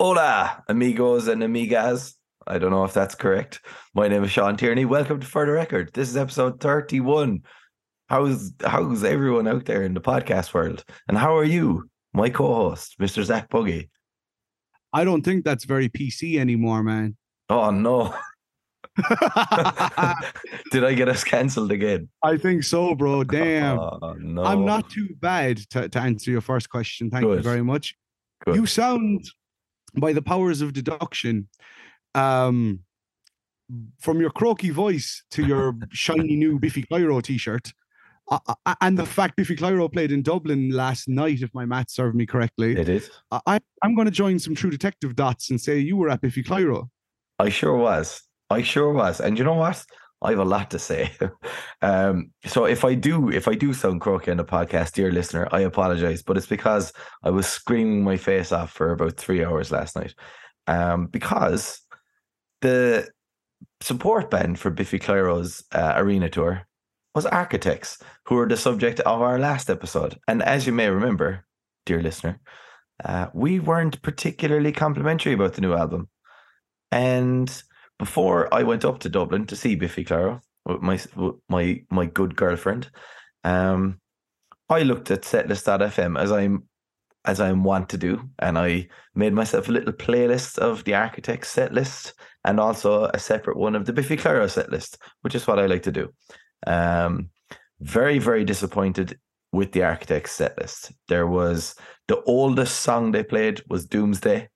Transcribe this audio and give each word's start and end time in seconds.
Hola, 0.00 0.62
amigos 0.68 1.26
and 1.26 1.42
amigas. 1.42 2.14
I 2.46 2.58
don't 2.58 2.70
know 2.70 2.84
if 2.84 2.94
that's 2.94 3.16
correct. 3.16 3.60
My 3.96 4.06
name 4.06 4.22
is 4.22 4.30
Sean 4.30 4.56
Tierney. 4.56 4.84
Welcome 4.84 5.18
to 5.18 5.26
For 5.26 5.44
the 5.44 5.50
Record. 5.50 5.90
This 5.92 6.08
is 6.08 6.16
episode 6.16 6.60
31. 6.60 7.42
How's 8.06 8.52
how's 8.64 9.02
everyone 9.02 9.48
out 9.48 9.64
there 9.64 9.82
in 9.82 9.94
the 9.94 10.00
podcast 10.00 10.54
world? 10.54 10.84
And 11.08 11.18
how 11.18 11.36
are 11.36 11.42
you, 11.42 11.90
my 12.14 12.30
co-host, 12.30 12.96
Mr. 13.00 13.24
Zach 13.24 13.48
Buggy? 13.48 13.90
I 14.92 15.02
don't 15.02 15.22
think 15.24 15.44
that's 15.44 15.64
very 15.64 15.88
PC 15.88 16.38
anymore, 16.38 16.84
man. 16.84 17.16
Oh 17.50 17.72
no. 17.72 18.14
Did 20.70 20.84
I 20.84 20.94
get 20.94 21.08
us 21.08 21.24
cancelled 21.24 21.72
again? 21.72 22.08
I 22.22 22.36
think 22.36 22.62
so, 22.62 22.94
bro. 22.94 23.14
Oh, 23.18 23.24
Damn. 23.24 23.80
Oh, 23.80 24.14
no. 24.16 24.44
I'm 24.44 24.64
not 24.64 24.88
too 24.90 25.08
bad 25.18 25.56
to, 25.70 25.88
to 25.88 25.98
answer 25.98 26.30
your 26.30 26.40
first 26.40 26.70
question. 26.70 27.10
Thank 27.10 27.24
you 27.24 27.40
very 27.40 27.64
much. 27.64 27.96
Good. 28.44 28.54
You 28.54 28.66
sound, 28.66 29.28
by 29.96 30.12
the 30.12 30.22
powers 30.22 30.60
of 30.60 30.72
deduction, 30.72 31.48
um, 32.14 32.80
from 34.00 34.20
your 34.20 34.30
croaky 34.30 34.70
voice 34.70 35.22
to 35.32 35.44
your 35.46 35.76
shiny 35.92 36.36
new 36.36 36.58
Biffy 36.58 36.82
Clyro 36.84 37.22
t-shirt, 37.22 37.72
uh, 38.30 38.38
uh, 38.66 38.74
and 38.80 38.98
the 38.98 39.06
fact 39.06 39.36
Biffy 39.36 39.56
Clyro 39.56 39.92
played 39.92 40.12
in 40.12 40.22
Dublin 40.22 40.70
last 40.70 41.08
night, 41.08 41.42
if 41.42 41.52
my 41.54 41.64
math 41.64 41.90
served 41.90 42.16
me 42.16 42.26
correctly, 42.26 42.78
It 42.78 42.88
is. 42.88 43.10
I, 43.30 43.40
I- 43.46 43.60
I'm 43.82 43.94
going 43.94 44.06
to 44.06 44.10
join 44.12 44.38
some 44.38 44.54
True 44.54 44.70
Detective 44.70 45.14
dots 45.16 45.50
and 45.50 45.60
say 45.60 45.78
you 45.78 45.96
were 45.96 46.08
at 46.10 46.20
Biffy 46.20 46.42
Clyro. 46.42 46.88
I 47.38 47.48
sure 47.50 47.76
was. 47.76 48.22
I 48.50 48.62
sure 48.62 48.92
was. 48.92 49.20
And 49.20 49.38
you 49.38 49.44
know 49.44 49.54
what? 49.54 49.84
I 50.20 50.30
have 50.30 50.38
a 50.40 50.44
lot 50.44 50.70
to 50.72 50.78
say. 50.78 51.12
um, 51.82 52.30
so 52.44 52.64
if 52.64 52.84
I 52.84 52.94
do, 52.94 53.30
if 53.30 53.46
I 53.46 53.54
do 53.54 53.72
sound 53.72 54.00
croaky 54.00 54.30
on 54.30 54.36
the 54.36 54.44
podcast, 54.44 54.92
dear 54.92 55.12
listener, 55.12 55.48
I 55.52 55.60
apologize. 55.60 56.22
But 56.22 56.36
it's 56.36 56.46
because 56.46 56.92
I 57.22 57.30
was 57.30 57.46
screaming 57.46 58.02
my 58.02 58.16
face 58.16 58.50
off 58.50 58.72
for 58.72 58.92
about 58.92 59.16
three 59.16 59.44
hours 59.44 59.70
last 59.70 59.94
night. 59.94 60.14
Um, 60.66 61.06
because 61.06 61.80
the 62.60 63.08
support 63.80 64.30
band 64.30 64.58
for 64.58 64.70
Biffy 64.70 64.98
Clyro's 64.98 65.64
uh, 65.72 65.94
arena 65.96 66.28
tour 66.28 66.66
was 67.14 67.26
Architects, 67.26 67.98
who 68.26 68.34
were 68.34 68.48
the 68.48 68.56
subject 68.56 69.00
of 69.00 69.22
our 69.22 69.38
last 69.38 69.70
episode. 69.70 70.18
And 70.28 70.42
as 70.42 70.66
you 70.66 70.72
may 70.72 70.88
remember, 70.88 71.44
dear 71.86 72.02
listener, 72.02 72.40
uh, 73.04 73.28
we 73.32 73.60
weren't 73.60 74.02
particularly 74.02 74.72
complimentary 74.72 75.32
about 75.32 75.54
the 75.54 75.60
new 75.60 75.74
album. 75.74 76.08
And 76.90 77.62
before 77.98 78.52
I 78.52 78.62
went 78.62 78.84
up 78.84 79.00
to 79.00 79.08
Dublin 79.08 79.46
to 79.46 79.56
see 79.56 79.74
Biffy 79.74 80.04
Clyro 80.04 80.40
my 80.80 80.98
my 81.48 81.82
my 81.90 82.06
good 82.06 82.36
girlfriend, 82.36 82.90
um, 83.44 84.00
I 84.68 84.82
looked 84.82 85.10
at 85.10 85.22
setlist.fm 85.22 86.20
as 86.20 86.30
I'm 86.30 86.64
as 87.24 87.40
I'm 87.40 87.64
wont 87.64 87.88
to 87.90 87.98
do, 87.98 88.28
and 88.38 88.58
I 88.58 88.88
made 89.14 89.32
myself 89.32 89.68
a 89.68 89.72
little 89.72 89.92
playlist 89.92 90.58
of 90.58 90.84
the 90.84 90.94
Architects 90.94 91.50
set 91.50 91.72
list 91.72 92.14
and 92.44 92.60
also 92.60 93.04
a 93.12 93.18
separate 93.18 93.56
one 93.56 93.74
of 93.74 93.86
the 93.86 93.92
Biffy 93.92 94.16
Clyro 94.16 94.48
set 94.50 94.70
list, 94.70 94.98
which 95.22 95.34
is 95.34 95.46
what 95.46 95.58
I 95.58 95.66
like 95.66 95.82
to 95.84 95.92
do. 95.92 96.12
Um, 96.66 97.30
very 97.80 98.18
very 98.18 98.44
disappointed 98.44 99.18
with 99.52 99.72
the 99.72 99.82
Architects 99.82 100.32
set 100.32 100.58
list. 100.58 100.92
There 101.08 101.26
was 101.26 101.74
the 102.06 102.22
oldest 102.24 102.80
song 102.80 103.12
they 103.12 103.22
played 103.22 103.62
was 103.68 103.86
Doomsday. 103.86 104.48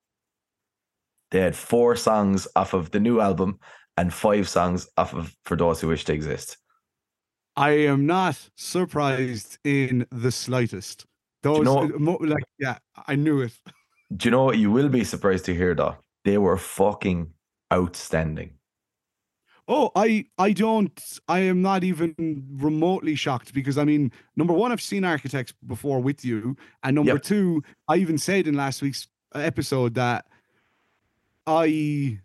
They 1.32 1.40
had 1.40 1.56
four 1.56 1.96
songs 1.96 2.46
off 2.54 2.74
of 2.74 2.90
the 2.90 3.00
new 3.00 3.20
album 3.20 3.58
and 3.96 4.12
five 4.12 4.48
songs 4.48 4.88
off 4.96 5.14
of 5.14 5.34
For 5.44 5.56
Those 5.56 5.80
Who 5.80 5.88
Wish 5.88 6.04
to 6.04 6.12
Exist. 6.12 6.58
I 7.56 7.70
am 7.70 8.06
not 8.06 8.38
surprised 8.56 9.58
in 9.64 10.06
the 10.10 10.30
slightest. 10.30 11.06
Those, 11.42 11.64
know- 11.64 11.90
uh, 11.90 12.16
like, 12.20 12.44
yeah, 12.58 12.78
I 13.08 13.16
knew 13.16 13.40
it. 13.40 13.52
Do 14.16 14.26
you 14.26 14.30
know 14.30 14.44
what 14.44 14.58
you 14.58 14.70
will 14.70 14.90
be 14.90 15.04
surprised 15.04 15.46
to 15.46 15.54
hear 15.54 15.74
though? 15.74 15.96
They 16.24 16.36
were 16.36 16.58
fucking 16.58 17.32
outstanding. 17.72 18.52
Oh, 19.68 19.90
I, 19.96 20.26
I 20.38 20.52
don't, 20.52 21.00
I 21.28 21.38
am 21.40 21.62
not 21.62 21.82
even 21.82 22.14
remotely 22.52 23.14
shocked 23.14 23.54
because 23.54 23.78
I 23.78 23.84
mean, 23.84 24.12
number 24.36 24.52
one, 24.52 24.70
I've 24.70 24.82
seen 24.82 25.04
Architects 25.04 25.54
before 25.66 26.00
with 26.00 26.24
you, 26.26 26.56
and 26.82 26.94
number 26.96 27.12
Yep. 27.14 27.22
two, 27.22 27.62
I 27.88 27.96
even 27.96 28.18
said 28.18 28.46
in 28.46 28.54
last 28.54 28.82
week's 28.82 29.06
episode 29.34 29.94
that 29.94 30.26
I, 31.46 32.20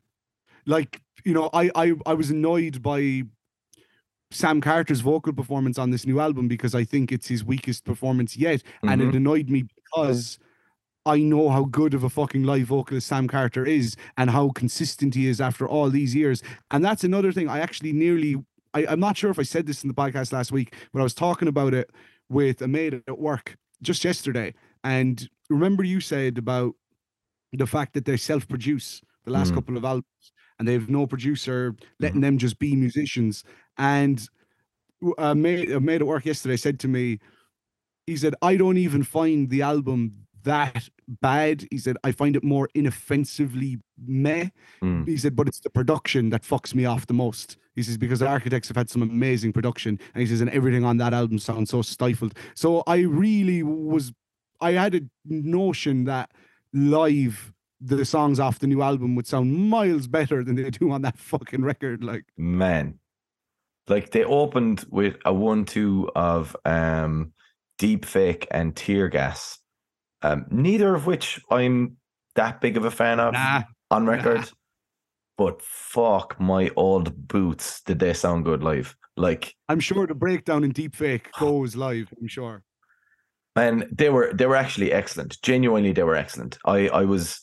like, 0.65 1.01
you 1.25 1.33
know, 1.33 1.49
I, 1.53 1.69
I, 1.75 1.93
I 2.05 2.13
was 2.13 2.29
annoyed 2.29 2.81
by 2.81 3.23
Sam 4.31 4.59
Carter's 4.61 5.01
vocal 5.01 5.33
performance 5.33 5.77
on 5.77 5.89
this 5.91 6.05
new 6.05 6.19
album 6.19 6.47
because 6.47 6.75
I 6.75 6.83
think 6.83 7.11
it's 7.11 7.27
his 7.27 7.43
weakest 7.43 7.85
performance 7.85 8.35
yet. 8.37 8.61
and 8.83 9.01
Mhm. 9.01 9.09
it 9.09 9.15
annoyed 9.15 9.49
me 9.49 9.63
because 9.85 10.37
I 11.05 11.19
know 11.19 11.49
how 11.49 11.63
good 11.63 11.93
of 11.93 12.03
a 12.03 12.09
fucking 12.09 12.43
live 12.43 12.67
vocalist 12.67 13.07
Sam 13.07 13.27
Carter 13.29 13.65
is 13.65 13.95
and 14.17 14.29
how 14.29 14.49
consistent 14.49 15.15
he 15.15 15.27
is 15.27 15.39
after 15.39 15.67
all 15.67 15.89
these 15.89 16.13
years. 16.13 16.43
And 16.71 16.83
that's 16.83 17.05
another 17.05 17.31
thing. 17.31 17.47
I 17.47 17.59
actually 17.59 17.93
nearly, 17.93 18.35
I, 18.73 18.85
I'm 18.87 18.99
not 18.99 19.15
sure 19.15 19.31
if 19.31 19.39
I 19.39 19.43
said 19.43 19.65
this 19.65 19.83
in 19.83 19.87
the 19.87 19.93
podcast 19.93 20.33
last 20.33 20.51
week, 20.51 20.75
but 20.91 20.99
I 20.99 21.03
was 21.03 21.13
talking 21.13 21.47
about 21.47 21.73
it 21.73 21.89
with 22.29 22.61
a 22.61 22.67
mate 22.67 22.93
at 22.93 23.17
work 23.17 23.55
just 23.81 24.03
yesterday. 24.03 24.53
And 24.83 25.29
remember, 25.49 25.83
you 25.85 26.01
said 26.01 26.37
about 26.37 26.75
the 27.53 27.67
fact 27.67 27.93
that 27.93 28.05
they 28.05 28.17
self 28.17 28.47
produce 28.47 29.01
the 29.25 29.31
last 29.31 29.51
Mm. 29.51 29.55
couple 29.55 29.77
of 29.77 29.85
albums 29.85 30.31
and 30.59 30.67
they 30.67 30.73
have 30.73 30.89
no 30.89 31.05
producer 31.07 31.75
letting 31.99 32.21
them 32.21 32.37
just 32.37 32.59
be 32.59 32.75
musicians. 32.75 33.43
And 33.77 34.27
a 35.17 35.35
mate, 35.35 35.71
a 35.71 35.79
mate 35.79 36.01
at 36.01 36.07
work 36.07 36.25
yesterday 36.25 36.57
said 36.57 36.79
to 36.79 36.87
me, 36.87 37.19
he 38.05 38.15
said, 38.17 38.35
I 38.41 38.55
don't 38.57 38.77
even 38.77 39.03
find 39.03 39.49
the 39.49 39.61
album 39.61 40.13
that 40.43 40.89
bad. 41.07 41.67
He 41.71 41.77
said, 41.77 41.97
I 42.03 42.11
find 42.13 42.35
it 42.35 42.43
more 42.43 42.69
inoffensively 42.73 43.79
meh. 44.05 44.47
Mm. 44.81 45.07
He 45.07 45.17
said, 45.17 45.35
but 45.35 45.47
it's 45.47 45.59
the 45.59 45.69
production 45.69 46.29
that 46.29 46.43
fucks 46.43 46.73
me 46.73 46.85
off 46.85 47.07
the 47.07 47.13
most. 47.13 47.57
He 47.75 47.83
says, 47.83 47.97
because 47.97 48.19
the 48.19 48.27
architects 48.27 48.69
have 48.69 48.77
had 48.77 48.89
some 48.89 49.01
amazing 49.01 49.53
production. 49.53 49.99
And 50.13 50.21
he 50.21 50.27
says, 50.27 50.41
and 50.41 50.49
everything 50.49 50.83
on 50.85 50.97
that 50.97 51.13
album 51.13 51.37
sounds 51.37 51.69
so 51.69 51.81
stifled. 51.81 52.33
So 52.55 52.81
I 52.87 52.99
really 52.99 53.61
was, 53.61 54.13
I 54.61 54.71
had 54.71 54.95
a 54.95 55.01
notion 55.25 56.05
that 56.05 56.31
live, 56.73 57.53
the 57.79 58.05
songs 58.05 58.39
off 58.39 58.59
the 58.59 58.67
new 58.67 58.81
album 58.81 59.15
would 59.15 59.27
sound 59.27 59.53
miles 59.69 60.07
better 60.07 60.43
than 60.43 60.55
they 60.55 60.69
do 60.69 60.91
on 60.91 61.01
that 61.03 61.17
fucking 61.17 61.63
record. 61.63 62.03
Like, 62.03 62.25
Man. 62.37 62.99
Like 63.87 64.11
they 64.11 64.25
opened 64.25 64.85
with 64.89 65.15
a 65.23 65.33
one-two 65.33 66.09
of 66.13 66.55
um 66.65 67.31
deep 67.77 68.05
fake 68.05 68.47
and 68.51 68.75
tear 68.75 69.07
gas. 69.07 69.59
Um, 70.21 70.45
neither 70.49 70.95
of 70.95 71.05
which 71.05 71.39
I'm 71.49 71.97
that 72.35 72.59
big 72.59 72.77
of 72.77 72.85
a 72.85 72.91
fan 72.91 73.19
of 73.19 73.33
nah, 73.33 73.63
on 73.91 74.05
nah. 74.05 74.11
record. 74.11 74.49
But 75.37 75.61
fuck 75.61 76.39
my 76.39 76.71
old 76.75 77.27
boots, 77.27 77.81
did 77.81 77.99
they 77.99 78.13
sound 78.13 78.43
good 78.43 78.63
live? 78.63 78.95
Like 79.15 79.53
I'm 79.69 79.79
sure 79.79 80.07
the 80.07 80.15
breakdown 80.15 80.63
in 80.63 80.71
Deep 80.71 80.95
Fake 80.95 81.31
goes 81.39 81.75
live. 81.75 82.11
I'm 82.19 82.27
sure. 82.27 82.63
Man, 83.57 83.89
they 83.91 84.11
were 84.11 84.31
they 84.33 84.45
were 84.45 84.55
actually 84.55 84.93
excellent. 84.93 85.41
Genuinely, 85.41 85.91
they 85.91 86.03
were 86.03 86.15
excellent. 86.15 86.59
I 86.63 86.89
I 86.89 87.05
was 87.05 87.41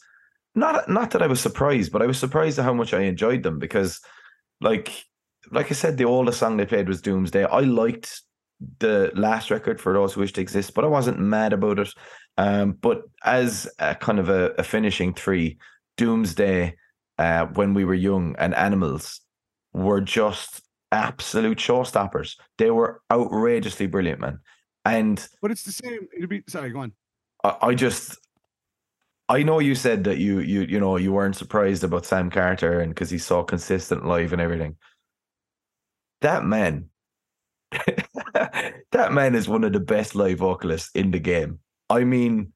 not 0.54 0.88
not 0.88 1.10
that 1.10 1.22
I 1.22 1.26
was 1.26 1.40
surprised, 1.40 1.90
but 1.90 2.02
I 2.02 2.06
was 2.06 2.18
surprised 2.18 2.56
at 2.56 2.64
how 2.64 2.72
much 2.72 2.94
I 2.94 3.00
enjoyed 3.00 3.42
them 3.42 3.58
because, 3.58 4.00
like 4.60 5.04
like 5.50 5.72
I 5.72 5.74
said, 5.74 5.96
the 5.98 6.04
oldest 6.04 6.38
song 6.38 6.56
they 6.56 6.66
played 6.66 6.86
was 6.88 7.02
Doomsday. 7.02 7.44
I 7.44 7.60
liked 7.60 8.22
the 8.78 9.10
last 9.16 9.50
record 9.50 9.80
for 9.80 9.92
those 9.92 10.14
who 10.14 10.20
wish 10.20 10.32
to 10.34 10.40
exist, 10.40 10.72
but 10.72 10.84
I 10.84 10.88
wasn't 10.88 11.18
mad 11.18 11.52
about 11.52 11.80
it. 11.80 11.92
Um, 12.38 12.78
but 12.80 13.02
as 13.24 13.68
a 13.80 13.96
kind 13.96 14.20
of 14.20 14.28
a, 14.28 14.52
a 14.56 14.62
finishing 14.62 15.14
three, 15.14 15.58
Doomsday, 15.96 16.76
uh, 17.18 17.46
when 17.46 17.74
we 17.74 17.84
were 17.84 17.94
young, 17.94 18.36
and 18.38 18.54
Animals 18.54 19.20
were 19.72 20.00
just 20.00 20.62
absolute 20.92 21.58
showstoppers. 21.58 22.36
They 22.58 22.70
were 22.70 23.02
outrageously 23.10 23.88
brilliant, 23.88 24.20
man. 24.20 24.38
And 24.84 25.26
But 25.40 25.50
it's 25.50 25.62
the 25.62 25.72
same. 25.72 26.08
It'd 26.16 26.28
be 26.28 26.42
sorry, 26.48 26.70
go 26.70 26.80
on. 26.80 26.92
I, 27.42 27.56
I 27.62 27.74
just 27.74 28.18
I 29.28 29.42
know 29.42 29.58
you 29.58 29.74
said 29.74 30.04
that 30.04 30.18
you 30.18 30.40
you 30.40 30.62
you 30.62 30.78
know 30.78 30.96
you 30.96 31.12
weren't 31.12 31.36
surprised 31.36 31.82
about 31.84 32.04
Sam 32.04 32.30
Carter 32.30 32.80
and 32.80 32.94
because 32.94 33.10
he's 33.10 33.24
so 33.24 33.42
consistent 33.42 34.06
live 34.06 34.32
and 34.32 34.42
everything. 34.42 34.76
That 36.20 36.44
man, 36.44 36.90
that 37.72 39.12
man 39.12 39.34
is 39.34 39.48
one 39.48 39.64
of 39.64 39.72
the 39.72 39.80
best 39.80 40.14
live 40.14 40.38
vocalists 40.38 40.90
in 40.94 41.10
the 41.10 41.18
game. 41.18 41.58
I 41.88 42.04
mean, 42.04 42.52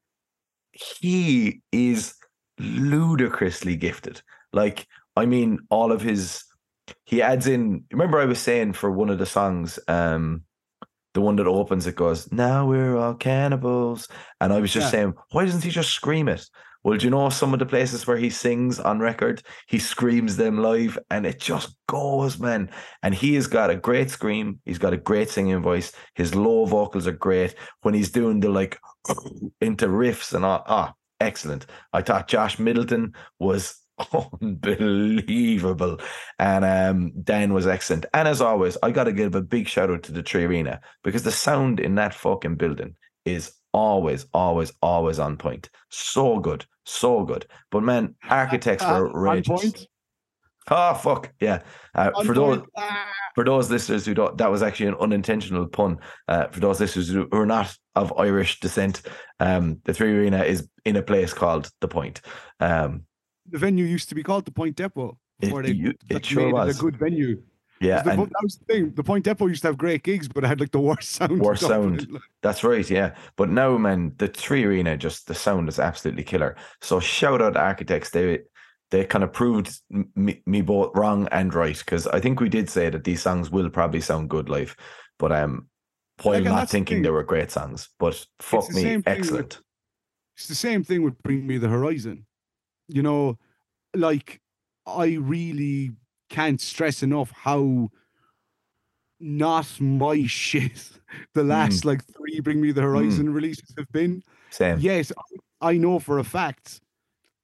he 0.73 1.63
is 1.73 2.15
ludicrously 2.59 3.77
gifted. 3.77 4.23
Like, 4.53 4.87
I 5.17 5.27
mean, 5.27 5.61
all 5.71 5.91
of 5.91 6.03
his 6.03 6.45
he 7.07 7.23
adds 7.23 7.47
in. 7.47 7.85
Remember, 7.91 8.19
I 8.19 8.27
was 8.27 8.39
saying 8.39 8.75
for 8.75 8.91
one 8.91 9.09
of 9.09 9.19
the 9.19 9.27
songs, 9.27 9.79
um, 9.89 10.43
the 11.19 11.23
one 11.23 11.35
that 11.37 11.49
opens, 11.49 11.85
it 11.89 11.97
goes, 11.97 12.31
"Now 12.31 12.65
we're 12.65 12.97
all 12.97 13.15
cannibals," 13.15 14.07
and 14.41 14.53
I 14.53 14.61
was 14.61 14.73
just 14.73 14.87
Yeah. 14.87 14.91
saying, 14.93 15.15
why 15.33 15.45
doesn't 15.45 15.65
he 15.65 15.71
just 15.71 15.91
scream 15.91 16.29
it? 16.29 16.49
Well, 16.85 16.97
do 16.97 17.05
you 17.07 17.11
know 17.11 17.29
some 17.29 17.53
of 17.53 17.59
the 17.59 17.67
places 17.67 18.07
where 18.07 18.17
he 18.17 18.31
sings 18.31 18.79
on 18.79 19.01
record? 19.01 19.43
He 19.67 19.81
screams 19.81 20.37
them 20.37 20.63
live, 20.63 20.97
and 21.11 21.27
it 21.27 21.41
just 21.41 21.77
goes, 21.89 22.39
man. 22.39 22.71
And 23.03 23.13
he 23.17 23.35
has 23.35 23.49
got 23.49 23.69
a 23.69 23.75
great 23.75 24.11
scream. 24.11 24.61
He's 24.65 24.79
got 24.79 24.93
a 24.93 24.97
great 24.97 25.29
singing 25.29 25.61
voice. 25.61 25.91
His 26.15 26.37
low 26.37 26.67
vocals 26.67 27.09
are 27.09 27.13
great. 27.29 27.57
When 27.83 27.95
he's 27.95 28.13
doing 28.13 28.39
the 28.39 28.49
like 28.49 28.79
into 29.61 29.89
riffs 29.89 30.33
and 30.35 30.45
all, 30.45 30.63
ah, 30.67 30.95
excellent. 31.21 31.67
I 31.93 32.01
thought 32.03 32.29
Josh 32.29 32.61
Middleton 32.61 33.13
was 33.41 33.75
unbelievable. 34.43 35.99
And 36.39 36.65
um, 36.65 37.13
Dan 37.23 37.53
was 37.53 37.67
excellent. 37.67 38.07
And 38.15 38.29
as 38.29 38.41
always, 38.41 38.77
I 38.83 38.91
got 38.91 39.05
to 39.05 39.13
give 39.13 39.35
a 39.35 39.43
big 39.43 39.69
shout 39.69 39.91
out 39.91 40.03
to 40.05 40.13
the 40.13 40.23
Three 40.23 40.45
Arena 40.45 40.81
because 41.03 41.23
the 41.23 41.33
sound 41.33 41.81
in 41.81 41.95
that 41.97 42.15
fucking 42.15 42.57
building 42.57 42.97
is 43.25 43.53
always, 43.73 44.27
always, 44.33 44.73
always 44.83 45.19
on 45.19 45.37
point. 45.37 45.69
So 45.91 46.39
good, 46.39 46.65
so 46.85 47.25
good. 47.25 47.47
But 47.71 47.83
man, 47.83 48.15
architects 48.29 48.85
Uh, 48.85 49.01
were 49.13 49.29
on 49.29 49.39
outrageous. 49.39 49.61
point. 49.73 49.87
Oh 50.71 50.93
fuck 50.93 51.33
yeah! 51.41 51.63
Uh, 51.95 52.11
for 52.25 52.35
those. 52.35 52.61
Ah. 52.77 53.07
for 53.35 53.43
those 53.43 53.71
listeners 53.71 54.05
who 54.05 54.13
don't, 54.13 54.37
that 54.37 54.51
was 54.51 54.63
actually 54.63 54.89
an 54.89 54.97
unintentional 55.01 55.67
pun. 55.67 55.97
Uh, 56.27 56.49
for 56.49 56.61
those 56.61 56.79
listeners 56.79 57.09
who 57.09 57.27
are 57.33 57.47
not 57.47 57.75
of 57.95 58.13
Irish 58.19 58.61
descent, 58.61 59.01
um, 59.41 59.81
the 59.87 59.95
Three 59.95 60.13
Arena 60.13 60.45
is 60.45 60.69
in 60.85 60.97
a 60.97 61.03
place 61.03 61.33
called 61.33 61.71
the 61.81 61.89
Point. 61.89 62.21
Um, 62.61 63.05
the 63.51 63.59
venue 63.59 63.85
used 63.85 64.09
to 64.11 64.15
be 64.15 64.23
called 64.23 64.45
the 64.45 64.51
Point 64.53 64.77
Depot 64.77 65.19
It- 65.41 65.63
they 65.63 65.73
you- 65.73 65.95
it 66.11 66.25
sure 66.27 66.53
was. 66.53 66.79
a 66.79 66.81
good 66.81 66.97
venue. 66.97 67.43
yeah, 67.81 68.03
the, 68.03 68.11
that 68.17 68.43
was 68.43 68.57
the 68.59 68.65
thing. 68.65 68.93
The 68.95 69.05
Point 69.05 69.25
Depot 69.25 69.47
used 69.47 69.63
to 69.63 69.69
have 69.69 69.79
great 69.79 70.03
gigs, 70.03 70.27
but 70.29 70.43
it 70.45 70.49
had 70.49 70.59
like 70.61 70.73
the 70.73 70.81
worst 70.81 71.11
sound. 71.19 71.41
Worst 71.41 71.63
sound. 71.63 72.09
That's 72.43 72.65
right, 72.65 72.89
yeah. 72.91 73.15
But 73.37 73.51
now, 73.51 73.79
man, 73.79 74.15
the 74.19 74.27
Three 74.29 74.65
Arena, 74.65 74.97
just 74.97 75.29
the 75.29 75.35
sound 75.35 75.69
is 75.69 75.79
absolutely 75.79 76.25
killer. 76.25 76.57
So 76.83 76.99
shout 77.01 77.41
out 77.41 77.57
architects. 77.57 78.11
They 78.11 78.41
they 78.91 79.05
kind 79.05 79.23
of 79.23 79.33
proved 79.33 79.81
me, 80.17 80.43
me 80.47 80.61
both 80.63 80.91
wrong 80.97 81.29
and 81.31 81.53
right 81.55 81.79
because 81.79 82.07
I 82.09 82.21
think 82.21 82.41
we 82.41 82.49
did 82.49 82.69
say 82.71 82.91
that 82.91 83.05
these 83.05 83.23
songs 83.23 83.51
will 83.51 83.71
probably 83.71 84.01
sound 84.01 84.31
good 84.31 84.49
live, 84.49 84.75
but 85.19 85.31
um, 85.31 85.69
while 86.23 86.41
not 86.43 86.57
that's 86.57 86.73
the 86.73 86.79
thinking 86.79 87.03
they 87.03 87.11
were 87.11 87.23
great 87.23 87.51
songs. 87.53 87.91
But 88.01 88.25
fuck 88.41 88.69
me, 88.71 88.83
thing 88.83 88.97
with- 88.97 89.09
excellent. 89.09 89.61
It's 90.37 90.47
the 90.49 90.55
same 90.55 90.83
thing 90.85 91.03
with 91.03 91.21
Bring 91.23 91.47
Me 91.47 91.59
the 91.59 91.69
Horizon. 91.69 92.25
You 92.89 93.03
know, 93.03 93.39
like 93.95 94.41
I 94.87 95.15
really 95.21 95.93
can't 96.31 96.61
stress 96.61 97.03
enough 97.03 97.31
how 97.31 97.91
not 99.21 99.69
my 99.81 100.25
shit 100.27 100.91
the 101.35 101.43
hmm. 101.43 101.49
last 101.49 101.85
like 101.85 102.05
three 102.05 102.41
Bring 102.41 102.61
Me 102.61 102.73
the 102.73 102.83
hmm. 102.83 102.89
Horizon 102.89 103.33
releases 103.33 103.75
have 103.77 103.91
been. 103.93 104.23
Same. 104.51 104.79
Yes, 104.79 105.13
I 105.61 105.77
know 105.77 105.99
for 105.99 106.19
a 106.19 106.25
fact 106.25 106.81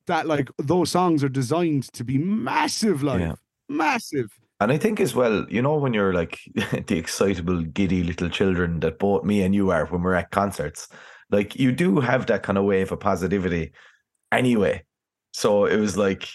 that 0.06 0.26
like 0.26 0.50
those 0.58 0.91
songs 0.91 1.25
are 1.25 1.29
designed 1.29 1.93
to 1.94 2.05
be 2.05 2.19
massive, 2.19 3.02
like 3.02 3.20
Yeah. 3.20 3.35
massive. 3.69 4.31
And 4.61 4.70
I 4.70 4.79
think 4.79 5.00
as 5.00 5.14
well, 5.14 5.46
you 5.50 5.61
know, 5.61 5.76
when 5.76 5.93
you're 5.93 6.14
like 6.14 6.38
the 6.55 6.96
excitable, 6.96 7.62
giddy 7.62 8.02
little 8.02 8.29
children 8.29 8.81
that 8.81 8.99
both 8.99 9.25
me 9.25 9.43
and 9.43 9.55
you 9.55 9.70
are 9.70 9.87
when 9.87 10.02
we're 10.02 10.14
at 10.14 10.31
concerts, 10.31 10.88
like 11.31 11.56
you 11.56 11.73
do 11.73 12.00
have 12.00 12.26
that 12.26 12.43
kind 12.43 12.58
of 12.58 12.64
wave 12.64 12.93
of 12.93 13.00
positivity 13.00 13.73
anyway. 14.31 14.82
So 15.35 15.67
it 15.67 15.79
was 15.79 15.97
like, 15.97 16.29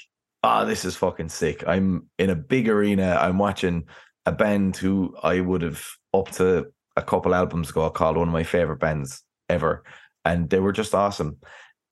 ah, 0.44 0.66
this 0.66 0.84
is 0.84 0.98
fucking 0.98 1.30
sick. 1.30 1.64
I'm 1.66 2.10
in 2.20 2.30
a 2.30 2.36
big 2.36 2.68
arena. 2.68 3.18
I'm 3.20 3.38
watching 3.38 3.86
a 4.26 4.34
band 4.34 4.76
who 4.76 5.16
I 5.24 5.40
would 5.40 5.62
have 5.62 5.82
up 6.14 6.30
to 6.32 6.68
a 6.98 7.02
couple 7.02 7.34
albums 7.34 7.70
ago 7.70 7.90
called 7.90 8.18
one 8.18 8.28
of 8.28 8.34
my 8.34 8.44
favorite 8.44 8.82
bands 8.82 9.24
ever. 9.48 9.86
And 10.26 10.50
they 10.50 10.60
were 10.60 10.74
just 10.74 10.94
awesome. 10.94 11.38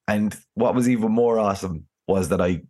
And 0.09 0.36
what 0.56 0.75
was 0.75 0.89
even 0.89 1.13
more 1.13 1.39
awesome 1.39 1.86
was 2.09 2.27
that 2.30 2.42
I 2.42 2.62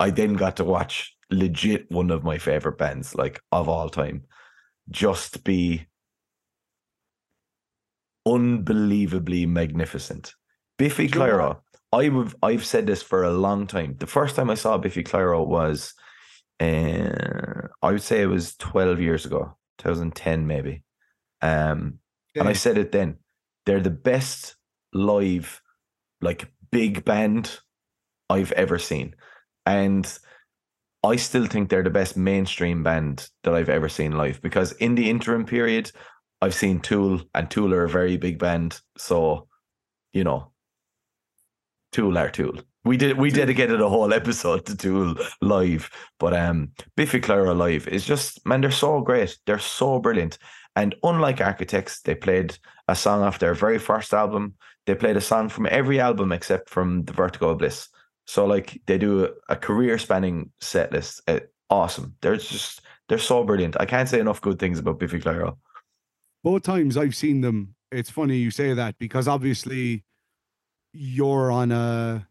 I 0.00 0.08
then 0.08 0.34
got 0.34 0.56
to 0.56 0.64
watch 0.64 1.14
legit 1.30 1.90
one 1.90 2.10
of 2.10 2.24
my 2.24 2.38
favorite 2.38 2.78
bands, 2.78 3.14
like 3.14 3.40
of 3.52 3.68
all 3.68 3.90
time, 3.90 4.24
just 4.90 5.44
be 5.44 5.86
unbelievably 8.26 9.44
magnificent. 9.44 10.34
Biffy 10.78 11.08
Do 11.08 11.18
you 11.18 11.26
know 11.26 11.32
Clyro. 11.32 11.56
I 11.92 12.08
would 12.08 12.34
I've 12.42 12.64
said 12.64 12.86
this 12.86 13.02
for 13.02 13.24
a 13.24 13.32
long 13.32 13.66
time. 13.66 13.96
The 13.98 14.06
first 14.06 14.36
time 14.36 14.50
I 14.50 14.54
saw 14.54 14.78
Biffy 14.78 15.04
Clyro 15.04 15.46
was 15.46 15.94
uh, 16.60 17.68
I 17.82 17.92
would 17.92 18.02
say 18.02 18.22
it 18.22 18.26
was 18.26 18.54
12 18.56 19.00
years 19.00 19.26
ago, 19.26 19.56
2010 19.78 20.46
maybe. 20.46 20.84
Um 21.40 21.98
and 22.34 22.48
I 22.48 22.54
said 22.54 22.78
it 22.78 22.92
then. 22.92 23.16
They're 23.66 23.80
the 23.80 23.90
best 23.90 24.56
live, 24.94 25.60
like 26.20 26.50
big 26.70 27.04
band 27.04 27.58
I've 28.30 28.52
ever 28.52 28.78
seen. 28.78 29.14
And 29.66 30.06
I 31.04 31.16
still 31.16 31.46
think 31.46 31.68
they're 31.68 31.82
the 31.82 31.90
best 31.90 32.16
mainstream 32.16 32.82
band 32.82 33.28
that 33.42 33.54
I've 33.54 33.68
ever 33.68 33.88
seen 33.88 34.12
live 34.12 34.40
because 34.40 34.72
in 34.72 34.94
the 34.94 35.10
interim 35.10 35.44
period, 35.44 35.90
I've 36.40 36.54
seen 36.54 36.80
Tool, 36.80 37.20
and 37.34 37.50
Tool 37.50 37.74
are 37.74 37.84
a 37.84 37.88
very 37.88 38.16
big 38.16 38.38
band. 38.38 38.80
So, 38.96 39.48
you 40.12 40.24
know, 40.24 40.51
Tool 41.92 42.18
are 42.18 42.30
Tool. 42.30 42.58
We 42.84 42.96
did 42.96 43.16
we 43.16 43.30
dedicated 43.30 43.80
a 43.80 43.88
whole 43.88 44.12
episode 44.12 44.66
to 44.66 44.76
Tool 44.76 45.14
live, 45.40 45.88
but 46.18 46.34
um 46.34 46.72
Biffy 46.96 47.20
Clyro 47.20 47.56
live 47.56 47.86
is 47.88 48.04
just 48.04 48.44
man, 48.46 48.60
they're 48.60 48.70
so 48.70 49.00
great. 49.00 49.38
They're 49.46 49.58
so 49.58 49.98
brilliant. 50.00 50.38
And 50.74 50.94
unlike 51.02 51.40
Architects, 51.40 52.00
they 52.00 52.14
played 52.14 52.58
a 52.88 52.96
song 52.96 53.22
off 53.22 53.38
their 53.38 53.54
very 53.54 53.78
first 53.78 54.12
album. 54.14 54.54
They 54.86 54.94
played 54.94 55.16
a 55.16 55.20
song 55.20 55.48
from 55.48 55.68
every 55.70 56.00
album 56.00 56.32
except 56.32 56.70
from 56.70 57.04
the 57.04 57.12
Vertigo 57.12 57.50
of 57.50 57.58
Bliss. 57.58 57.88
So 58.26 58.46
like 58.46 58.80
they 58.86 58.98
do 58.98 59.24
a, 59.24 59.28
a 59.50 59.56
career 59.56 59.98
spanning 59.98 60.50
set 60.60 60.92
list. 60.92 61.20
Uh, 61.28 61.40
awesome. 61.70 62.16
They're 62.22 62.36
just 62.36 62.80
they're 63.08 63.18
so 63.18 63.44
brilliant. 63.44 63.76
I 63.78 63.84
can't 63.86 64.08
say 64.08 64.18
enough 64.18 64.40
good 64.40 64.58
things 64.58 64.78
about 64.78 64.98
Biffy 64.98 65.20
Clyro. 65.20 65.56
both 66.42 66.62
times 66.62 66.96
I've 66.96 67.14
seen 67.14 67.40
them, 67.42 67.74
it's 67.90 68.10
funny 68.10 68.38
you 68.38 68.50
say 68.50 68.74
that 68.74 68.98
because 68.98 69.28
obviously 69.28 70.04
you're 70.92 71.50
on 71.50 71.72
a. 71.72 72.26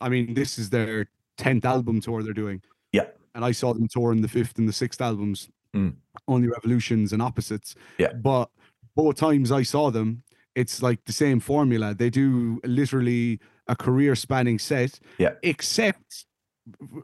I 0.00 0.08
mean, 0.08 0.34
this 0.34 0.58
is 0.58 0.70
their 0.70 1.08
tenth 1.38 1.64
album 1.64 2.00
tour 2.00 2.22
they're 2.22 2.32
doing. 2.32 2.62
Yeah. 2.92 3.06
and 3.34 3.44
I 3.44 3.52
saw 3.52 3.72
them 3.74 3.88
tour 3.88 4.12
in 4.12 4.20
the 4.20 4.28
fifth 4.28 4.58
and 4.58 4.68
the 4.68 4.72
sixth 4.72 5.00
albums, 5.00 5.48
Mm. 5.74 5.94
only 6.28 6.46
revolutions 6.48 7.12
and 7.12 7.20
opposites. 7.20 7.74
Yeah. 7.98 8.12
but 8.12 8.48
both 8.94 9.16
times 9.16 9.50
I 9.50 9.64
saw 9.64 9.90
them, 9.90 10.22
it's 10.54 10.80
like 10.82 11.04
the 11.04 11.12
same 11.12 11.40
formula. 11.40 11.94
They 11.94 12.10
do 12.10 12.60
literally 12.64 13.40
a 13.66 13.74
career 13.74 14.14
spanning 14.14 14.58
set. 14.60 15.00
Yeah. 15.18 15.32
except 15.42 16.26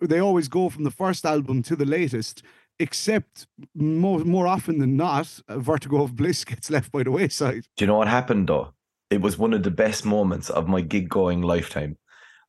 they 0.02 0.20
always 0.20 0.48
go 0.48 0.68
from 0.68 0.84
the 0.84 0.90
first 0.92 1.24
album 1.26 1.62
to 1.64 1.74
the 1.76 1.84
latest. 1.86 2.42
Except 2.78 3.46
more 3.74 4.20
more 4.20 4.46
often 4.46 4.78
than 4.78 4.96
not, 4.96 5.40
Vertigo 5.48 6.02
of 6.02 6.14
Bliss 6.16 6.44
gets 6.52 6.70
left 6.70 6.90
by 6.92 7.02
the 7.02 7.10
wayside. 7.10 7.64
Do 7.76 7.84
you 7.84 7.86
know 7.88 7.98
what 7.98 8.08
happened 8.08 8.48
though? 8.48 8.72
It 9.10 9.20
was 9.20 9.36
one 9.36 9.52
of 9.52 9.62
the 9.62 9.70
best 9.70 10.04
moments 10.04 10.50
of 10.50 10.68
my 10.68 10.80
gig 10.80 11.08
going 11.08 11.42
lifetime. 11.42 11.98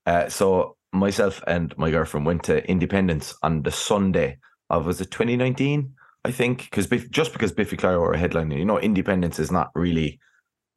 Uh, 0.06 0.30
so 0.30 0.78
myself 0.94 1.44
and 1.48 1.75
my 1.78 1.92
girlfriend 1.92 2.25
went 2.25 2.44
to 2.44 2.68
Indiependence 2.69 3.33
on 3.44 3.64
the 3.64 3.71
Sunday 3.71 4.38
of 4.69 4.85
was 4.85 5.02
it 5.02 5.12
2019? 5.12 5.94
I 6.24 6.31
think 6.31 6.69
because 6.69 6.88
just 7.09 7.33
because 7.33 7.52
Biffy 7.52 7.78
Clyro 7.78 8.02
were 8.02 8.14
a 8.14 8.18
headliner, 8.18 8.57
you 8.57 8.66
know, 8.66 8.80
Indiependence 8.80 9.40
is 9.40 9.52
not 9.52 9.71
really 9.74 10.19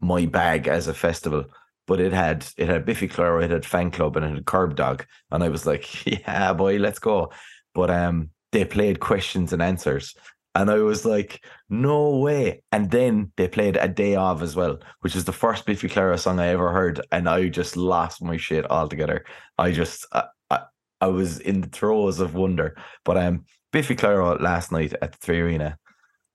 my 0.00 0.26
bag 0.26 0.68
as 0.68 0.88
a 0.88 0.94
festival. 0.94 1.44
But 1.86 2.00
it 2.00 2.14
had 2.14 2.46
it 2.56 2.68
had 2.68 2.86
Biffy 2.86 3.08
Clyro, 3.08 3.44
it 3.44 3.50
had 3.50 3.62
Fangclub, 3.62 4.16
and 4.16 4.24
it 4.24 4.34
had 4.34 4.44
Kerbdog, 4.46 5.04
and 5.30 5.44
I 5.44 5.50
was 5.50 5.66
like, 5.66 6.06
yeah, 6.26 6.54
boy, 6.54 6.78
let's 6.78 6.98
go. 6.98 7.30
But 7.74 7.90
um, 7.90 8.30
they 8.52 8.64
played 8.64 9.00
questions 9.00 9.52
and 9.52 9.60
answers, 9.60 10.14
and 10.54 10.70
I 10.70 10.78
was 10.78 11.04
like, 11.04 11.44
no 11.68 12.16
way. 12.18 12.62
And 12.70 12.90
then 12.90 13.32
they 13.36 13.48
played 13.48 13.76
A 13.76 13.88
Day 13.88 14.14
Of 14.14 14.42
as 14.42 14.54
well, 14.54 14.78
which 15.00 15.16
is 15.16 15.24
the 15.24 15.32
first 15.32 15.66
Biffy 15.66 15.88
Clyro 15.88 16.18
song 16.18 16.38
I 16.38 16.48
ever 16.48 16.70
heard. 16.70 17.04
And 17.10 17.28
I 17.28 17.48
just 17.48 17.76
lost 17.76 18.22
my 18.22 18.36
shit 18.36 18.70
altogether. 18.70 19.24
I 19.58 19.72
just, 19.72 20.06
I, 20.12 20.24
I, 20.50 20.60
I 21.00 21.06
was 21.08 21.40
in 21.40 21.60
the 21.60 21.68
throes 21.68 22.20
of 22.20 22.34
wonder. 22.34 22.76
But 23.04 23.16
um, 23.16 23.44
Biffy 23.72 23.96
Clyro 23.96 24.40
last 24.40 24.70
night 24.70 24.94
at 25.02 25.12
the 25.12 25.18
Three 25.18 25.40
Arena 25.40 25.76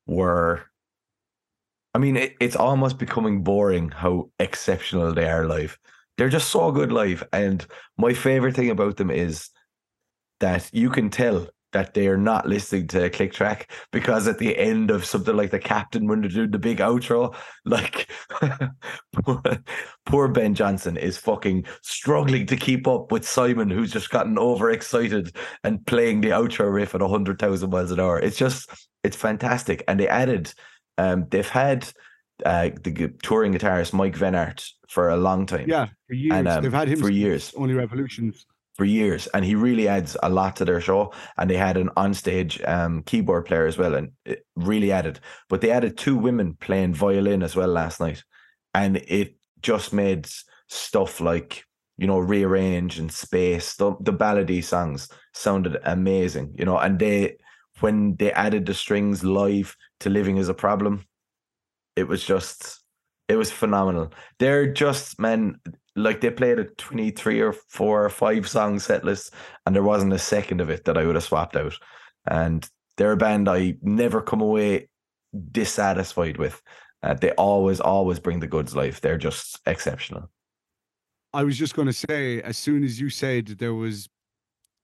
were, 0.05 0.63
I 1.95 1.99
mean, 1.99 2.17
it, 2.17 2.35
it's 2.41 2.57
almost 2.57 2.97
becoming 2.97 3.41
boring 3.41 3.89
how 3.89 4.31
exceptional 4.37 5.13
they 5.13 5.29
are 5.29 5.45
live. 5.45 5.79
They're 6.17 6.27
just 6.27 6.49
so 6.49 6.73
good 6.73 6.91
live. 6.91 7.23
And 7.31 7.65
my 7.97 8.13
favorite 8.13 8.55
thing 8.55 8.69
about 8.69 8.97
them 8.97 9.11
is 9.11 9.49
that 10.41 10.69
you 10.73 10.89
can 10.89 11.09
tell 11.09 11.47
that 11.71 11.93
they 11.93 12.07
are 12.07 12.17
not 12.17 12.47
listening 12.47 12.87
to 12.87 13.09
click 13.09 13.33
track 13.33 13.71
because 13.91 14.27
at 14.27 14.39
the 14.39 14.57
end 14.57 14.91
of 14.91 15.05
something 15.05 15.35
like 15.35 15.51
the 15.51 15.59
captain 15.59 16.07
when 16.07 16.21
they're 16.21 16.29
doing 16.29 16.51
the 16.51 16.59
big 16.59 16.79
outro, 16.79 17.35
like 17.65 18.09
poor, 20.05 20.27
Ben 20.27 20.55
Johnston 20.55 20.97
is 20.97 21.17
fucking 21.17 21.65
struggling 21.81 22.45
to 22.47 22.57
keep 22.57 22.87
up 22.87 23.11
with 23.11 23.27
Simon, 23.27 23.69
who's 23.69 23.91
just 23.91 24.09
gotten 24.09 24.37
overexcited 24.37 25.35
and 25.63 25.85
playing 25.85 26.21
the 26.21 26.29
outro 26.29 26.71
riff 26.71 26.95
at 26.95 27.01
hundred 27.01 27.39
thousand 27.39 27.69
miles 27.69 27.91
an 27.91 27.99
hour. 27.99 28.19
It's 28.19 28.37
just 28.37 28.69
it's 29.03 29.17
fantastic. 29.17 29.83
And 29.87 29.99
they 29.99 30.07
added 30.07 30.53
um 30.97 31.27
they've 31.29 31.47
had 31.47 31.89
uh 32.45 32.69
the 32.83 33.13
touring 33.21 33.53
guitarist 33.53 33.93
Mike 33.93 34.15
Vennart 34.15 34.67
for 34.87 35.09
a 35.09 35.17
long 35.17 35.45
time. 35.45 35.69
Yeah, 35.69 35.87
for 36.07 36.13
years 36.13 36.35
And, 36.35 36.47
um, 36.47 36.63
they've 36.63 36.73
had 36.73 36.87
him 36.87 36.99
for 36.99 37.11
years. 37.11 37.53
Only 37.55 37.75
revolutions. 37.75 38.45
For 38.79 38.85
years, 38.85 39.27
and 39.27 39.45
he 39.45 39.53
really 39.53 39.87
adds 39.87 40.17
a 40.23 40.29
lot 40.29 40.55
to 40.55 40.65
their 40.65 40.81
show. 40.81 41.13
And 41.37 41.49
they 41.49 41.57
had 41.57 41.77
an 41.77 41.89
onstage 41.97 42.67
um, 42.67 43.03
keyboard 43.03 43.45
player 43.45 43.67
as 43.67 43.77
well, 43.77 43.93
and 43.93 44.11
it 44.25 44.45
really 44.55 44.91
added. 44.91 45.19
But 45.49 45.61
they 45.61 45.69
added 45.69 45.97
two 45.97 46.15
women 46.15 46.55
playing 46.59 46.93
violin 46.93 47.43
as 47.43 47.55
well 47.55 47.67
last 47.67 47.99
night, 47.99 48.23
and 48.73 48.97
it 48.97 49.35
just 49.61 49.93
made 49.93 50.27
stuff 50.67 51.19
like 51.19 51.65
you 51.97 52.07
know, 52.07 52.17
rearrange 52.19 52.97
and 52.97 53.11
space. 53.11 53.75
The 53.75 53.93
the 53.99 54.13
ballady 54.13 54.63
songs 54.63 55.09
sounded 55.33 55.77
amazing, 55.83 56.55
you 56.57 56.63
know, 56.63 56.77
and 56.77 56.97
they 56.97 57.35
when 57.81 58.15
they 58.15 58.31
added 58.31 58.65
the 58.65 58.73
strings 58.73 59.23
live 59.23 59.75
to 59.99 60.09
Living 60.09 60.37
is 60.37 60.47
a 60.47 60.53
Problem, 60.53 61.05
it 61.97 62.07
was 62.07 62.23
just 62.23 62.81
it 63.27 63.35
was 63.35 63.51
phenomenal. 63.51 64.13
They're 64.39 64.71
just 64.71 65.19
man, 65.19 65.59
like 66.03 66.21
they 66.21 66.31
played 66.31 66.59
a 66.59 66.65
23 66.65 67.41
or 67.41 67.53
four 67.53 68.05
or 68.05 68.09
five 68.09 68.47
song 68.47 68.79
set 68.79 69.03
list, 69.03 69.33
and 69.65 69.75
there 69.75 69.83
wasn't 69.83 70.13
a 70.13 70.19
second 70.19 70.61
of 70.61 70.69
it 70.69 70.85
that 70.85 70.97
I 70.97 71.05
would 71.05 71.15
have 71.15 71.23
swapped 71.23 71.55
out. 71.55 71.73
And 72.25 72.67
they're 72.97 73.13
a 73.13 73.17
band 73.17 73.47
I 73.49 73.75
never 73.81 74.21
come 74.21 74.41
away 74.41 74.89
dissatisfied 75.51 76.37
with. 76.37 76.61
Uh, 77.01 77.13
they 77.13 77.31
always, 77.31 77.79
always 77.79 78.19
bring 78.19 78.39
the 78.39 78.47
goods 78.47 78.75
life. 78.75 78.99
They're 79.01 79.17
just 79.17 79.59
exceptional. 79.65 80.29
I 81.33 81.43
was 81.43 81.57
just 81.57 81.75
going 81.75 81.87
to 81.87 81.93
say, 81.93 82.41
as 82.41 82.57
soon 82.57 82.83
as 82.83 82.99
you 82.99 83.09
said 83.09 83.47
there 83.59 83.73
was 83.73 84.09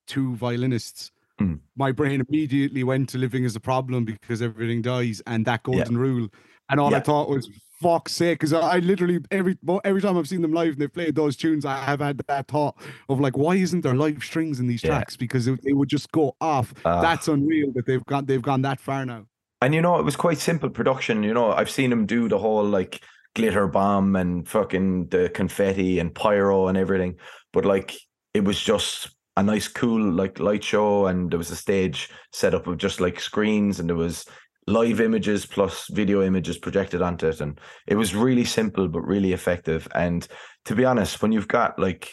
two 0.07 0.36
violinists, 0.36 1.12
Mm. 1.41 1.60
my 1.75 1.91
brain 1.91 2.24
immediately 2.29 2.86
went 2.86 3.10
to 3.10 3.17
living 3.17 3.43
as 3.43 3.57
a 3.57 3.60
problem 3.60 4.05
because 4.05 4.41
everything 4.41 4.81
dies 4.81 5.22
and 5.27 5.45
that 5.45 5.63
golden 5.63 5.98
rule. 5.98 6.29
And 6.69 6.79
all 6.79 6.95
I 6.95 7.01
thought 7.01 7.27
was, 7.29 7.50
fuck's 7.82 8.13
sake, 8.13 8.39
because 8.39 8.53
I, 8.53 8.60
I 8.60 8.79
literally 8.79 9.20
every 9.32 9.58
every 9.84 10.01
time 10.01 10.17
I've 10.17 10.27
seen 10.27 10.41
them 10.41 10.53
live 10.53 10.74
and 10.74 10.82
they've 10.82 10.94
played 10.94 11.15
those 11.15 11.36
tunes, 11.36 11.65
I 11.65 11.77
have 11.77 12.00
had 12.00 12.17
that 12.27 12.48
thought 12.48 12.75
of 13.10 13.20
like, 13.20 13.38
why 13.38 13.55
isn't 13.55 13.82
there 13.82 13.96
live 13.96 14.24
strings 14.24 14.60
in 14.60 14.67
these 14.67 14.84
Yeah. 14.84 14.91
tracks? 14.91 15.15
Because 15.17 15.48
it, 15.48 15.62
they 15.63 15.74
would 15.74 15.89
just 15.89 16.12
go 16.12 16.36
off. 16.41 16.74
Ah. 16.86 17.01
That's 17.01 17.27
unreal 17.27 17.72
that 17.74 17.86
they've 17.86 18.05
gone 18.05 18.25
they've 18.25 18.41
gone 18.41 18.62
that 18.63 18.79
far 18.79 19.05
now. 19.05 19.25
And 19.62 19.74
you 19.74 19.82
know, 19.82 19.98
it 20.00 20.03
was 20.03 20.15
quite 20.15 20.38
simple 20.38 20.70
production. 20.70 21.24
You 21.24 21.34
know, 21.34 21.51
I've 21.51 21.70
seen 21.70 21.89
them 21.89 22.05
do 22.05 22.27
the 22.29 22.38
whole 22.38 22.63
like 22.63 23.01
glitter 23.36 23.67
bomb 23.67 24.15
and 24.15 24.48
fucking 24.48 25.08
the 25.10 25.29
confetti 25.34 26.00
and 26.00 26.13
pyro 26.13 26.67
and 26.67 26.77
everything. 26.77 27.17
But 27.51 27.65
like, 27.65 27.96
it 28.34 28.44
was 28.44 28.60
just 28.60 29.10
a 29.38 29.44
nice, 29.44 29.67
cool 29.67 30.01
like 30.13 30.39
light 30.39 30.63
show, 30.63 31.08
and 31.08 31.29
there 31.32 31.38
was 31.38 31.51
a 31.51 31.55
stage 31.55 32.10
set 32.32 32.53
up 32.53 32.67
of 32.67 32.77
just 32.77 33.01
like 33.01 33.20
screens, 33.20 33.79
and 33.79 33.89
there 33.89 33.98
was 33.98 34.25
live 34.67 35.00
images 35.00 35.45
plus 35.45 35.88
video 35.89 36.24
images 36.24 36.57
projected 36.57 37.01
onto 37.01 37.27
it, 37.27 37.41
and 37.41 37.60
it 37.88 37.95
was 37.95 38.15
really 38.15 38.45
simple 38.45 38.88
but 38.88 39.01
really 39.01 39.34
effective. 39.34 39.88
And 39.93 40.27
to 40.65 40.75
be 40.75 40.86
honest, 40.86 41.22
when 41.22 41.31
you've 41.31 41.48
got 41.48 41.77
like 41.77 42.12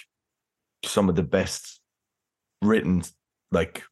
some 0.84 1.08
of 1.08 1.14
the 1.16 1.22
best 1.22 1.80
written 2.62 3.02
like 3.50 3.82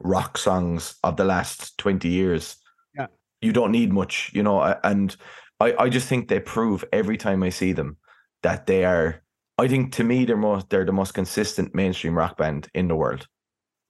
rock 0.00 0.38
songs 0.38 0.94
of 1.04 1.16
the 1.16 1.24
last 1.24 1.76
20 1.78 2.08
years 2.08 2.56
Yeah. 2.96 3.06
you 3.40 3.52
don't 3.52 3.72
need 3.72 3.92
much 3.92 4.30
you 4.34 4.42
know 4.42 4.62
and 4.84 5.14
i 5.60 5.74
i 5.78 5.88
just 5.88 6.08
think 6.08 6.28
they 6.28 6.40
prove 6.40 6.84
every 6.92 7.16
time 7.16 7.42
i 7.42 7.50
see 7.50 7.72
them 7.72 7.98
that 8.42 8.66
they 8.66 8.84
are 8.84 9.22
i 9.58 9.68
think 9.68 9.92
to 9.94 10.04
me 10.04 10.24
they're 10.24 10.36
most 10.36 10.70
they're 10.70 10.86
the 10.86 10.92
most 10.92 11.12
consistent 11.14 11.74
mainstream 11.74 12.16
rock 12.16 12.36
band 12.38 12.68
in 12.74 12.88
the 12.88 12.96
world 12.96 13.26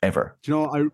ever 0.02 0.36
Do 0.42 0.50
you 0.52 0.58
know, 0.58 0.66
I 0.74 0.86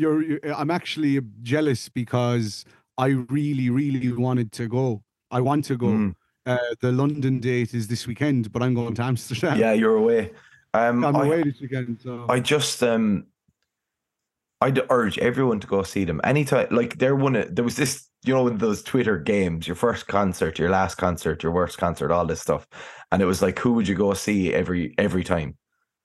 you're, 0.00 0.22
you're 0.22 0.40
I'm 0.54 0.70
actually 0.70 1.20
jealous 1.42 1.88
because 1.88 2.64
I 2.98 3.08
really, 3.08 3.70
really 3.70 4.12
wanted 4.12 4.52
to 4.52 4.68
go. 4.68 5.02
I 5.30 5.40
want 5.40 5.64
to 5.66 5.76
go. 5.76 5.86
Mm. 5.86 6.14
Uh, 6.46 6.58
the 6.80 6.92
London 6.92 7.40
date 7.40 7.72
is 7.72 7.88
this 7.88 8.06
weekend, 8.06 8.52
but 8.52 8.62
I'm 8.62 8.74
going 8.74 8.94
to 8.94 9.02
Amsterdam. 9.02 9.58
yeah 9.58 9.72
you're 9.72 9.96
away 9.96 10.30
um 10.74 11.04
I'm 11.04 11.16
I- 11.16 11.24
away 11.26 11.42
this 11.42 11.60
weekend. 11.60 12.00
So 12.02 12.26
I 12.28 12.40
just 12.40 12.82
um 12.82 13.26
I'd 14.60 14.80
urge 14.90 15.18
everyone 15.18 15.60
to 15.60 15.66
go 15.66 15.82
see 15.82 16.04
them 16.04 16.20
anytime. 16.24 16.68
Like 16.70 16.98
they're 16.98 17.16
one 17.16 17.32
there 17.50 17.64
was 17.64 17.76
this, 17.76 18.08
you 18.24 18.32
know, 18.32 18.46
in 18.48 18.58
those 18.58 18.82
Twitter 18.82 19.18
games, 19.18 19.66
your 19.66 19.74
first 19.74 20.06
concert, 20.06 20.58
your 20.58 20.70
last 20.70 20.94
concert, 20.94 21.42
your 21.42 21.52
worst 21.52 21.76
concert, 21.76 22.10
all 22.10 22.24
this 22.24 22.40
stuff. 22.40 22.66
And 23.12 23.20
it 23.20 23.26
was 23.26 23.42
like, 23.42 23.58
who 23.58 23.72
would 23.74 23.86
you 23.86 23.94
go 23.94 24.14
see 24.14 24.54
every 24.54 24.94
every 24.98 25.24
time? 25.24 25.56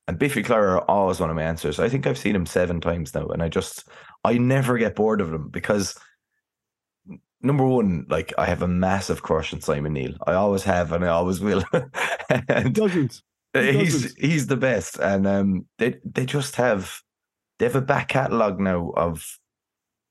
And 0.10 0.18
Biffy 0.18 0.42
Clyro 0.42 0.78
are 0.78 0.90
always 0.90 1.20
one 1.20 1.30
of 1.30 1.36
my 1.36 1.44
answers. 1.44 1.80
I 1.80 1.88
think 1.88 2.08
I've 2.08 2.18
seen 2.18 2.36
him 2.36 2.48
seven 2.48 2.82
times 2.82 3.14
now, 3.14 3.28
and 3.28 3.44
I 3.44 3.48
just 3.48 3.88
I 4.24 4.40
never 4.40 4.76
get 4.80 4.96
bored 4.96 5.22
of 5.22 5.30
them 5.30 5.50
because 5.50 5.96
number 7.44 7.64
one, 7.64 8.08
like 8.10 8.34
I 8.36 8.48
have 8.48 8.64
a 8.64 8.68
massive 8.68 9.22
crush 9.22 9.54
on 9.54 9.62
Simon 9.62 9.94
Neil. 9.94 10.16
I 10.26 10.34
always 10.34 10.64
have, 10.64 10.94
and 10.94 11.06
I 11.06 11.10
always 11.10 11.42
will. 11.42 11.64
he 11.74 12.40
and 12.50 12.74
doesn't. 12.74 13.22
He 13.54 13.72
he's 13.72 14.02
doesn't. 14.02 14.20
he's 14.20 14.48
the 14.48 14.58
best, 14.58 14.98
and 14.98 15.28
um, 15.28 15.68
they 15.78 15.98
they 16.04 16.26
just 16.26 16.56
have 16.56 17.02
they 17.60 17.66
have 17.66 17.76
a 17.76 17.82
back 17.82 18.08
catalogue 18.08 18.60
now 18.60 18.90
of 18.98 19.38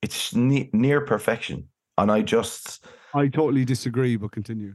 it's 0.01 0.33
ne- 0.33 0.71
near 0.73 1.01
perfection, 1.01 1.67
and 1.97 2.13
I 2.13 2.23
just 2.23 2.87
I 3.15 3.27
totally 3.27 3.65
disagree, 3.65 4.15
but 4.15 4.31
continue. 4.31 4.75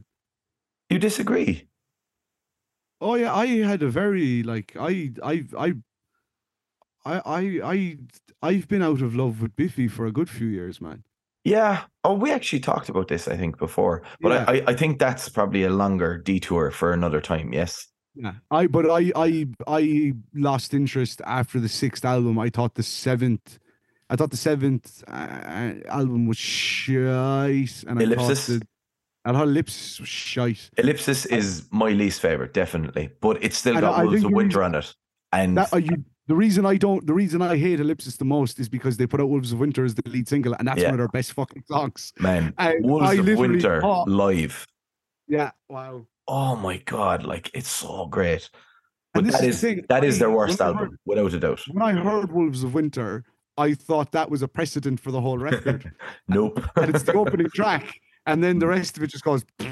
you 0.90 0.98
disagree. 0.98 1.66
Oh 3.00 3.14
yeah, 3.14 3.34
I 3.34 3.46
had 3.46 3.82
a 3.82 3.88
very 3.88 4.42
like 4.42 4.74
I 4.78 5.12
I 5.22 5.44
I 5.58 5.74
I 7.04 7.20
I 7.24 7.60
I 7.62 7.98
I've 8.42 8.68
been 8.68 8.82
out 8.82 9.00
of 9.02 9.14
love 9.14 9.40
with 9.40 9.56
Biffy 9.56 9.88
for 9.88 10.06
a 10.06 10.12
good 10.12 10.28
few 10.30 10.46
years, 10.48 10.80
man. 10.80 11.04
Yeah. 11.44 11.84
Oh, 12.04 12.14
we 12.14 12.32
actually 12.32 12.60
talked 12.60 12.88
about 12.88 13.08
this, 13.08 13.28
I 13.28 13.36
think, 13.36 13.58
before, 13.58 14.02
but 14.22 14.32
Yeah. 14.32 14.44
I, 14.48 14.54
I 14.58 14.62
I 14.68 14.74
think 14.74 14.98
that's 14.98 15.28
probably 15.28 15.62
a 15.64 15.70
longer 15.70 16.18
detour 16.18 16.70
for 16.70 16.92
another 16.92 17.20
time. 17.20 17.52
Yes. 17.52 17.86
Yeah, 18.14 18.34
I 18.50 18.66
but 18.68 18.86
I 18.88 19.10
I 19.16 19.46
I 19.66 20.12
lost 20.34 20.72
interest 20.72 21.20
after 21.24 21.58
the 21.58 21.68
sixth 21.68 22.04
album. 22.04 22.38
I 22.38 22.48
thought 22.48 22.74
the 22.76 22.82
seventh, 22.84 23.58
I 24.08 24.14
thought 24.16 24.30
the 24.30 24.36
seventh 24.36 25.02
uh, 25.08 25.74
album 25.88 26.26
was 26.26 26.36
shite, 26.38 27.82
and 27.88 27.98
I 27.98 28.04
Ellipsis? 28.04 28.46
thought 28.46 28.46
the, 28.46 28.62
I 29.24 29.32
her 29.38 29.46
lips 29.46 30.00
shite. 30.04 30.70
Ellipsis 30.76 31.26
is 31.26 31.66
my 31.70 31.90
least 31.90 32.20
favorite, 32.20 32.52
definitely, 32.52 33.10
but 33.20 33.42
it's 33.42 33.56
still 33.58 33.80
got 33.80 33.94
I 33.98 34.04
Wolves 34.04 34.24
of 34.24 34.32
Winter 34.32 34.62
on 34.62 34.74
it, 34.74 34.94
and 35.32 35.56
That 35.56 35.72
uh, 35.72 35.78
you, 35.78 36.04
the 36.26 36.34
reason 36.34 36.66
I 36.66 36.76
don't, 36.76 37.06
the 37.06 37.14
reason 37.14 37.40
I 37.42 37.56
hate 37.56 37.80
Ellipsis 37.80 38.16
the 38.16 38.24
most 38.24 38.58
is 38.60 38.68
because 38.68 38.96
they 38.96 39.06
put 39.06 39.20
out 39.20 39.28
Wolves 39.30 39.52
of 39.52 39.60
Winter 39.60 39.84
as 39.84 39.94
the 39.94 40.02
lead 40.10 40.28
single, 40.28 40.54
and 40.58 40.68
that's 40.68 40.80
Yeah. 40.80 40.86
one 40.88 40.94
of 40.94 40.98
their 40.98 41.08
best 41.08 41.32
fucking 41.32 41.64
songs. 41.66 42.12
man, 42.18 42.52
And 42.58 42.84
Wolves 42.84 43.10
I 43.10 43.14
of 43.14 43.26
Winter 43.38 43.80
thought- 43.80 44.08
live. 44.08 44.66
Yeah, 45.26 45.52
wow. 45.70 46.06
Oh 46.28 46.56
my 46.56 46.78
god, 46.84 47.24
like 47.24 47.50
it's 47.54 47.70
so 47.70 48.06
great. 48.06 48.50
But 49.14 49.20
And 49.24 49.28
this 49.32 49.40
that 49.40 49.48
is 49.48 49.64
is 49.64 49.80
that 49.88 50.04
is 50.04 50.18
their 50.18 50.30
worst 50.30 50.60
album, 50.60 50.88
heard- 50.90 50.98
without 51.06 51.32
a 51.32 51.38
doubt. 51.38 51.62
When 51.70 51.82
I 51.82 51.92
heard 51.92 52.30
Wolves 52.32 52.62
of 52.64 52.74
Winter, 52.74 53.24
I 53.56 53.72
thought 53.74 54.12
that 54.12 54.30
was 54.30 54.42
a 54.42 54.48
precedent 54.48 55.00
for 55.00 55.10
the 55.12 55.20
whole 55.20 55.38
record. 55.38 55.92
Nope. 56.28 56.62
and 56.76 56.94
it's 56.94 57.04
the 57.04 57.14
opening 57.14 57.48
track, 57.54 57.94
and 58.26 58.42
then 58.42 58.58
the 58.58 58.66
rest 58.66 58.96
of 58.96 59.02
it 59.02 59.08
just 59.08 59.24
goes. 59.24 59.44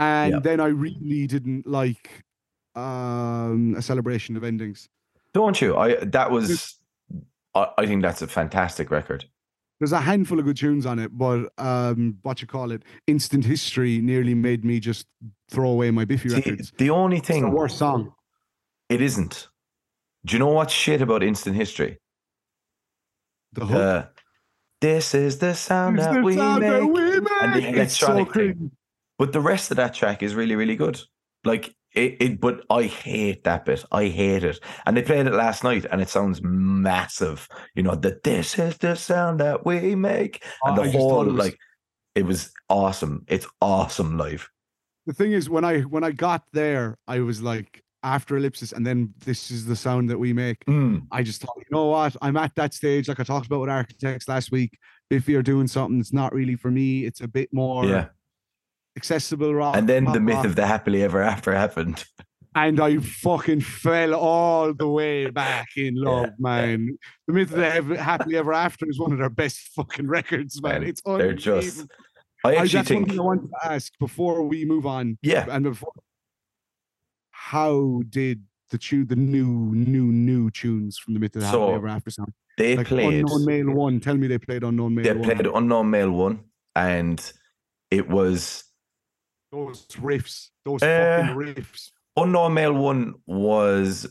And 0.00 0.34
Yeah. 0.34 0.38
then 0.38 0.60
I 0.60 0.66
really 0.68 1.26
didn't 1.26 1.66
like 1.66 2.22
um 2.76 3.74
a 3.76 3.82
celebration 3.82 4.36
of 4.36 4.44
endings. 4.44 4.88
Don't 5.34 5.60
you? 5.60 5.76
I 5.76 5.96
that 6.04 6.30
was 6.30 6.78
I, 7.56 7.66
I 7.78 7.86
think 7.86 8.02
that's 8.02 8.22
a 8.22 8.28
fantastic 8.28 8.92
record. 8.92 9.24
There's 9.80 9.90
a 9.90 10.00
handful 10.00 10.38
of 10.38 10.44
good 10.44 10.56
tunes 10.56 10.86
on 10.86 11.00
it, 11.00 11.10
but 11.18 11.50
um 11.58 12.18
what 12.22 12.40
you 12.40 12.46
call 12.46 12.70
it, 12.70 12.84
Instant 13.08 13.44
History 13.44 14.00
nearly 14.00 14.34
made 14.34 14.64
me 14.64 14.78
just 14.78 15.06
throw 15.50 15.70
away 15.70 15.90
my 15.90 16.04
Biffy 16.04 16.28
See, 16.28 16.36
records. 16.36 16.72
the 16.78 16.90
only 16.90 17.18
thing, 17.18 17.42
It's 17.42 17.50
the 17.50 17.56
worst 17.56 17.78
song. 17.78 18.12
it 18.88 19.00
isn't. 19.00 19.48
Do 20.24 20.34
you 20.36 20.38
know 20.38 20.52
what's 20.52 20.72
shit 20.72 21.02
about 21.02 21.24
instant 21.24 21.56
history? 21.56 21.98
The 23.54 23.66
hook. 23.66 23.82
Uh, 23.82 24.06
this 24.80 25.12
is 25.14 25.38
the 25.38 25.54
sound 25.54 25.98
that 25.98 26.14
the 26.14 26.22
we 26.22 26.36
sound 26.36 26.62
that 26.62 26.82
make. 26.82 26.92
we 26.92 27.00
and 27.42 27.54
the. 27.54 27.80
It's 27.82 27.98
so 27.98 28.12
electronic 28.12 28.56
thing. 28.56 28.70
But 29.18 29.32
the 29.32 29.40
rest 29.40 29.70
of 29.70 29.76
that 29.78 29.94
track 29.94 30.22
is 30.22 30.34
really, 30.34 30.54
really 30.54 30.76
good. 30.76 31.00
Like 31.44 31.74
it, 31.94 32.16
it, 32.20 32.40
but 32.40 32.64
I 32.70 32.84
hate 32.84 33.44
that 33.44 33.64
bit. 33.64 33.84
I 33.90 34.04
hate 34.06 34.44
it. 34.44 34.60
And 34.86 34.96
they 34.96 35.02
played 35.02 35.26
it 35.26 35.32
last 35.34 35.64
night 35.64 35.86
and 35.90 36.00
it 36.00 36.08
sounds 36.08 36.40
massive. 36.42 37.48
You 37.74 37.82
know, 37.82 37.94
that 37.96 38.22
this 38.22 38.58
is 38.58 38.76
the 38.78 38.94
sound 38.94 39.40
that 39.40 39.64
we 39.66 39.94
make. 39.94 40.44
And 40.64 40.78
Oh, 40.78 40.82
I 40.82 40.86
the 40.86 40.98
whole 40.98 41.22
it 41.22 41.32
was- 41.32 41.36
like 41.44 41.58
it 42.14 42.24
was 42.26 42.52
awesome. 42.68 43.24
It's 43.28 43.46
awesome 43.60 44.18
live. 44.18 44.48
the 45.06 45.12
thing 45.14 45.32
is 45.32 45.48
when 45.48 45.64
i 45.64 45.80
when 45.94 46.04
i 46.04 46.10
got 46.10 46.42
there 46.52 46.98
i 47.08 47.18
was 47.18 47.40
like 47.40 47.82
after 48.02 48.36
ellipsis 48.36 48.72
and 48.72 48.84
then 48.86 48.98
this 49.24 49.50
is 49.50 49.64
the 49.64 49.74
sound 49.74 50.10
that 50.10 50.18
we 50.18 50.32
make 50.34 50.58
Mm, 50.66 51.06
i 51.10 51.22
just 51.22 51.40
thought 51.40 51.56
you 51.56 51.64
know 51.70 51.86
what 51.86 52.14
i'm 52.20 52.36
at 52.36 52.54
that 52.56 52.74
stage 52.74 53.08
like 53.08 53.18
i 53.18 53.24
talked 53.24 53.46
about 53.46 53.60
with 53.62 53.70
architects 53.70 54.28
last 54.28 54.52
week 54.52 54.72
if 55.10 55.28
you're 55.28 55.42
doing 55.42 55.68
something 55.68 55.98
that's 55.98 56.12
not 56.12 56.32
really 56.34 56.56
for 56.56 56.70
me 56.70 57.04
it's 57.04 57.20
a 57.20 57.28
bit 57.28 57.48
more 57.52 57.84
yeah. 57.84 58.06
accessible 58.96 59.54
rock 59.54 59.76
And 59.76 59.88
then 59.88 60.04
pop 60.04 60.14
the 60.14 60.20
myth 60.20 60.36
rock, 60.36 60.46
of 60.46 60.56
the 60.56 60.66
happily 60.66 61.02
ever 61.02 61.22
after 61.22 61.52
happened. 61.52 62.04
and 62.54 62.80
i 62.80 62.98
fucking 62.98 63.60
fell 63.60 64.14
all 64.14 64.72
the 64.72 64.88
way 64.88 65.30
back 65.30 65.68
in 65.76 65.94
love 65.96 66.30
man 66.38 66.98
the 67.26 67.32
myth 67.32 67.52
of 67.52 67.88
the 67.88 68.02
happily 68.02 68.36
ever 68.36 68.52
after 68.52 68.88
is 68.88 68.98
one 68.98 69.12
of 69.12 69.18
their 69.18 69.30
best 69.30 69.58
fucking 69.74 70.08
records 70.08 70.60
man, 70.62 70.82
it's 70.82 71.02
They're 71.18 71.34
just. 71.34 71.86
I 72.44 72.54
I, 72.54 72.54
actually 72.54 72.78
one 72.78 72.84
think 72.84 73.08
thing 73.10 73.18
I 73.18 73.22
want 73.22 73.50
to 73.50 73.68
ask 73.68 73.92
before 73.98 74.42
we 74.42 74.64
move 74.64 74.86
on 74.86 75.18
yeah. 75.22 75.46
and 75.48 75.64
before 75.64 75.92
how 77.32 78.02
did 78.08 78.44
the 78.70 78.78
tune 78.78 79.06
the 79.06 79.16
new 79.16 79.72
new 79.74 80.04
new 80.12 80.50
tunes 80.50 80.98
from 80.98 81.14
the 81.14 81.20
myth 81.20 81.34
of 81.34 81.42
the 81.42 81.50
So, 81.50 81.60
happily 81.60 81.74
ever 81.76 81.88
after 81.88 82.10
sound 82.10 82.32
They 82.58 82.76
like 82.76 82.86
played 82.86 83.24
unknown 83.24 83.44
male 83.44 83.70
one 83.70 84.00
tell 84.00 84.16
me 84.16 84.26
they 84.26 84.38
played 84.38 84.64
unknown 84.64 84.94
male 84.94 85.04
they 85.04 85.12
one 85.12 85.22
played 85.22 85.46
Unknown 85.46 85.90
Male 85.90 86.10
One 86.10 86.40
and 86.74 87.32
it 87.90 88.08
was 88.08 88.64
those 89.52 89.86
riffs 89.88 90.48
those 90.64 90.82
Uh, 90.82 90.86
fucking 91.26 91.36
riffs 91.36 91.90
Unknown 92.16 92.54
Male 92.54 92.74
One 92.74 93.14
was 93.26 94.06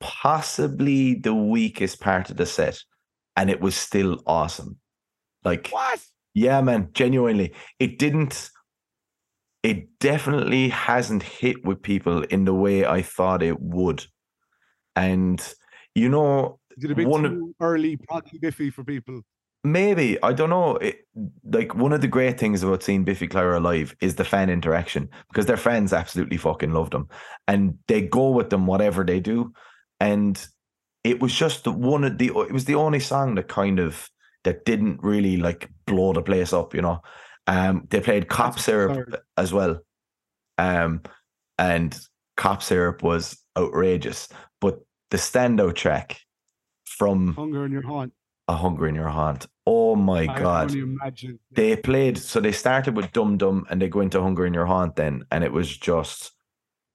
possibly 0.00 1.14
the 1.14 1.34
weakest 1.34 2.00
part 2.00 2.30
of 2.30 2.36
the 2.36 2.46
set, 2.46 2.78
and 3.36 3.50
it 3.50 3.60
was 3.60 3.74
still 3.74 4.22
awesome. 4.26 4.78
Like 5.44 5.68
What? 5.68 6.00
Yeah, 6.34 6.60
man, 6.62 6.90
genuinely. 6.92 7.54
It 7.78 7.98
didn't 7.98 8.50
it 9.62 9.98
definitely 9.98 10.68
hasn't 10.68 11.22
hit 11.22 11.64
with 11.64 11.82
people 11.82 12.22
in 12.24 12.44
the 12.44 12.52
way 12.52 12.84
I 12.84 13.00
thought 13.00 13.42
it 13.42 13.60
would. 13.60 14.04
And 14.94 15.42
you 15.94 16.08
know, 16.08 16.58
Is 16.76 16.84
it 16.84 16.96
bit 16.96 17.06
One 17.08 17.24
of- 17.24 17.32
too 17.32 17.54
early, 17.60 17.96
proggy 17.96 18.40
biffy 18.40 18.70
for 18.70 18.84
people? 18.84 19.22
maybe, 19.66 20.22
I 20.22 20.34
don't 20.34 20.50
know. 20.50 20.76
It, 20.76 21.06
like 21.42 21.74
one 21.74 21.94
of 21.94 22.02
the 22.02 22.06
great 22.08 22.38
things 22.38 22.62
about 22.62 22.82
seeing 22.82 23.02
Biffy 23.02 23.26
Clyro 23.26 23.62
live 23.62 23.96
is 24.02 24.14
the 24.16 24.24
fan 24.24 24.50
interaction 24.50 25.08
because 25.28 25.46
their 25.46 25.56
fans 25.56 25.94
absolutely 25.94 26.36
fucking 26.36 26.72
love 26.74 26.90
them. 26.90 27.08
And 27.48 27.78
they 27.88 28.02
go 28.02 28.28
with 28.28 28.50
them 28.50 28.66
whatever 28.66 29.04
they 29.04 29.20
do. 29.20 29.54
And 30.00 30.46
it 31.02 31.20
was 31.22 31.34
just 31.34 31.64
the 31.64 31.72
one 31.72 32.04
of 32.04 32.18
the 32.18 32.26
it 32.28 32.52
was 32.52 32.66
the 32.66 32.74
only 32.74 33.00
song 33.00 33.36
that 33.36 33.48
kind 33.48 33.78
of 33.78 34.10
that 34.42 34.66
didn't 34.66 35.02
really 35.02 35.38
like 35.38 35.70
blow 35.86 36.12
the 36.12 36.20
place 36.22 36.52
up, 36.52 36.74
you 36.74 36.82
know. 36.82 37.00
Um 37.46 37.86
they 37.88 38.00
played 38.00 38.28
Cop 38.28 38.52
That's 38.56 38.64
Syrup 38.66 38.90
absurd. 38.98 39.20
as 39.38 39.50
well. 39.54 39.80
Um 40.58 41.00
and 41.58 41.98
Cop 42.36 42.62
Syrup 42.62 43.02
was 43.02 43.42
outrageous. 43.56 44.28
But 44.60 44.80
the 45.10 45.16
standout 45.16 45.74
track 45.74 46.20
from 46.98 47.34
Hunger 47.34 47.64
in 47.66 47.72
your 47.72 47.82
haunt. 47.82 48.12
A 48.46 48.54
Hunger 48.54 48.86
in 48.86 48.94
Your 48.94 49.08
Haunt. 49.08 49.46
Oh 49.66 49.96
my 49.96 50.24
I 50.24 50.38
god. 50.38 50.74
imagine. 50.74 51.38
They 51.52 51.76
played 51.76 52.18
so 52.18 52.40
they 52.40 52.52
started 52.52 52.94
with 52.94 53.10
Dum 53.12 53.38
Dum 53.38 53.64
and 53.70 53.80
they 53.80 53.88
go 53.88 54.00
into 54.00 54.20
Hunger 54.20 54.44
in 54.44 54.52
Your 54.52 54.66
Haunt 54.66 54.96
then, 54.96 55.24
and 55.30 55.42
it 55.42 55.52
was 55.52 55.74
just 55.76 56.32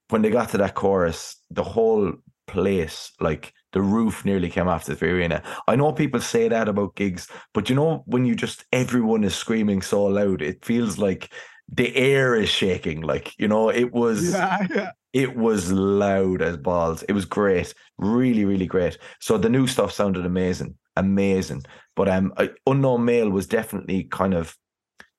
when 0.10 0.22
they 0.22 0.30
got 0.30 0.50
to 0.50 0.58
that 0.58 0.76
chorus, 0.76 1.38
the 1.50 1.64
whole 1.64 2.14
place, 2.48 3.12
like 3.20 3.54
the 3.74 3.82
roof 3.82 4.26
nearly 4.26 4.50
came 4.50 4.68
off 4.68 4.86
the 4.86 5.06
arena. 5.06 5.44
I 5.68 5.76
know 5.76 5.92
people 5.92 6.22
say 6.22 6.48
that 6.48 6.68
about 6.68 6.96
gigs, 6.96 7.28
but 7.54 7.70
you 7.70 7.76
know, 7.76 8.04
when 8.06 8.26
you 8.26 8.36
just 8.36 8.66
everyone 8.72 9.24
is 9.24 9.36
screaming 9.36 9.82
so 9.82 10.06
loud, 10.06 10.42
it 10.42 10.66
feels 10.66 10.98
like 10.98 11.32
the 11.72 11.96
air 11.96 12.36
is 12.36 12.50
shaking. 12.50 13.02
Like, 13.02 13.34
you 13.38 13.48
know, 13.48 13.70
it 13.70 13.94
was 13.94 14.34
Yeah, 14.34 14.68
yeah. 14.76 14.92
it 15.14 15.36
was 15.36 15.72
loud 15.72 16.42
as 16.42 16.58
balls. 16.58 17.04
It 17.04 17.14
was 17.14 17.26
great, 17.26 17.74
really, 17.98 18.46
really 18.46 18.68
great. 18.68 18.98
So 19.20 19.38
the 19.38 19.50
new 19.50 19.68
stuff 19.68 19.92
sounded 19.92 20.26
amazing, 20.26 20.76
amazing. 20.96 21.64
But 21.96 22.10
um, 22.10 22.34
unknown 22.66 23.06
male 23.06 23.30
was 23.30 23.48
definitely 23.48 24.06
kind 24.06 24.34
of 24.34 24.56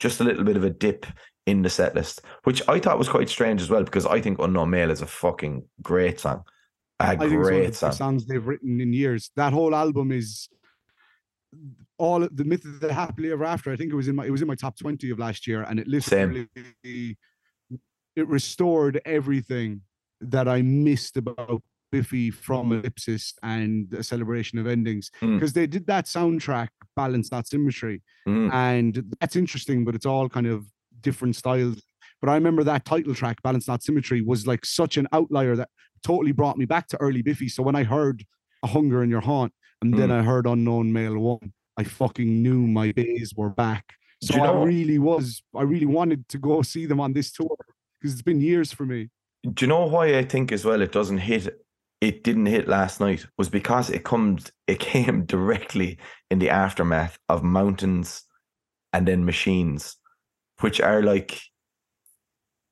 just 0.01 0.21
a 0.21 0.25
little 0.25 0.45
bit 0.45 0.57
of 0.57 0.65
a 0.65 0.71
dip 0.71 1.07
in 1.47 1.63
the 1.63 1.71
set 1.71 1.95
list, 1.95 2.23
which 2.45 2.63
I 2.69 2.79
thought 2.79 2.99
was 2.99 3.09
quite 3.09 3.29
strange 3.29 3.61
as 3.61 3.71
well 3.71 3.83
because 3.85 4.07
I 4.07 4.21
think 4.21 4.39
unknown 4.39 4.71
male 4.71 4.91
is 4.91 5.03
a 5.03 5.07
fucking 5.07 5.65
great 5.83 6.21
song, 6.21 6.45
a 7.01 7.05
I 7.05 7.17
think 7.17 7.33
it's 7.33 7.49
one 7.49 7.55
of 7.55 7.65
the 7.65 7.71
great 7.71 7.75
song. 7.75 7.93
songs 7.93 8.27
they've 8.27 8.45
written 8.47 8.81
in 8.81 8.93
years. 8.93 9.31
That 9.37 9.53
whole 9.53 9.75
album 9.75 10.13
is 10.13 10.49
all 12.05 12.21
the 12.41 12.45
myth 12.45 12.65
of 12.65 12.81
the 12.81 12.93
happily 13.03 13.31
ever 13.31 13.45
after. 13.45 13.71
I 13.73 13.77
think 13.77 13.93
it 13.93 13.97
was 14.03 14.09
in 14.09 14.17
my 14.17 14.25
it 14.29 14.31
was 14.37 14.43
in 14.43 14.49
my 14.49 14.59
top 14.65 14.75
twenty 14.79 15.11
of 15.11 15.19
last 15.19 15.47
year, 15.47 15.63
and 15.69 15.79
it 15.79 15.87
Same. 16.03 16.33
literally 16.57 17.17
it 18.17 18.27
restored 18.29 19.01
everything 19.05 19.83
that 20.21 20.47
I 20.49 20.63
missed 20.63 21.17
about 21.17 21.63
Biffy 21.93 22.31
from 22.31 22.73
Ellipsis 22.73 23.35
and 23.43 23.93
a 23.95 24.03
celebration 24.03 24.59
of 24.59 24.67
endings 24.67 25.11
Mm. 25.21 25.35
because 25.37 25.53
they 25.53 25.67
did 25.67 25.87
that 25.87 26.07
soundtrack 26.07 26.69
balance 26.97 27.29
that 27.31 27.47
symmetry 27.49 28.03
Mm, 28.29 28.53
and 28.53 28.93
that's 29.21 29.37
interesting 29.37 29.85
but 29.87 29.95
it's 29.97 30.07
all 30.13 30.29
kind 30.29 30.47
of 30.55 30.59
different 31.01 31.35
styles 31.43 31.79
but 32.21 32.29
i 32.33 32.35
remember 32.41 32.63
that 32.65 32.85
title 32.85 33.15
track 33.21 33.39
balance 33.43 33.67
not 33.67 33.83
symmetry 33.83 34.21
was 34.33 34.47
like 34.47 34.63
such 34.81 34.95
an 34.99 35.07
outlier 35.19 35.55
that 35.57 35.69
totally 36.11 36.33
brought 36.41 36.59
me 36.63 36.67
back 36.75 36.87
to 36.89 36.97
early 37.07 37.23
biffy 37.23 37.49
so 37.49 37.63
when 37.63 37.75
i 37.75 37.83
heard 37.97 38.19
a 38.63 38.69
hunger 38.77 39.03
in 39.03 39.09
your 39.15 39.23
haunt 39.31 39.53
and 39.83 39.95
then 39.99 40.11
Mm. 40.11 40.19
i 40.19 40.23
heard 40.31 40.47
unknown 40.47 40.93
male 40.93 41.19
one 41.19 41.53
i 41.81 41.85
fucking 41.85 42.33
knew 42.45 42.61
my 42.81 42.89
days 43.03 43.29
were 43.41 43.53
back 43.67 43.85
so 44.27 44.35
you 44.35 44.43
know- 44.43 44.63
i 44.63 44.65
really 44.73 44.99
was 44.99 45.43
i 45.63 45.65
really 45.75 45.91
wanted 45.99 46.21
to 46.33 46.39
go 46.39 46.55
see 46.73 46.85
them 46.91 47.01
on 47.07 47.11
this 47.19 47.29
tour 47.37 47.57
because 48.01 48.13
it's 48.15 48.29
been 48.31 48.41
years 48.51 48.71
for 48.79 48.87
me 48.95 49.01
Do 49.57 49.65
you 49.65 49.69
know 49.73 49.87
why 49.95 50.05
I 50.21 50.25
think 50.33 50.53
as 50.53 50.65
well 50.69 50.83
it 50.83 50.93
doesn't 50.93 51.23
hit? 51.31 51.45
It 52.09 52.17
didn't 52.27 52.53
hit 52.55 52.67
last 52.69 53.01
night 53.01 53.23
was 53.41 53.49
because 53.49 53.87
it 53.97 54.05
comes. 54.05 54.53
It 54.67 54.79
came 54.93 55.25
directly 55.35 55.91
in 56.31 56.39
the 56.41 56.51
aftermath 56.51 57.17
of 57.33 57.43
mountains, 57.43 58.09
and 58.93 59.09
then 59.09 59.25
machines, 59.25 59.97
which 60.61 60.79
are 60.81 61.03
like 61.03 61.41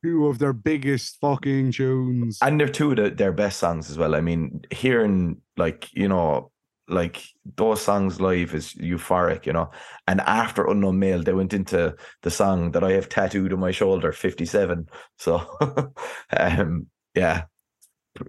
two 0.04 0.26
of 0.28 0.38
their 0.38 0.52
biggest 0.52 1.16
fucking 1.20 1.72
tunes 1.72 2.38
and 2.42 2.60
they're 2.60 2.68
two 2.68 2.90
of 2.90 2.96
the, 2.96 3.10
their 3.10 3.32
best 3.32 3.58
songs 3.58 3.90
as 3.90 3.96
well. 3.96 4.14
I 4.14 4.20
mean, 4.20 4.60
hearing 4.70 5.40
like 5.56 5.88
you 5.92 6.08
know, 6.12 6.50
like 6.88 7.22
those 7.56 7.82
songs 7.82 8.20
live 8.20 8.54
is 8.54 8.72
euphoric, 8.74 9.46
you 9.46 9.52
know. 9.52 9.70
And 10.06 10.20
after 10.22 10.66
Unknown 10.66 10.98
Male, 10.98 11.22
they 11.22 11.32
went 11.34 11.52
into 11.52 11.94
the 12.22 12.30
song 12.30 12.72
that 12.72 12.82
I 12.84 12.92
have 12.92 13.08
tattooed 13.08 13.52
on 13.52 13.60
my 13.60 13.70
shoulder, 13.70 14.12
Fifty 14.12 14.46
Seven. 14.46 14.88
So, 15.18 15.46
um, 16.36 16.86
yeah, 17.14 17.44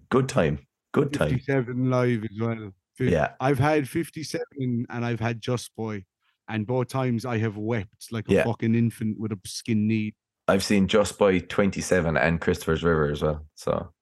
good 0.10 0.30
time, 0.30 0.60
good 0.94 1.14
time. 1.14 1.30
57 1.30 1.90
live 1.90 2.24
as 2.24 2.40
well 2.40 2.72
Yeah, 3.00 3.32
I've 3.40 3.60
had 3.60 3.88
57 3.88 4.86
and 4.90 5.06
I've 5.06 5.20
had 5.20 5.42
Just 5.42 5.76
Boy. 5.76 6.04
And 6.48 6.66
both 6.66 6.88
times 6.88 7.26
I 7.26 7.38
have 7.38 7.58
wept 7.58 8.08
like 8.12 8.28
a 8.30 8.34
Yeah. 8.34 8.44
fucking 8.44 8.74
infant 8.76 9.20
with 9.20 9.32
a 9.32 9.40
skin 9.46 9.88
knee. 9.88 10.16
I've 10.48 10.64
seen 10.64 10.88
Just 10.88 11.20
Boy 11.20 11.40
Twenty 11.42 11.80
Seven 11.80 12.18
and 12.18 12.42
Christopher's 12.42 12.84
River 12.84 13.12
as 13.12 13.22
well. 13.22 13.46
So, 13.56 13.94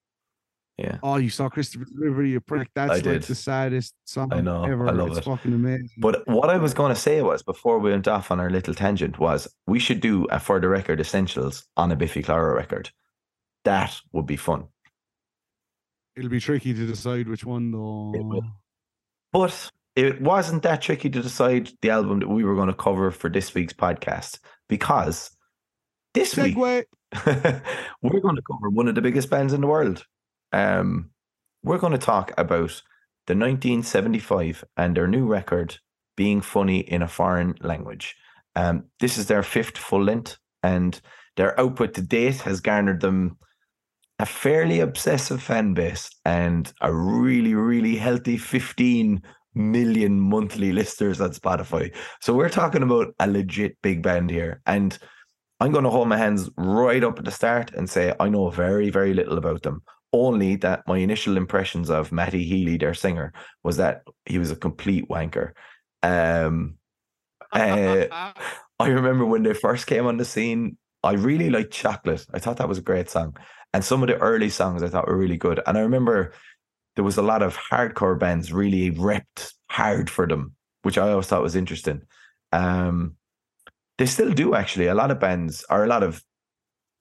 yeah, 0.77 0.99
Oh, 1.01 1.17
you 1.17 1.29
saw 1.29 1.49
Christopher 1.49 1.85
River, 1.95 2.23
you 2.23 2.39
prick. 2.39 2.69
That's 2.75 2.91
like 2.91 3.03
did. 3.03 3.23
the 3.23 3.33
saddest 3.33 3.95
song 4.05 4.31
I 4.31 4.41
know, 4.41 4.63
I 4.63 4.91
love 4.91 5.09
it's 5.09 5.17
it. 5.17 5.23
fucking 5.23 5.53
amazing. 5.53 5.89
But 5.97 6.27
what 6.27 6.51
I 6.51 6.57
was 6.57 6.75
going 6.75 6.93
to 6.93 6.99
say 6.99 7.21
was 7.23 7.41
before 7.41 7.79
we 7.79 7.89
went 7.89 8.07
off 8.07 8.29
on 8.29 8.39
our 8.39 8.51
little 8.51 8.75
tangent 8.75 9.17
was 9.17 9.47
we 9.65 9.79
should 9.79 10.01
do 10.01 10.25
a 10.25 10.39
for 10.39 10.59
the 10.59 10.67
record 10.69 10.99
essentials 10.99 11.65
on 11.77 11.91
a 11.91 11.95
Biffy 11.95 12.21
Clyro 12.21 12.55
record. 12.55 12.91
That 13.65 13.99
would 14.13 14.27
be 14.27 14.37
fun. 14.37 14.67
It'll 16.15 16.29
be 16.29 16.39
tricky 16.39 16.73
to 16.75 16.85
decide 16.85 17.27
which 17.27 17.43
one 17.43 17.71
though. 17.71 18.43
But 19.33 19.71
it 19.95 20.21
wasn't 20.21 20.61
that 20.61 20.83
tricky 20.83 21.09
to 21.09 21.21
decide 21.23 21.71
the 21.81 21.89
album 21.89 22.19
that 22.19 22.29
we 22.29 22.43
were 22.43 22.55
going 22.55 22.67
to 22.67 22.73
cover 22.73 23.09
for 23.09 23.31
this 23.31 23.53
week's 23.55 23.73
podcast 23.73 24.39
because 24.69 25.31
this 26.13 26.37
week 26.37 26.55
we're 26.55 26.85
going 27.25 28.35
to 28.35 28.41
cover 28.43 28.69
one 28.69 28.87
of 28.87 28.93
the 28.93 29.01
biggest 29.01 29.31
bands 29.31 29.53
in 29.53 29.61
the 29.61 29.67
world. 29.67 30.05
Um, 30.51 31.11
we're 31.63 31.77
going 31.77 31.93
to 31.93 31.97
talk 31.97 32.31
about 32.37 32.81
the 33.27 33.35
1975 33.35 34.63
and 34.77 34.95
their 34.95 35.07
new 35.07 35.25
record, 35.27 35.77
Being 36.15 36.41
Funny 36.41 36.79
in 36.79 37.01
a 37.01 37.07
Foreign 37.07 37.55
Language. 37.61 38.15
Um, 38.55 38.85
this 38.99 39.17
is 39.17 39.27
their 39.27 39.43
fifth 39.43 39.77
full 39.77 40.03
length, 40.03 40.37
and 40.63 40.99
their 41.35 41.59
output 41.59 41.93
to 41.95 42.01
date 42.01 42.41
has 42.41 42.61
garnered 42.61 43.01
them 43.01 43.37
a 44.19 44.25
fairly 44.25 44.79
obsessive 44.79 45.41
fan 45.41 45.73
base 45.73 46.09
and 46.25 46.73
a 46.81 46.91
really, 46.91 47.53
really 47.53 47.95
healthy 47.95 48.37
15 48.37 49.21
million 49.53 50.19
monthly 50.19 50.71
listeners 50.71 51.21
on 51.21 51.31
Spotify. 51.31 51.93
So 52.21 52.33
we're 52.33 52.49
talking 52.49 52.83
about 52.83 53.13
a 53.19 53.27
legit 53.27 53.77
big 53.81 54.01
band 54.01 54.29
here. 54.29 54.61
And 54.65 54.97
I'm 55.59 55.71
going 55.71 55.83
to 55.83 55.89
hold 55.89 56.07
my 56.07 56.17
hands 56.17 56.49
right 56.57 57.03
up 57.03 57.19
at 57.19 57.25
the 57.25 57.31
start 57.31 57.73
and 57.73 57.89
say 57.89 58.13
I 58.19 58.29
know 58.29 58.49
very, 58.49 58.89
very 58.89 59.13
little 59.13 59.37
about 59.37 59.63
them. 59.63 59.83
Only 60.13 60.55
that 60.57 60.83
my 60.87 60.97
initial 60.97 61.37
impressions 61.37 61.89
of 61.89 62.11
Matty 62.11 62.43
Healy, 62.43 62.77
their 62.77 62.93
singer, 62.93 63.33
was 63.63 63.77
that 63.77 64.03
he 64.25 64.39
was 64.39 64.51
a 64.51 64.55
complete 64.55 65.09
wanker. 65.09 65.51
Um, 66.01 66.75
uh, 67.51 68.05
I 68.79 68.87
remember 68.87 69.25
when 69.25 69.43
they 69.43 69.53
first 69.53 69.87
came 69.87 70.05
on 70.05 70.17
the 70.17 70.25
scene, 70.25 70.77
I 71.03 71.13
really 71.13 71.49
liked 71.49 71.71
Chocolate. 71.71 72.25
I 72.33 72.39
thought 72.39 72.57
that 72.57 72.69
was 72.69 72.77
a 72.77 72.81
great 72.81 73.09
song. 73.09 73.35
And 73.73 73.83
some 73.83 74.01
of 74.01 74.07
the 74.07 74.17
early 74.17 74.49
songs 74.49 74.81
I 74.81 74.87
thought 74.87 75.07
were 75.07 75.17
really 75.17 75.37
good. 75.37 75.61
And 75.67 75.77
I 75.77 75.81
remember 75.81 76.33
there 76.95 77.03
was 77.03 77.17
a 77.17 77.21
lot 77.21 77.43
of 77.43 77.57
hardcore 77.57 78.19
bands 78.19 78.51
really 78.51 78.91
repped 78.91 79.53
hard 79.69 80.09
for 80.09 80.27
them, 80.27 80.55
which 80.83 80.97
I 80.97 81.11
always 81.11 81.27
thought 81.27 81.43
was 81.43 81.55
interesting. 81.55 82.01
Um, 82.51 83.15
they 83.97 84.05
still 84.05 84.31
do 84.31 84.55
actually. 84.55 84.87
A 84.87 84.95
lot 84.95 85.11
of 85.11 85.19
bands 85.19 85.65
or 85.69 85.83
a 85.83 85.87
lot 85.87 86.03
of 86.03 86.23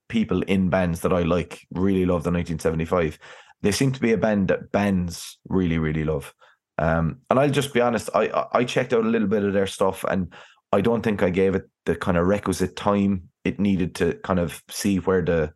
people 0.09 0.42
in 0.42 0.71
bands 0.71 1.01
that 1.01 1.12
I 1.12 1.23
like 1.23 1.61
really 1.73 2.05
love 2.05 2.23
the 2.25 2.31
1975. 2.31 3.19
They 3.62 3.73
seem 3.73 3.92
to 3.92 4.01
be 4.01 4.12
a 4.12 4.19
band 4.19 4.49
that 4.49 4.73
bands 4.73 5.38
really, 5.49 5.79
really 5.79 6.05
love. 6.05 6.35
Um, 6.79 7.21
and 7.31 7.38
I'll 7.38 7.51
just 7.51 7.73
be 7.73 7.81
honest, 7.81 8.11
I 8.14 8.47
I- 8.53 8.64
checked 8.64 8.92
out 8.92 9.05
a 9.05 9.09
little 9.09 9.29
bit 9.29 9.45
of 9.45 9.53
their 9.53 9.66
stuff 9.66 10.05
and 10.05 10.33
I 10.73 10.81
don't 10.81 11.03
think 11.03 11.23
I 11.23 11.31
gave 11.31 11.55
it 11.55 11.64
the 11.87 11.97
kind 11.97 12.16
of 12.16 12.27
requisite 12.27 12.77
time 12.77 13.29
it 13.45 13.59
needed 13.59 13.95
to 13.97 14.14
kind 14.25 14.38
of 14.38 14.62
see 14.69 14.99
where 14.99 15.23
the 15.23 15.53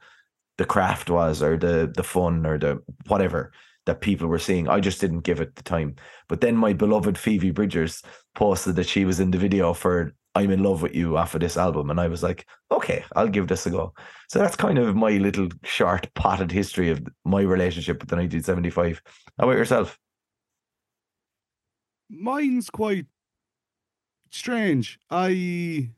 the 0.57 0.65
craft 0.65 1.11
was 1.11 1.43
or 1.43 1.57
the 1.57 1.93
the 1.95 2.03
fun 2.03 2.47
or 2.47 2.59
the 2.59 2.83
whatever 3.07 3.53
that 3.87 4.01
people 4.01 4.29
were 4.29 4.39
seeing. 4.39 4.69
I 4.69 4.81
just 4.81 5.01
didn't 5.01 5.21
give 5.21 5.41
it 5.41 5.57
the 5.57 5.63
time. 5.63 5.97
But 6.29 6.41
then 6.41 6.57
my 6.57 6.73
beloved 6.73 7.19
Phoebe 7.19 7.51
Bridgers 7.51 8.03
posted 8.35 8.77
that 8.77 8.87
she 8.87 9.05
was 9.05 9.21
in 9.21 9.31
the 9.31 9.39
video 9.39 9.73
for 9.75 10.15
I'm 10.35 10.51
in 10.51 10.62
love 10.62 10.83
with 10.83 10.95
you 10.95 11.16
after 11.16 11.38
this 11.38 11.57
album. 11.57 11.90
And 11.90 12.01
I 12.01 12.09
was 12.09 12.23
like, 12.23 12.47
okay, 12.71 13.05
I'll 13.16 13.29
give 13.29 13.49
this 13.49 13.66
a 13.66 13.71
go. 13.71 13.93
So 14.29 14.38
that's 14.38 14.57
kind 14.57 14.79
of 14.79 14.95
my 14.95 15.11
little 15.11 15.49
short 15.64 16.12
potted 16.14 16.53
history 16.53 16.90
of 16.90 17.03
my 17.25 17.43
relationship 17.43 18.01
with 18.01 18.09
the 18.09 18.16
1975. 18.16 19.03
How 19.38 19.45
about 19.45 19.57
yourself? 19.57 19.99
Mine's 22.09 22.71
quite 22.71 23.07
strange. 24.31 24.99
I 25.11 25.90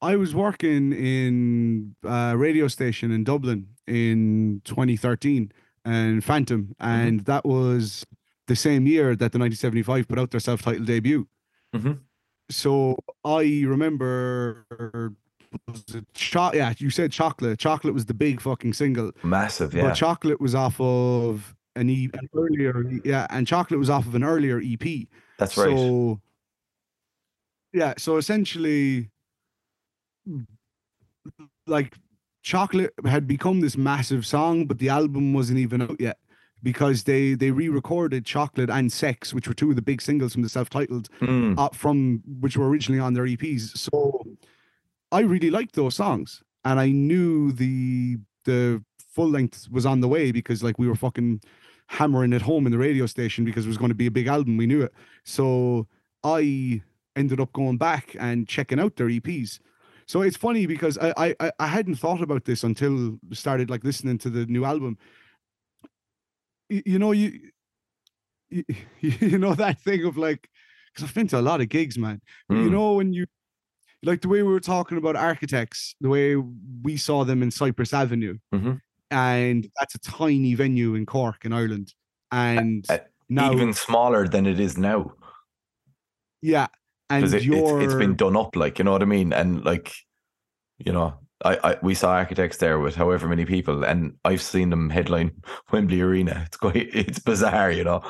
I 0.00 0.16
was 0.16 0.34
working 0.34 0.92
in 0.92 1.96
a 2.04 2.36
radio 2.36 2.68
station 2.68 3.10
in 3.10 3.24
Dublin 3.24 3.68
in 3.86 4.60
2013 4.64 5.50
and 5.84 6.22
Phantom, 6.22 6.74
and 6.78 7.20
mm-hmm. 7.20 7.24
that 7.24 7.44
was 7.46 8.04
the 8.46 8.56
same 8.56 8.86
year 8.86 9.16
that 9.16 9.32
the 9.32 9.38
1975 9.38 10.08
put 10.08 10.18
out 10.18 10.30
their 10.30 10.40
self-titled 10.40 10.86
debut. 10.86 11.26
Mm-hmm. 11.74 11.92
So 12.50 12.96
I 13.24 13.64
remember 13.66 14.66
cho- 16.14 16.52
yeah, 16.52 16.74
you 16.78 16.90
said 16.90 17.12
chocolate. 17.12 17.58
Chocolate 17.58 17.94
was 17.94 18.06
the 18.06 18.14
big 18.14 18.40
fucking 18.40 18.74
single. 18.74 19.12
Massive, 19.22 19.74
yeah. 19.74 19.82
But 19.84 19.94
chocolate 19.94 20.40
was 20.40 20.54
off 20.54 20.80
of 20.80 21.54
an, 21.76 21.88
e- 21.88 22.10
an 22.12 22.28
earlier, 22.34 22.84
yeah, 23.04 23.26
and 23.30 23.46
chocolate 23.46 23.78
was 23.78 23.90
off 23.90 24.06
of 24.06 24.14
an 24.14 24.24
earlier 24.24 24.60
EP. 24.62 25.08
That's 25.38 25.56
right. 25.56 25.76
So 25.76 26.20
yeah, 27.72 27.94
so 27.98 28.16
essentially, 28.18 29.10
like 31.66 31.94
chocolate 32.42 32.92
had 33.04 33.26
become 33.26 33.60
this 33.60 33.76
massive 33.76 34.26
song, 34.26 34.66
but 34.66 34.78
the 34.78 34.88
album 34.90 35.32
wasn't 35.32 35.58
even 35.58 35.82
out 35.82 36.00
yet 36.00 36.18
because 36.64 37.04
they 37.04 37.34
they 37.34 37.50
re-recorded 37.52 38.24
chocolate 38.24 38.70
and 38.70 38.90
sex 38.90 39.32
which 39.32 39.46
were 39.46 39.54
two 39.54 39.70
of 39.70 39.76
the 39.76 39.82
big 39.82 40.02
singles 40.02 40.32
from 40.32 40.42
the 40.42 40.48
self-titled 40.48 41.08
mm. 41.20 41.56
uh, 41.56 41.68
from 41.68 42.22
which 42.40 42.56
were 42.56 42.68
originally 42.68 43.00
on 43.00 43.14
their 43.14 43.24
eps 43.24 43.76
so 43.76 44.24
i 45.12 45.20
really 45.20 45.50
liked 45.50 45.76
those 45.76 45.94
songs 45.94 46.42
and 46.64 46.80
i 46.80 46.88
knew 46.90 47.52
the 47.52 48.16
the 48.44 48.82
full 48.98 49.28
length 49.28 49.68
was 49.70 49.86
on 49.86 50.00
the 50.00 50.08
way 50.08 50.32
because 50.32 50.62
like 50.64 50.78
we 50.78 50.88
were 50.88 50.96
fucking 50.96 51.40
hammering 51.86 52.32
it 52.32 52.42
home 52.42 52.66
in 52.66 52.72
the 52.72 52.78
radio 52.78 53.06
station 53.06 53.44
because 53.44 53.66
it 53.66 53.68
was 53.68 53.78
going 53.78 53.90
to 53.90 53.94
be 53.94 54.06
a 54.06 54.10
big 54.10 54.26
album 54.26 54.56
we 54.56 54.66
knew 54.66 54.82
it 54.82 54.92
so 55.22 55.86
i 56.24 56.82
ended 57.14 57.38
up 57.38 57.52
going 57.52 57.76
back 57.76 58.16
and 58.18 58.48
checking 58.48 58.80
out 58.80 58.96
their 58.96 59.08
eps 59.08 59.60
so 60.06 60.22
it's 60.22 60.36
funny 60.36 60.66
because 60.66 60.98
I, 60.98 61.34
I 61.40 61.50
I 61.58 61.66
hadn't 61.66 61.96
thought 61.96 62.20
about 62.20 62.44
this 62.44 62.62
until 62.62 63.18
started 63.32 63.70
like 63.70 63.84
listening 63.84 64.18
to 64.18 64.30
the 64.30 64.46
new 64.46 64.64
album. 64.64 64.98
You, 66.84 66.98
know 66.98 67.12
you, 67.12 67.38
you, 68.50 68.64
you 69.00 69.38
know 69.38 69.54
that 69.54 69.80
thing 69.80 70.04
of 70.04 70.16
like 70.16 70.48
because 70.92 71.08
I've 71.08 71.14
been 71.14 71.28
to 71.28 71.38
a 71.38 71.42
lot 71.42 71.60
of 71.60 71.68
gigs, 71.68 71.98
man. 71.98 72.20
Mm. 72.50 72.56
You 72.56 72.64
hmm. 72.64 72.72
know 72.72 72.92
when 72.94 73.12
you 73.12 73.26
like 74.02 74.20
the 74.20 74.28
way 74.28 74.42
we 74.42 74.52
were 74.52 74.60
talking 74.60 74.98
about 74.98 75.16
architects, 75.16 75.94
the 76.00 76.08
way 76.08 76.36
we 76.36 76.96
saw 76.96 77.24
them 77.24 77.42
in 77.42 77.50
Cyprus 77.50 77.94
Avenue, 77.94 78.38
mm-hmm. 78.54 78.74
and 79.10 79.68
that's 79.78 79.94
a 79.94 79.98
tiny 79.98 80.54
venue 80.54 80.94
in 80.94 81.06
Cork 81.06 81.44
in 81.44 81.52
Ireland, 81.52 81.94
and 82.30 82.84
uh, 82.88 82.98
now 83.28 83.52
even 83.52 83.72
smaller 83.72 84.28
than 84.28 84.46
it 84.46 84.60
is 84.60 84.76
now. 84.76 85.12
Yeah, 86.42 86.66
and 87.10 87.24
it, 87.24 87.46
it's, 87.46 87.70
it's 87.84 87.94
been 87.94 88.16
done 88.16 88.36
up 88.36 88.56
like 88.56 88.78
you 88.78 88.84
know 88.84 88.92
what 88.92 89.02
I 89.02 89.06
mean 89.06 89.32
and 89.32 89.64
like 89.64 89.92
you 90.78 90.92
know 90.92 91.14
I, 91.44 91.58
I 91.62 91.76
we 91.82 91.94
saw 91.94 92.12
architects 92.12 92.56
there 92.58 92.78
with 92.78 92.94
however 92.94 93.28
many 93.28 93.44
people 93.44 93.84
and 93.84 94.14
I've 94.24 94.42
seen 94.42 94.70
them 94.70 94.90
headline 94.90 95.32
Wembley 95.72 96.00
Arena 96.00 96.42
it's 96.46 96.56
quite 96.56 96.76
it's 96.92 97.18
bizarre 97.18 97.70
you 97.70 97.84
know 97.84 98.02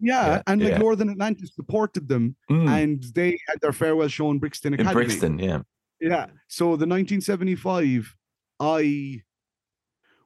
yeah, 0.00 0.26
yeah 0.26 0.42
and 0.46 0.62
like 0.62 0.72
yeah. 0.72 0.78
Northern 0.78 1.10
Atlantis 1.10 1.54
supported 1.54 2.08
them 2.08 2.36
mm. 2.50 2.68
and 2.68 3.04
they 3.14 3.38
had 3.48 3.60
their 3.60 3.72
farewell 3.72 4.08
show 4.08 4.30
in 4.30 4.38
Brixton 4.38 4.74
Academy 4.74 4.90
in 4.90 4.94
Brixton 4.94 5.38
yeah 5.38 5.60
yeah 6.00 6.26
so 6.48 6.64
the 6.76 6.86
1975 6.86 8.14
I 8.60 9.22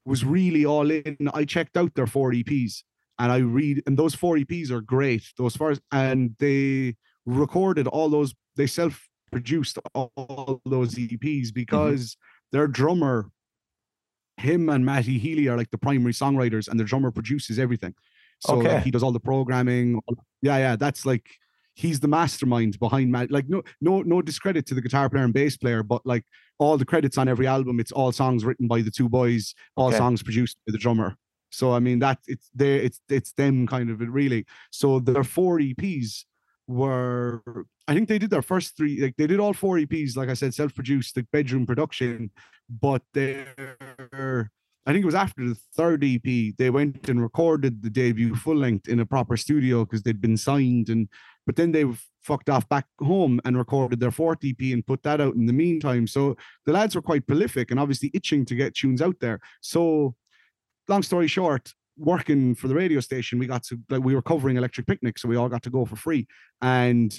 was 0.05 0.25
really 0.25 0.65
all 0.65 0.91
in 0.91 1.17
I 1.35 1.45
checked 1.45 1.77
out 1.77 1.95
their 1.95 2.07
four 2.07 2.33
EPs 2.33 2.83
and 3.19 3.33
I 3.33 3.39
read 3.39 3.83
and 3.87 3.99
those 3.99 4.15
four 4.15 4.37
EPs 4.37 4.71
are 4.71 4.81
great 4.81 5.25
those 5.37 5.57
first 5.57 5.81
and 5.93 6.35
they 6.39 6.97
recorded 7.27 7.87
all 7.89 8.09
those, 8.09 8.35
they 8.55 8.67
self 8.67 9.09
produced 9.31 9.79
all 9.95 10.61
those 10.65 10.95
EPs 10.95 11.19
mm-hmm. 11.19 11.55
because 11.55 12.15
mm-hmm. 12.15 12.36
Their 12.53 12.67
drummer, 12.67 13.31
him 14.37 14.69
and 14.69 14.85
Matty 14.85 15.19
Healy 15.19 15.49
are 15.49 15.57
like 15.57 15.71
the 15.71 15.79
primary 15.79 16.13
songwriters, 16.13 16.69
and 16.69 16.79
the 16.79 16.85
drummer 16.85 17.11
produces 17.11 17.59
everything. 17.59 17.95
So 18.41 18.57
okay. 18.57 18.75
like, 18.75 18.83
he 18.83 18.91
does 18.91 19.03
all 19.03 19.13
the 19.13 19.21
programming. 19.21 20.01
Yeah, 20.43 20.59
yeah, 20.59 20.77
that's 20.77 21.07
like 21.07 21.27
he's 21.75 22.01
the 22.01 22.09
mastermind 22.09 22.79
behind 22.79 23.13
Matt. 23.13 23.31
Like 23.31 23.49
no, 23.49 23.63
no, 23.81 24.03
no 24.03 24.23
discredit 24.23 24.67
to 24.67 24.75
the 24.75 24.81
guitar 24.83 25.09
player 25.09 25.25
and 25.25 25.33
bass 25.33 25.57
player, 25.57 25.83
but 25.83 26.05
like 26.05 26.25
all 26.59 26.77
the 26.77 26.85
credits 26.85 27.19
on 27.19 27.29
every 27.29 27.47
album, 27.47 27.81
it's 27.81 27.93
all 27.93 28.13
songs 28.13 28.45
written 28.45 28.67
by 28.67 28.83
the 28.83 28.91
two 28.91 29.09
boys, 29.09 29.55
all 29.77 29.89
okay. 29.89 29.99
songs 29.99 30.23
produced 30.23 30.59
by 30.67 30.73
the 30.73 30.79
drummer. 30.79 31.17
So 31.51 31.73
I 31.73 31.79
mean 31.79 32.01
that 32.01 32.19
it's 32.27 32.51
there, 32.55 32.81
it's 32.81 33.01
it's 33.09 33.33
them 33.33 33.67
kind 33.67 33.91
of 33.91 34.03
it 34.03 34.11
really. 34.11 34.47
So 34.71 34.99
there 34.99 35.17
are 35.17 35.25
four 35.25 35.59
EPs 35.59 36.25
were 36.69 37.43
I 37.89 37.95
think 37.95 38.09
they 38.09 38.19
did 38.19 38.31
their 38.31 38.43
first 38.43 38.77
three, 38.77 39.01
like 39.01 39.17
they 39.17 39.27
did 39.27 39.41
all 39.41 39.53
four 39.53 39.77
EPs, 39.77 40.17
like 40.17 40.29
I 40.29 40.35
said, 40.35 40.55
self-produced, 40.55 41.17
like 41.17 41.31
bedroom 41.31 41.67
production, 41.67 42.31
but 42.69 43.03
they're 43.15 44.51
I 44.89 44.93
think 44.93 45.03
it 45.03 45.07
was 45.07 45.17
after 45.17 45.49
the 45.49 45.57
third 45.77 46.05
EP, 46.05 46.55
they 46.59 46.71
went 46.71 47.09
and 47.09 47.21
recorded 47.21 47.83
the 47.83 47.91
debut 47.91 48.37
full 48.37 48.55
length 48.55 48.89
in 48.89 49.01
a 49.01 49.07
proper 49.07 49.37
studio 49.37 49.85
because 49.85 50.03
they'd 50.03 50.21
been 50.21 50.37
signed 50.37 50.91
and 50.91 51.09
but 51.45 51.57
then 51.57 51.73
they 51.73 51.85
fucked 52.23 52.49
off 52.49 52.69
back 52.69 52.87
home 53.01 53.41
and 53.45 53.57
recorded 53.57 54.01
their 54.01 54.11
fourth 54.11 54.39
EP 54.45 54.61
and 54.61 54.87
put 54.87 55.03
that 55.05 55.21
out 55.21 55.35
in 55.35 55.47
the 55.47 55.53
meantime. 55.53 56.07
So 56.07 56.37
the 56.67 56.73
lads 56.73 56.95
were 56.95 57.03
quite 57.03 57.27
prolific 57.27 57.71
and 57.71 57.79
obviously 57.79 58.11
itching 58.15 58.45
to 58.47 58.55
get 58.57 58.75
tunes 58.75 59.01
out 59.01 59.17
there. 59.21 59.41
So 59.61 60.15
long 60.89 61.03
story 61.03 61.29
short, 61.29 61.73
working 61.97 62.55
for 62.55 62.69
the 62.69 62.75
radio 62.75 63.01
station, 63.01 63.39
we 63.39 63.47
got 63.47 63.65
to 63.65 63.79
like 63.91 64.03
we 64.03 64.15
were 64.15 64.23
covering 64.23 64.57
Electric 64.57 64.87
Picnic, 64.87 65.19
so 65.19 65.29
we 65.29 65.37
all 65.37 65.49
got 65.49 65.63
to 65.65 65.71
go 65.71 65.85
for 65.85 65.97
free. 65.97 66.27
And 66.63 67.19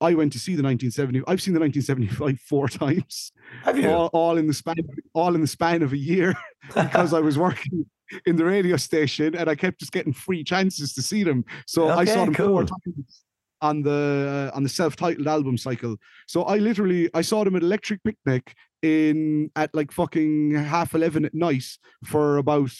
I 0.00 0.14
went 0.14 0.32
to 0.34 0.38
see 0.38 0.52
the 0.52 0.62
1970. 0.62 1.22
I've 1.26 1.42
seen 1.42 1.54
the 1.54 1.60
1975 1.60 2.40
four 2.48 2.68
times. 2.68 3.32
Have 3.64 3.78
you? 3.78 3.90
All, 3.90 4.06
all 4.12 4.38
in 4.38 4.46
the 4.46 4.54
span, 4.54 4.76
all 5.12 5.34
in 5.34 5.40
the 5.40 5.46
span 5.46 5.82
of 5.82 5.92
a 5.92 5.98
year, 5.98 6.34
because 6.74 7.12
I 7.12 7.20
was 7.20 7.38
working 7.38 7.86
in 8.26 8.36
the 8.36 8.44
radio 8.44 8.76
station 8.76 9.34
and 9.34 9.50
I 9.50 9.54
kept 9.54 9.80
just 9.80 9.92
getting 9.92 10.12
free 10.12 10.44
chances 10.44 10.94
to 10.94 11.02
see 11.02 11.24
them. 11.24 11.44
So 11.66 11.90
okay, 11.90 12.00
I 12.00 12.04
saw 12.04 12.24
them 12.24 12.34
cool. 12.34 12.48
four 12.48 12.64
times 12.64 13.24
on 13.60 13.82
the 13.82 14.50
uh, 14.52 14.56
on 14.56 14.62
the 14.62 14.68
self-titled 14.68 15.26
album 15.26 15.58
cycle. 15.58 15.96
So 16.26 16.44
I 16.44 16.58
literally 16.58 17.10
I 17.14 17.22
saw 17.22 17.44
them 17.44 17.56
at 17.56 17.62
Electric 17.62 18.02
Picnic 18.04 18.54
in 18.82 19.50
at 19.56 19.74
like 19.74 19.90
fucking 19.90 20.54
half 20.54 20.94
eleven 20.94 21.24
at 21.24 21.34
night 21.34 21.64
for 22.04 22.36
about 22.36 22.70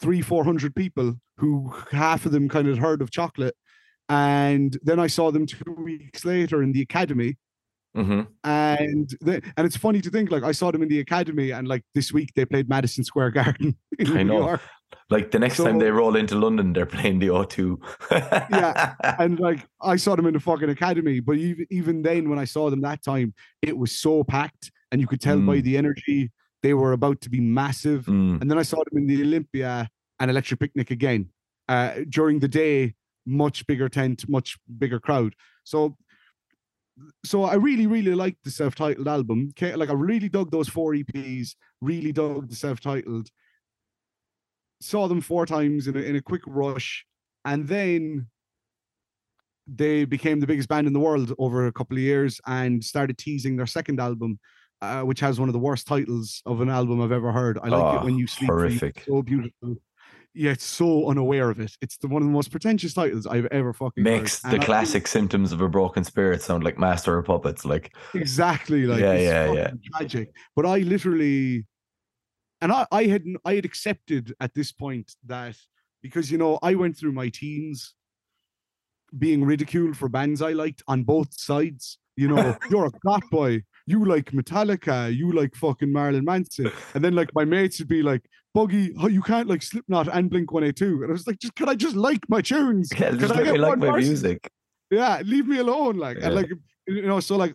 three, 0.00 0.22
four 0.22 0.44
hundred 0.44 0.74
people 0.74 1.14
who 1.36 1.72
half 1.90 2.26
of 2.26 2.32
them 2.32 2.48
kind 2.48 2.68
of 2.68 2.78
heard 2.78 3.02
of 3.02 3.10
chocolate. 3.10 3.54
And 4.08 4.78
then 4.82 4.98
I 4.98 5.06
saw 5.06 5.30
them 5.30 5.46
two 5.46 5.76
weeks 5.78 6.24
later 6.24 6.62
in 6.62 6.72
the 6.72 6.82
academy. 6.82 7.36
Mm-hmm. 7.96 8.22
And 8.44 9.10
the, 9.20 9.42
and 9.56 9.66
it's 9.66 9.76
funny 9.76 10.00
to 10.00 10.10
think 10.10 10.30
like 10.30 10.44
I 10.44 10.52
saw 10.52 10.70
them 10.70 10.82
in 10.82 10.88
the 10.88 11.00
academy 11.00 11.50
and 11.50 11.66
like 11.66 11.84
this 11.94 12.12
week 12.12 12.32
they 12.34 12.44
played 12.44 12.68
Madison 12.68 13.02
Square 13.02 13.32
Garden 13.32 13.76
in 13.98 14.16
I 14.16 14.22
New 14.22 14.24
know. 14.24 14.38
York. 14.38 14.60
Like 15.10 15.30
the 15.30 15.38
next 15.38 15.56
so, 15.56 15.64
time 15.64 15.78
they 15.78 15.90
roll 15.90 16.16
into 16.16 16.34
London, 16.34 16.72
they're 16.72 16.86
playing 16.86 17.18
the 17.18 17.28
O2. 17.28 17.76
yeah, 18.50 18.94
and 19.18 19.38
like 19.38 19.66
I 19.82 19.96
saw 19.96 20.16
them 20.16 20.26
in 20.26 20.34
the 20.34 20.40
fucking 20.40 20.70
academy, 20.70 21.20
but 21.20 21.36
even 21.36 21.66
even 21.70 22.02
then, 22.02 22.30
when 22.30 22.38
I 22.38 22.44
saw 22.44 22.70
them 22.70 22.80
that 22.82 23.02
time, 23.02 23.34
it 23.60 23.76
was 23.76 23.92
so 23.92 24.24
packed, 24.24 24.70
and 24.90 25.00
you 25.00 25.06
could 25.06 25.20
tell 25.20 25.36
mm. 25.36 25.46
by 25.46 25.60
the 25.60 25.76
energy 25.76 26.30
they 26.62 26.74
were 26.74 26.92
about 26.92 27.20
to 27.22 27.30
be 27.30 27.40
massive. 27.40 28.06
Mm. 28.06 28.40
And 28.40 28.50
then 28.50 28.58
I 28.58 28.62
saw 28.62 28.76
them 28.76 29.02
in 29.02 29.06
the 29.06 29.22
Olympia 29.22 29.88
and 30.18 30.30
Electric 30.30 30.60
Picnic 30.60 30.90
again 30.90 31.30
uh, 31.68 32.00
during 32.08 32.40
the 32.40 32.48
day, 32.48 32.94
much 33.26 33.66
bigger 33.66 33.88
tent, 33.88 34.28
much 34.28 34.56
bigger 34.78 34.98
crowd. 34.98 35.34
So, 35.64 35.96
so 37.24 37.44
I 37.44 37.54
really, 37.54 37.86
really 37.86 38.14
liked 38.14 38.42
the 38.44 38.50
self-titled 38.50 39.06
album. 39.06 39.52
Like 39.60 39.90
I 39.90 39.94
really 39.94 40.28
dug 40.28 40.50
those 40.50 40.68
four 40.68 40.94
EPs. 40.94 41.50
Really 41.80 42.12
dug 42.12 42.48
the 42.48 42.56
self-titled. 42.56 43.28
Saw 44.80 45.08
them 45.08 45.20
four 45.20 45.46
times 45.46 45.86
in 45.86 45.96
a, 45.96 46.00
in 46.00 46.16
a 46.16 46.22
quick 46.22 46.42
rush, 46.46 47.04
and 47.44 47.66
then 47.66 48.28
they 49.66 50.04
became 50.04 50.40
the 50.40 50.46
biggest 50.46 50.68
band 50.68 50.86
in 50.86 50.92
the 50.92 51.00
world 51.00 51.34
over 51.38 51.66
a 51.66 51.72
couple 51.72 51.96
of 51.96 52.02
years 52.02 52.40
and 52.46 52.82
started 52.82 53.18
teasing 53.18 53.56
their 53.56 53.66
second 53.66 54.00
album 54.00 54.38
uh, 54.80 55.02
which 55.02 55.20
has 55.20 55.40
one 55.40 55.48
of 55.48 55.52
the 55.52 55.58
worst 55.58 55.86
titles 55.86 56.42
of 56.46 56.60
an 56.60 56.68
album 56.68 57.00
I've 57.00 57.12
ever 57.12 57.32
heard. 57.32 57.58
I 57.58 57.68
like 57.68 57.82
oh, 57.82 57.98
it 57.98 58.04
when 58.04 58.18
you 58.18 58.26
sleep. 58.26 58.50
Horrific. 58.50 59.04
So 59.06 59.22
beautiful. 59.22 59.76
Yet 60.34 60.60
so 60.60 61.08
unaware 61.10 61.50
of 61.50 61.58
it. 61.58 61.72
It's 61.80 61.96
the 61.96 62.06
one 62.06 62.22
of 62.22 62.28
the 62.28 62.32
most 62.32 62.50
pretentious 62.50 62.94
titles 62.94 63.26
I've 63.26 63.46
ever 63.46 63.72
fucking 63.72 64.04
makes 64.04 64.40
the 64.40 64.58
classic 64.58 65.08
symptoms 65.08 65.52
of 65.52 65.60
a 65.60 65.68
broken 65.68 66.04
spirit 66.04 66.42
sound 66.42 66.62
like 66.62 66.78
Master 66.78 67.18
of 67.18 67.26
Puppets. 67.26 67.64
Like 67.64 67.96
exactly, 68.14 68.86
like 68.86 69.00
yeah, 69.00 69.14
yeah, 69.14 69.52
yeah, 69.52 69.70
tragic. 69.96 70.30
But 70.54 70.66
I 70.66 70.78
literally, 70.78 71.66
and 72.60 72.70
I, 72.70 72.86
I 72.92 73.04
had, 73.04 73.24
I 73.44 73.54
had 73.54 73.64
accepted 73.64 74.32
at 74.38 74.54
this 74.54 74.70
point 74.70 75.16
that 75.26 75.56
because 76.02 76.30
you 76.30 76.38
know 76.38 76.58
I 76.62 76.74
went 76.76 76.96
through 76.96 77.12
my 77.12 77.30
teens 77.30 77.94
being 79.16 79.42
ridiculed 79.44 79.96
for 79.96 80.08
bands 80.08 80.42
I 80.42 80.52
liked 80.52 80.82
on 80.86 81.02
both 81.02 81.32
sides 81.32 81.98
you 82.18 82.26
know, 82.26 82.56
you're 82.70 82.86
a 82.86 82.90
fat 82.90 83.22
boy. 83.30 83.62
You 83.88 84.04
like 84.04 84.32
Metallica. 84.32 85.14
You 85.14 85.32
like 85.32 85.54
fucking 85.56 85.92
Marilyn 85.92 86.24
Manson. 86.24 86.70
And 86.94 87.02
then 87.04 87.14
like 87.14 87.30
my 87.34 87.44
mates 87.44 87.78
would 87.78 87.88
be 87.88 88.02
like, 88.02 88.22
Buggy, 88.54 88.92
oh, 89.00 89.08
you 89.08 89.22
can't 89.22 89.48
like 89.48 89.62
Slipknot 89.62 90.08
and 90.14 90.28
Blink 90.30 90.52
182. 90.52 91.02
And 91.02 91.10
I 91.10 91.12
was 91.12 91.26
like, 91.26 91.38
just 91.38 91.54
can 91.54 91.68
I 91.68 91.74
just 91.74 91.96
like 91.96 92.20
my 92.28 92.40
tunes? 92.42 92.90
Yeah, 92.92 93.10
Can 93.10 93.32
I 93.32 93.42
get 93.44 93.52
me 93.54 93.58
like 93.58 93.78
my 93.78 93.90
person? 93.90 94.08
music. 94.08 94.50
Yeah, 94.90 95.20
leave 95.24 95.46
me 95.46 95.58
alone. 95.58 95.96
Like, 95.96 96.18
Yeah. 96.18 96.26
and 96.26 96.34
like, 96.34 96.50
you 96.86 97.02
know, 97.02 97.20
so 97.20 97.36
like 97.36 97.54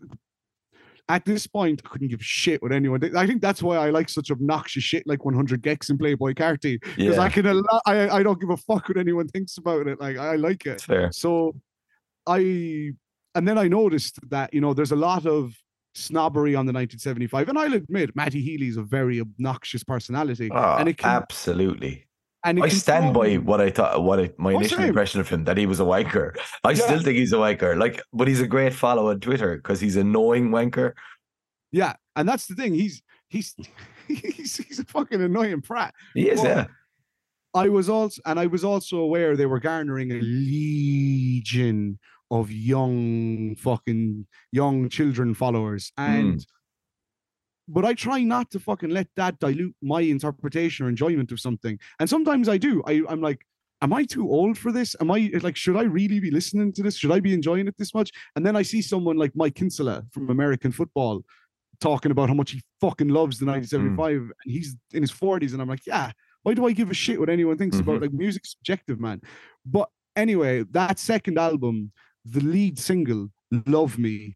at 1.10 1.26
this 1.26 1.46
point, 1.48 1.82
I 1.86 1.90
couldn't 1.90 2.08
give 2.08 2.24
shit 2.24 2.62
with 2.64 2.72
anyone. 2.72 3.04
I 3.18 3.28
think 3.28 3.42
that's 3.42 3.62
why 3.62 3.76
I 3.78 3.90
like 3.90 4.08
such 4.08 4.32
obnoxious 4.32 4.84
shit 4.84 5.04
like 5.06 5.26
100 5.26 5.62
gecs 5.62 5.90
and 5.90 6.00
Playboi 6.00 6.34
Carti. 6.36 6.80
Because 6.82 7.16
Yeah, 7.18 7.20
I 7.22 7.30
can, 7.30 7.46
allow, 7.46 7.82
I, 7.86 8.10
I 8.10 8.24
don't 8.24 8.40
give 8.40 8.50
a 8.52 8.58
fuck 8.58 8.88
what 8.88 8.98
anyone 8.98 9.28
thinks 9.28 9.58
about 9.58 9.88
it. 9.88 10.00
Like, 10.00 10.18
I 10.18 10.36
like 10.38 10.66
it. 10.66 10.82
fair. 10.82 11.12
So 11.12 11.56
I, 12.26 12.92
and 13.36 13.48
then 13.48 13.58
I 13.58 13.68
noticed 13.68 14.20
that, 14.30 14.54
you 14.54 14.62
know, 14.62 14.74
there's 14.74 14.92
a 14.94 14.96
lot 14.96 15.26
of 15.26 15.54
snobbery 15.96 16.56
on 16.56 16.66
the 16.66 16.74
1975. 16.74 17.50
And 17.50 17.58
I'll 17.58 17.74
admit, 17.74 18.16
Matty 18.16 18.42
Healy's 18.42 18.78
a 18.78 18.84
very 18.84 19.20
obnoxious 19.22 19.84
personality. 19.84 20.50
Ah, 20.52 20.78
and 20.78 20.90
it 20.90 20.98
can, 20.98 21.10
absolutely. 21.12 22.06
and 22.46 22.64
I 22.64 22.68
stand 22.70 23.14
by 23.14 23.36
what 23.36 23.62
I 23.62 23.70
thought. 23.70 24.04
What 24.04 24.20
I, 24.20 24.32
my 24.38 24.54
Oh, 24.54 24.58
initial 24.58 24.78
same. 24.80 24.88
impression 24.88 25.22
of 25.22 25.30
him 25.30 25.44
that 25.46 25.58
he 25.58 25.66
was 25.66 25.80
a 25.80 25.84
wanker. 25.84 26.36
I 26.64 26.72
Yeah. 26.72 26.84
still 26.86 27.02
think 27.02 27.18
he's 27.18 27.32
a 27.34 27.38
wanker. 27.38 27.78
Like, 27.78 28.02
but 28.12 28.28
he's 28.28 28.42
a 28.42 28.48
great 28.48 28.74
follow 28.74 29.10
on 29.10 29.20
Twitter 29.20 29.56
because 29.58 29.80
he's 29.80 29.96
a 29.96 30.04
knowing 30.04 30.50
wanker. 30.50 30.94
Yeah. 31.72 31.94
And 32.16 32.28
that's 32.28 32.48
the 32.48 32.56
thing. 32.56 32.74
He's, 32.74 33.02
he's, 33.30 33.56
he's, 34.08 34.58
he's 34.58 34.80
a 34.80 34.86
fucking 34.86 35.22
annoying 35.22 35.62
prat. 35.62 35.94
He 36.14 36.30
is. 36.30 36.40
Well, 36.42 36.48
yeah. 36.58 36.66
I 37.56 37.70
was 37.70 37.88
also, 37.88 38.20
and 38.26 38.40
I 38.40 38.48
was 38.48 38.64
also 38.64 38.98
aware 38.98 39.36
they 39.38 39.46
were 39.46 39.60
garnering 39.60 40.12
a 40.12 40.16
legion 40.22 42.00
of 42.34 42.52
young 42.52 43.56
fucking 43.56 44.26
young 44.52 44.90
children 44.90 45.34
followers, 45.36 45.92
hmm. 45.98 46.04
and 46.04 46.46
but 47.68 47.86
I 47.86 47.94
try 47.94 48.24
not 48.24 48.52
to 48.52 48.60
fucking 48.60 48.90
let 48.90 49.08
that 49.16 49.40
dilute 49.40 49.76
my 49.82 50.02
interpretation 50.02 50.86
or 50.86 50.90
enjoyment 50.90 51.32
of 51.32 51.40
something. 51.40 51.80
And 52.00 52.10
sometimes 52.10 52.50
I 52.50 52.58
do. 52.58 52.84
I, 52.86 53.04
I'm 53.08 53.22
like, 53.22 53.46
am 53.82 53.94
I 53.94 54.04
too 54.04 54.30
old 54.30 54.58
for 54.58 54.72
this? 54.74 54.98
Am 55.00 55.10
I 55.10 55.32
like, 55.42 55.56
should 55.56 55.78
I 55.78 55.84
really 55.84 56.20
be 56.20 56.30
listening 56.30 56.74
to 56.74 56.84
this? 56.84 56.98
Should 56.98 57.12
I 57.14 57.22
be 57.22 57.34
enjoying 57.34 57.70
it 57.70 57.76
this 57.78 57.94
much? 57.94 58.12
And 58.36 58.46
then 58.46 58.58
I 58.58 58.64
see 58.64 58.82
someone 58.82 59.16
like 59.16 59.32
Mike 59.34 59.56
Kinsella 59.56 60.04
from 60.12 60.30
American 60.30 60.74
football 60.74 61.22
talking 61.80 62.12
about 62.12 62.28
how 62.28 62.36
much 62.36 62.52
he 62.52 62.62
fucking 62.82 63.08
loves 63.08 63.40
the 63.40 63.46
hmm. 63.46 63.52
1975 63.52 64.12
and 64.44 64.54
he's 64.54 64.76
in 64.92 65.02
his 65.02 65.12
40s. 65.12 65.54
And 65.54 65.62
I'm 65.62 65.70
like, 65.70 65.88
yeah, 65.88 66.12
why 66.44 66.54
do 66.54 66.66
I 66.66 66.74
give 66.74 66.92
a 66.92 66.94
shit 66.94 67.20
what 67.20 67.30
anyone 67.30 67.58
thinks 67.58 67.80
about 67.80 67.96
mm-hmm. 67.96 68.04
like 68.04 68.14
music's 68.14 68.52
subjective, 68.52 69.00
man? 69.00 69.22
But 69.66 69.90
anyway, 70.16 70.64
that 70.72 71.00
second 71.00 71.38
album, 71.40 71.92
the 72.26 72.42
lead 72.42 72.80
single, 72.80 73.30
Love 73.68 73.98
Me, 73.98 74.36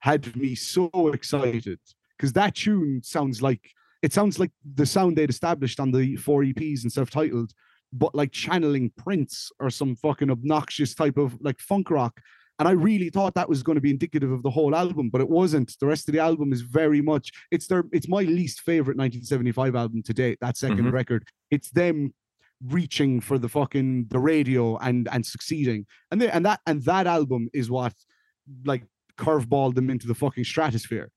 had 0.00 0.34
me 0.36 0.54
so 0.54 0.88
excited 1.12 1.78
because 2.16 2.32
that 2.34 2.54
tune 2.54 3.00
sounds 3.02 3.42
like 3.42 3.70
it 4.02 4.12
sounds 4.12 4.38
like 4.38 4.52
the 4.74 4.86
sound 4.86 5.16
they'd 5.16 5.30
established 5.30 5.80
on 5.80 5.90
the 5.90 6.16
four 6.16 6.42
EPs 6.42 6.82
and 6.82 6.92
self-titled, 6.92 7.52
but 7.92 8.14
like 8.14 8.30
channeling 8.30 8.92
Prince 8.96 9.50
or 9.58 9.70
some 9.70 9.96
fucking 9.96 10.30
obnoxious 10.30 10.94
type 10.94 11.16
of 11.16 11.36
like 11.40 11.58
funk 11.58 11.90
rock. 11.90 12.20
And 12.58 12.68
I 12.68 12.72
really 12.72 13.10
thought 13.10 13.34
that 13.34 13.48
was 13.48 13.62
going 13.62 13.74
to 13.76 13.80
be 13.82 13.90
indicative 13.90 14.30
of 14.32 14.42
the 14.42 14.50
whole 14.50 14.74
album, 14.74 15.10
but 15.10 15.20
it 15.20 15.28
wasn't. 15.28 15.74
The 15.80 15.86
rest 15.86 16.08
of 16.08 16.12
the 16.14 16.20
album 16.20 16.52
is 16.52 16.62
very 16.62 17.02
much 17.02 17.30
it's 17.50 17.66
their 17.66 17.84
it's 17.92 18.08
my 18.08 18.22
least 18.22 18.60
favorite 18.60 18.96
1975 18.96 19.74
album 19.74 20.02
to 20.04 20.14
date. 20.14 20.38
That 20.40 20.56
2nd 20.56 20.78
Mhm. 20.86 20.92
record. 20.92 21.24
It's 21.50 21.70
them 21.70 22.14
reaching 22.64 23.20
for 23.20 23.38
the 23.38 23.48
fucking 23.48 24.06
the 24.08 24.18
radio 24.18 24.76
and 24.78 25.08
and 25.12 25.24
succeeding. 25.26 25.86
And 26.10 26.20
they, 26.20 26.30
and 26.30 26.44
that 26.46 26.60
and 26.66 26.82
that 26.84 27.06
album 27.06 27.48
is 27.52 27.70
what 27.70 27.94
like 28.64 28.84
curveballed 29.18 29.74
them 29.74 29.90
into 29.90 30.06
the 30.06 30.14
fucking 30.14 30.44
stratosphere. 30.44 31.10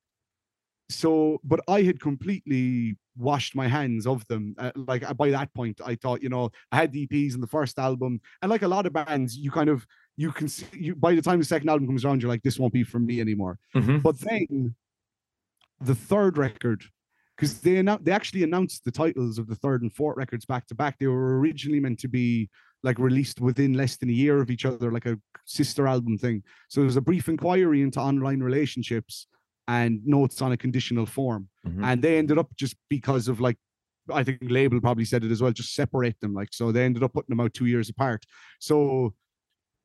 So, 0.89 1.39
but 1.43 1.59
I 1.67 1.83
had 1.83 1.99
completely 1.99 2.97
washed 3.15 3.55
my 3.55 3.67
hands 3.67 4.07
of 4.07 4.25
them. 4.27 4.55
Uh, 4.57 4.71
like 4.75 5.03
uh, 5.07 5.13
by 5.13 5.29
that 5.29 5.53
point, 5.53 5.79
I 5.85 5.93
thought, 5.95 6.23
you 6.23 6.29
know, 6.29 6.49
I 6.71 6.77
had 6.77 6.91
the 6.91 7.05
EPs 7.05 7.35
in 7.35 7.41
the 7.41 7.47
first 7.47 7.77
album, 7.77 8.19
and 8.41 8.49
like 8.49 8.63
a 8.63 8.67
lot 8.67 8.85
of 8.87 8.93
bands, 8.93 9.37
you 9.37 9.51
kind 9.51 9.69
of 9.69 9.85
you 10.17 10.31
can 10.31 10.47
see 10.49 10.65
you 10.73 10.95
by 10.95 11.13
the 11.13 11.21
time 11.21 11.39
the 11.39 11.45
second 11.45 11.69
album 11.69 11.87
comes 11.87 12.03
around, 12.05 12.21
you're 12.21 12.29
like, 12.31 12.41
this 12.43 12.57
won't 12.57 12.73
be 12.73 12.83
for 12.83 12.99
me 12.99 13.21
anymore. 13.21 13.59
Mhm. 13.75 14.01
But 14.01 14.19
then 14.19 14.75
the 15.79 15.95
third 15.95 16.37
record, 16.37 16.83
because 17.39 17.61
they 17.61 17.77
announced 17.77 18.03
they 18.03 18.11
actually 18.11 18.43
announced 18.43 18.83
the 18.83 18.91
titles 18.91 19.37
of 19.37 19.47
the 19.47 19.55
third 19.55 19.81
and 19.81 19.93
fourth 19.93 20.17
records 20.17 20.45
back 20.45 20.67
to 20.67 20.75
back. 20.75 20.97
They 20.99 21.07
were 21.07 21.39
originally 21.39 21.79
meant 21.79 21.99
to 21.99 22.09
be 22.09 22.49
like 22.83 22.99
released 22.99 23.39
within 23.39 23.73
less 23.73 23.95
than 23.95 24.09
a 24.09 24.13
year 24.13 24.41
of 24.41 24.51
each 24.51 24.65
other, 24.65 24.91
like 24.91 25.05
a 25.05 25.17
sister 25.45 25.87
album 25.87 26.17
thing. 26.17 26.43
So 26.67 26.81
there 26.81 26.85
was 26.85 26.97
a 26.97 27.01
brief 27.01 27.29
inquiry 27.29 27.81
into 27.81 28.01
online 28.01 28.41
relationships 28.41 29.27
and 29.69 30.05
notes 30.05 30.41
on 30.41 30.51
a 30.51 30.57
conditional 30.57 31.05
form. 31.05 31.47
Mhm. 31.65 31.83
And 31.83 32.01
they 32.01 32.17
ended 32.17 32.37
up 32.37 32.49
just 32.57 32.75
because 32.89 33.27
of 33.29 33.39
like 33.39 33.57
I 34.11 34.23
think 34.23 34.39
label 34.41 34.81
probably 34.81 35.05
said 35.05 35.23
it 35.23 35.31
as 35.31 35.41
well, 35.41 35.51
just 35.51 35.75
separate 35.75 36.19
them. 36.19 36.33
Like 36.33 36.49
so 36.51 36.71
they 36.73 36.83
ended 36.83 37.03
up 37.03 37.13
putting 37.13 37.29
them 37.29 37.39
out 37.39 37.53
two 37.53 37.67
years 37.67 37.89
apart. 37.89 38.25
So 38.59 39.13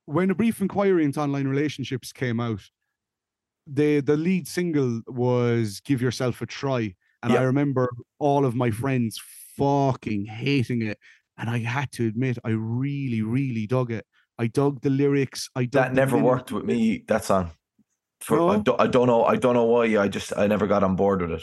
when 0.06 0.30
a 0.30 0.34
brief 0.34 0.60
inquiry 0.60 1.04
into 1.04 1.20
online 1.20 1.46
relationships 1.46 2.12
came 2.12 2.40
out, 2.40 2.62
the 3.66 4.00
the 4.00 4.16
lead 4.16 4.48
single 4.48 5.02
was 5.06 5.80
"Give 5.80 6.02
Yourself 6.02 6.42
a 6.42 6.46
Try," 6.46 6.94
and 7.24 7.32
I 7.38 7.42
remember 7.42 7.90
all 8.18 8.44
of 8.44 8.54
my 8.54 8.70
friends 8.70 9.20
fucking 9.56 10.26
hating 10.26 10.82
it, 10.82 10.98
and 11.38 11.48
I 11.50 11.58
had 11.58 11.90
to 11.92 12.06
admit 12.06 12.38
I 12.44 12.50
really, 12.50 13.22
really 13.22 13.66
dug 13.66 13.90
it. 13.90 14.04
I 14.38 14.46
dug 14.48 14.80
the 14.82 14.90
lyrics. 14.90 15.48
I 15.54 15.64
dug 15.64 15.72
That 15.72 15.94
never 15.94 16.16
minute- 16.16 16.26
worked 16.28 16.52
with 16.52 16.64
me. 16.64 17.04
That 17.08 17.24
song. 17.24 17.50
For, 18.20 18.50
I, 18.50 18.56
don't, 18.58 18.80
I 18.80 18.86
don't 18.86 19.06
know. 19.06 19.24
I 19.24 19.36
don't 19.36 19.54
know 19.54 19.64
why. 19.64 19.98
I 19.98 20.08
just 20.08 20.32
I 20.36 20.46
never 20.46 20.66
got 20.66 20.82
on 20.82 20.96
board 20.96 21.20
with 21.22 21.32
it. 21.32 21.42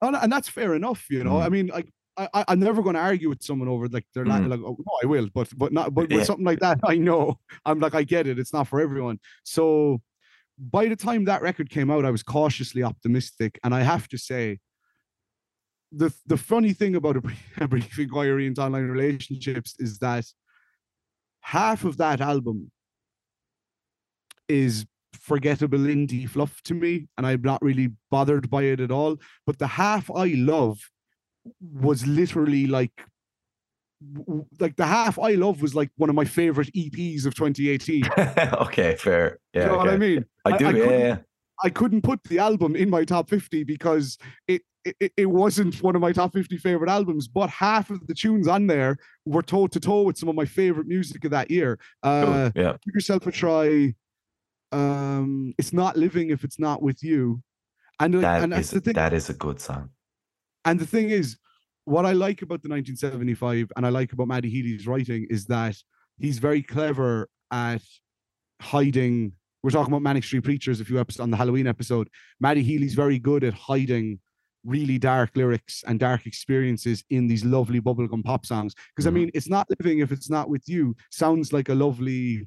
and, 0.00 0.14
and 0.16 0.30
that's 0.32 0.48
fair 0.48 0.74
enough, 0.74 1.06
you 1.10 1.24
know. 1.24 1.32
Mm. 1.38 1.42
I 1.46 1.48
mean, 1.48 1.66
like. 1.68 1.88
I, 2.16 2.28
I- 2.34 2.44
I'm 2.48 2.58
never 2.60 2.82
going 2.82 2.96
to 2.96 3.00
argue 3.00 3.28
with 3.28 3.42
someone 3.42 3.68
over 3.68 3.86
like 3.88 4.04
they're 4.14 4.24
Mm. 4.24 4.48
like 4.48 4.60
oh, 4.60 4.76
no, 4.78 4.92
I 5.02 5.06
will, 5.06 5.28
but 5.32 5.48
but 5.56 5.72
not 5.72 5.94
but 5.94 6.10
with 6.10 6.26
something 6.26 6.44
like 6.44 6.58
that, 6.58 6.78
I 6.84 6.96
know 6.96 7.38
I'm 7.64 7.78
like 7.78 7.94
I 7.94 8.02
get 8.02 8.26
it. 8.26 8.38
It's 8.38 8.52
not 8.52 8.66
for 8.68 8.80
everyone. 8.80 9.20
So 9.44 10.00
by 10.58 10.86
the 10.88 10.96
time 10.96 11.24
that 11.26 11.40
record 11.40 11.70
came 11.70 11.88
out, 11.90 12.04
I 12.04 12.10
was 12.10 12.22
cautiously 12.24 12.82
optimistic, 12.82 13.58
and 13.62 13.72
I 13.74 13.82
have 13.82 14.08
to 14.08 14.18
say, 14.18 14.58
the 15.92 16.14
the 16.26 16.36
funny 16.36 16.72
thing 16.72 16.94
about 16.94 17.16
a 17.16 17.20
brief, 17.20 17.52
a 17.58 17.68
brief 17.68 17.98
inquiry 17.98 18.46
into 18.46 18.62
online 18.62 18.88
relationships 18.88 19.74
is 19.78 19.98
that 19.98 20.24
half 21.40 21.84
of 21.84 21.96
that 21.96 22.20
album 22.20 22.70
is 24.48 24.86
forgettable 25.12 25.78
indie 25.78 26.28
fluff 26.28 26.62
to 26.62 26.74
me, 26.74 27.08
and 27.16 27.26
I'm 27.26 27.42
not 27.42 27.62
really 27.62 27.90
bothered 28.10 28.48
by 28.50 28.64
it 28.64 28.80
at 28.80 28.90
all. 28.90 29.16
But 29.46 29.58
the 29.58 29.66
half 29.66 30.10
I 30.10 30.34
love 30.36 30.78
was 31.60 32.06
literally 32.06 32.66
like. 32.66 32.92
Like 34.58 34.76
the 34.76 34.86
half 34.86 35.18
I 35.18 35.32
love 35.32 35.60
was 35.60 35.74
like 35.74 35.90
one 35.98 36.08
of 36.08 36.16
my 36.16 36.24
favorite 36.24 36.72
EPs 36.72 37.26
of 37.26 37.34
2018. 37.34 38.08
okay, 38.66 38.96
fair. 38.96 39.38
Yeah, 39.52 39.64
you 39.64 39.66
know 39.72 39.76
what 39.76 39.88
I 39.90 39.98
mean? 39.98 40.24
I 40.46 40.52
I- 40.52 40.56
do. 40.56 40.66
I 40.66 40.70
yeah, 40.70 40.98
yeah. 40.98 41.16
I 41.62 41.68
couldn't 41.68 42.00
put 42.00 42.24
the 42.24 42.38
album 42.38 42.74
in 42.76 42.88
my 42.88 43.04
top 43.04 43.28
50 43.28 43.64
because 43.64 44.16
it, 44.48 44.62
it 44.84 45.12
it 45.16 45.26
wasn't 45.26 45.82
one 45.82 45.94
of 45.94 46.00
my 46.00 46.12
top 46.12 46.32
50 46.32 46.56
favorite 46.58 46.90
albums, 46.90 47.28
but 47.28 47.50
half 47.50 47.90
of 47.90 48.06
the 48.06 48.14
tunes 48.14 48.48
on 48.48 48.66
there 48.66 48.96
were 49.24 49.42
toe 49.42 49.66
to 49.66 49.80
toe 49.80 50.02
with 50.02 50.16
some 50.18 50.28
of 50.28 50.34
my 50.34 50.44
favorite 50.44 50.86
music 50.86 51.24
of 51.24 51.30
that 51.32 51.50
year. 51.50 51.78
Uh, 52.02 52.50
yeah. 52.54 52.72
give 52.84 52.94
yourself 52.94 53.26
a 53.26 53.32
try. 53.32 53.94
Um, 54.72 55.54
it's 55.58 55.72
not 55.72 55.96
living 55.96 56.30
if 56.30 56.44
it's 56.44 56.58
not 56.58 56.82
with 56.82 57.02
you. 57.02 57.42
And, 57.98 58.14
like, 58.14 58.22
That 58.22 58.42
and 58.44 58.52
that's 58.52 58.68
is 58.68 58.70
the 58.70 58.80
thing. 58.80 58.94
that 58.94 59.12
is 59.12 59.28
a 59.28 59.34
good 59.34 59.60
song. 59.60 59.90
And 60.64 60.78
the 60.80 60.86
thing 60.86 61.10
is, 61.10 61.36
what 61.84 62.06
I 62.06 62.12
like 62.12 62.42
about 62.42 62.62
the 62.62 62.68
1975 62.68 63.72
and 63.76 63.84
I 63.84 63.88
like 63.88 64.12
about 64.12 64.28
Matty 64.28 64.48
Healy's 64.48 64.86
writing 64.86 65.26
is 65.28 65.46
that 65.46 65.76
he's 66.18 66.38
very 66.38 66.62
clever 66.62 67.28
at 67.50 67.82
hiding. 68.60 69.32
We're 69.62 69.70
talking 69.70 69.92
about 69.92 70.02
Manic 70.02 70.24
Street 70.24 70.44
Preachers 70.44 70.80
a 70.80 70.84
few 70.84 71.00
episodes 71.00 71.20
on 71.20 71.30
the 71.30 71.36
Halloween 71.36 71.66
episode. 71.66 72.08
Matty 72.38 72.62
Healy's 72.62 72.94
very 72.94 73.18
good 73.18 73.44
at 73.44 73.54
hiding 73.54 74.20
really 74.64 74.98
dark 74.98 75.30
lyrics 75.34 75.82
and 75.86 75.98
dark 75.98 76.26
experiences 76.26 77.02
in 77.10 77.26
these 77.26 77.44
lovely 77.44 77.80
bubblegum 77.80 78.22
pop 78.24 78.44
songs. 78.44 78.74
Because 78.94 79.06
Mhm. 79.06 79.08
I 79.08 79.14
mean, 79.14 79.30
it's 79.34 79.48
not 79.48 79.68
living 79.78 80.00
if 80.00 80.12
it's 80.12 80.30
not 80.30 80.48
with 80.50 80.68
you 80.68 80.94
sounds 81.10 81.52
like 81.52 81.68
a 81.68 81.74
lovely 81.74 82.46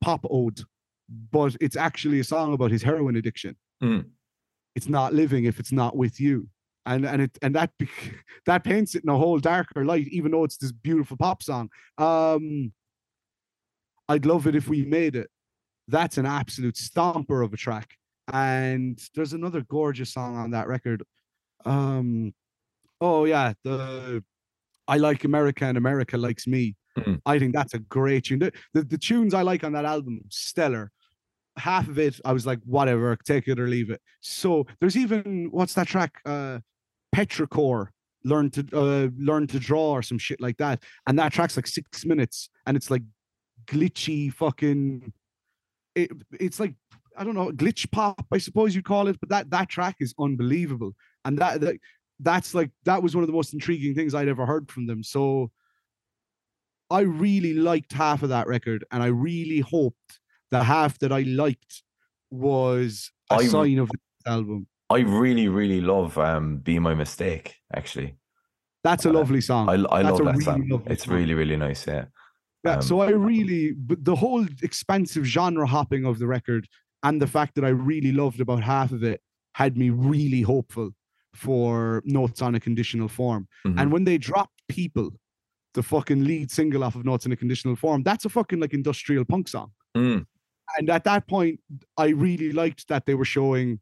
pop 0.00 0.24
ode, 0.30 0.60
but 1.08 1.56
it's 1.60 1.76
actually 1.76 2.20
a 2.20 2.24
song 2.24 2.52
about 2.52 2.70
his 2.70 2.82
heroin 2.82 3.16
addiction. 3.16 3.56
Mm. 3.82 4.10
It's 4.74 4.88
not 4.88 5.14
living 5.14 5.44
if 5.44 5.58
it's 5.58 5.72
not 5.72 5.96
with 5.96 6.20
you 6.20 6.48
and 6.86 7.06
and 7.06 7.22
it 7.22 7.38
and 7.42 7.54
that 7.54 7.70
that 8.46 8.64
paints 8.64 8.94
it 8.94 9.02
in 9.04 9.08
a 9.08 9.16
whole 9.16 9.38
darker 9.38 9.84
light 9.84 10.06
even 10.08 10.32
though 10.32 10.44
it's 10.44 10.56
this 10.58 10.72
beautiful 10.72 11.16
pop 11.16 11.42
song 11.42 11.70
um 11.98 12.72
i'd 14.08 14.26
love 14.26 14.46
it 14.46 14.54
if 14.54 14.68
we 14.68 14.84
made 14.84 15.16
it 15.16 15.30
that's 15.88 16.18
an 16.18 16.26
absolute 16.26 16.74
stomper 16.74 17.44
of 17.44 17.52
a 17.52 17.56
track 17.56 17.96
and 18.32 19.00
there's 19.14 19.32
another 19.32 19.62
gorgeous 19.62 20.12
song 20.12 20.36
on 20.36 20.50
that 20.50 20.66
record 20.68 21.02
um 21.64 22.32
oh 23.00 23.24
yeah 23.24 23.52
the 23.64 24.22
i 24.88 24.96
like 24.96 25.24
america 25.24 25.64
and 25.64 25.76
america 25.78 26.16
likes 26.16 26.46
me 26.46 26.74
Mhm. 26.96 27.20
i 27.26 27.40
think 27.40 27.52
that's 27.52 27.74
a 27.74 27.80
great 27.80 28.26
tune 28.26 28.38
the, 28.38 28.52
the, 28.72 28.82
the 28.84 28.98
tunes 28.98 29.34
i 29.34 29.42
like 29.42 29.64
on 29.64 29.72
that 29.72 29.84
album 29.84 30.20
stellar 30.28 30.92
half 31.56 31.88
of 31.88 32.00
it, 32.00 32.20
I 32.24 32.32
was 32.32 32.46
like, 32.46 32.58
whatever, 32.64 33.16
take 33.24 33.46
it 33.46 33.60
or 33.60 33.68
leave 33.68 33.88
it. 33.88 34.00
So 34.20 34.66
there's 34.80 34.96
even 34.96 35.48
what's 35.52 35.74
that 35.74 35.86
track? 35.86 36.20
Uh 36.24 36.58
Petrichor, 37.14 37.88
learn 38.24 38.50
to 38.50 38.66
uh 38.72 39.08
learn 39.16 39.46
to 39.46 39.60
draw 39.60 39.92
or 39.92 40.02
some 40.02 40.18
shit 40.18 40.40
like 40.40 40.56
that. 40.56 40.82
And 41.06 41.16
that 41.20 41.32
track's 41.32 41.56
like 41.56 41.68
six 41.68 42.04
minutes 42.04 42.48
and 42.66 42.76
it's 42.76 42.90
like 42.90 43.02
glitchy 43.66 44.32
fucking 44.32 45.12
it, 45.94 46.10
it's 46.40 46.58
like 46.58 46.74
I 47.16 47.22
don't 47.22 47.36
know, 47.36 47.50
glitch 47.52 47.88
pop, 47.92 48.26
I 48.32 48.38
suppose 48.38 48.74
you'd 48.74 48.84
call 48.84 49.06
it, 49.06 49.18
but 49.20 49.28
that 49.28 49.50
that 49.50 49.68
track 49.68 49.96
is 50.00 50.12
unbelievable. 50.18 50.92
And 51.24 51.38
that, 51.38 51.60
that 51.62 51.76
that's 52.20 52.54
like 52.54 52.70
that 52.84 53.02
was 53.02 53.14
one 53.14 53.22
of 53.24 53.28
the 53.28 53.32
most 53.34 53.52
intriguing 53.54 53.94
things 53.94 54.14
I'd 54.14 54.28
ever 54.28 54.46
heard 54.46 54.70
from 54.70 54.86
them. 54.86 55.02
So 55.02 55.50
I 56.90 57.00
really 57.00 57.54
liked 57.54 57.92
half 57.92 58.22
of 58.22 58.28
that 58.28 58.46
record, 58.46 58.84
and 58.92 59.02
I 59.02 59.06
really 59.06 59.60
hoped 59.60 60.20
the 60.50 60.62
half 60.62 60.98
that 61.00 61.12
I 61.12 61.20
liked 61.22 61.82
was 62.30 63.10
a 63.30 63.36
I- 63.36 63.46
sign 63.46 63.78
of 63.78 63.88
the 63.88 64.30
album. 64.30 64.66
I 64.90 64.98
really, 64.98 65.48
really 65.48 65.80
love 65.80 66.18
um 66.18 66.58
Be 66.58 66.78
My 66.78 66.94
Mistake, 66.94 67.56
actually. 67.74 68.16
That's 68.84 69.06
a 69.06 69.10
Uh, 69.10 69.14
lovely 69.14 69.40
song. 69.40 69.68
I, 69.70 69.72
I 69.72 70.02
love 70.02 70.18
that 70.18 70.24
really 70.24 70.42
song. 70.44 70.82
It's 70.86 71.04
song. 71.06 71.14
really, 71.14 71.32
really 71.34 71.56
nice, 71.56 71.86
yeah. 71.86 72.04
Yeah, 72.64 72.74
Um, 72.76 72.82
so 72.82 73.00
I 73.00 73.10
really 73.10 73.72
the 73.78 74.14
whole 74.14 74.46
expansive 74.62 75.24
genre 75.24 75.66
hopping 75.66 76.04
of 76.04 76.18
the 76.18 76.26
record 76.26 76.68
and 77.02 77.20
the 77.20 77.26
fact 77.26 77.54
that 77.54 77.64
I 77.64 77.70
really 77.70 78.12
loved 78.12 78.40
about 78.40 78.62
half 78.62 78.92
of 78.92 79.02
it 79.02 79.20
had 79.54 79.76
me 79.78 79.88
really 79.90 80.42
hopeful 80.42 80.90
for 81.34 82.02
Notes 82.04 82.42
on 82.42 82.54
a 82.54 82.60
Conditional 82.60 83.08
Form. 83.08 83.48
mhm. 83.66 83.80
And 83.80 83.92
when 83.92 84.04
they 84.04 84.18
dropped 84.18 84.62
People, 84.68 85.10
the 85.74 85.82
fucking 85.82 86.24
lead 86.24 86.50
single 86.50 86.84
off 86.84 86.94
of 86.94 87.04
Notes 87.04 87.26
in 87.26 87.32
a 87.32 87.36
Conditional 87.36 87.76
Form, 87.76 88.02
that's 88.02 88.24
a 88.24 88.28
fucking 88.28 88.60
like 88.60 88.72
industrial 88.74 89.24
punk 89.24 89.48
song. 89.48 89.72
Mm, 89.96 90.26
And 90.78 90.90
at 90.90 91.04
that 91.04 91.26
point, 91.28 91.60
I 91.98 92.08
really 92.08 92.52
liked 92.52 92.88
that 92.88 93.04
they 93.06 93.14
were 93.14 93.24
showing 93.24 93.80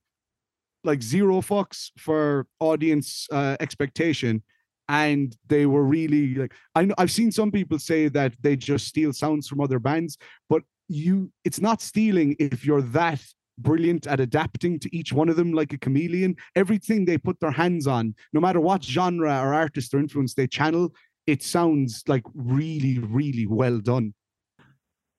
like 0.84 1.02
zero 1.02 1.40
fucks 1.40 1.90
for 1.96 2.46
audience 2.58 3.28
uh, 3.30 3.56
expectation. 3.60 4.42
And 4.88 5.36
they 5.46 5.66
were 5.66 5.84
really 5.84 6.34
like 6.34 6.54
I 6.74 6.84
know 6.84 6.94
I've 6.98 7.12
seen 7.12 7.30
some 7.30 7.52
people 7.52 7.78
say 7.78 8.08
that 8.08 8.34
they 8.42 8.56
just 8.56 8.86
steal 8.88 9.12
sounds 9.12 9.46
from 9.48 9.60
other 9.60 9.78
bands, 9.78 10.18
but 10.48 10.62
you 10.88 11.30
it's 11.44 11.60
not 11.60 11.80
stealing 11.80 12.34
if 12.40 12.66
you're 12.66 12.82
that 12.82 13.22
brilliant 13.58 14.06
at 14.06 14.20
adapting 14.20 14.78
to 14.80 14.96
each 14.96 15.12
one 15.12 15.28
of 15.28 15.36
them 15.36 15.52
like 15.52 15.72
a 15.72 15.78
chameleon. 15.78 16.36
Everything 16.56 17.04
they 17.04 17.18
put 17.18 17.40
their 17.40 17.50
hands 17.50 17.86
on, 17.86 18.14
no 18.32 18.40
matter 18.40 18.60
what 18.60 18.82
genre 18.82 19.40
or 19.40 19.54
artist 19.54 19.94
or 19.94 19.98
influence 19.98 20.34
they 20.34 20.46
channel, 20.46 20.92
it 21.26 21.42
sounds 21.42 22.02
like 22.08 22.24
really, 22.34 22.98
really 22.98 23.46
well 23.46 23.78
done. 23.78 24.14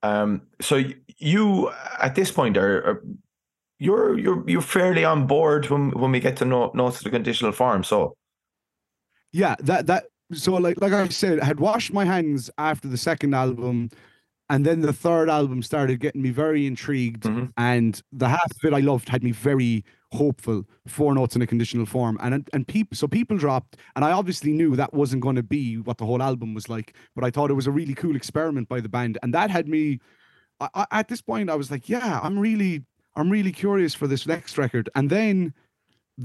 Um, 0.01 0.41
so 0.59 0.83
you 1.17 1.71
at 1.99 2.15
this 2.15 2.29
point 2.29 2.57
are, 2.57 2.85
are 2.85 3.03
you're 3.79 4.19
you're 4.19 4.43
you're 4.49 4.61
fairly 4.61 5.05
on 5.05 5.27
board 5.27 5.69
when 5.69 5.91
when 5.91 6.11
we 6.11 6.19
get 6.19 6.35
to 6.37 6.45
know 6.45 6.71
notes 6.73 6.97
of 6.97 7.05
the 7.05 7.09
conditional 7.09 7.53
form. 7.53 7.83
So 7.83 8.15
yeah 9.33 9.55
that 9.59 9.87
that 9.87 10.05
so 10.31 10.53
like 10.53 10.79
like 10.79 10.93
i 10.93 11.07
said 11.09 11.39
i 11.39 11.45
had 11.45 11.59
washed 11.59 11.91
my 11.91 12.05
hands 12.05 12.49
after 12.57 12.87
the 12.87 12.97
second 12.97 13.33
album 13.33 13.89
and 14.53 14.65
then 14.67 14.81
the 14.81 14.93
third 14.93 15.29
album 15.29 15.61
started 15.63 15.99
getting 15.99 16.21
me 16.27 16.29
very 16.29 16.63
intrigued 16.71 17.23
Mhm. 17.23 17.45
and 17.57 18.01
the 18.21 18.29
half 18.35 18.51
of 18.51 18.63
it 18.67 18.73
i 18.73 18.81
loved 18.91 19.07
had 19.09 19.23
me 19.27 19.31
very 19.31 19.83
hopeful 20.11 20.59
for 20.95 21.13
notes 21.19 21.35
in 21.37 21.41
a 21.41 21.47
conditional 21.53 21.87
form 21.95 22.15
and 22.21 22.47
and 22.55 22.67
people 22.67 22.95
so 23.01 23.07
people 23.07 23.35
dropped 23.45 23.77
and 23.95 24.05
i 24.05 24.11
obviously 24.19 24.51
knew 24.59 24.75
that 24.75 24.93
wasn't 25.01 25.21
going 25.25 25.35
to 25.43 25.47
be 25.57 25.77
what 25.87 25.97
the 25.97 26.05
whole 26.09 26.21
album 26.29 26.53
was 26.53 26.69
like 26.75 26.95
but 27.15 27.23
i 27.27 27.31
thought 27.31 27.49
it 27.53 27.59
was 27.61 27.67
a 27.67 27.71
really 27.79 27.95
cool 27.95 28.15
experiment 28.15 28.67
by 28.73 28.79
the 28.85 28.89
band 28.97 29.17
and 29.23 29.33
that 29.33 29.49
had 29.57 29.67
me 29.67 29.99
I, 30.59 30.67
I, 30.81 30.85
at 30.99 31.07
this 31.07 31.21
point 31.21 31.49
i 31.49 31.55
was 31.55 31.69
like 31.71 31.89
yeah 31.89 32.19
i'm 32.25 32.37
really 32.47 32.75
i'm 33.15 33.29
really 33.37 33.51
curious 33.51 33.93
for 33.95 34.07
this 34.07 34.27
next 34.27 34.57
record 34.57 34.87
and 34.95 35.09
then 35.09 35.53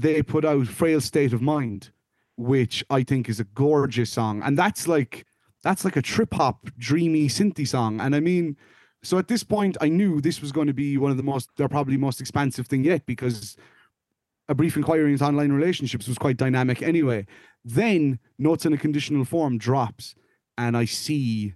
they 0.05 0.21
put 0.21 0.45
out 0.45 0.67
frail 0.67 1.01
state 1.01 1.33
of 1.33 1.41
mind 1.41 1.81
which 2.53 2.85
I 2.89 3.03
think 3.03 3.27
is 3.27 3.41
a 3.41 3.43
gorgeous 3.53 4.09
song. 4.13 4.41
And 4.45 4.57
that's 4.57 4.87
like 4.87 5.25
that's 5.63 5.83
like 5.85 5.95
a 5.95 6.01
trip 6.01 6.33
hop, 6.33 6.69
dreamy 6.77 7.27
synthy 7.27 7.67
song. 7.67 7.99
And 7.99 8.15
I 8.15 8.19
mean, 8.19 8.57
so 9.03 9.17
at 9.17 9.27
this 9.27 9.43
point, 9.43 9.77
I 9.81 9.89
knew 9.89 10.21
this 10.21 10.41
was 10.41 10.51
going 10.51 10.67
to 10.67 10.73
be 10.73 10.97
one 10.97 11.11
of 11.11 11.17
the 11.17 11.23
most, 11.23 11.49
they're 11.57 11.69
probably 11.69 11.97
most 11.97 12.21
expansive 12.21 12.67
thing 12.67 12.83
yet 12.83 13.05
because 13.05 13.57
a 14.47 14.55
brief 14.55 14.75
inquiry 14.75 15.11
into 15.11 15.23
online 15.25 15.51
relationships 15.51 16.07
was 16.07 16.17
quite 16.17 16.37
dynamic 16.37 16.81
anyway. 16.81 17.25
Then 17.63 18.19
Notes 18.37 18.65
in 18.65 18.73
a 18.73 18.77
Conditional 18.77 19.25
Form 19.25 19.57
drops, 19.57 20.15
and 20.57 20.75
I 20.75 20.85
see 20.85 21.53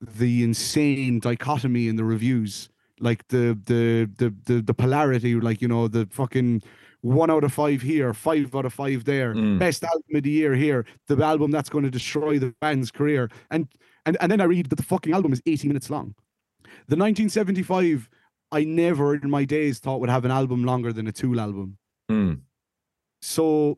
the 0.00 0.44
insane 0.44 1.18
dichotomy 1.18 1.88
in 1.88 1.96
the 1.96 2.04
reviews, 2.04 2.68
like 3.00 3.26
the 3.28 3.58
the 3.64 4.10
the 4.18 4.34
the, 4.44 4.60
the 4.60 4.74
polarity, 4.74 5.34
like 5.34 5.62
you 5.62 5.68
know 5.68 5.88
the 5.88 6.08
fucking 6.10 6.62
one 7.06 7.30
out 7.30 7.44
of 7.44 7.52
five 7.52 7.80
here, 7.82 8.12
five 8.12 8.54
out 8.54 8.64
of 8.66 8.72
five 8.74 9.04
there, 9.04 9.34
Mm. 9.34 9.58
best 9.58 9.84
album 9.84 10.02
of 10.16 10.22
the 10.24 10.30
year 10.30 10.54
here, 10.54 10.84
the 11.06 11.16
album 11.24 11.50
that's 11.50 11.68
going 11.68 11.84
to 11.84 11.90
destroy 11.90 12.38
the 12.38 12.54
band's 12.60 12.90
career, 12.90 13.30
and 13.50 13.68
and 14.04 14.16
and 14.20 14.30
then 14.30 14.40
I 14.40 14.44
read 14.44 14.68
that 14.70 14.76
the 14.76 14.82
fucking 14.82 15.12
album 15.14 15.32
is 15.32 15.40
80 15.46 15.68
minutes 15.68 15.88
long. 15.90 16.14
The 16.88 16.96
1975, 16.96 18.08
I 18.52 18.64
never 18.64 19.14
in 19.14 19.30
my 19.30 19.44
days 19.44 19.78
thought 19.78 20.00
would 20.00 20.10
have 20.10 20.24
an 20.24 20.30
album 20.30 20.64
longer 20.64 20.92
than 20.92 21.06
a 21.06 21.12
Tool 21.12 21.40
album. 21.40 21.78
mm, 22.10 22.40
So 23.22 23.76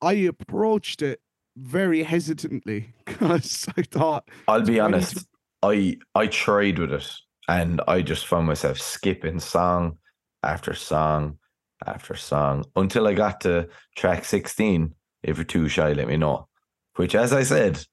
I 0.00 0.12
approached 0.14 1.02
it 1.02 1.20
very 1.56 2.02
hesitantly 2.02 2.92
because 3.06 3.68
I 3.76 3.82
thought, 3.82 4.28
I'll 4.48 4.62
be 4.64 4.80
honest. 4.80 5.26
I 5.62 5.96
I 6.14 6.26
tried 6.26 6.78
with 6.78 6.92
it, 6.92 7.08
and 7.48 7.80
I 7.86 8.02
just 8.02 8.26
found 8.26 8.46
myself 8.46 8.78
skipping 8.78 9.38
song 9.40 9.98
after 10.42 10.74
song 10.74 11.38
after 11.86 12.14
song 12.14 12.64
until 12.76 13.06
I 13.06 13.14
got 13.14 13.40
to 13.42 13.68
track 13.96 14.24
sixteen. 14.24 14.94
If 15.22 15.36
you're 15.36 15.44
too 15.44 15.68
shy, 15.68 15.92
let 15.92 16.08
me 16.08 16.16
know. 16.16 16.48
Which, 16.96 17.14
as 17.14 17.32
I 17.32 17.42
said, 17.44 17.84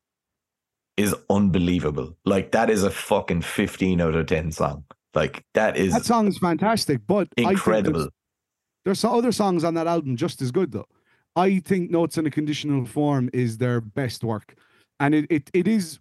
is 0.98 1.16
unbelievable. 1.30 2.18
Like 2.26 2.52
that 2.52 2.70
is 2.70 2.84
a 2.84 2.90
fucking 2.92 3.42
fifteen 3.44 4.02
out 4.02 4.16
of 4.16 4.26
ten 4.28 4.52
song. 4.52 4.84
Like 5.14 5.44
that 5.54 5.78
is 5.78 5.94
that 5.94 6.06
song 6.06 6.28
is 6.28 6.38
fantastic, 6.38 7.02
but 7.08 7.28
there's- 7.36 7.52
incredible. 7.52 8.10
There's 8.86 9.00
some 9.00 9.14
other 9.14 9.32
songs 9.32 9.64
on 9.64 9.74
that 9.76 9.88
album 9.88 10.16
just 10.16 10.42
as 10.42 10.52
good 10.52 10.72
though. 10.72 10.88
I 11.36 11.60
think 11.60 11.92
Notes 11.92 12.18
in 12.18 12.26
a 12.26 12.32
Conditional 12.32 12.86
Form 12.86 13.30
is 13.34 13.58
their 13.58 13.82
best 13.82 14.24
work. 14.24 14.56
And 15.00 15.14
it 15.14 15.26
it, 15.30 15.50
it 15.54 15.68
is 15.68 16.00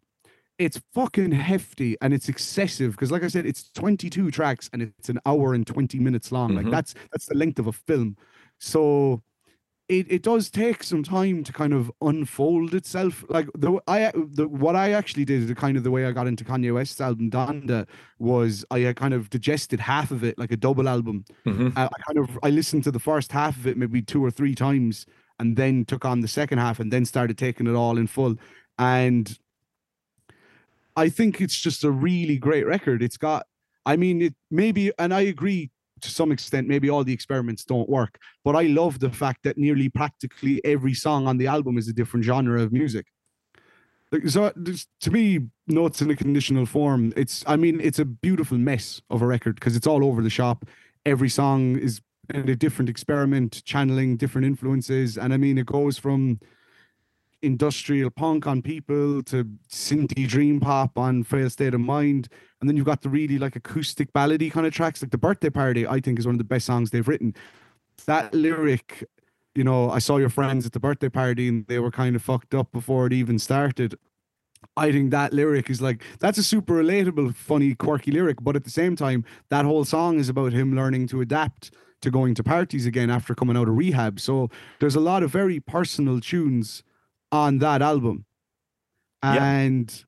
it's 0.59 0.81
fucking 0.95 1.31
hefty 1.33 1.97
and 2.01 2.13
it's 2.13 2.29
excessive 2.29 2.93
because 2.93 3.11
like 3.13 3.23
I 3.23 3.29
said, 3.29 3.47
it's 3.47 3.71
22 3.73 4.31
tracks 4.33 4.69
and 4.73 4.83
it's 4.83 5.09
an 5.09 5.21
hour 5.25 5.55
and 5.55 5.67
20 5.67 5.99
minutes 6.01 6.33
long. 6.33 6.51
Mhm. 6.51 6.57
Like 6.57 6.71
that's 6.71 6.95
that's 7.13 7.27
the 7.27 7.37
length 7.37 7.59
of 7.59 7.67
a 7.69 7.73
film. 7.73 8.17
So 8.59 9.23
it, 9.89 10.07
it 10.13 10.23
does 10.23 10.51
take 10.51 10.83
some 10.83 11.03
time 11.03 11.43
to 11.45 11.53
kind 11.53 11.73
of 11.73 11.91
unfold 12.03 12.75
itself. 12.75 13.25
Like 13.31 13.49
the 13.57 13.81
I 13.87 14.13
the 14.15 14.47
what 14.49 14.77
I 14.77 14.93
actually 14.93 15.25
did, 15.25 15.47
the 15.49 15.55
kind 15.55 15.77
of 15.79 15.83
the 15.85 15.91
way 15.91 16.05
I 16.05 16.13
got 16.13 16.27
into 16.27 16.45
Kanye 16.45 16.75
West's 16.75 17.01
album 17.01 17.31
Donda 17.31 17.87
was 18.19 18.65
I 18.71 18.81
had 18.81 18.97
kind 18.97 19.15
of 19.15 19.31
digested 19.31 19.81
half 19.81 20.11
of 20.11 20.23
it 20.25 20.39
like 20.39 20.53
a 20.53 20.57
double 20.57 20.89
album 20.89 21.25
Mhm. 21.47 21.73
I, 21.77 21.85
I 21.87 21.99
kind 22.07 22.19
of 22.19 22.39
I 22.43 22.51
listened 22.51 22.85
to 22.85 22.91
the 22.91 22.99
first 22.99 23.33
half 23.33 23.57
of 23.57 23.67
it 23.67 23.77
maybe 23.79 24.03
two 24.03 24.23
or 24.25 24.31
three 24.31 24.55
times 24.55 25.07
and 25.39 25.57
then 25.57 25.85
took 25.87 26.05
on 26.05 26.21
the 26.21 26.29
second 26.29 26.59
half 26.59 26.81
and 26.81 26.93
then 26.93 27.05
started 27.07 27.39
taking 27.39 27.67
it 27.69 27.75
all 27.75 27.97
in 27.97 28.09
full 28.09 28.37
and 28.79 29.39
I 30.99 31.09
think 31.09 31.41
it's 31.41 31.59
just 31.59 31.85
a 31.85 31.91
really 31.91 32.37
great 32.37 32.67
record 32.67 33.03
it's 33.03 33.17
got 33.17 33.47
I 33.87 33.97
mean 33.97 34.23
it 34.23 34.35
maybe 34.51 34.93
and 34.99 35.15
I 35.15 35.23
agree 35.23 35.71
to 36.01 36.11
some 36.11 36.31
extent 36.31 36.69
maybe 36.69 36.91
all 36.91 37.05
the 37.05 37.13
experiments 37.13 37.65
don't 37.65 37.89
work 37.89 38.19
but 38.45 38.55
I 38.57 38.63
love 38.63 38.99
the 39.01 39.11
fact 39.11 39.45
that 39.45 39.59
nearly 39.59 39.89
practically 39.89 40.61
every 40.65 40.95
song 40.95 41.27
on 41.27 41.39
the 41.39 41.47
album 41.47 41.79
is 41.79 41.89
a 41.89 41.93
different 41.93 42.25
genre 42.25 42.63
of 42.63 42.73
music 42.73 43.07
so 44.27 44.53
to 45.01 45.11
me 45.11 45.41
notes 45.67 46.01
in 46.01 46.11
a 46.11 46.17
conditional 46.17 46.67
form 46.67 47.13
it's 47.17 47.45
I 47.47 47.57
mean 47.57 47.81
it's 47.81 47.99
a 47.99 48.05
beautiful 48.05 48.59
mess 48.59 49.01
of 49.11 49.23
a 49.23 49.27
record 49.27 49.55
because 49.57 49.77
it's 49.77 49.87
all 49.87 50.05
over 50.05 50.23
the 50.23 50.31
shop 50.31 50.65
every 51.07 51.29
song 51.29 51.79
is 51.79 52.01
a 52.35 52.57
different 52.57 52.89
experiment, 52.89 53.63
channeling 53.65 54.17
different 54.17 54.47
influences. 54.47 55.17
And 55.17 55.33
I 55.33 55.37
mean, 55.37 55.59
it 55.59 55.67
goes 55.67 55.99
from 55.99 56.41
industrial 57.43 58.11
punk 58.11 58.47
on 58.47 58.63
people 58.63 59.23
to 59.25 59.45
synthy 59.71 60.27
dream 60.27 60.61
pop 60.61 60.99
on 60.99 61.23
frail 61.23 61.49
state 61.51 61.75
of 61.75 61.81
mind. 61.81 62.29
And 62.61 62.69
then 62.69 62.77
you've 62.77 62.87
got 62.87 63.03
the 63.03 63.09
really 63.09 63.39
like 63.39 63.57
acoustic 63.57 64.13
ballady 64.13 64.51
kind 64.51 64.67
of 64.67 64.73
tracks, 64.73 65.03
like 65.03 65.11
the 65.11 65.19
birthday 65.19 65.51
party, 65.51 65.87
I 65.87 66.01
think 66.01 66.19
is 66.19 66.27
one 66.27 66.35
of 66.35 66.39
the 66.39 66.45
best 66.45 66.67
songs 66.67 66.91
they've 66.91 67.07
written. 67.07 67.35
That 68.07 68.35
lyric, 68.35 69.05
you 69.55 69.65
know, 69.65 69.91
I 69.91 69.99
saw 69.99 70.17
your 70.17 70.31
friends 70.31 70.67
at 70.67 70.73
the 70.73 70.81
birthday 70.81 71.09
party 71.09 71.49
and 71.49 71.67
they 71.67 71.79
were 71.79 71.91
kind 71.91 72.17
of 72.17 72.23
fucked 72.23 72.55
up 72.55 72.73
before 72.73 73.07
it 73.07 73.13
even 73.13 73.39
started. 73.39 73.97
I 74.77 74.91
think 74.91 75.13
that 75.13 75.33
lyric 75.33 75.71
is 75.71 75.81
like 75.81 76.03
that's 76.19 76.39
a 76.39 76.43
super 76.43 76.75
relatable, 76.75 77.35
funny, 77.37 77.75
quirky 77.75 78.11
lyric, 78.11 78.39
but 78.41 78.57
at 78.57 78.65
the 78.65 78.71
same 78.71 78.97
time, 78.97 79.25
that 79.51 79.65
whole 79.65 79.85
song 79.85 80.19
is 80.19 80.29
about 80.29 80.53
him 80.53 80.75
learning 80.75 81.07
to 81.09 81.21
adapt 81.21 81.71
to 82.01 82.11
going 82.11 82.35
to 82.35 82.43
parties 82.43 82.87
again 82.87 83.11
after 83.11 83.35
coming 83.35 83.57
out 83.57 83.69
of 83.69 83.77
rehab. 83.77 84.21
So 84.21 84.51
there's 84.81 84.95
a 84.97 85.01
lot 85.01 85.23
of 85.23 85.31
very 85.31 85.61
personal 85.61 86.21
tunes 86.21 86.83
on 87.33 87.59
that 87.59 87.83
album. 87.83 88.25
Yeah. 89.23 89.43
And 89.43 90.05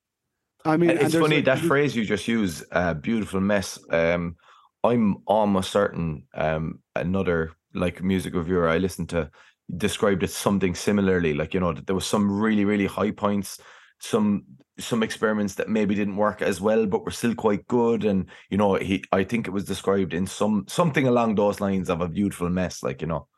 I 0.65 0.77
mean, 0.77 0.91
it's 0.91 1.15
funny 1.15 1.37
like- 1.37 1.45
that 1.47 1.59
phrase 1.59 1.97
you 1.97 2.05
just 2.05 2.29
use, 2.29 2.65
uh, 2.73 2.95
"beautiful 2.95 3.41
mess." 3.41 3.79
Um, 3.91 4.37
I'm 4.85 5.19
almost 5.27 5.73
certain 5.73 6.25
um, 6.35 6.81
another 6.97 7.53
like 7.75 8.03
music 8.03 8.35
reviewer 8.35 8.69
I 8.69 8.79
listened 8.79 9.09
to 9.11 9.31
described 9.77 10.23
it 10.23 10.31
something 10.31 10.75
similarly. 10.75 11.35
Like 11.35 11.55
you 11.55 11.61
know, 11.61 11.73
there 11.73 11.95
was 11.95 12.07
some 12.07 12.41
really 12.41 12.65
really 12.65 12.87
high 12.87 13.11
points, 13.11 13.61
some 13.99 14.45
some 14.79 15.03
experiments 15.03 15.55
that 15.57 15.69
maybe 15.69 15.95
didn't 15.95 16.17
work 16.17 16.41
as 16.43 16.61
well, 16.61 16.87
but 16.87 17.05
were 17.05 17.11
still 17.11 17.35
quite 17.35 17.67
good. 17.67 18.05
And 18.05 18.27
you 18.51 18.57
know, 18.57 18.75
he 18.75 19.05
I 19.13 19.25
think 19.25 19.47
it 19.47 19.53
was 19.53 19.65
described 19.65 20.15
in 20.15 20.27
some 20.27 20.65
something 20.69 21.07
along 21.07 21.35
those 21.35 21.61
lines 21.61 21.91
of 21.91 22.01
a 22.01 22.09
beautiful 22.09 22.49
mess. 22.49 22.83
Like 22.83 23.01
you 23.01 23.09
know, 23.09 23.29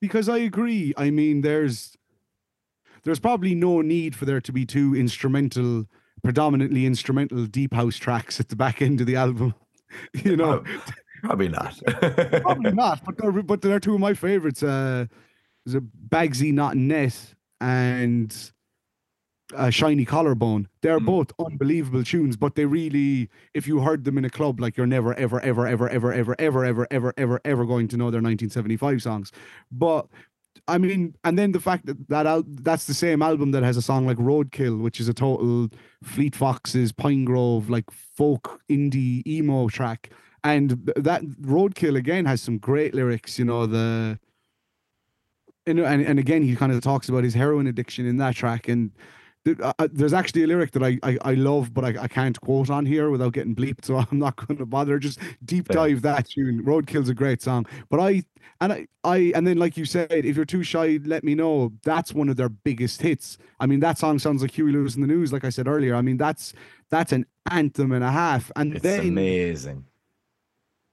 because 0.00 0.28
I 0.28 0.38
agree. 0.38 0.94
I 0.96 1.10
mean, 1.10 1.40
there's 1.42 1.96
there's 3.06 3.20
probably 3.20 3.54
no 3.54 3.80
need 3.80 4.16
for 4.16 4.24
there 4.24 4.40
to 4.40 4.52
be 4.52 4.66
two 4.66 4.94
instrumental, 4.94 5.86
predominantly 6.24 6.84
instrumental 6.84 7.46
deep 7.46 7.72
house 7.72 7.96
tracks 7.96 8.40
at 8.40 8.48
the 8.48 8.56
back 8.56 8.82
end 8.82 9.00
of 9.00 9.06
the 9.06 9.14
album. 9.14 9.54
you 10.24 10.36
know, 10.36 10.64
probably 11.22 11.48
not. 11.48 11.80
probably 12.42 12.72
not. 12.72 13.04
But 13.04 13.16
they're, 13.16 13.32
but 13.32 13.62
they're 13.62 13.80
two 13.80 13.94
of 13.94 14.00
my 14.00 14.12
favorites. 14.12 14.62
Uh, 14.62 15.06
there's 15.64 15.76
a 15.76 15.80
Bagsy 15.80 16.52
Not 16.52 16.76
Net 16.76 17.34
and 17.60 18.52
a 19.54 19.70
Shiny 19.70 20.04
Collarbone. 20.04 20.66
They're 20.82 20.98
mm. 20.98 21.06
both 21.06 21.32
unbelievable 21.38 22.02
tunes, 22.02 22.36
but 22.36 22.56
they 22.56 22.64
really, 22.64 23.30
if 23.54 23.68
you 23.68 23.78
heard 23.78 24.02
them 24.02 24.18
in 24.18 24.24
a 24.24 24.30
club, 24.30 24.58
like 24.58 24.76
you're 24.76 24.84
never, 24.84 25.14
ever, 25.14 25.40
ever, 25.40 25.68
ever, 25.68 25.88
ever, 25.88 26.12
ever, 26.12 26.34
ever, 26.40 26.62
ever, 26.64 26.86
ever, 26.90 27.14
ever, 27.16 27.40
ever 27.44 27.64
going 27.64 27.86
to 27.86 27.96
know 27.96 28.10
their 28.10 28.20
1975 28.20 29.00
songs. 29.00 29.30
But 29.70 30.08
I 30.68 30.78
mean, 30.78 31.14
and 31.24 31.38
then 31.38 31.52
the 31.52 31.60
fact 31.60 31.86
that 31.86 32.08
that 32.08 32.26
al- 32.26 32.44
that's 32.46 32.86
the 32.86 32.94
same 32.94 33.22
album 33.22 33.50
that 33.52 33.62
has 33.62 33.76
a 33.76 33.82
song 33.82 34.06
like 34.06 34.18
Roadkill, 34.18 34.80
which 34.80 35.00
is 35.00 35.08
a 35.08 35.14
total 35.14 35.68
Fleet 36.02 36.34
Foxes, 36.34 36.92
Pinegrove, 36.92 37.68
like 37.68 37.90
folk 37.90 38.60
indie 38.68 39.26
emo 39.26 39.68
track. 39.68 40.10
And 40.44 40.92
that 40.96 41.22
Roadkill 41.40 41.96
again 41.96 42.24
has 42.24 42.40
some 42.40 42.58
great 42.58 42.94
lyrics, 42.94 43.38
you 43.38 43.44
know, 43.44 43.66
the 43.66 44.18
and, 45.66 45.80
and, 45.80 46.02
and 46.02 46.18
again 46.18 46.42
he 46.42 46.54
kind 46.54 46.72
of 46.72 46.80
talks 46.80 47.08
about 47.08 47.24
his 47.24 47.34
heroin 47.34 47.66
addiction 47.66 48.06
in 48.06 48.18
that 48.18 48.36
track 48.36 48.68
and 48.68 48.92
there's 49.92 50.12
actually 50.12 50.42
a 50.42 50.46
lyric 50.46 50.72
that 50.72 50.82
I 50.82 50.98
I, 51.02 51.18
I 51.22 51.34
love, 51.34 51.72
but 51.72 51.84
I, 51.84 52.02
I 52.02 52.08
can't 52.08 52.40
quote 52.40 52.70
on 52.70 52.84
here 52.84 53.10
without 53.10 53.32
getting 53.32 53.54
bleeped, 53.54 53.84
so 53.84 53.96
I'm 54.10 54.18
not 54.18 54.36
going 54.36 54.58
to 54.58 54.66
bother. 54.66 54.98
Just 54.98 55.20
deep 55.44 55.68
dive 55.68 56.02
that 56.02 56.28
tune. 56.28 56.64
Roadkill's 56.64 57.08
a 57.08 57.14
great 57.14 57.42
song, 57.42 57.66
but 57.88 58.00
I 58.00 58.24
and 58.60 58.72
I 58.72 58.86
I 59.04 59.32
and 59.34 59.46
then 59.46 59.58
like 59.58 59.76
you 59.76 59.84
said, 59.84 60.10
if 60.10 60.36
you're 60.36 60.44
too 60.44 60.62
shy, 60.62 60.98
let 61.04 61.24
me 61.24 61.34
know. 61.34 61.72
That's 61.84 62.12
one 62.12 62.28
of 62.28 62.36
their 62.36 62.48
biggest 62.48 63.02
hits. 63.02 63.38
I 63.60 63.66
mean, 63.66 63.80
that 63.80 63.98
song 63.98 64.18
sounds 64.18 64.42
like 64.42 64.50
Huey 64.50 64.72
Lewis 64.72 64.94
and 64.94 65.02
the 65.02 65.08
News, 65.08 65.32
like 65.32 65.44
I 65.44 65.50
said 65.50 65.68
earlier. 65.68 65.94
I 65.94 66.02
mean, 66.02 66.16
that's 66.16 66.52
that's 66.90 67.12
an 67.12 67.26
anthem 67.50 67.92
and 67.92 68.04
a 68.04 68.10
half, 68.10 68.50
and 68.56 68.74
it's 68.74 68.82
then 68.82 69.00
amazing. 69.00 69.84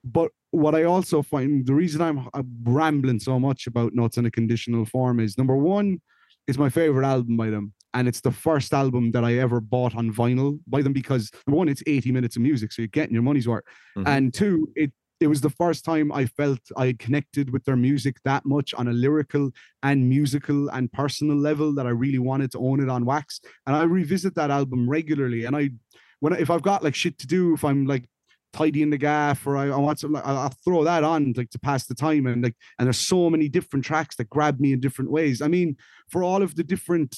But 0.04 0.30
what 0.50 0.74
I 0.74 0.84
also 0.84 1.22
find 1.22 1.66
the 1.66 1.74
reason 1.74 2.00
I'm, 2.00 2.28
I'm 2.32 2.46
rambling 2.62 3.18
so 3.18 3.40
much 3.40 3.66
about 3.66 3.94
Notes 3.94 4.18
in 4.18 4.26
a 4.26 4.30
Conditional 4.30 4.84
Form 4.84 5.18
is 5.18 5.36
number 5.36 5.56
one, 5.56 6.00
it's 6.46 6.58
my 6.58 6.68
favorite 6.68 7.06
album 7.06 7.36
by 7.36 7.50
them 7.50 7.72
and 7.94 8.08
it's 8.08 8.20
the 8.20 8.32
first 8.32 8.74
album 8.74 9.12
that 9.12 9.24
I 9.24 9.34
ever 9.34 9.60
bought 9.60 9.94
on 9.94 10.12
vinyl 10.12 10.58
by 10.66 10.82
them 10.82 10.92
because 10.92 11.30
one, 11.46 11.68
it's 11.68 11.82
80 11.86 12.12
minutes 12.12 12.36
of 12.36 12.42
music, 12.42 12.72
so 12.72 12.82
you're 12.82 12.88
getting 12.88 13.14
your 13.14 13.22
money's 13.22 13.48
worth, 13.48 13.64
mm-hmm. 13.96 14.06
and 14.06 14.34
two, 14.34 14.68
it 14.74 14.92
it 15.20 15.28
was 15.28 15.40
the 15.40 15.50
first 15.50 15.84
time 15.84 16.12
I 16.12 16.26
felt 16.26 16.58
I 16.76 16.94
connected 16.98 17.50
with 17.50 17.64
their 17.64 17.76
music 17.76 18.16
that 18.24 18.44
much 18.44 18.74
on 18.74 18.88
a 18.88 18.92
lyrical 18.92 19.52
and 19.82 20.08
musical 20.08 20.68
and 20.68 20.92
personal 20.92 21.36
level 21.36 21.74
that 21.76 21.86
I 21.86 21.90
really 21.90 22.18
wanted 22.18 22.50
to 22.52 22.58
own 22.58 22.82
it 22.82 22.88
on 22.88 23.04
wax. 23.04 23.40
And 23.66 23.76
I 23.76 23.84
revisit 23.84 24.34
that 24.34 24.50
album 24.50 24.88
regularly. 24.90 25.44
And 25.44 25.56
I, 25.56 25.70
when 26.20 26.32
if 26.34 26.50
I've 26.50 26.62
got 26.62 26.82
like 26.82 26.94
shit 26.94 27.18
to 27.20 27.26
do, 27.26 27.54
if 27.54 27.64
I'm 27.64 27.86
like 27.86 28.08
tidying 28.52 28.90
the 28.90 28.98
gaff 28.98 29.46
or 29.46 29.56
I, 29.56 29.68
I 29.68 29.76
want 29.76 30.00
something, 30.00 30.20
I'll, 30.24 30.38
I'll 30.38 30.54
throw 30.64 30.84
that 30.84 31.04
on 31.04 31.32
like 31.36 31.50
to 31.50 31.58
pass 31.58 31.86
the 31.86 31.94
time. 31.94 32.26
And 32.26 32.42
like, 32.42 32.56
and 32.78 32.86
there's 32.86 32.98
so 32.98 33.30
many 33.30 33.48
different 33.48 33.84
tracks 33.84 34.16
that 34.16 34.28
grab 34.28 34.60
me 34.60 34.72
in 34.72 34.80
different 34.80 35.10
ways. 35.10 35.40
I 35.40 35.48
mean, 35.48 35.76
for 36.08 36.22
all 36.22 36.42
of 36.42 36.56
the 36.56 36.64
different 36.64 37.16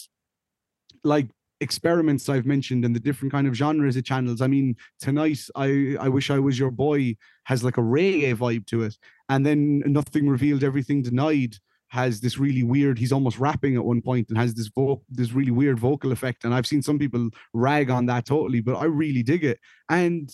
like 1.07 1.29
experiments 1.61 2.29
I've 2.29 2.47
mentioned 2.47 2.85
and 2.85 2.95
the 2.95 3.01
different 3.01 3.33
kind 3.33 3.47
of 3.47 3.55
genres 3.55 3.97
it 3.97 4.05
channels. 4.05 4.43
I 4.43 4.47
mean, 4.47 4.77
tonight 5.01 5.41
I 5.55 5.97
I 6.01 6.09
wish 6.09 6.31
I 6.31 6.39
was 6.39 6.59
your 6.59 6.71
boy 6.71 7.17
has 7.45 7.65
like 7.65 7.79
a 7.79 7.83
reggae 7.83 8.37
vibe 8.37 8.67
to 8.67 8.83
it, 8.83 8.97
and 9.29 9.45
then 9.45 9.83
nothing 9.87 10.29
revealed, 10.29 10.65
everything 10.65 11.03
denied 11.03 11.57
has 11.89 12.21
this 12.21 12.37
really 12.37 12.65
weird. 12.65 12.99
He's 12.99 13.13
almost 13.13 13.39
rapping 13.39 13.77
at 13.77 13.85
one 13.85 14.03
point 14.03 14.29
and 14.29 14.37
has 14.37 14.55
this 14.55 14.69
vo- 14.69 15.03
this 15.09 15.33
really 15.33 15.53
weird 15.53 15.79
vocal 15.79 16.13
effect, 16.13 16.45
and 16.45 16.55
I've 16.55 16.67
seen 16.67 16.83
some 16.83 16.99
people 16.99 17.31
rag 17.55 17.91
on 17.91 18.07
that 18.07 18.27
totally, 18.27 18.61
but 18.61 18.77
I 18.77 18.85
really 18.85 19.23
dig 19.23 19.45
it. 19.45 19.59
And 19.89 20.31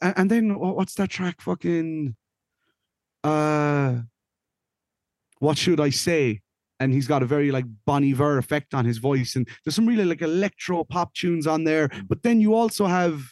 and 0.00 0.30
then 0.30 0.58
what's 0.58 0.94
that 0.94 1.10
track? 1.10 1.40
Fucking 1.42 2.16
uh, 3.24 3.96
what 5.38 5.58
should 5.58 5.80
I 5.80 5.90
say? 5.90 6.40
And 6.80 6.92
he's 6.92 7.06
got 7.06 7.22
a 7.22 7.26
very 7.26 7.50
like 7.50 7.64
Bon 7.84 8.04
Iver 8.04 8.38
effect 8.38 8.74
on 8.74 8.84
his 8.84 8.98
voice. 8.98 9.36
And 9.36 9.48
there's 9.64 9.74
some 9.74 9.86
really 9.86 10.04
like 10.04 10.22
electro 10.22 10.84
pop 10.84 11.14
tunes 11.14 11.46
on 11.46 11.64
there. 11.64 11.88
Mm. 11.88 12.08
But 12.08 12.22
then 12.22 12.40
you 12.40 12.54
also 12.54 12.86
have 12.86 13.22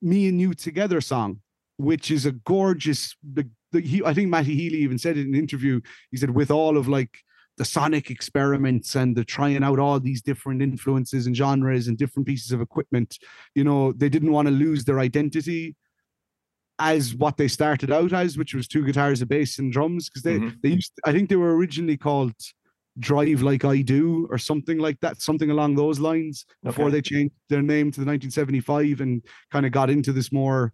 Me 0.00 0.28
and 0.28 0.40
You 0.40 0.54
Together 0.54 1.00
song, 1.00 1.40
which 1.76 2.10
is 2.10 2.26
a 2.26 2.32
gorgeous. 2.32 3.16
The, 3.32 3.48
the, 3.72 3.80
he, 3.80 4.04
I 4.04 4.12
think 4.12 4.28
Matty 4.28 4.54
Healy 4.54 4.78
even 4.78 4.98
said 4.98 5.16
it 5.16 5.26
in 5.26 5.34
an 5.34 5.40
interview. 5.40 5.80
He 6.10 6.16
said 6.16 6.30
with 6.30 6.50
all 6.50 6.76
of 6.76 6.88
like 6.88 7.18
the 7.58 7.64
sonic 7.64 8.10
experiments 8.10 8.94
and 8.94 9.16
the 9.16 9.24
trying 9.24 9.62
out 9.62 9.78
all 9.78 10.00
these 10.00 10.22
different 10.22 10.62
influences 10.62 11.26
and 11.26 11.36
genres 11.36 11.86
and 11.86 11.98
different 11.98 12.26
pieces 12.26 12.52
of 12.52 12.60
equipment, 12.60 13.18
you 13.54 13.64
know, 13.64 13.92
they 13.92 14.08
didn't 14.08 14.32
want 14.32 14.48
to 14.48 14.52
lose 14.52 14.84
their 14.84 15.00
identity 15.00 15.76
as 16.78 17.14
what 17.14 17.36
they 17.36 17.48
started 17.48 17.92
out 17.92 18.12
as, 18.12 18.36
which 18.36 18.54
was 18.54 18.66
two 18.66 18.84
guitars, 18.84 19.22
a 19.22 19.26
bass, 19.26 19.58
and 19.58 19.72
drums. 19.72 20.08
Because 20.08 20.22
they 20.22 20.38
mm-hmm. 20.38 20.56
they 20.62 20.70
used, 20.70 20.92
I 21.06 21.12
think 21.12 21.28
they 21.28 21.36
were 21.36 21.56
originally 21.56 21.96
called 21.96 22.34
Drive 22.98 23.42
Like 23.42 23.64
I 23.64 23.80
Do 23.80 24.26
or 24.30 24.38
something 24.38 24.78
like 24.78 25.00
that, 25.00 25.20
something 25.20 25.50
along 25.50 25.76
those 25.76 25.98
lines 25.98 26.44
before 26.62 26.90
they 26.90 27.00
changed 27.02 27.34
their 27.48 27.62
name 27.62 27.90
to 27.92 28.00
the 28.00 28.06
1975 28.06 29.00
and 29.00 29.22
kind 29.50 29.66
of 29.66 29.72
got 29.72 29.90
into 29.90 30.12
this 30.12 30.32
more 30.32 30.72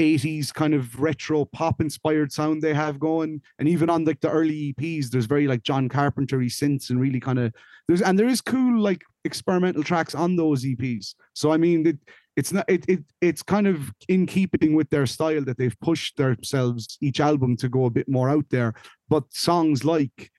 80s 0.00 0.52
kind 0.52 0.74
of 0.74 1.00
retro 1.00 1.44
pop 1.44 1.80
inspired 1.80 2.32
sound 2.32 2.60
they 2.60 2.74
have 2.74 2.98
going. 2.98 3.40
And 3.58 3.68
even 3.68 3.88
on 3.90 4.04
like 4.04 4.20
the 4.20 4.30
early 4.30 4.74
EPs, 4.74 5.10
there's 5.10 5.26
very 5.26 5.46
like 5.46 5.62
John 5.62 5.88
Carpenter 5.88 6.38
synths 6.38 6.90
and 6.90 7.00
really 7.00 7.20
kind 7.20 7.38
of 7.38 7.54
there's 7.86 8.02
and 8.02 8.18
there 8.18 8.26
is 8.26 8.40
cool 8.40 8.80
like 8.80 9.02
experimental 9.24 9.82
tracks 9.82 10.14
on 10.14 10.36
those 10.36 10.64
EPs. 10.64 11.14
So 11.34 11.52
I 11.52 11.56
mean 11.56 11.86
it, 11.86 11.98
it's 12.36 12.52
not 12.52 12.64
it, 12.68 12.84
it 12.88 13.04
it's 13.20 13.42
kind 13.42 13.66
of 13.66 13.92
in 14.08 14.26
keeping 14.26 14.74
with 14.74 14.90
their 14.90 15.06
style 15.06 15.44
that 15.44 15.58
they've 15.58 15.78
pushed 15.80 16.16
themselves 16.16 16.98
each 17.00 17.20
album 17.20 17.56
to 17.58 17.68
go 17.68 17.84
a 17.84 17.90
bit 17.90 18.08
more 18.08 18.30
out 18.30 18.46
there. 18.50 18.74
But 19.08 19.24
songs 19.32 19.84
like 19.84 20.32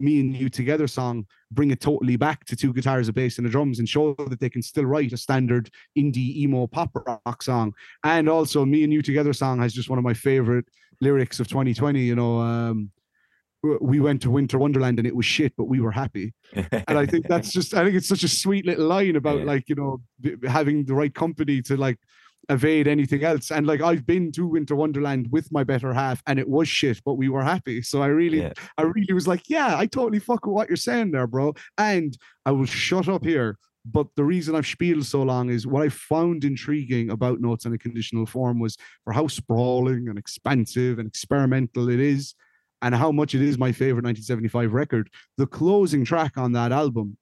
me 0.00 0.20
and 0.20 0.36
you 0.36 0.48
together 0.48 0.86
song 0.86 1.26
bring 1.50 1.70
it 1.70 1.80
totally 1.80 2.16
back 2.16 2.44
to 2.44 2.56
two 2.56 2.72
guitars 2.72 3.08
a 3.08 3.12
bass 3.12 3.38
and 3.38 3.46
the 3.46 3.50
drums 3.50 3.78
and 3.78 3.88
show 3.88 4.14
that 4.28 4.40
they 4.40 4.50
can 4.50 4.62
still 4.62 4.84
write 4.84 5.12
a 5.12 5.16
standard 5.16 5.70
indie 5.96 6.36
emo 6.36 6.66
pop 6.66 6.90
rock 7.06 7.42
song 7.42 7.72
and 8.04 8.28
also 8.28 8.64
me 8.64 8.84
and 8.84 8.92
you 8.92 9.02
together 9.02 9.32
song 9.32 9.60
has 9.60 9.72
just 9.72 9.90
one 9.90 9.98
of 9.98 10.04
my 10.04 10.14
favorite 10.14 10.66
lyrics 11.00 11.40
of 11.40 11.48
2020 11.48 12.00
you 12.00 12.14
know 12.14 12.38
um, 12.38 12.90
we 13.80 14.00
went 14.00 14.22
to 14.22 14.30
winter 14.30 14.58
wonderland 14.58 14.98
and 14.98 15.06
it 15.06 15.16
was 15.16 15.26
shit 15.26 15.52
but 15.56 15.64
we 15.64 15.80
were 15.80 15.90
happy 15.90 16.32
and 16.54 16.98
i 16.98 17.04
think 17.04 17.26
that's 17.26 17.52
just 17.52 17.74
i 17.74 17.84
think 17.84 17.96
it's 17.96 18.08
such 18.08 18.22
a 18.22 18.28
sweet 18.28 18.64
little 18.66 18.86
line 18.86 19.16
about 19.16 19.38
yeah. 19.38 19.44
like 19.44 19.68
you 19.68 19.74
know 19.74 20.00
having 20.46 20.84
the 20.84 20.94
right 20.94 21.14
company 21.14 21.60
to 21.62 21.76
like 21.76 21.98
evade 22.48 22.86
anything 22.86 23.24
else. 23.24 23.50
And 23.50 23.66
like 23.66 23.80
I've 23.80 24.06
been 24.06 24.30
to 24.32 24.46
Winter 24.46 24.76
Wonderland 24.76 25.28
with 25.30 25.50
my 25.52 25.64
better 25.64 25.92
half, 25.92 26.22
and 26.26 26.38
it 26.38 26.48
was 26.48 26.68
shit, 26.68 27.00
but 27.04 27.14
we 27.14 27.28
were 27.28 27.42
happy. 27.42 27.82
So 27.82 28.02
I 28.02 28.06
really, 28.06 28.42
yeah. 28.42 28.52
I 28.78 28.82
really 28.82 29.12
was 29.12 29.26
like, 29.26 29.48
yeah, 29.48 29.76
I 29.76 29.86
totally 29.86 30.18
fuck 30.18 30.46
with 30.46 30.54
what 30.54 30.68
you're 30.68 30.76
saying 30.76 31.12
there, 31.12 31.26
bro. 31.26 31.54
And 31.78 32.16
I 32.44 32.52
will 32.52 32.66
shut 32.66 33.08
up 33.08 33.24
here. 33.24 33.58
But 33.88 34.08
the 34.16 34.24
reason 34.24 34.56
I've 34.56 34.66
spieled 34.66 35.06
so 35.06 35.22
long 35.22 35.48
is 35.48 35.66
what 35.66 35.82
I 35.82 35.88
found 35.90 36.44
intriguing 36.44 37.10
about 37.10 37.40
Notes 37.40 37.66
in 37.66 37.72
a 37.72 37.78
Conditional 37.78 38.26
Form 38.26 38.58
was 38.58 38.76
for 39.04 39.12
how 39.12 39.28
sprawling 39.28 40.08
and 40.08 40.18
expansive 40.18 40.98
and 40.98 41.06
experimental 41.06 41.88
it 41.88 42.00
is, 42.00 42.34
and 42.82 42.94
how 42.94 43.12
much 43.12 43.34
it 43.34 43.42
is 43.42 43.58
my 43.58 43.70
favorite 43.70 44.04
1975 44.04 44.72
record. 44.72 45.08
The 45.38 45.46
closing 45.46 46.04
track 46.04 46.36
on 46.36 46.52
that 46.52 46.72
album, 46.72 47.16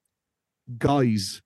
Guys, 0.79 1.41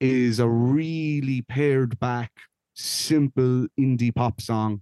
is 0.00 0.40
a 0.40 0.48
really 0.48 1.42
pared 1.42 1.98
back 2.00 2.32
simple 2.78 3.66
indie 3.78 4.14
pop 4.14 4.40
song 4.40 4.80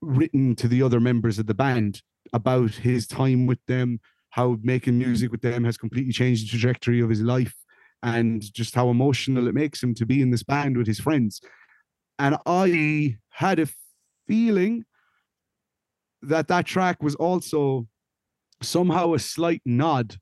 written 0.00 0.54
to 0.56 0.68
the 0.68 0.82
other 0.82 1.00
members 1.00 1.38
of 1.38 1.46
the 1.46 1.54
band 1.54 2.02
about 2.32 2.70
his 2.70 3.06
time 3.06 3.46
with 3.46 3.58
them, 3.66 4.00
how 4.30 4.58
making 4.62 4.98
music 4.98 5.32
with 5.32 5.40
them 5.40 5.64
has 5.64 5.76
completely 5.76 6.12
changed 6.12 6.44
the 6.44 6.50
trajectory 6.50 7.00
of 7.00 7.08
his 7.08 7.22
life, 7.22 7.54
and 8.02 8.52
just 8.52 8.74
how 8.74 8.90
emotional 8.90 9.48
it 9.48 9.54
makes 9.54 9.82
him 9.82 9.94
to 9.94 10.06
be 10.06 10.20
in 10.22 10.30
this 10.30 10.42
band 10.42 10.76
with 10.76 10.86
his 10.86 11.00
friends. 11.00 11.40
And 12.18 12.36
I 12.46 13.16
had 13.30 13.58
a 13.58 13.68
feeling 14.26 14.84
that 16.22 16.48
that 16.48 16.66
track 16.66 17.02
was 17.02 17.14
also 17.14 17.88
somehow 18.62 19.14
a 19.14 19.18
slight 19.18 19.62
nod 19.64 20.16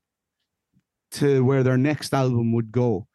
to 1.09 1.43
where 1.43 1.63
their 1.63 1.77
next 1.77 2.13
album 2.13 2.53
would 2.53 2.71
go. 2.71 3.07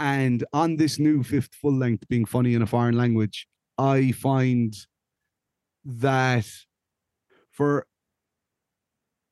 And 0.00 0.44
on 0.54 0.76
this 0.76 0.98
new 0.98 1.22
fifth 1.22 1.54
full 1.54 1.74
length, 1.74 2.08
being 2.08 2.24
funny 2.24 2.54
in 2.54 2.62
a 2.62 2.66
foreign 2.66 2.96
language, 2.96 3.46
I 3.76 4.12
find 4.12 4.74
that 5.84 6.46
for 7.52 7.86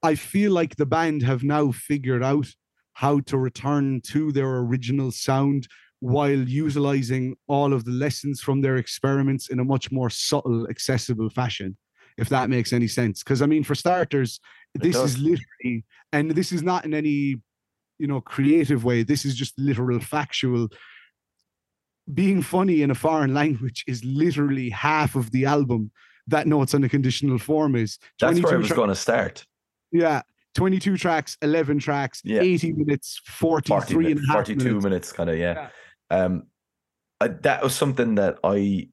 I 0.02 0.14
feel 0.14 0.52
like 0.52 0.76
the 0.76 0.86
band 0.86 1.22
have 1.22 1.42
now 1.42 1.72
figured 1.72 2.22
out 2.22 2.46
how 2.92 3.20
to 3.20 3.38
return 3.38 4.02
to 4.08 4.30
their 4.30 4.58
original 4.58 5.10
sound 5.10 5.66
while 6.00 6.30
utilizing 6.30 7.34
all 7.48 7.72
of 7.72 7.84
the 7.84 7.90
lessons 7.90 8.40
from 8.40 8.60
their 8.60 8.76
experiments 8.76 9.48
in 9.48 9.58
a 9.60 9.64
much 9.64 9.90
more 9.90 10.10
subtle, 10.10 10.68
accessible 10.68 11.30
fashion, 11.30 11.76
if 12.18 12.28
that 12.28 12.50
makes 12.50 12.72
any 12.72 12.88
sense. 12.88 13.22
Because 13.22 13.40
I 13.40 13.46
mean, 13.46 13.64
for 13.64 13.74
starters, 13.74 14.38
It 14.74 14.82
this 14.82 14.96
does. 14.96 15.14
is 15.14 15.18
literally, 15.18 15.84
and 16.12 16.30
this 16.32 16.52
is 16.52 16.62
not 16.62 16.84
in 16.84 16.92
any, 16.92 17.36
you 17.99 18.07
know, 18.07 18.20
creative 18.20 18.84
way. 18.84 19.03
This 19.03 19.24
is 19.24 19.34
just 19.34 19.59
literal, 19.59 20.01
factual. 20.01 20.68
Being 22.12 22.42
funny 22.42 22.82
in 22.82 22.90
a 22.90 22.94
foreign 22.94 23.34
language 23.42 23.84
is 23.86 24.05
literally 24.05 24.70
half 24.70 25.14
of 25.14 25.30
the 25.30 25.44
album 25.44 25.90
that 26.26 26.46
Notes 26.46 26.74
on 26.74 26.84
a 26.84 26.88
Conditional 26.88 27.38
Form 27.38 27.74
is. 27.74 27.99
That's 28.20 28.40
where 28.40 28.49
I 28.49 28.57
22 28.57 28.59
was 28.59 28.66
tra- 28.68 28.76
going 28.76 28.88
to 28.88 28.94
start. 28.94 29.44
Yeah. 29.92 30.22
22 30.55 30.96
tracks, 30.96 31.36
11 31.42 31.78
tracks, 31.78 32.20
Yeah. 32.24 32.40
80 32.40 32.72
minutes, 32.72 33.20
40 33.26 33.68
43 33.68 33.96
and 33.96 34.05
a 34.05 34.09
minutes, 34.09 34.26
half 34.28 34.34
42 34.36 34.64
minutes. 34.64 34.84
minutes, 34.84 35.12
kind 35.12 35.30
of, 35.30 35.38
yeah. 35.38 35.68
Um, 36.11 36.44
I, 37.20 37.28
that 37.28 37.62
was 37.62 37.74
something 37.74 38.16
that 38.16 38.38
I, 38.42 38.55
you 38.57 38.88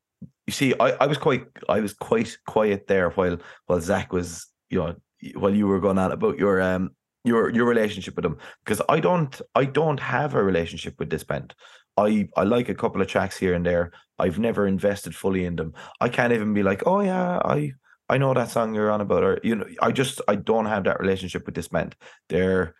see, 0.51 0.74
I, 0.80 0.91
I 0.91 1.08
was 1.08 1.18
quite, 1.18 1.45
I 1.68 1.80
was 1.80 1.93
quite 1.93 2.38
quiet 2.45 2.88
there 2.88 3.10
while, 3.12 3.38
while 3.66 3.82
Zach 3.82 4.14
was, 4.14 4.47
you 4.70 4.80
know, 4.80 4.95
while 5.36 5.53
you 5.56 5.66
were 5.68 5.80
going 5.80 5.97
on 5.97 6.12
about 6.12 6.38
your, 6.38 6.62
um, 6.62 6.91
your, 7.26 7.49
your 7.49 7.65
relationship 7.65 8.15
with 8.15 8.23
them 8.23 8.38
because 8.63 8.82
I 8.88 8.99
don't, 8.99 9.41
I 9.55 9.65
don't 9.65 9.99
have 9.99 10.36
a 10.36 10.43
relationship 10.43 10.99
with 10.99 11.09
this 11.09 11.23
band. 11.23 11.53
I, 11.97 12.30
I 12.36 12.43
like 12.43 12.69
a 12.69 12.76
couple 12.76 13.01
of 13.01 13.07
tracks 13.07 13.38
here 13.38 13.53
and 13.53 13.65
there. 13.65 13.91
I've 14.19 14.39
never 14.39 14.67
invested 14.67 15.15
fully 15.15 15.45
in 15.45 15.55
them. 15.55 15.73
I 15.99 16.09
can't 16.09 16.34
even 16.34 16.53
be 16.53 16.63
like, 16.63 16.84
oh 16.86 17.01
yeah, 17.01 17.39
I, 17.43 17.73
I 18.07 18.17
know 18.17 18.34
that 18.34 18.49
song 18.49 18.76
you're 18.76 18.91
on 18.91 19.01
about, 19.01 19.23
or 19.23 19.39
you 19.43 19.55
know, 19.55 19.65
I 19.82 19.91
just, 19.91 20.21
I 20.28 20.36
don't 20.36 20.67
have 20.67 20.84
that 20.86 20.99
relationship 20.99 21.45
with 21.45 21.55
this 21.55 21.69
band. 21.69 21.95
They're, 22.30 22.76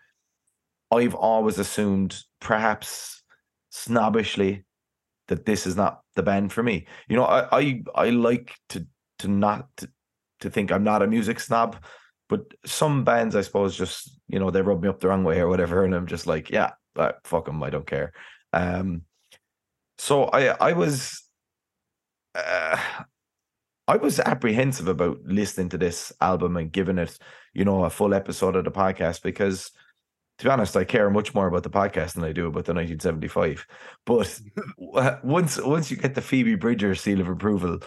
I've 0.90 1.16
always 1.16 1.58
assumed, 1.58 2.22
perhaps 2.40 3.22
snobbishly, 3.70 4.62
that 5.28 5.44
this 5.44 5.66
is 5.66 5.74
not 5.74 6.02
the 6.14 6.22
band 6.22 6.52
for 6.52 6.62
me. 6.62 6.86
You 7.08 7.16
know, 7.16 7.24
I 7.24 7.58
I, 7.58 7.82
I 7.96 8.10
like 8.10 8.54
to 8.68 8.86
to 9.18 9.28
not 9.28 9.66
to, 9.78 9.90
to 10.42 10.50
think 10.50 10.70
I'm 10.70 10.84
not 10.84 11.02
a 11.02 11.08
music 11.08 11.40
snob, 11.40 11.76
but 12.28 12.42
some 12.64 13.04
bands, 13.04 13.36
I 13.36 13.42
suppose, 13.42 13.76
just 13.76 14.18
you 14.28 14.38
know 14.38 14.50
they 14.50 14.62
rub 14.62 14.82
me 14.82 14.88
up 14.88 15.00
the 15.00 15.08
wrong 15.08 15.24
way 15.24 15.40
or 15.40 15.48
whatever, 15.48 15.84
and 15.84 15.94
I'm 15.94 16.06
just 16.06 16.26
like, 16.26 16.50
yeah, 16.50 16.72
fuck 17.24 17.46
them, 17.46 17.62
I 17.62 17.70
don't 17.70 17.86
care. 17.86 18.12
Um, 18.52 19.02
so 19.98 20.24
I 20.24 20.48
I 20.48 20.72
was. 20.72 21.22
Uh, 22.34 22.78
I 23.88 23.96
was 23.98 24.18
apprehensive 24.18 24.88
about 24.88 25.20
listening 25.24 25.68
to 25.68 25.78
this 25.78 26.12
album 26.20 26.56
and 26.56 26.72
giving 26.72 26.98
it, 26.98 27.16
you 27.54 27.64
know, 27.64 27.84
a 27.84 27.90
full 27.90 28.14
episode 28.14 28.56
of 28.56 28.64
the 28.64 28.70
podcast 28.72 29.22
because 29.22 29.70
to 30.38 30.44
be 30.44 30.50
honest, 30.50 30.76
I 30.76 30.84
care 30.84 31.08
much 31.08 31.34
more 31.34 31.46
about 31.46 31.62
the 31.62 31.70
podcast 31.70 32.14
than 32.14 32.24
I 32.24 32.32
do 32.32 32.46
about 32.46 32.66
the 32.66 32.74
1975. 32.74 33.66
But 34.04 34.40
once 35.24 35.60
once 35.60 35.90
you 35.90 35.96
get 35.96 36.14
the 36.14 36.20
Phoebe 36.20 36.56
Bridgers 36.56 37.00
seal 37.00 37.20
of 37.20 37.28
approval, 37.28 37.80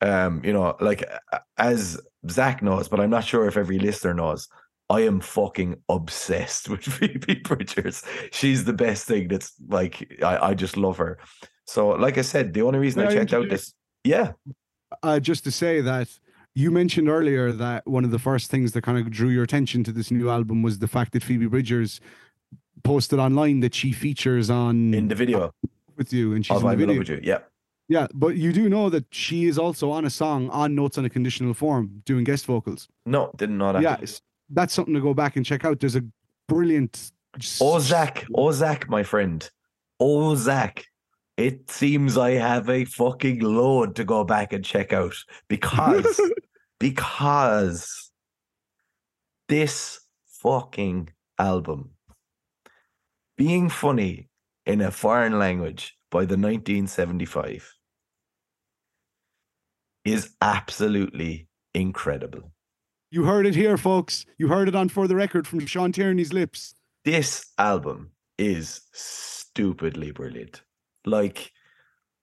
um, 0.00 0.42
you 0.44 0.52
know, 0.52 0.76
like 0.80 1.04
as 1.56 2.00
Zach 2.30 2.62
knows, 2.62 2.88
but 2.88 3.00
I'm 3.00 3.10
not 3.10 3.24
sure 3.24 3.46
if 3.46 3.56
every 3.56 3.78
listener 3.78 4.14
knows, 4.14 4.48
I 4.88 5.00
am 5.00 5.20
fucking 5.20 5.76
obsessed 5.88 6.68
with 6.70 6.84
Phoebe 6.84 7.36
Bridgers. 7.36 8.02
She's 8.32 8.64
the 8.64 8.72
best 8.72 9.06
thing. 9.06 9.28
That's 9.28 9.52
like 9.68 10.12
I, 10.22 10.48
I 10.48 10.54
just 10.54 10.76
love 10.76 10.98
her. 10.98 11.18
So, 11.66 11.90
like 11.90 12.18
I 12.18 12.22
said, 12.22 12.54
the 12.54 12.62
only 12.62 12.78
reason 12.78 13.02
I 13.02 13.06
I 13.06 13.14
checked 13.14 13.32
out 13.32 13.48
this, 13.48 13.74
yeah, 14.04 14.32
uh, 15.02 15.18
just 15.18 15.44
to 15.44 15.50
say 15.50 15.80
that 15.80 16.08
you 16.54 16.70
mentioned 16.70 17.08
earlier 17.08 17.52
that 17.52 17.86
one 17.86 18.04
of 18.04 18.10
the 18.10 18.18
first 18.18 18.50
things 18.50 18.72
that 18.72 18.82
kind 18.82 18.98
of 18.98 19.10
drew 19.10 19.28
your 19.28 19.42
attention 19.42 19.82
to 19.84 19.92
this 19.92 20.10
new 20.10 20.30
album 20.30 20.62
was 20.62 20.78
the 20.78 20.88
fact 20.88 21.12
that 21.12 21.22
Phoebe 21.22 21.46
Bridgers 21.46 22.00
posted 22.84 23.18
online 23.18 23.60
that 23.60 23.74
she 23.74 23.92
features 23.92 24.48
on 24.48 24.94
in 24.94 25.08
the 25.08 25.14
video 25.14 25.52
with 25.96 26.12
you 26.12 26.34
and 26.34 26.46
she's 26.46 26.56
of 26.56 26.62
in 26.62 26.68
the 26.68 26.72
I'm 26.72 26.78
video. 26.78 26.98
with 26.98 27.08
you, 27.08 27.20
yeah. 27.22 27.38
Yeah, 27.88 28.08
but 28.14 28.36
you 28.36 28.52
do 28.52 28.68
know 28.68 28.90
that 28.90 29.06
she 29.12 29.44
is 29.44 29.58
also 29.58 29.90
on 29.90 30.04
a 30.04 30.10
song 30.10 30.50
on 30.50 30.74
Notes 30.74 30.98
on 30.98 31.04
a 31.04 31.10
Conditional 31.10 31.54
Form 31.54 32.02
doing 32.04 32.24
guest 32.24 32.46
vocals. 32.46 32.88
No, 33.04 33.30
didn't 33.36 33.58
know 33.58 33.72
that. 33.72 33.82
Yeah, 33.82 33.96
that's 34.50 34.74
something 34.74 34.94
to 34.94 35.00
go 35.00 35.14
back 35.14 35.36
and 35.36 35.46
check 35.46 35.64
out. 35.64 35.80
There's 35.80 35.96
a 35.96 36.04
brilliant. 36.48 37.12
Oh, 37.60 37.78
Zach, 37.78 38.26
oh, 38.34 38.78
my 38.88 39.02
friend. 39.02 39.48
Oh, 40.00 40.34
Zach. 40.34 40.84
It 41.36 41.70
seems 41.70 42.16
I 42.16 42.30
have 42.32 42.70
a 42.70 42.86
fucking 42.86 43.40
load 43.40 43.96
to 43.96 44.04
go 44.04 44.24
back 44.24 44.54
and 44.54 44.64
check 44.64 44.94
out 44.94 45.14
because, 45.48 46.18
because 46.80 48.10
this 49.48 50.00
fucking 50.42 51.10
album, 51.38 51.90
being 53.36 53.68
funny 53.68 54.30
in 54.64 54.80
a 54.80 54.90
foreign 54.90 55.38
language 55.38 55.96
by 56.10 56.20
the 56.20 56.38
1975, 56.38 57.75
is 60.06 60.34
absolutely 60.40 61.48
incredible. 61.74 62.52
You 63.10 63.24
heard 63.24 63.46
it 63.46 63.54
here, 63.54 63.76
folks. 63.76 64.24
You 64.38 64.48
heard 64.48 64.68
it 64.68 64.74
on 64.74 64.88
For 64.88 65.06
the 65.08 65.16
Record 65.16 65.46
from 65.46 65.64
Sean 65.66 65.92
Tierney's 65.92 66.32
lips. 66.32 66.74
this 67.04 67.46
album 67.58 68.10
is 68.36 68.80
stupidly 68.92 70.10
brilliant. 70.10 70.62
Like, 71.04 71.52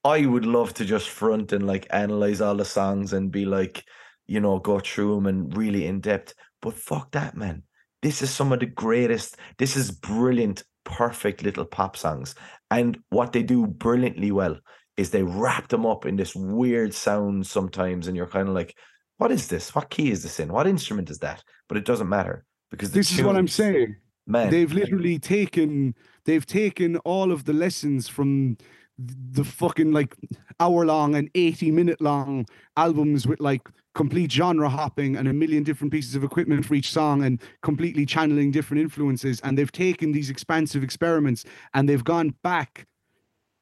I 0.03 0.25
would 0.25 0.45
love 0.45 0.73
to 0.75 0.85
just 0.85 1.09
front 1.09 1.53
and 1.53 1.65
like 1.65 1.87
analyze 1.89 2.41
all 2.41 2.55
the 2.55 2.65
songs 2.65 3.13
and 3.13 3.31
be 3.31 3.45
like, 3.45 3.83
you 4.27 4.39
know, 4.41 4.59
go 4.59 4.79
through 4.79 5.15
them 5.15 5.25
and 5.27 5.55
really 5.55 5.87
in 5.87 6.01
depth. 6.01 6.33
But 6.61 6.73
fuck 6.73 7.11
that, 7.11 7.35
man. 7.37 7.63
This 8.01 8.21
is 8.21 8.29
some 8.29 8.51
of 8.51 8.59
the 8.59 8.65
greatest. 8.65 9.37
This 9.57 9.77
is 9.77 9.91
brilliant, 9.91 10.63
perfect 10.83 11.43
little 11.43 11.65
pop 11.65 11.95
songs. 11.95 12.35
And 12.69 12.99
what 13.09 13.31
they 13.31 13.43
do 13.43 13.65
brilliantly 13.65 14.31
well 14.31 14.57
is 14.97 15.09
they 15.09 15.23
wrap 15.23 15.69
them 15.69 15.85
up 15.85 16.05
in 16.05 16.15
this 16.15 16.35
weird 16.35 16.93
sound 16.93 17.47
sometimes, 17.47 18.07
and 18.07 18.15
you're 18.15 18.27
kind 18.27 18.47
of 18.47 18.53
like, 18.53 18.75
what 19.17 19.31
is 19.31 19.47
this? 19.47 19.73
What 19.73 19.89
key 19.89 20.11
is 20.11 20.23
this 20.23 20.39
in? 20.39 20.51
What 20.51 20.67
instrument 20.67 21.09
is 21.09 21.19
that? 21.19 21.43
But 21.67 21.77
it 21.77 21.85
doesn't 21.85 22.09
matter 22.09 22.45
because 22.71 22.91
This 22.91 23.11
is 23.11 23.23
what 23.23 23.35
I'm 23.35 23.47
saying. 23.47 23.95
Man, 24.25 24.49
they've 24.49 24.71
literally 24.71 25.19
taken 25.19 25.95
they've 26.25 26.45
taken 26.45 26.97
all 26.97 27.31
of 27.31 27.43
the 27.43 27.51
lessons 27.51 28.07
from 28.07 28.57
the 28.97 29.43
fucking 29.43 29.91
like 29.91 30.15
hour 30.59 30.85
long 30.85 31.15
and 31.15 31.29
80 31.35 31.71
minute 31.71 31.99
long 31.99 32.45
albums 32.77 33.27
with 33.27 33.39
like 33.39 33.67
complete 33.95 34.31
genre 34.31 34.69
hopping 34.69 35.15
and 35.17 35.27
a 35.27 35.33
million 35.33 35.63
different 35.63 35.91
pieces 35.91 36.15
of 36.15 36.23
equipment 36.23 36.65
for 36.65 36.75
each 36.75 36.91
song 36.91 37.23
and 37.23 37.41
completely 37.63 38.05
channeling 38.05 38.51
different 38.51 38.81
influences 38.81 39.41
and 39.41 39.57
they've 39.57 39.71
taken 39.71 40.11
these 40.11 40.29
expansive 40.29 40.83
experiments 40.83 41.43
and 41.73 41.89
they've 41.89 42.03
gone 42.03 42.33
back 42.43 42.85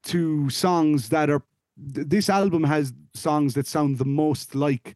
to 0.03 0.49
songs 0.49 1.09
that 1.09 1.29
are 1.29 1.43
th- 1.93 2.07
this 2.07 2.29
album 2.29 2.63
has 2.63 2.93
songs 3.13 3.53
that 3.53 3.67
sound 3.67 3.97
the 3.97 4.05
most 4.05 4.55
like 4.55 4.95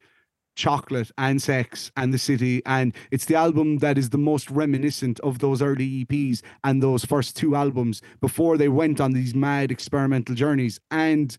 chocolate 0.55 1.11
and 1.17 1.41
sex 1.41 1.91
and 1.97 2.13
the 2.13 2.17
city 2.17 2.61
and 2.65 2.95
it's 3.11 3.25
the 3.25 3.35
album 3.35 3.79
that 3.79 3.97
is 3.97 4.09
the 4.11 4.17
most 4.17 4.49
reminiscent 4.49 5.19
of 5.19 5.39
those 5.39 5.61
early 5.61 6.05
eps 6.05 6.41
and 6.63 6.81
those 6.81 7.03
first 7.03 7.35
two 7.35 7.55
albums 7.55 8.01
before 8.21 8.57
they 8.57 8.69
went 8.69 9.01
on 9.01 9.11
these 9.11 9.35
mad 9.35 9.69
experimental 9.69 10.33
journeys 10.33 10.79
and 10.91 11.35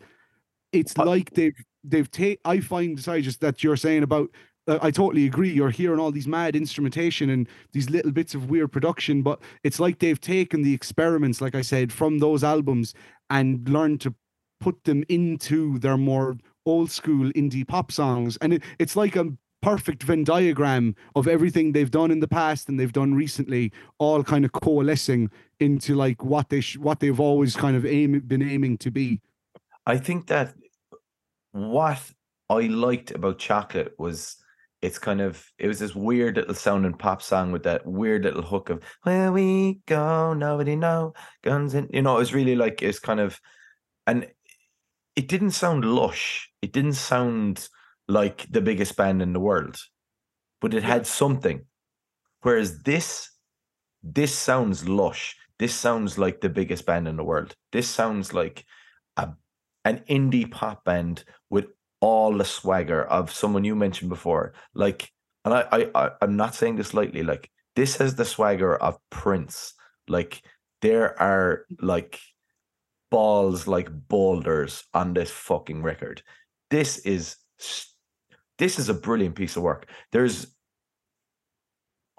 it's 0.73 0.93
But- 0.93 1.07
like 1.07 1.31
they've 1.31 1.57
they've 1.83 2.11
take 2.11 2.41
i 2.45 2.61
find 2.61 3.01
sorry 3.01 3.23
just 3.23 3.41
that 3.41 3.64
you're 3.64 3.77
saying 3.77 4.03
about 4.03 4.29
uh, 4.69 4.79
I 4.83 4.91
totally 4.91 5.27
agree. 5.27 5.51
You're 5.51 5.71
hearing 5.71 6.01
all 6.01 6.11
these 6.11 6.27
mad 6.27 6.57
instrumentation 6.57 7.31
and 7.31 7.49
these 7.73 7.89
little 7.89 8.11
bits 8.11 8.35
of 8.35 8.51
weird 8.51 8.73
production, 8.73 9.23
but 9.23 9.41
it's 9.62 9.79
like 9.79 9.99
they've 9.99 10.21
taken 10.21 10.62
the 10.62 10.75
experiments, 10.75 11.41
like 11.41 11.55
I 11.55 11.62
said, 11.62 11.93
from 11.93 12.19
those 12.19 12.43
albums 12.43 12.95
and 13.31 13.68
learn 13.68 13.99
to 13.99 14.14
put 14.61 14.85
them 14.85 15.05
into 15.09 15.79
their 15.79 15.97
more 15.97 16.37
old 16.64 16.91
school 16.91 17.31
indie 17.33 17.66
pop 17.66 17.93
songs. 17.93 18.37
And 18.41 18.55
it, 18.55 18.62
it's 18.79 18.97
like 18.97 19.16
a 19.16 19.33
perfect 19.62 20.03
Venn 20.03 20.24
diagram 20.24 20.95
of 21.14 21.27
everything 21.27 21.72
they've 21.72 21.91
done 21.91 22.11
in 22.11 22.20
the 22.20 22.29
past 22.29 22.68
and 22.68 22.79
they've 22.79 22.93
done 22.93 23.14
recently, 23.14 23.72
all 23.99 24.22
kind 24.22 24.45
of 24.45 24.53
coalescing 24.53 25.31
into 25.61 25.95
like 25.95 26.24
what 26.24 26.49
they 26.51 26.61
sh- 26.61 26.79
what 26.79 27.01
they've 27.01 27.20
always 27.20 27.57
kind 27.57 27.77
of 27.77 27.85
aim 27.85 28.20
been 28.20 28.43
aiming 28.43 28.79
to 28.79 28.91
be. 28.91 29.20
I 29.87 29.99
think 29.99 30.27
that 30.29 30.55
what 31.53 32.01
I 32.51 32.62
liked 32.62 33.11
about 33.12 33.39
Chocolate 33.39 33.95
was 33.99 34.37
it's 34.87 34.99
kind 34.99 35.20
of 35.20 35.45
it 35.59 35.66
was 35.66 35.80
this 35.80 35.95
weird 35.95 36.37
little 36.37 36.55
sounding 36.55 36.95
pop 36.95 37.20
song 37.20 37.51
with 37.51 37.64
that 37.64 37.84
weird 37.84 38.22
little 38.22 38.43
hook 38.43 38.70
of 38.70 38.82
where 39.03 39.32
we 39.32 39.80
go, 39.87 40.32
nobody 40.32 40.76
know 40.76 41.12
guns 41.43 41.74
in 41.74 41.89
you 41.93 42.03
know, 42.03 42.16
it 42.16 42.20
was 42.20 42.32
really 42.34 42.55
like 42.55 42.82
it's 42.82 43.01
kind 43.01 43.20
of 43.20 43.41
and 44.07 44.28
it 45.16 45.28
didn't 45.28 45.51
sound 45.51 45.84
lush. 45.84 46.49
It 46.62 46.72
didn't 46.72 46.93
sound 46.93 47.68
like 48.07 48.47
the 48.51 48.61
biggest 48.61 48.97
band 48.97 49.22
in 49.22 49.32
the 49.32 49.41
world, 49.41 49.76
but 50.61 50.72
it 50.72 50.84
had 50.84 51.07
something. 51.07 51.64
Whereas 52.43 52.82
this 52.82 53.30
this 54.05 54.32
sounds 54.32 54.89
lush. 54.89 55.37
This 55.59 55.74
sounds 55.74 56.16
like 56.16 56.41
the 56.41 56.49
biggest 56.49 56.87
band 56.87 57.09
in 57.09 57.16
the 57.16 57.24
world. 57.24 57.57
This 57.72 57.89
sounds 57.89 58.32
like 58.32 58.64
a 59.16 59.30
an 59.84 60.05
indie 60.09 60.51
pop 60.51 60.84
band 60.84 61.24
all 62.07 62.39
the 62.39 62.45
swagger 62.45 63.03
of 63.03 63.33
someone 63.33 63.65
you 63.65 63.75
mentioned 63.75 64.09
before. 64.09 64.53
Like, 64.75 65.11
and 65.45 65.53
I, 65.53 65.67
I, 65.73 65.91
I 65.93 66.11
I'm 66.23 66.37
not 66.37 66.55
saying 66.55 66.77
this 66.77 66.95
lightly. 66.95 67.25
Like, 67.25 67.51
this 67.75 67.97
has 67.97 68.15
the 68.15 68.25
swagger 68.25 68.77
of 68.77 68.97
Prince. 69.11 69.75
Like, 70.07 70.41
there 70.83 71.21
are 71.21 71.65
like 71.81 72.21
balls 73.11 73.67
like 73.67 73.89
boulders 73.91 74.85
on 74.95 75.15
this 75.15 75.33
fucking 75.33 75.83
record. 75.83 76.23
This 76.71 76.99
is 76.99 77.37
this 78.59 78.79
is 78.79 78.89
a 78.89 78.95
brilliant 78.95 79.35
piece 79.35 79.57
of 79.57 79.65
work. 79.65 79.89
There's, 80.13 80.47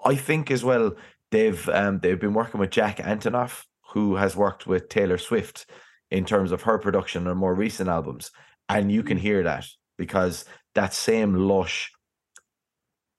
I 0.04 0.16
think 0.16 0.50
as 0.50 0.62
well, 0.62 0.96
they've 1.30 1.66
um 1.70 2.00
they've 2.00 2.20
been 2.20 2.34
working 2.34 2.60
with 2.60 2.70
Jack 2.70 2.98
Antonoff, 2.98 3.64
who 3.94 4.16
has 4.16 4.36
worked 4.36 4.66
with 4.66 4.90
Taylor 4.90 5.16
Swift 5.16 5.64
in 6.10 6.26
terms 6.26 6.52
of 6.52 6.62
her 6.62 6.78
production 6.78 7.26
on 7.26 7.38
more 7.38 7.54
recent 7.54 7.88
albums, 7.88 8.30
and 8.68 8.92
you 8.92 9.02
can 9.02 9.16
mm. 9.16 9.22
hear 9.22 9.42
that 9.44 9.64
because 9.98 10.44
that 10.74 10.94
same 10.94 11.34
lush, 11.34 11.92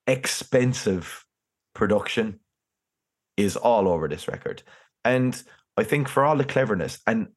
expensive 0.07 1.25
production 1.75 2.39
is 3.37 3.55
all 3.55 3.87
over 3.87 4.07
this 4.07 4.27
record. 4.27 4.63
And 5.05 5.41
I 5.77 5.83
think 5.83 6.07
for 6.07 6.25
all 6.25 6.35
the 6.35 6.43
cleverness, 6.43 6.99
and 7.05 7.27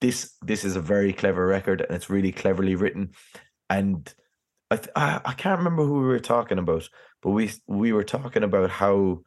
this 0.00 0.34
this 0.42 0.64
is 0.64 0.76
a 0.76 0.80
very 0.80 1.12
clever 1.12 1.46
record, 1.46 1.80
and 1.80 1.90
it's 1.90 2.10
really 2.10 2.32
cleverly 2.32 2.74
written. 2.74 3.12
And 3.70 4.12
I 4.70 4.76
th- 4.76 4.90
I, 4.94 5.34
can't 5.36 5.58
remember 5.58 5.84
who 5.84 6.00
we 6.02 6.06
were 6.06 6.20
talking 6.20 6.58
about, 6.58 6.88
but 7.22 7.30
we 7.30 7.50
we 7.66 7.92
were 7.92 8.04
talking 8.04 8.44
about 8.44 8.70
how 8.70 9.22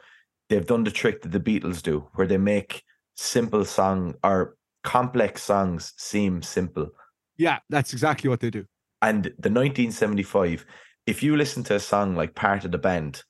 they've 0.49 0.65
done 0.65 0.83
the 0.83 0.91
trick 0.91 1.21
that 1.21 1.31
the 1.31 1.39
Beatles 1.39 1.81
do, 1.81 2.07
where 2.13 2.27
they 2.27 2.37
make 2.37 2.83
simple 3.15 3.65
song 3.65 4.15
or 4.23 4.55
complex 4.83 5.43
songs 5.43 5.93
seem 5.97 6.41
simple. 6.41 6.89
Yeah, 7.37 7.59
that's 7.69 7.93
exactly 7.93 8.29
what 8.29 8.39
they 8.39 8.49
do. 8.49 8.65
And 9.01 9.25
the 9.25 9.49
1975, 9.49 10.65
if 11.07 11.23
you 11.23 11.35
listen 11.35 11.63
to 11.65 11.75
a 11.75 11.79
song 11.79 12.15
like 12.15 12.35
Part 12.35 12.65
of 12.65 12.71
the 12.71 12.77
Band, 12.77 13.23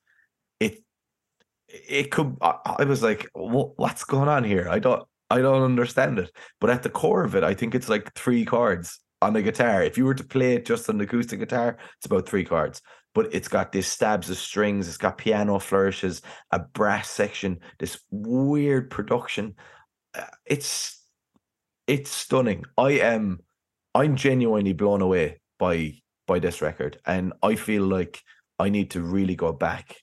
it 0.60 0.80
it 1.68 2.12
could. 2.12 2.38
I, 2.42 2.56
I 2.80 2.84
was 2.84 3.02
like, 3.02 3.30
what, 3.34 3.78
what's 3.78 4.04
going 4.04 4.30
on 4.30 4.44
here? 4.44 4.68
I 4.70 4.80
don't 4.80 5.04
I 5.30 5.40
don't 5.40 5.64
understand 5.64 6.20
it. 6.20 6.32
But 6.60 6.70
at 6.70 6.84
the 6.84 6.90
core 6.90 7.24
of 7.24 7.36
it, 7.36 7.44
I 7.44 7.54
think 7.54 7.74
it's 7.74 7.90
like 7.90 8.14
three 8.16 8.44
chords 8.46 9.00
on 9.22 9.36
a 9.36 9.42
guitar. 9.42 9.82
If 9.82 9.98
you 9.98 10.06
were 10.06 10.14
to 10.14 10.24
play 10.24 10.56
it 10.56 10.66
just 10.66 10.90
on 10.90 10.96
an 10.96 11.02
acoustic 11.02 11.40
guitar, 11.40 11.78
it's 11.98 12.06
about 12.06 12.28
three 12.28 12.44
chords. 12.44 12.82
But 13.14 13.34
it's 13.34 13.48
got 13.48 13.72
these 13.72 13.88
stabs 13.88 14.30
of 14.30 14.38
strings, 14.38 14.88
it's 14.88 14.98
got 14.98 15.18
piano 15.18 15.60
flourishes, 15.60 16.22
a 16.52 16.60
brass 16.60 17.10
section, 17.10 17.60
this 17.80 18.00
weird 18.10 18.90
production. 18.90 19.56
Uh, 20.14 20.26
it's 20.46 21.02
it's 21.88 22.12
stunning. 22.12 22.66
I 22.78 22.92
am 22.92 23.40
I'm 23.96 24.16
genuinely 24.16 24.74
blown 24.74 25.02
away 25.02 25.41
by 25.62 25.94
by 26.28 26.40
this 26.40 26.62
record, 26.62 26.98
and 27.06 27.34
I 27.44 27.56
feel 27.56 27.84
like 27.84 28.22
I 28.58 28.70
need 28.70 28.90
to 28.92 29.02
really 29.02 29.36
go 29.36 29.54
back 29.54 29.96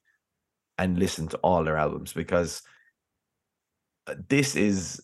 and 0.78 0.98
listen 0.98 1.26
to 1.28 1.36
all 1.38 1.64
their 1.64 1.76
albums 1.76 2.12
because 2.12 2.62
uh, 4.06 4.14
this 4.28 4.54
is 4.54 5.02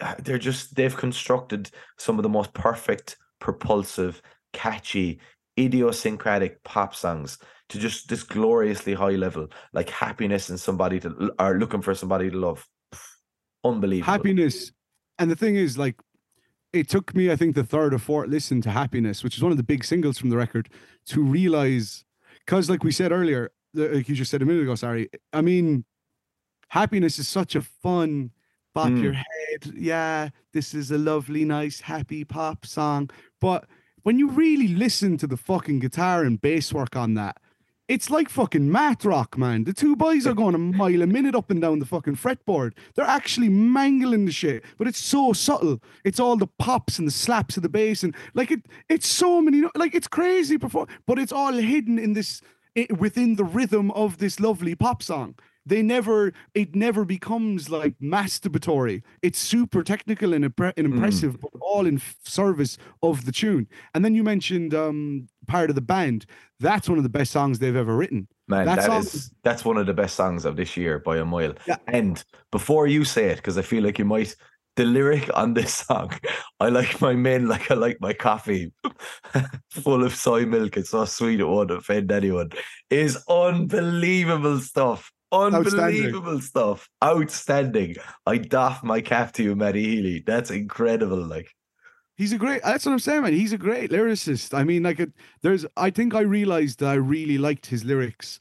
uh, 0.00 0.14
they're 0.18 0.38
just 0.38 0.74
they've 0.74 0.96
constructed 0.96 1.70
some 1.98 2.18
of 2.18 2.22
the 2.22 2.28
most 2.30 2.54
perfect, 2.54 3.18
propulsive, 3.38 4.22
catchy, 4.54 5.20
idiosyncratic 5.58 6.62
pop 6.64 6.94
songs 6.94 7.38
to 7.68 7.78
just 7.78 8.08
this 8.08 8.22
gloriously 8.22 8.94
high 8.94 9.10
level, 9.10 9.46
like 9.74 9.90
happiness 9.90 10.48
and 10.48 10.58
somebody 10.58 10.98
to 11.00 11.32
are 11.38 11.58
looking 11.58 11.82
for 11.82 11.94
somebody 11.94 12.30
to 12.30 12.36
love. 12.38 12.66
Unbelievable. 13.62 14.10
Happiness. 14.10 14.72
And 15.18 15.30
the 15.30 15.36
thing 15.36 15.56
is, 15.56 15.76
like, 15.76 15.96
it 16.72 16.88
took 16.88 17.14
me, 17.14 17.30
I 17.30 17.36
think, 17.36 17.54
the 17.54 17.64
third 17.64 17.94
or 17.94 17.98
fourth 17.98 18.28
listen 18.28 18.60
to 18.62 18.70
Happiness, 18.70 19.24
which 19.24 19.36
is 19.36 19.42
one 19.42 19.52
of 19.52 19.58
the 19.58 19.64
big 19.64 19.84
singles 19.84 20.18
from 20.18 20.30
the 20.30 20.36
record, 20.36 20.68
to 21.06 21.22
realize, 21.22 22.04
because, 22.44 22.70
like 22.70 22.84
we 22.84 22.92
said 22.92 23.12
earlier, 23.12 23.50
like 23.74 24.08
you 24.08 24.14
just 24.14 24.30
said 24.30 24.42
a 24.42 24.44
minute 24.44 24.62
ago, 24.62 24.74
sorry. 24.74 25.10
I 25.32 25.40
mean, 25.40 25.84
Happiness 26.68 27.18
is 27.18 27.28
such 27.28 27.56
a 27.56 27.62
fun, 27.62 28.30
bop 28.74 28.88
mm. 28.88 29.02
your 29.02 29.12
head. 29.12 29.72
Yeah, 29.74 30.28
this 30.52 30.74
is 30.74 30.90
a 30.90 30.98
lovely, 30.98 31.44
nice, 31.44 31.80
happy 31.80 32.24
pop 32.24 32.64
song. 32.64 33.10
But 33.40 33.66
when 34.02 34.18
you 34.18 34.30
really 34.30 34.68
listen 34.68 35.16
to 35.18 35.26
the 35.26 35.36
fucking 35.36 35.80
guitar 35.80 36.22
and 36.22 36.40
bass 36.40 36.72
work 36.72 36.96
on 36.96 37.14
that, 37.14 37.38
it's 37.90 38.08
like 38.08 38.28
fucking 38.28 38.70
math 38.70 39.04
rock, 39.04 39.36
man. 39.36 39.64
The 39.64 39.72
two 39.72 39.96
boys 39.96 40.24
are 40.24 40.32
going 40.32 40.54
a 40.54 40.58
mile 40.58 41.02
a 41.02 41.08
minute 41.08 41.34
up 41.34 41.50
and 41.50 41.60
down 41.60 41.80
the 41.80 41.84
fucking 41.84 42.14
fretboard. 42.14 42.72
They're 42.94 43.04
actually 43.04 43.48
mangling 43.48 44.26
the 44.26 44.32
shit, 44.32 44.62
but 44.78 44.86
it's 44.86 45.00
so 45.00 45.32
subtle. 45.32 45.82
It's 46.04 46.20
all 46.20 46.36
the 46.36 46.46
pops 46.46 47.00
and 47.00 47.08
the 47.08 47.12
slaps 47.12 47.56
of 47.56 47.64
the 47.64 47.68
bass 47.68 48.04
and 48.04 48.14
like 48.32 48.52
it. 48.52 48.60
It's 48.88 49.08
so 49.08 49.42
many, 49.42 49.64
like 49.74 49.96
it's 49.96 50.06
crazy 50.06 50.56
perform, 50.56 50.86
but 51.04 51.18
it's 51.18 51.32
all 51.32 51.54
hidden 51.54 51.98
in 51.98 52.12
this, 52.12 52.42
it, 52.76 52.96
within 52.96 53.34
the 53.34 53.42
rhythm 53.44 53.90
of 53.90 54.18
this 54.18 54.38
lovely 54.38 54.76
pop 54.76 55.02
song 55.02 55.34
they 55.66 55.82
never 55.82 56.32
it 56.54 56.74
never 56.74 57.04
becomes 57.04 57.68
like 57.70 57.94
masturbatory 58.00 59.02
it's 59.22 59.38
super 59.38 59.82
technical 59.82 60.32
and, 60.32 60.44
impre- 60.44 60.72
and 60.76 60.86
mm. 60.86 60.92
impressive 60.94 61.38
mm. 61.38 61.40
but 61.40 61.50
all 61.60 61.86
in 61.86 62.00
service 62.24 62.78
of 63.02 63.24
the 63.24 63.32
tune 63.32 63.66
and 63.94 64.04
then 64.04 64.14
you 64.14 64.22
mentioned 64.22 64.74
um 64.74 65.28
part 65.46 65.70
of 65.70 65.74
the 65.74 65.82
band 65.82 66.26
that's 66.58 66.88
one 66.88 66.98
of 66.98 67.04
the 67.04 67.10
best 67.10 67.32
songs 67.32 67.58
they've 67.58 67.76
ever 67.76 67.96
written 67.96 68.26
man 68.48 68.66
that, 68.66 68.76
that 68.76 68.98
is 69.00 69.32
that's 69.42 69.64
one 69.64 69.76
of 69.76 69.86
the 69.86 69.94
best 69.94 70.14
songs 70.14 70.44
of 70.44 70.56
this 70.56 70.76
year 70.76 70.98
by 70.98 71.18
a 71.18 71.24
mile 71.24 71.54
yeah. 71.66 71.76
and 71.88 72.24
before 72.50 72.86
you 72.86 73.04
say 73.04 73.26
it 73.26 73.36
because 73.36 73.58
i 73.58 73.62
feel 73.62 73.82
like 73.82 73.98
you 73.98 74.04
might 74.04 74.34
the 74.76 74.86
lyric 74.86 75.28
on 75.34 75.52
this 75.54 75.74
song, 75.74 76.12
I 76.60 76.68
like 76.68 77.00
my 77.00 77.14
men 77.14 77.48
like 77.48 77.70
I 77.70 77.74
like 77.74 77.98
my 78.00 78.12
coffee 78.12 78.72
full 79.70 80.04
of 80.04 80.14
soy 80.14 80.46
milk. 80.46 80.76
It's 80.76 80.90
so 80.90 81.04
sweet 81.04 81.40
it 81.40 81.44
won't 81.44 81.70
offend 81.70 82.10
anyone. 82.10 82.50
Is 82.88 83.22
unbelievable 83.28 84.58
stuff. 84.60 85.12
Unbelievable 85.32 86.40
stuff. 86.40 86.88
Outstanding. 87.02 87.96
I 88.26 88.38
doff 88.38 88.82
my 88.82 89.00
cap 89.00 89.32
to 89.34 89.42
you, 89.42 89.54
Matty 89.54 89.84
Healy. 89.84 90.24
That's 90.26 90.50
incredible. 90.50 91.24
Like 91.24 91.54
he's 92.16 92.32
a 92.32 92.38
great 92.38 92.62
that's 92.62 92.84
what 92.84 92.92
I'm 92.92 92.98
saying, 92.98 93.22
man. 93.22 93.32
He's 93.32 93.52
a 93.52 93.58
great 93.58 93.90
lyricist. 93.90 94.54
I 94.54 94.64
mean, 94.64 94.82
like 94.82 94.98
it, 94.98 95.12
there's 95.42 95.64
I 95.76 95.90
think 95.90 96.14
I 96.14 96.20
realized 96.20 96.80
that 96.80 96.88
I 96.88 96.94
really 96.94 97.38
liked 97.38 97.66
his 97.66 97.84
lyrics 97.84 98.40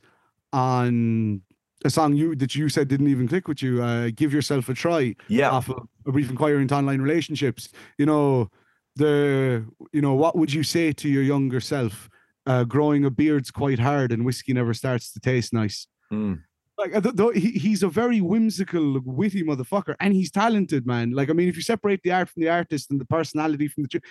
on 0.52 1.42
a 1.86 1.90
song 1.90 2.16
you 2.16 2.36
that 2.36 2.56
you 2.56 2.70
said 2.70 2.88
didn't 2.88 3.08
even 3.10 3.28
click 3.28 3.48
with 3.48 3.62
you. 3.62 3.84
Uh, 3.84 4.10
Give 4.16 4.34
yourself 4.34 4.68
a 4.68 4.74
try. 4.74 5.16
Yeah. 5.28 5.52
Off 5.52 5.70
of 5.70 5.88
a 6.08 6.12
brief 6.12 6.30
inquiry 6.30 6.62
into 6.62 6.76
online 6.76 7.02
relationships. 7.02 7.70
You 8.00 8.08
know, 8.08 8.50
the 8.96 9.64
you 9.94 10.02
know, 10.02 10.16
what 10.16 10.36
would 10.36 10.52
you 10.52 10.64
say 10.64 10.92
to 10.94 11.08
your 11.08 11.24
younger 11.24 11.60
self? 11.60 12.10
Uh, 12.46 12.64
growing 12.64 13.06
a 13.06 13.12
beard's 13.12 13.52
quite 13.52 13.78
hard 13.78 14.12
and 14.12 14.26
whiskey 14.26 14.54
never 14.54 14.74
starts 14.74 15.12
to 15.12 15.20
taste 15.20 15.54
nice. 15.54 15.86
Mm 16.12 16.42
like 16.80 17.36
he's 17.36 17.84
a 17.84 17.89
very 17.89 18.21
whimsical, 18.21 18.99
witty 19.03 19.43
motherfucker, 19.43 19.95
and 19.99 20.13
he's 20.13 20.32
talented, 20.32 20.88
man. 20.88 21.11
Like, 21.11 21.30
I 21.30 21.34
mean, 21.34 21.49
if 21.49 21.55
you 21.55 21.61
separate 21.61 22.01
the 22.03 22.11
art 22.11 22.30
from 22.30 22.41
the 22.41 22.49
artist 22.49 22.89
and 22.89 22.99
the 22.99 23.05
personality 23.05 23.67
from 23.67 23.84
the, 23.84 24.01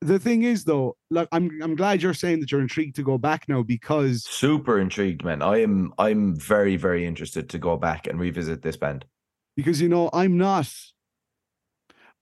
the 0.00 0.18
thing 0.18 0.42
is, 0.42 0.64
though, 0.64 0.96
like, 1.10 1.28
I'm 1.32 1.50
I'm 1.62 1.76
glad 1.76 2.02
you're 2.02 2.14
saying 2.14 2.40
that 2.40 2.50
you're 2.50 2.60
intrigued 2.60 2.96
to 2.96 3.02
go 3.02 3.18
back 3.18 3.48
now 3.48 3.62
because 3.62 4.24
super 4.24 4.80
intrigued, 4.80 5.24
man. 5.24 5.42
I 5.42 5.60
am 5.62 5.92
I'm 5.98 6.34
very 6.36 6.76
very 6.76 7.06
interested 7.06 7.48
to 7.50 7.58
go 7.58 7.76
back 7.76 8.06
and 8.06 8.18
revisit 8.18 8.62
this 8.62 8.76
band 8.76 9.04
because 9.56 9.80
you 9.80 9.88
know 9.88 10.10
I'm 10.12 10.38
not. 10.38 10.68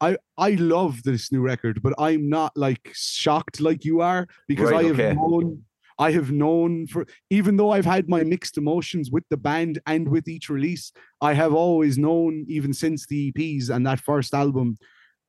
I 0.00 0.16
I 0.36 0.53
love 0.53 1.05
this 1.05 1.30
new 1.30 1.42
record, 1.42 1.80
but 1.80 1.94
I'm 1.96 2.28
not 2.28 2.57
like 2.57 2.90
shocked 2.92 3.61
like 3.61 3.84
you 3.84 4.00
are 4.00 4.26
because 4.48 4.70
right, 4.70 4.84
I 4.84 4.88
have 4.88 5.00
okay. 5.00 5.14
known 5.14 5.62
I 6.03 6.11
have 6.11 6.32
known 6.32 6.88
for 6.88 7.07
even 7.30 7.57
though 7.57 7.70
I've 7.70 7.84
had 7.84 8.09
my 8.09 8.24
mixed 8.24 8.59
emotions 8.59 9.12
with 9.12 9.22
the 9.30 9.36
band 9.36 9.78
and 9.86 10.09
with 10.09 10.26
each 10.26 10.50
release, 10.50 10.90
I 11.20 11.32
have 11.34 11.55
always 11.55 11.96
known, 11.96 12.44
even 12.48 12.72
since 12.72 13.07
the 13.07 13.30
EPs 13.30 13.70
and 13.70 13.86
that 13.86 14.00
first 14.00 14.34
album, 14.34 14.78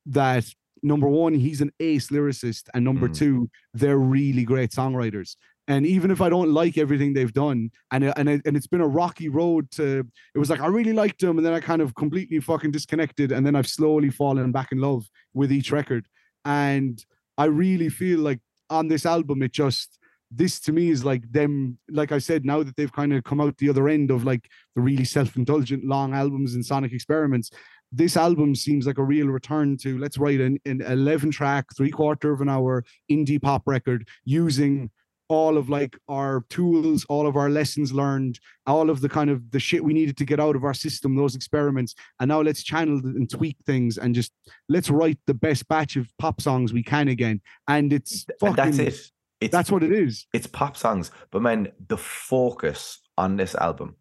that 0.07 0.45
number 0.81 1.07
one, 1.07 1.35
he's 1.35 1.61
an 1.61 1.71
ace 1.79 2.07
lyricist, 2.09 2.63
and 2.73 2.83
number 2.83 3.07
mm. 3.07 3.15
two, 3.15 3.51
they're 3.75 3.99
really 3.99 4.45
great 4.45 4.71
songwriters. 4.71 5.35
And 5.67 5.85
even 5.85 6.09
if 6.09 6.21
I 6.21 6.29
don't 6.29 6.51
like 6.51 6.79
everything 6.79 7.13
they've 7.13 7.39
done, 7.45 7.69
and 7.91 8.11
and 8.17 8.27
it, 8.27 8.41
and 8.43 8.57
it's 8.57 8.71
been 8.73 8.81
a 8.81 8.95
rocky 9.01 9.29
road 9.29 9.69
to, 9.77 10.03
it 10.33 10.39
was 10.39 10.49
like 10.49 10.59
I 10.59 10.67
really 10.67 10.93
liked 10.93 11.21
them, 11.21 11.37
and 11.37 11.45
then 11.45 11.53
I 11.53 11.59
kind 11.59 11.83
of 11.83 11.93
completely 11.93 12.39
fucking 12.39 12.71
disconnected, 12.71 13.31
and 13.31 13.45
then 13.45 13.55
I've 13.55 13.75
slowly 13.79 14.09
fallen 14.09 14.51
back 14.51 14.71
in 14.71 14.79
love 14.79 15.03
with 15.35 15.51
each 15.51 15.71
record, 15.71 16.07
and 16.45 16.95
I 17.37 17.45
really 17.45 17.89
feel 17.89 18.21
like 18.21 18.41
on 18.71 18.87
this 18.87 19.05
album, 19.05 19.43
it 19.43 19.53
just 19.53 19.99
this 20.35 20.59
to 20.59 20.71
me 20.71 20.89
is 20.89 21.05
like 21.05 21.29
them 21.31 21.77
like 21.89 22.11
i 22.11 22.17
said 22.17 22.45
now 22.45 22.63
that 22.63 22.75
they've 22.75 22.93
kind 22.93 23.13
of 23.13 23.23
come 23.23 23.41
out 23.41 23.55
the 23.57 23.69
other 23.69 23.87
end 23.87 24.11
of 24.11 24.23
like 24.23 24.49
the 24.75 24.81
really 24.81 25.03
self-indulgent 25.03 25.83
long 25.85 26.13
albums 26.13 26.55
and 26.55 26.65
sonic 26.65 26.91
experiments 26.91 27.51
this 27.91 28.17
album 28.17 28.55
seems 28.55 28.87
like 28.87 28.97
a 28.97 29.03
real 29.03 29.27
return 29.27 29.77
to 29.77 29.97
let's 29.99 30.17
write 30.17 30.39
an, 30.39 30.57
an 30.65 30.81
11 30.81 31.31
track 31.31 31.65
three 31.75 31.91
quarter 31.91 32.31
of 32.31 32.41
an 32.41 32.49
hour 32.49 32.83
indie 33.11 33.41
pop 33.41 33.63
record 33.65 34.07
using 34.25 34.89
all 35.29 35.57
of 35.57 35.69
like 35.69 35.97
our 36.09 36.43
tools 36.49 37.05
all 37.07 37.25
of 37.25 37.37
our 37.37 37.49
lessons 37.49 37.93
learned 37.93 38.39
all 38.67 38.89
of 38.89 39.01
the 39.01 39.09
kind 39.09 39.29
of 39.29 39.49
the 39.51 39.59
shit 39.59 39.83
we 39.83 39.93
needed 39.93 40.17
to 40.17 40.25
get 40.25 40.39
out 40.39 40.55
of 40.55 40.63
our 40.63 40.73
system 40.73 41.15
those 41.15 41.35
experiments. 41.35 41.95
And 42.19 42.27
now 42.27 42.41
let's 42.41 42.61
channel 42.61 42.99
and 42.99 43.29
tweak 43.29 43.57
things 43.65 43.97
and 43.97 44.13
just 44.13 44.31
let's 44.69 44.89
write 44.89 45.19
the 45.25 45.33
best 45.33 45.67
batch 45.67 45.95
of 45.95 46.07
pop 46.19 46.41
songs 46.41 46.73
we 46.73 46.83
can 46.83 47.07
again. 47.07 47.41
And 47.67 47.93
it's 47.93 48.25
fucking, 48.39 48.59
and 48.59 48.73
that's 48.73 48.79
it 48.79 49.12
it's 49.43 49.51
That's 49.51 49.71
what 49.71 49.83
it 49.83 49.91
is. 49.91 50.25
it's 50.33 50.47
pop 50.47 50.77
songs, 50.77 51.11
but 51.31 51.41
man, 51.41 51.71
the 51.87 51.97
focus 51.97 52.99
on 53.17 53.35
this 53.35 53.55
album, 53.55 53.95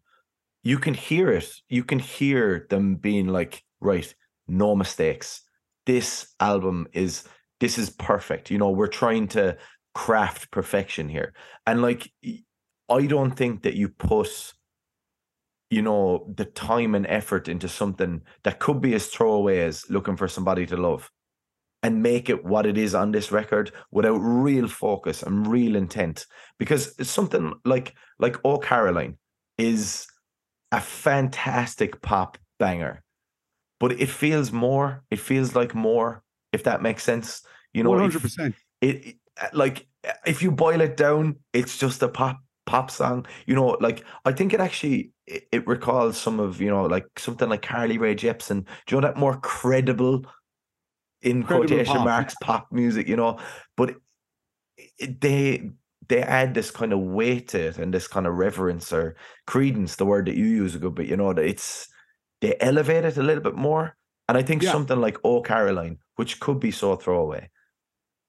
you 0.63 0.77
can 0.77 0.93
hear 0.93 1.31
it. 1.31 1.51
You 1.69 1.83
can 1.83 1.99
hear 1.99 2.67
them 2.69 2.95
being 2.95 3.27
like, 3.27 3.63
right, 3.81 4.13
no 4.47 4.75
mistakes. 4.75 5.41
This 5.85 6.33
album 6.39 6.87
is 6.93 7.27
this 7.59 7.77
is 7.77 7.89
perfect. 7.89 8.51
You 8.51 8.57
know, 8.57 8.71
we're 8.71 8.87
trying 8.87 9.27
to 9.29 9.57
craft 9.93 10.51
perfection 10.51 11.09
here. 11.09 11.33
And 11.67 11.81
like 11.81 12.11
I 12.89 13.05
don't 13.05 13.31
think 13.31 13.63
that 13.63 13.75
you 13.75 13.89
put 13.89 14.53
you 15.69 15.81
know 15.81 16.31
the 16.35 16.45
time 16.45 16.95
and 16.95 17.07
effort 17.07 17.47
into 17.47 17.67
something 17.67 18.21
that 18.43 18.59
could 18.59 18.79
be 18.79 18.93
as 18.93 19.07
throwaway 19.07 19.59
as 19.59 19.89
looking 19.89 20.15
for 20.15 20.27
somebody 20.27 20.65
to 20.67 20.77
love 20.77 21.09
and 21.83 22.01
make 22.01 22.29
it 22.29 22.43
what 22.45 22.65
it 22.65 22.77
is 22.77 22.95
on 22.95 23.11
this 23.11 23.31
record 23.31 23.71
without 23.91 24.17
real 24.17 24.67
focus 24.67 25.21
and 25.21 25.45
real 25.45 25.75
intent. 25.75 26.25
Because 26.57 26.95
it's 26.97 27.09
something 27.09 27.53
like 27.65 27.93
like 28.19 28.37
oh 28.43 28.57
caroline 28.57 29.17
is 29.57 30.07
a 30.71 30.81
fantastic 30.81 32.01
pop 32.01 32.37
banger 32.57 33.03
but 33.79 33.91
it 33.99 34.09
feels 34.09 34.51
more 34.51 35.03
it 35.11 35.19
feels 35.19 35.55
like 35.55 35.75
more 35.75 36.23
if 36.53 36.63
that 36.63 36.81
makes 36.81 37.03
sense. 37.03 37.41
You 37.73 37.83
know 37.83 37.89
One 37.89 37.99
hundred 37.99 38.21
percent. 38.21 38.55
it, 38.81 39.17
like 39.51 39.87
if 40.25 40.41
you 40.41 40.51
boil 40.51 40.79
it 40.81 40.95
down 40.95 41.35
it's 41.51 41.77
just 41.77 42.01
a 42.01 42.07
pop 42.07 42.39
pop 42.65 42.89
song. 42.89 43.25
You 43.45 43.55
know 43.55 43.77
like 43.81 44.05
i 44.23 44.31
think 44.31 44.53
it 44.53 44.61
actually 44.61 45.11
it, 45.27 45.47
it 45.51 45.67
recalls 45.67 46.17
some 46.17 46.39
of 46.39 46.61
you 46.61 46.69
know 46.69 46.83
like 46.85 47.07
something 47.17 47.49
like 47.49 47.61
carly 47.61 47.97
Rae 47.97 48.15
jepsen. 48.15 48.65
Do 48.85 48.95
you 48.95 49.01
know 49.01 49.07
that 49.07 49.17
more 49.17 49.37
credible 49.41 50.25
in 51.23 51.43
quotation 51.43 51.93
pop, 51.95 52.03
marks 52.05 52.35
pop 52.41 52.71
music 52.71 53.07
you 53.07 53.15
know 53.15 53.37
but 53.77 53.95
they 54.99 55.71
they 56.09 56.21
add 56.21 56.53
this 56.53 56.69
kind 56.69 56.91
of 56.93 56.99
weight 56.99 57.47
to 57.49 57.59
it 57.59 57.77
and 57.77 57.93
this 57.93 58.07
kind 58.07 58.27
of 58.27 58.35
reverence 58.35 58.91
or 58.91 59.15
credence 59.47 59.95
the 59.95 60.05
word 60.05 60.25
that 60.27 60.35
you 60.35 60.45
use 60.45 60.75
a 60.75 60.79
good 60.79 60.95
bit 60.95 61.07
you 61.07 61.17
know 61.17 61.33
that 61.33 61.45
it's 61.45 61.87
they 62.41 62.55
elevate 62.59 63.05
it 63.05 63.17
a 63.17 63.23
little 63.23 63.43
bit 63.43 63.55
more. 63.55 63.95
And 64.27 64.37
i 64.37 64.41
think 64.41 64.63
Yeah. 64.63 64.71
something 64.71 64.99
like 64.99 65.17
oh 65.23 65.41
caroline 65.41 65.97
which 66.15 66.39
could 66.39 66.59
be 66.59 66.71
so 66.71 66.95
throwaway 66.95 67.49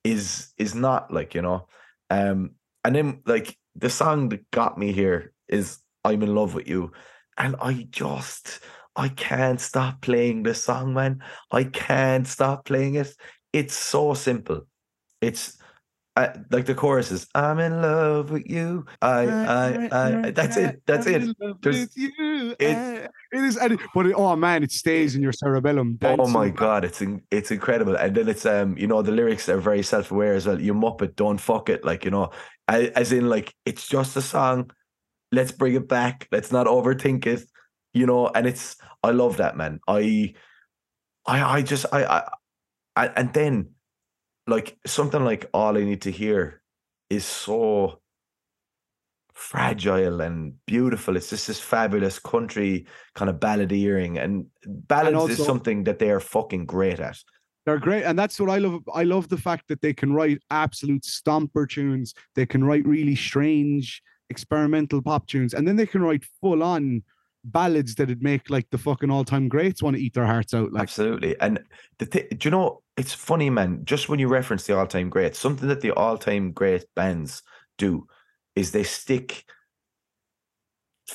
is 0.04 0.52
is 0.58 0.74
not 0.74 1.12
like 1.12 1.34
you 1.34 1.42
know 1.42 1.66
um 2.10 2.52
and 2.84 2.94
then 2.94 3.22
like 3.26 3.56
the 3.74 3.90
song 3.90 4.28
that 4.28 4.48
got 4.50 4.78
me 4.78 4.92
here 4.92 5.32
is 5.48 5.78
i'm 6.04 6.22
in 6.22 6.34
love 6.34 6.54
with 6.54 6.68
you. 6.68 6.92
And 7.36 7.56
i 7.60 7.86
just 7.90 8.60
i 8.96 9.08
can't 9.08 9.60
stop 9.60 10.00
playing 10.00 10.42
this 10.42 10.62
song 10.62 10.94
man 10.94 11.22
i 11.50 11.64
can't 11.64 12.26
stop 12.26 12.64
playing 12.64 12.94
it 12.94 13.14
it's 13.52 13.74
so 13.74 14.14
simple 14.14 14.66
it's 15.20 15.58
uh, 16.16 16.28
like 16.52 16.64
the 16.66 16.74
chorus 16.76 17.10
is 17.10 17.26
i'm 17.34 17.58
in 17.58 17.82
love 17.82 18.30
with 18.30 18.48
you 18.48 18.84
i 19.02 19.22
i 19.26 19.88
i 20.26 20.30
that's 20.30 20.56
it 20.56 20.80
that's 20.86 21.06
it 21.06 21.22
There's- 21.60 21.96
you. 21.96 22.54
it- 22.58 22.76
uh, 22.76 23.08
it 23.32 23.42
is, 23.42 23.58
but 23.96 24.06
it, 24.06 24.14
oh 24.16 24.36
man, 24.36 24.62
it 24.62 24.70
stays 24.70 25.16
in 25.16 25.20
your 25.22 25.32
cerebellum. 25.32 25.98
Oh 26.04 26.28
my 26.28 26.50
god, 26.50 26.84
it's 26.84 27.02
in, 27.02 27.20
it's 27.32 27.50
incredible, 27.50 27.96
and 27.96 28.14
then 28.14 28.28
it's 28.28 28.46
um 28.46 28.78
you 28.78 28.86
know 28.86 29.02
the 29.02 29.10
lyrics 29.10 29.48
are 29.48 29.58
very 29.58 29.82
self 29.82 30.12
aware 30.12 30.34
as 30.34 30.46
well. 30.46 30.60
You 30.60 30.72
muppet, 30.72 31.16
don't 31.16 31.38
fuck 31.38 31.68
it, 31.68 31.84
like 31.84 32.04
you 32.04 32.12
know, 32.12 32.30
as 32.68 33.10
in 33.10 33.28
like 33.28 33.52
it's 33.66 33.88
just 33.88 34.16
a 34.16 34.22
song. 34.22 34.70
Let's 35.32 35.50
bring 35.50 35.74
it 35.74 35.88
back. 35.88 36.28
Let's 36.30 36.52
not 36.52 36.68
overthink 36.68 37.26
it, 37.26 37.42
you 37.94 38.06
know. 38.06 38.28
And 38.28 38.46
it's 38.46 38.76
I 39.02 39.10
love 39.10 39.38
that 39.38 39.56
man. 39.56 39.80
I, 39.88 40.34
I, 41.26 41.58
I 41.58 41.62
just 41.62 41.86
I 41.92 42.28
I, 42.96 43.06
and 43.08 43.32
then 43.32 43.70
like 44.46 44.76
something 44.86 45.24
like 45.24 45.48
all 45.54 45.76
I 45.78 45.84
need 45.84 46.02
to 46.02 46.10
hear 46.10 46.62
is 47.10 47.24
so 47.24 48.00
fragile 49.32 50.20
and 50.20 50.54
beautiful. 50.66 51.16
It's 51.16 51.30
just 51.30 51.46
this 51.46 51.60
fabulous 51.60 52.18
country 52.18 52.86
kind 53.14 53.28
of 53.28 53.36
balladeering, 53.36 54.22
and 54.22 54.46
ballads 54.66 55.32
is 55.32 55.40
also- 55.40 55.44
something 55.44 55.84
that 55.84 55.98
they 55.98 56.10
are 56.10 56.20
fucking 56.20 56.66
great 56.66 57.00
at. 57.00 57.18
They're 57.66 57.78
great, 57.78 58.04
and 58.04 58.18
that's 58.18 58.38
what 58.38 58.50
I 58.50 58.58
love. 58.58 58.82
I 58.94 59.04
love 59.04 59.28
the 59.30 59.38
fact 59.38 59.68
that 59.68 59.80
they 59.80 59.94
can 59.94 60.12
write 60.12 60.38
absolute 60.50 61.02
stomper 61.02 61.66
tunes. 61.66 62.12
They 62.34 62.44
can 62.44 62.62
write 62.62 62.86
really 62.86 63.16
strange 63.16 64.02
experimental 64.28 65.00
pop 65.00 65.26
tunes, 65.26 65.54
and 65.54 65.66
then 65.66 65.76
they 65.76 65.86
can 65.86 66.02
write 66.02 66.24
full 66.42 66.62
on 66.62 67.02
ballads 67.44 67.94
that'd 67.94 68.22
make 68.22 68.50
like 68.50 68.68
the 68.70 68.78
fucking 68.78 69.10
all 69.10 69.24
time 69.24 69.48
greats 69.48 69.82
want 69.82 69.96
to 69.96 70.02
eat 70.02 70.14
their 70.14 70.26
hearts 70.26 70.54
out. 70.54 70.72
Like, 70.72 70.82
Absolutely. 70.82 71.38
And 71.40 71.60
the 71.98 72.06
thi- 72.06 72.28
do 72.30 72.48
you 72.48 72.50
know 72.50 72.82
it's 72.96 73.12
funny, 73.12 73.50
man, 73.50 73.84
just 73.84 74.08
when 74.08 74.18
you 74.18 74.28
reference 74.28 74.66
the 74.66 74.76
all 74.76 74.86
time 74.86 75.10
greats, 75.10 75.38
something 75.38 75.68
that 75.68 75.80
the 75.80 75.92
all 75.92 76.16
time 76.16 76.52
great 76.52 76.84
bands 76.94 77.42
do 77.76 78.06
is 78.54 78.70
they 78.70 78.84
stick 78.84 79.44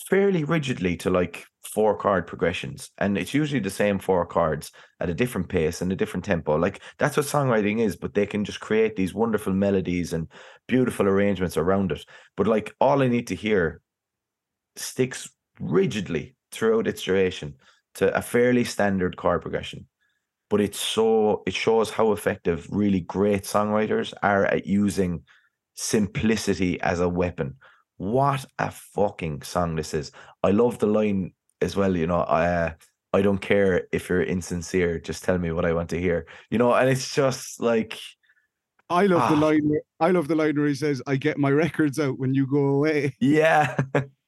fairly 0.09 0.43
rigidly 0.43 0.95
to 0.97 1.09
like 1.09 1.45
four 1.63 1.97
chord 1.97 2.27
progressions. 2.27 2.89
And 2.97 3.17
it's 3.17 3.34
usually 3.34 3.59
the 3.59 3.69
same 3.69 3.99
four 3.99 4.25
chords 4.25 4.71
at 4.99 5.09
a 5.09 5.13
different 5.13 5.49
pace 5.49 5.82
and 5.82 5.91
a 5.91 5.95
different 5.95 6.25
tempo. 6.25 6.55
Like 6.55 6.82
that's 6.97 7.15
what 7.15 7.25
songwriting 7.25 7.80
is, 7.80 7.95
but 7.95 8.13
they 8.13 8.25
can 8.25 8.43
just 8.43 8.59
create 8.59 8.95
these 8.95 9.13
wonderful 9.13 9.53
melodies 9.53 10.13
and 10.13 10.27
beautiful 10.67 11.07
arrangements 11.07 11.57
around 11.57 11.91
it. 11.91 12.05
But 12.36 12.47
like 12.47 12.73
all 12.80 13.01
I 13.01 13.07
need 13.07 13.27
to 13.27 13.36
hear 13.36 13.82
sticks 14.75 15.30
rigidly 15.60 16.36
throughout 16.51 16.88
its 16.88 17.03
duration 17.03 17.55
to 17.95 18.16
a 18.16 18.22
fairly 18.22 18.64
standard 18.64 19.18
chord 19.18 19.41
progression. 19.41 19.88
But 20.49 20.62
it's 20.62 20.80
so 20.80 21.43
it 21.45 21.53
shows 21.53 21.89
how 21.91 22.12
effective 22.12 22.68
really 22.72 23.01
great 23.01 23.43
songwriters 23.43 24.14
are 24.24 24.45
at 24.45 24.66
using 24.66 25.24
simplicity 25.76 26.80
as 26.82 26.99
a 26.99 27.10
weapon. 27.10 27.55
What 27.97 28.45
a 28.57 28.72
fucking 28.72 29.41
song 29.43 29.76
this 29.76 29.93
is. 29.93 30.12
I 30.43 30.51
love 30.51 30.80
the 30.80 30.88
line 30.88 31.34
as 31.62 31.76
well, 31.76 31.95
you 31.95 32.07
know, 32.07 32.22
uh, 32.22 32.72
I 33.14 33.22
don't 33.22 33.39
care 33.39 33.88
if 33.91 34.07
you're 34.10 34.24
insincere, 34.24 34.99
just 34.99 35.24
tell 35.24 35.38
me 35.38 35.51
what 35.51 35.66
I 35.66 35.74
want 35.74 35.89
to 35.89 35.99
hear. 35.99 36.26
You 36.49 36.57
know, 36.57 36.74
and 36.74 36.89
it's 36.89 37.14
just 37.14 37.60
like 37.60 37.99
I 38.89 39.05
love 39.05 39.30
the 39.30 39.36
Ah. 39.36 39.39
line. 39.49 39.68
Where, 39.70 39.82
I 39.99 40.12
love 40.12 40.28
the 40.28 40.36
line 40.36 40.55
where 40.57 40.68
he 40.68 40.76
says, 40.76 41.01
"I 41.05 41.16
get 41.16 41.38
my 41.38 41.51
records 41.51 41.99
out 41.99 42.18
when 42.20 42.34
you 42.34 42.47
go 42.47 42.66
away." 42.70 43.16
yeah, 43.20 43.76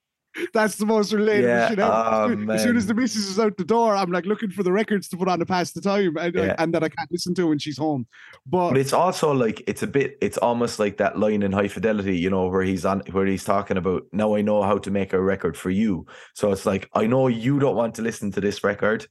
That's 0.53 0.75
the 0.77 0.85
most 0.85 1.11
relatable 1.11 1.41
Yeah, 1.43 1.69
shit 1.69 1.79
ever. 1.79 1.91
oh, 1.91 2.51
as, 2.53 2.63
soon, 2.63 2.77
as 2.77 2.85
the 2.87 2.93
missus 2.93 3.27
is 3.27 3.39
out 3.39 3.57
the 3.57 3.65
door, 3.65 3.95
I'm 3.95 4.11
like 4.11 4.25
looking 4.25 4.49
for 4.49 4.63
the 4.63 4.71
records 4.71 5.07
to 5.09 5.17
put 5.17 5.27
on 5.27 5.39
to 5.39 5.45
pass 5.45 5.71
the 5.71 5.81
time, 5.81 6.15
and, 6.17 6.33
Yeah. 6.33 6.55
and 6.57 6.73
that 6.73 6.83
I 6.83 6.89
can't 6.89 7.11
listen 7.11 7.33
to 7.35 7.47
when 7.47 7.59
she's 7.59 7.77
home. 7.77 8.07
But, 8.45 8.69
But 8.69 8.77
it's 8.77 8.93
also 8.93 9.33
like 9.33 9.61
it's 9.67 9.83
a 9.83 9.87
bit 9.87 10.17
it's 10.21 10.37
almost 10.37 10.79
like 10.79 10.97
that 10.97 11.17
line 11.19 11.43
in 11.43 11.51
high 11.51 11.67
fidelity, 11.67 12.17
you 12.17 12.29
know, 12.29 12.47
where 12.47 12.63
he's 12.63 12.85
on 12.85 13.01
where 13.11 13.25
he's 13.25 13.43
talking 13.43 13.77
about 13.77 14.03
now 14.13 14.35
I 14.35 14.41
know 14.41 14.63
how 14.63 14.77
to 14.77 14.91
make 14.91 15.13
a 15.13 15.21
record 15.21 15.57
for 15.57 15.69
you. 15.69 16.05
So 16.35 16.51
it's 16.51 16.65
like 16.65 16.89
I 16.93 17.07
know 17.07 17.27
you 17.27 17.59
don't 17.59 17.75
want 17.75 17.95
to 17.95 18.01
listen 18.01 18.31
to 18.31 18.41
this 18.41 18.63
record, 18.63 19.07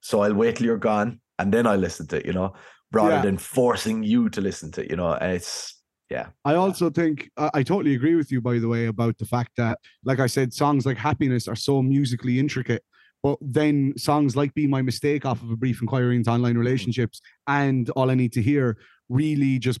so 0.00 0.22
I'll 0.22 0.34
wait 0.34 0.56
till 0.56 0.66
you're 0.66 0.78
gone 0.78 1.20
and 1.38 1.52
then 1.54 1.66
I 1.66 1.76
listen 1.76 2.06
to 2.08 2.16
it, 2.18 2.26
you 2.26 2.32
know, 2.32 2.54
rather 2.92 3.16
Yeah. 3.16 3.22
than 3.22 3.38
forcing 3.38 4.02
you 4.02 4.28
to 4.30 4.40
listen 4.40 4.72
to 4.72 4.82
it, 4.84 4.90
you 4.90 4.96
know. 4.96 5.12
And 5.12 5.32
it's 5.32 5.75
yeah. 6.10 6.28
I 6.44 6.54
also 6.54 6.90
think 6.90 7.30
I, 7.36 7.50
I 7.54 7.62
totally 7.62 7.94
agree 7.94 8.14
with 8.14 8.30
you, 8.30 8.40
by 8.40 8.58
the 8.58 8.68
way, 8.68 8.86
about 8.86 9.18
the 9.18 9.26
fact 9.26 9.52
that, 9.56 9.78
like 10.04 10.20
I 10.20 10.26
said, 10.26 10.52
songs 10.52 10.86
like 10.86 10.96
Happiness 10.96 11.48
are 11.48 11.56
so 11.56 11.82
musically 11.82 12.38
intricate. 12.38 12.82
But 13.22 13.38
then 13.40 13.94
songs 13.96 14.36
like 14.36 14.54
Be 14.54 14.66
My 14.66 14.82
Mistake 14.82 15.24
off 15.24 15.42
of 15.42 15.50
a 15.50 15.56
brief 15.56 15.80
inquiry 15.80 16.16
into 16.16 16.30
online 16.30 16.52
mm-hmm. 16.52 16.60
relationships 16.60 17.20
and 17.46 17.90
All 17.90 18.10
I 18.10 18.14
Need 18.14 18.32
to 18.34 18.42
Hear 18.42 18.76
really 19.08 19.58
just 19.58 19.80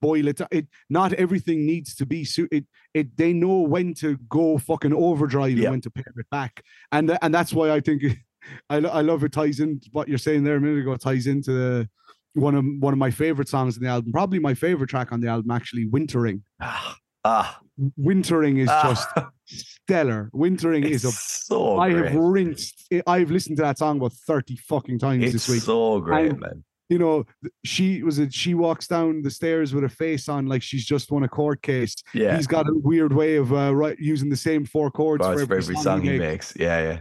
boil 0.00 0.28
it. 0.28 0.40
It 0.50 0.66
not 0.90 1.12
everything 1.14 1.64
needs 1.64 1.94
to 1.96 2.06
be 2.06 2.24
suited 2.24 2.56
it. 2.58 2.66
It 2.92 3.16
they 3.16 3.32
know 3.32 3.60
when 3.60 3.94
to 3.94 4.16
go 4.28 4.58
fucking 4.58 4.92
overdrive 4.92 5.56
Yeah. 5.56 5.64
and 5.64 5.70
when 5.72 5.80
to 5.82 5.90
pare 5.90 6.12
it 6.16 6.30
back, 6.30 6.62
and 6.92 7.16
and 7.22 7.32
that's 7.32 7.52
why 7.52 7.70
I 7.70 7.80
think 7.80 8.02
I 8.68 8.80
lo- 8.80 8.90
I 8.90 9.00
love 9.00 9.24
it 9.24 9.32
ties 9.32 9.60
in 9.60 9.80
what 9.92 10.08
you're 10.08 10.18
saying 10.18 10.44
there 10.44 10.56
a 10.56 10.60
minute 10.60 10.80
ago 10.80 10.92
it 10.92 11.00
ties 11.00 11.26
into 11.26 11.52
the 11.52 11.88
one 12.34 12.54
of 12.54 12.64
one 12.80 12.92
of 12.92 12.98
my 12.98 13.10
favorite 13.10 13.48
songs 13.48 13.76
in 13.76 13.82
the 13.82 13.88
album, 13.88 14.12
probably 14.12 14.38
my 14.38 14.54
favorite 14.54 14.88
track 14.90 15.12
on 15.12 15.20
the 15.20 15.28
album, 15.28 15.50
actually, 15.50 15.86
Wintering. 15.86 16.42
Ah, 17.26 17.58
Wintering 17.96 18.58
is 18.58 18.68
just 18.68 19.08
ah, 19.16 19.30
stellar. 19.46 20.28
Wintering 20.34 20.84
is 20.84 21.06
a 21.06 21.10
so 21.10 21.78
I 21.78 21.90
great. 21.90 22.12
have 22.12 22.20
rinsed 22.20 22.86
I've 23.06 23.30
listened 23.30 23.56
to 23.56 23.62
that 23.62 23.78
song 23.78 23.96
about 23.96 24.12
30 24.12 24.56
fucking 24.56 24.98
times 24.98 25.24
it's 25.24 25.32
this 25.32 25.48
week. 25.48 25.62
so 25.62 26.00
great, 26.02 26.32
And- 26.32 26.40
man. 26.40 26.64
you 26.90 26.98
know, 26.98 27.24
she 27.64 28.02
was 28.02 28.18
it 28.18 28.34
she 28.34 28.52
walks 28.52 28.86
down 28.86 29.22
the 29.22 29.30
stairs 29.30 29.72
with 29.72 29.84
a 29.84 29.88
face 29.88 30.28
on 30.28 30.44
like 30.48 30.62
she's 30.62 30.84
just 30.84 31.10
won 31.10 31.22
a 31.22 31.28
court 31.28 31.62
case. 31.62 31.94
Yeah. 32.12 32.36
He's 32.36 32.46
got 32.46 32.68
a 32.68 32.74
weird 32.74 33.14
way 33.14 33.36
of 33.36 33.54
uh, 33.54 33.74
right 33.74 33.98
using 33.98 34.28
the 34.28 34.36
same 34.36 34.66
four 34.66 34.90
chords 34.90 35.24
for 35.24 35.46
for 35.46 35.56
every 35.56 35.76
song 35.76 36.02
he 36.02 36.18
makes. 36.18 36.20
makes. 36.20 36.56
Yeah, 36.60 36.82
yeah. 36.82 37.00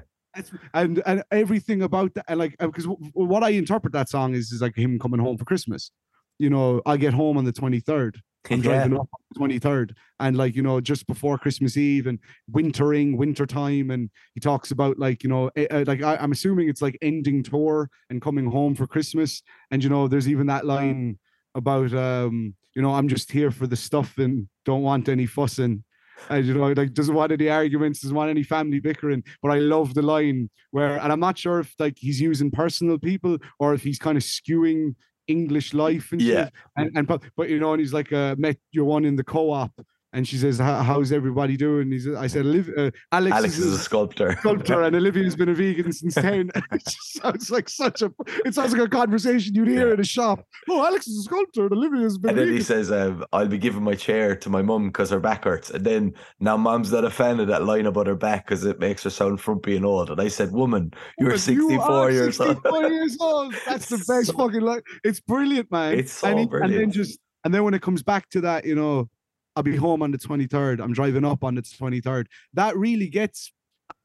And 0.74 1.02
and 1.06 1.24
everything 1.32 1.84
about 1.84 2.14
that 2.16 2.26
and 2.28 2.40
like 2.40 2.56
because 2.60 2.86
what 3.14 3.44
I 3.44 3.50
interpret 3.50 3.94
that 3.94 4.10
song 4.10 4.34
is 4.34 4.52
is 4.52 4.62
like 4.62 4.76
him 4.76 5.00
coming 5.00 5.20
home 5.20 5.38
for 5.38 5.46
Christmas. 5.46 5.92
You 6.40 6.50
know, 6.50 6.82
I 6.86 6.98
get 6.98 7.14
home 7.14 7.38
on 7.38 7.46
the 7.46 7.54
23rd. 7.54 8.16
I'm 8.50 8.58
yeah. 8.58 8.64
driving 8.64 8.96
up 8.96 9.10
on 9.14 9.50
the 9.50 9.60
23rd 9.60 9.92
and 10.20 10.36
like 10.36 10.56
you 10.56 10.62
know 10.62 10.82
just 10.82 11.08
before 11.08 11.38
christmas 11.38 11.78
eve 11.78 12.08
and 12.08 12.20
wintering 12.52 13.16
winter 13.16 13.46
time 13.46 13.90
and 13.90 14.10
he 14.34 14.42
talks 14.42 14.72
about 14.72 15.00
like 15.00 15.24
you 15.24 15.30
know 15.30 15.50
eh, 15.56 15.86
like 15.88 16.04
I, 16.04 16.18
i'm 16.18 16.34
assuming 16.34 16.68
it's 16.68 16.82
like 16.82 16.98
ending 17.02 17.42
tour 17.42 17.90
and 18.10 18.22
coming 18.22 18.46
home 18.46 18.76
for 18.76 18.86
christmas 18.86 19.42
and 19.72 19.82
you 19.82 19.90
know 19.90 20.10
there's 20.10 20.28
even 20.28 20.48
that 20.48 20.66
line 20.66 21.20
about 21.56 21.94
um 21.94 22.54
you 22.76 22.82
know, 22.82 22.94
I'm 22.94 23.08
just 23.08 23.32
here 23.32 23.52
for 23.52 23.68
the 23.68 23.76
stuff 23.76 24.18
and 24.18 24.48
don't 24.66 24.82
want 24.82 25.10
any 25.10 25.26
fussing. 25.26 25.84
And 26.30 26.46
you 26.46 26.54
know, 26.54 26.72
like 26.72 26.94
doesn't 26.94 27.14
want 27.16 27.32
any 27.32 27.50
arguments, 27.50 28.02
doesn't 28.02 28.16
want 28.16 28.30
any 28.30 28.44
family 28.44 28.80
bickering. 28.80 29.24
But 29.42 29.52
I 29.52 29.60
love 29.60 29.94
the 29.94 30.02
line 30.02 30.50
where, 30.72 30.98
and 30.98 31.12
I'm 31.12 31.20
not 31.20 31.38
sure 31.38 31.60
if 31.60 31.74
like 31.80 31.96
he's 31.98 32.22
using 32.22 32.52
personal 32.52 32.98
people 32.98 33.38
or 33.60 33.74
if 33.74 33.84
he's 33.84 34.00
kind 34.00 34.18
of 34.18 34.24
skewing 34.24 34.96
English 35.28 35.74
life 35.74 36.12
and 36.12 36.22
Yeah. 36.22 36.46
shit. 36.46 36.54
And 36.78 36.92
and 36.98 37.08
but, 37.08 37.24
but 37.36 37.50
you 37.50 37.60
know, 37.60 37.74
and 37.74 37.80
he's 37.80 37.94
like, 37.94 38.12
uh, 38.14 38.36
met 38.38 38.58
your 38.72 38.86
one 38.86 39.06
in 39.06 39.16
the 39.16 39.24
co-op, 39.24 39.72
and 40.14 40.28
she 40.28 40.38
says, 40.38 40.60
"How's 40.60 41.12
everybody 41.12 41.58
doing?" 41.58 41.92
He's, 41.92 42.08
I 42.08 42.28
said, 42.28 42.46
"Liv- 42.46 42.72
uh, 42.78 42.92
Alex, 43.12 43.36
Alex 43.36 43.58
is 43.58 43.74
a 43.74 43.76
a 43.76 43.80
sculptor. 43.80 44.36
sculptor, 44.40 44.82
and 44.84 44.96
Olivia's 44.96 45.36
been 45.36 45.50
a 45.50 45.54
vegan 45.54 45.92
since 45.92 46.14
ten. 46.28 46.52
it 46.56 46.84
just 46.86 47.14
sounds 47.22 47.50
like 47.52 47.68
such 47.68 48.02
a. 48.02 48.12
It 48.46 48.54
sounds 48.56 48.74
like 48.74 48.82
a 48.82 48.88
conversation 48.90 49.56
you'd 49.56 49.68
hear 49.68 49.94
in 49.94 50.00
a 50.00 50.04
shop. 50.04 50.46
Oh, 50.70 50.86
Alex 50.86 51.08
is 51.08 51.18
a 51.20 51.24
sculptor, 51.24 51.64
and 51.66 51.74
Olivia's 51.74 52.18
been 52.18 52.30
And 52.30 52.38
then 52.40 52.46
vegan. 52.46 52.58
he 52.58 52.64
says, 52.64 52.92
um, 52.92 53.26
I'll 53.34 53.48
be 53.48 53.58
giving 53.58 53.84
my 53.84 53.96
chair 53.96 54.36
to 54.36 54.50
my 54.50 54.62
mum 54.62 54.88
because 54.88 55.10
her 55.10 55.20
back 55.20 55.44
hurts. 55.44 55.70
And 55.72 55.84
then 55.84 56.14
now 56.40 56.56
mom's 56.58 56.92
not 56.92 57.04
a 57.04 57.10
fan 57.10 57.40
of 57.40 57.48
that 57.48 57.64
line 57.66 57.86
about 57.86 58.08
her 58.08 58.16
back 58.16 58.46
because 58.46 58.64
it 58.66 58.80
makes 58.80 59.04
her 59.04 59.10
sound 59.10 59.42
frumpy 59.42 59.76
and 59.76 59.86
old. 59.86 60.10
And 60.10 60.22
I 60.22 60.28
said, 60.28 60.52
Woman, 60.52 60.92
you're 61.20 61.32
But 61.32 61.40
64 61.40 62.12
you 62.12 62.16
years 62.18 62.40
old. 62.40 62.58
years 62.92 63.18
old. 63.20 63.56
That's 63.68 63.90
the 63.90 63.98
best 63.98 64.28
so- 64.28 64.34
fucking 64.34 64.62
line. 64.62 64.82
It's 65.04 65.20
brilliant, 65.20 65.72
man. 65.72 65.98
It's 66.00 66.12
so 66.14 66.28
and, 66.28 66.40
he- 66.40 66.48
and 66.62 66.74
then 66.74 66.92
just 66.92 67.20
and 67.44 67.54
then 67.54 67.64
when 67.64 67.74
it 67.74 67.82
comes 67.82 68.04
back 68.04 68.30
to 68.30 68.42
that, 68.42 68.64
you 68.66 68.76
know, 68.76 69.10
I'll 69.56 69.64
be 69.64 69.76
home 69.76 70.02
on 70.02 70.12
the 70.12 70.18
23rd. 70.18 70.80
I'm 70.82 70.94
driving 70.94 71.26
up 71.26 71.44
on 71.44 71.56
the 71.56 71.62
23rd. 71.62 72.26
That 72.54 72.76
really 72.78 73.08
gets 73.08 73.52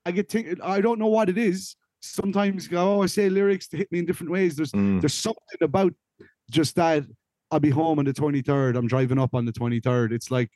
I 0.05 0.11
get 0.11 0.29
think 0.29 0.59
I 0.63 0.81
don't 0.81 0.99
know 0.99 1.07
what 1.07 1.29
it 1.29 1.39
is. 1.39 1.77
Sometimes 2.01 2.69
I 2.73 2.77
always 2.77 3.13
say 3.13 3.29
lyrics 3.29 3.69
to 3.69 3.77
hit 3.77 3.91
me 3.91 3.99
in 3.99 4.07
different 4.07 4.33
ways. 4.33 4.57
There's 4.57 4.73
Mm, 4.73 5.01
there's 5.01 5.15
something 5.15 5.59
about 5.61 5.93
just 6.51 6.77
that 6.77 7.05
I'll 7.51 7.61
be 7.61 7.71
home 7.71 7.99
on 7.99 8.05
the 8.05 8.13
23rd. 8.13 8.77
I'm 8.77 8.87
driving 8.87 9.19
up 9.19 9.35
on 9.35 9.45
the 9.45 9.53
23rd. 9.53 10.13
It's 10.13 10.31
like 10.31 10.51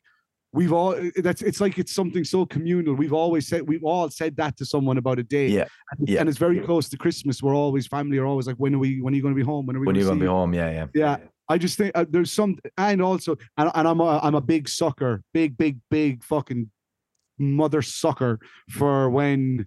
we've 0.52 0.72
all 0.72 0.94
that's 1.16 1.42
it's 1.42 1.60
like 1.60 1.78
it's 1.78 1.94
something 1.94 2.24
so 2.24 2.44
communal. 2.46 2.94
We've 2.94 3.12
always 3.12 3.46
said 3.48 3.66
we've 3.66 3.84
all 3.84 4.10
said 4.10 4.36
that 4.36 4.56
to 4.58 4.64
someone 4.66 4.98
about 4.98 5.18
a 5.18 5.22
day. 5.22 5.48
Yeah, 5.48 5.66
And, 5.98 6.08
yeah. 6.08 6.20
and 6.20 6.28
it's 6.28 6.38
very 6.38 6.60
close 6.60 6.88
to 6.90 6.98
Christmas. 6.98 7.42
We're 7.42 7.54
always 7.54 7.86
family 7.86 8.18
are 8.18 8.26
always 8.26 8.46
like, 8.46 8.56
when 8.56 8.74
are 8.74 8.78
we 8.78 9.00
when 9.00 9.14
are 9.14 9.16
you 9.16 9.22
going 9.22 9.34
to 9.34 9.38
be 9.38 9.44
home? 9.44 9.66
When 9.66 9.76
are 9.76 9.80
we 9.80 9.86
when 9.86 9.96
you're 9.96 10.04
gonna 10.04 10.20
going 10.20 10.20
to 10.20 10.24
be 10.24 10.28
home, 10.28 10.54
yeah, 10.54 10.70
yeah. 10.70 10.86
Yeah. 10.94 11.16
I 11.52 11.58
just 11.58 11.76
think 11.76 11.92
uh, 11.94 12.06
there's 12.08 12.32
some, 12.32 12.58
and 12.78 13.02
also, 13.02 13.36
and, 13.58 13.70
and 13.74 13.86
I'm 13.86 14.00
a, 14.00 14.20
I'm 14.22 14.34
a 14.34 14.40
big 14.40 14.70
sucker, 14.70 15.22
big, 15.34 15.58
big, 15.58 15.78
big 15.90 16.24
fucking 16.24 16.70
mother 17.38 17.82
sucker 17.82 18.40
for 18.70 19.10
when, 19.10 19.66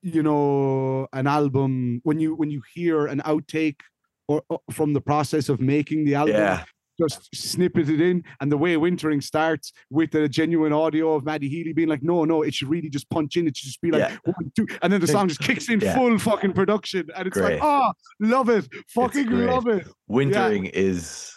you 0.00 0.22
know, 0.22 1.08
an 1.12 1.26
album 1.26 2.00
when 2.04 2.18
you 2.20 2.34
when 2.34 2.50
you 2.50 2.62
hear 2.74 3.06
an 3.06 3.20
outtake 3.20 3.80
or 4.28 4.42
from 4.70 4.94
the 4.94 5.00
process 5.00 5.50
of 5.50 5.60
making 5.60 6.06
the 6.06 6.14
album, 6.14 6.36
Yeah, 6.36 6.64
just 7.08 7.34
snippet 7.34 7.88
it 7.88 8.00
in, 8.00 8.24
and 8.40 8.50
the 8.50 8.56
way 8.56 8.76
wintering 8.76 9.20
starts 9.20 9.72
with 9.90 10.10
the 10.12 10.28
genuine 10.28 10.72
audio 10.72 11.14
of 11.14 11.24
Matty 11.24 11.48
Healy 11.48 11.72
being 11.72 11.88
like, 11.88 12.02
no, 12.02 12.24
no, 12.24 12.42
it 12.42 12.54
should 12.54 12.68
really 12.68 12.88
just 12.90 13.08
punch 13.10 13.36
in. 13.36 13.46
It 13.46 13.56
should 13.56 13.66
just 13.66 13.80
be 13.80 13.90
like 13.90 14.08
Yeah. 14.10 14.16
one, 14.24 14.52
two, 14.56 14.66
and 14.82 14.92
then 14.92 15.00
the 15.00 15.06
song 15.06 15.28
just 15.28 15.40
kicks 15.40 15.68
in 15.68 15.80
Yeah. 15.80 15.94
full 15.94 16.18
fucking 16.18 16.52
production, 16.52 17.08
and 17.16 17.26
it's 17.26 17.36
Great. 17.38 17.60
like, 17.60 17.62
oh, 17.62 17.92
love 18.20 18.48
it, 18.48 18.68
fucking 18.88 19.30
love 19.30 19.66
it 19.68 19.86
wintering 20.08 20.66
is 20.66 21.32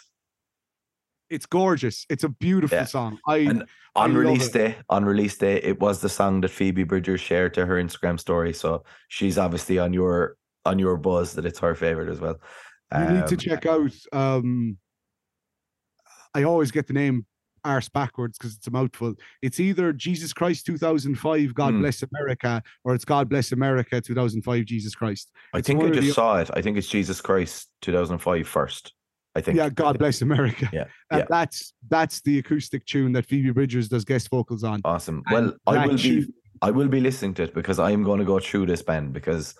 it's 1.28 1.46
gorgeous. 1.46 2.06
It's 2.08 2.22
a 2.22 2.28
beautiful 2.28 2.78
Yeah. 2.78 2.84
song. 2.84 3.18
I 3.26 3.38
And 3.38 3.62
I 3.96 4.04
on 4.04 4.14
love 4.14 4.22
release 4.24 4.46
it. 4.48 4.52
day. 4.52 4.76
On 4.88 5.04
release 5.04 5.36
day, 5.36 5.56
it 5.56 5.80
was 5.80 6.00
the 6.00 6.08
song 6.08 6.40
that 6.42 6.50
Phoebe 6.50 6.84
Bridgers 6.84 7.20
shared 7.20 7.52
to 7.54 7.66
her 7.66 7.74
Instagram 7.82 8.20
story. 8.20 8.52
So 8.52 8.84
she's 9.08 9.36
obviously 9.36 9.78
on 9.80 9.92
your 9.92 10.36
on 10.64 10.78
your 10.78 10.96
buzz 10.96 11.32
that 11.34 11.44
it's 11.46 11.58
her 11.60 11.74
favorite 11.74 12.08
as 12.08 12.20
well. 12.20 12.36
you 12.92 13.00
need 13.14 13.26
to 13.26 13.34
Um, 13.34 13.36
check 13.38 13.66
out. 13.66 13.92
Um, 14.12 14.78
I 16.34 16.44
always 16.44 16.70
get 16.70 16.86
the 16.86 16.92
name 16.92 17.26
arse 17.64 17.88
backwards 17.88 18.38
because 18.38 18.54
it's 18.54 18.66
a 18.66 18.70
mouthful. 18.70 19.14
It's 19.42 19.58
either 19.60 19.92
Jesus 19.92 20.32
Christ 20.32 20.66
2005, 20.66 21.54
God 21.54 21.74
Hmm. 21.74 21.80
Bless 21.80 22.02
America, 22.02 22.62
or 22.84 22.94
it's 22.94 23.04
God 23.04 23.28
Bless 23.28 23.52
America 23.52 24.00
2005, 24.00 24.64
Jesus 24.64 24.94
Christ. 24.94 25.32
I 25.52 25.58
It's 25.58 25.66
think 25.66 25.80
I 25.80 25.84
one 25.84 25.92
the 25.92 26.00
just 26.00 26.14
saw 26.14 26.38
it. 26.38 26.50
I 26.54 26.62
think 26.62 26.76
it's 26.78 26.88
Jesus 26.88 27.20
Christ 27.20 27.68
2005 27.82 28.46
first. 28.46 28.92
I 29.34 29.40
think. 29.42 29.58
Yeah, 29.58 29.68
God 29.68 29.98
Bless 29.98 30.22
America. 30.22 30.70
Yeah, 31.12 31.24
that's 31.28 31.74
that's 31.88 32.20
the 32.22 32.38
acoustic 32.38 32.84
tune 32.86 33.12
that 33.12 33.26
Phoebe 33.26 33.50
Bridgers 33.50 33.88
does 33.88 34.04
guest 34.04 34.30
vocals 34.30 34.64
on. 34.64 34.80
Awesome. 34.84 35.22
And 35.26 35.34
Well, 35.34 35.54
I 35.66 35.86
will 35.86 35.96
be 35.96 36.26
I 36.62 36.70
will 36.70 36.88
be 36.88 37.00
listening 37.00 37.34
to 37.34 37.42
it 37.44 37.54
because 37.54 37.78
I'm 37.78 38.02
going 38.02 38.18
to 38.18 38.24
go 38.24 38.38
through 38.38 38.66
this 38.66 38.82
band 38.82 39.12
because 39.12 39.54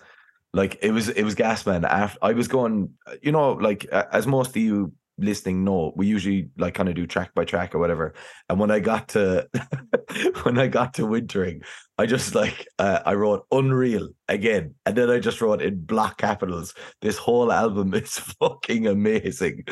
like 0.53 0.79
it 0.81 0.91
was 0.91 1.09
it 1.09 1.23
was 1.23 1.35
Gasman 1.35 1.83
after 1.83 2.17
I 2.21 2.33
was 2.33 2.47
going 2.47 2.89
you 3.21 3.31
know 3.31 3.53
like 3.53 3.85
as 3.85 4.25
most 4.25 4.49
of 4.49 4.57
you 4.57 4.93
listening 5.17 5.63
know 5.63 5.93
we 5.95 6.05
usually 6.05 6.49
like 6.57 6.73
kind 6.73 6.89
of 6.89 6.95
do 6.95 7.07
track 7.07 7.33
by 7.33 7.43
track 7.43 7.73
or 7.73 7.79
whatever 7.79 8.13
and 8.49 8.59
when 8.59 8.71
I 8.71 8.79
got 8.79 9.07
to 9.09 9.47
when 10.43 10.59
I 10.59 10.67
got 10.67 10.93
to 10.95 11.05
wintering 11.05 11.61
I 11.97 12.05
just 12.05 12.35
like 12.35 12.67
uh, 12.77 12.99
I 13.05 13.13
wrote 13.13 13.45
unreal 13.51 14.09
again 14.27 14.75
and 14.85 14.95
then 14.95 15.09
I 15.09 15.19
just 15.19 15.41
wrote 15.41 15.61
in 15.61 15.83
block 15.83 16.17
capitals 16.17 16.73
this 17.01 17.17
whole 17.17 17.51
album 17.51 17.93
is 17.93 18.19
fucking 18.39 18.87
amazing 18.87 19.63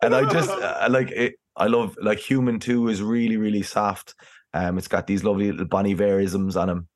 and 0.00 0.14
I 0.14 0.28
just 0.32 0.50
uh, 0.50 0.86
like 0.88 1.10
it 1.10 1.34
I 1.56 1.66
love 1.66 1.96
like 2.00 2.18
Human 2.18 2.60
Too 2.60 2.88
is 2.88 3.02
really 3.02 3.36
really 3.36 3.62
soft 3.62 4.14
um, 4.54 4.78
it's 4.78 4.88
got 4.88 5.06
these 5.06 5.24
lovely 5.24 5.50
little 5.50 5.66
Bon 5.66 5.84
Iverisms 5.84 6.60
on 6.60 6.68
them. 6.68 6.88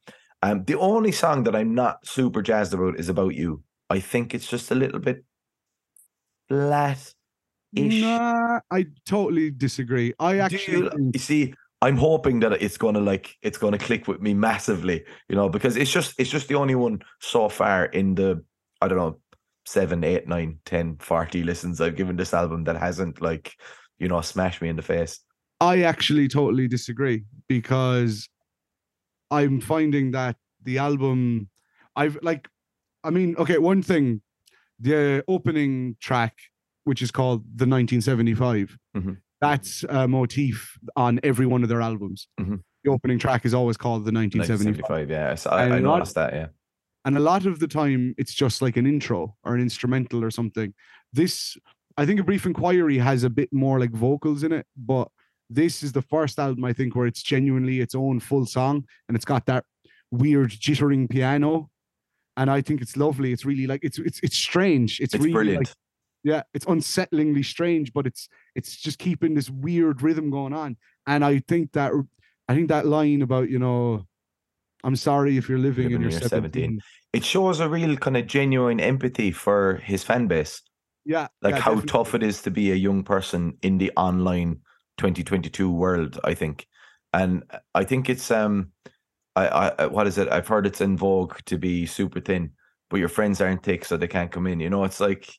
Um, 0.42 0.64
the 0.64 0.74
only 0.76 1.12
song 1.12 1.44
that 1.44 1.56
I'm 1.56 1.74
not 1.74 2.06
super 2.06 2.42
jazzed 2.42 2.74
about 2.74 2.98
is 2.98 3.08
about 3.08 3.34
you. 3.34 3.62
I 3.88 4.00
think 4.00 4.34
it's 4.34 4.46
just 4.46 4.70
a 4.70 4.74
little 4.74 5.00
bit 5.00 5.24
flat. 6.48 7.14
Ish. 7.76 8.00
Nah, 8.00 8.60
I 8.70 8.86
totally 9.04 9.50
disagree. 9.50 10.14
I 10.18 10.38
actually 10.38 10.78
you, 10.78 10.90
think- 10.90 11.14
you 11.14 11.20
see, 11.20 11.54
I'm 11.82 11.96
hoping 11.96 12.40
that 12.40 12.52
it's 12.62 12.78
gonna 12.78 13.00
like 13.00 13.36
it's 13.42 13.58
gonna 13.58 13.78
click 13.78 14.08
with 14.08 14.20
me 14.20 14.34
massively, 14.34 15.04
you 15.28 15.36
know, 15.36 15.48
because 15.48 15.76
it's 15.76 15.90
just 15.90 16.14
it's 16.18 16.30
just 16.30 16.48
the 16.48 16.54
only 16.54 16.74
one 16.74 17.00
so 17.20 17.48
far 17.48 17.86
in 17.86 18.14
the 18.14 18.42
I 18.80 18.88
don't 18.88 18.98
know 18.98 19.20
seven, 19.66 20.04
eight, 20.04 20.28
nine, 20.28 20.58
10, 20.64 20.96
40 21.00 21.42
listens 21.42 21.80
I've 21.80 21.96
given 21.96 22.14
this 22.16 22.32
album 22.32 22.64
that 22.64 22.76
hasn't 22.76 23.20
like 23.20 23.52
you 23.98 24.08
know 24.08 24.20
smashed 24.20 24.62
me 24.62 24.68
in 24.68 24.76
the 24.76 24.82
face. 24.82 25.20
I 25.60 25.82
actually 25.82 26.28
totally 26.28 26.68
disagree 26.68 27.24
because 27.48 28.28
I'm 29.30 29.60
finding 29.60 30.12
that 30.12 30.36
the 30.62 30.78
album 30.78 31.48
I've 31.94 32.18
like 32.22 32.48
I 33.04 33.10
mean, 33.10 33.36
okay, 33.36 33.58
one 33.58 33.82
thing, 33.82 34.20
the 34.80 35.22
opening 35.28 35.96
track, 36.00 36.34
which 36.86 37.02
is 37.02 37.10
called 37.10 37.42
the 37.54 37.66
1975, 37.66 38.78
Mhm. 38.96 39.16
that's 39.40 39.84
a 39.88 40.06
motif 40.08 40.78
on 40.94 41.18
every 41.22 41.44
one 41.46 41.62
of 41.62 41.68
their 41.68 41.82
albums. 41.82 42.28
Mhm. 42.40 42.62
The 42.84 42.90
opening 42.90 43.18
track 43.18 43.44
is 43.44 43.52
always 43.52 43.76
called 43.76 44.04
the 44.04 44.12
1975. 44.12 44.88
1975, 44.88 45.10
yeah. 45.10 45.52
I, 45.52 45.80
lot- 45.80 45.98
noticed 45.98 46.14
that, 46.14 46.32
yeah. 46.32 46.46
And 47.04 47.16
a 47.16 47.20
lot 47.20 47.44
of 47.46 47.58
the 47.58 47.68
time, 47.68 48.14
it's 48.18 48.32
just 48.34 48.62
like 48.62 48.76
an 48.76 48.86
intro 48.86 49.36
or 49.44 49.54
an 49.54 49.60
instrumental 49.60 50.24
or 50.24 50.30
something. 50.30 50.72
This, 51.12 51.56
I 51.96 52.06
think, 52.06 52.20
A 52.20 52.24
Brief 52.24 52.46
Inquiry 52.46 52.98
has 52.98 53.24
a 53.24 53.30
bit 53.30 53.48
more 53.52 53.78
like 53.80 53.90
vocals 53.92 54.42
in 54.44 54.52
it, 54.52 54.66
but 54.76 55.08
this 55.50 55.82
is 55.82 55.92
the 55.92 56.02
first 56.02 56.38
album 56.38 56.64
I 56.64 56.72
think 56.72 56.94
where 56.96 57.06
it's 57.06 57.22
genuinely 57.22 57.80
its 57.80 57.94
own 57.94 58.18
full 58.20 58.46
song 58.46 58.84
and 59.08 59.14
it's 59.16 59.24
got 59.24 59.46
that 59.46 59.64
weird 60.10 60.50
jittering 60.50 61.08
piano. 61.10 61.68
And 62.36 62.50
I 62.50 62.60
think 62.60 62.80
it's 62.82 62.96
lovely. 62.96 63.32
It's 63.32 63.44
really 63.44 63.66
like 63.66 63.80
it's 63.82 63.98
it's 63.98 64.20
it's 64.22 64.36
strange. 64.36 65.00
It's, 65.00 65.14
It's 65.14 65.22
really 65.24 65.32
brilliant. 65.32 65.66
like 65.66 65.74
yeah, 66.26 66.42
it's 66.52 66.66
unsettlingly 66.66 67.44
strange, 67.44 67.92
but 67.92 68.06
it's 68.06 68.28
it's 68.56 68.76
just 68.76 68.98
keeping 68.98 69.34
this 69.34 69.48
weird 69.48 70.02
rhythm 70.02 70.28
going 70.30 70.52
on. 70.52 70.76
And 71.06 71.24
I 71.24 71.38
think 71.46 71.72
that 71.72 71.92
I 72.48 72.54
think 72.54 72.68
that 72.68 72.84
line 72.86 73.22
about 73.22 73.48
you 73.48 73.60
know, 73.60 74.06
I'm 74.82 74.96
sorry 74.96 75.36
if 75.36 75.48
you're 75.48 75.58
living, 75.58 75.90
Living 75.90 76.02
in 76.02 76.02
your 76.02 76.10
in 76.10 76.20
17. 76.20 76.78
17. 76.78 76.80
it 77.12 77.24
shows 77.24 77.60
a 77.60 77.68
real 77.68 77.96
kind 77.96 78.16
of 78.16 78.26
genuine 78.26 78.80
empathy 78.80 79.30
for 79.30 79.76
his 79.84 80.02
fan 80.02 80.26
base. 80.26 80.62
Yeah, 81.04 81.28
Like 81.42 81.54
yeah, 81.54 81.60
how 81.60 81.74
definitely. 81.74 81.86
tough 81.86 82.14
it 82.14 82.22
is 82.24 82.42
to 82.42 82.50
be 82.50 82.72
a 82.72 82.74
young 82.74 83.04
person 83.04 83.58
in 83.62 83.78
the 83.78 83.92
online 83.96 84.60
2022 84.98 85.70
world, 85.70 86.18
I 86.24 86.34
think. 86.34 86.66
And 87.12 87.44
I 87.74 87.84
think 87.84 88.08
it's 88.10 88.30
um 88.32 88.72
I, 89.36 89.72
I 89.78 89.86
what 89.86 90.06
is 90.08 90.18
it? 90.18 90.28
I've 90.32 90.48
heard 90.48 90.66
it's 90.66 90.80
in 90.80 90.96
vogue 90.96 91.36
to 91.46 91.58
be 91.58 91.86
super 91.86 92.20
thin, 92.20 92.52
but 92.90 92.98
your 92.98 93.08
friends 93.08 93.40
aren't 93.40 93.62
thick, 93.62 93.84
so 93.84 93.96
they 93.96 94.08
can't 94.08 94.32
come 94.32 94.46
in. 94.46 94.60
You 94.60 94.70
know, 94.70 94.84
it's 94.84 95.00
like 95.00 95.30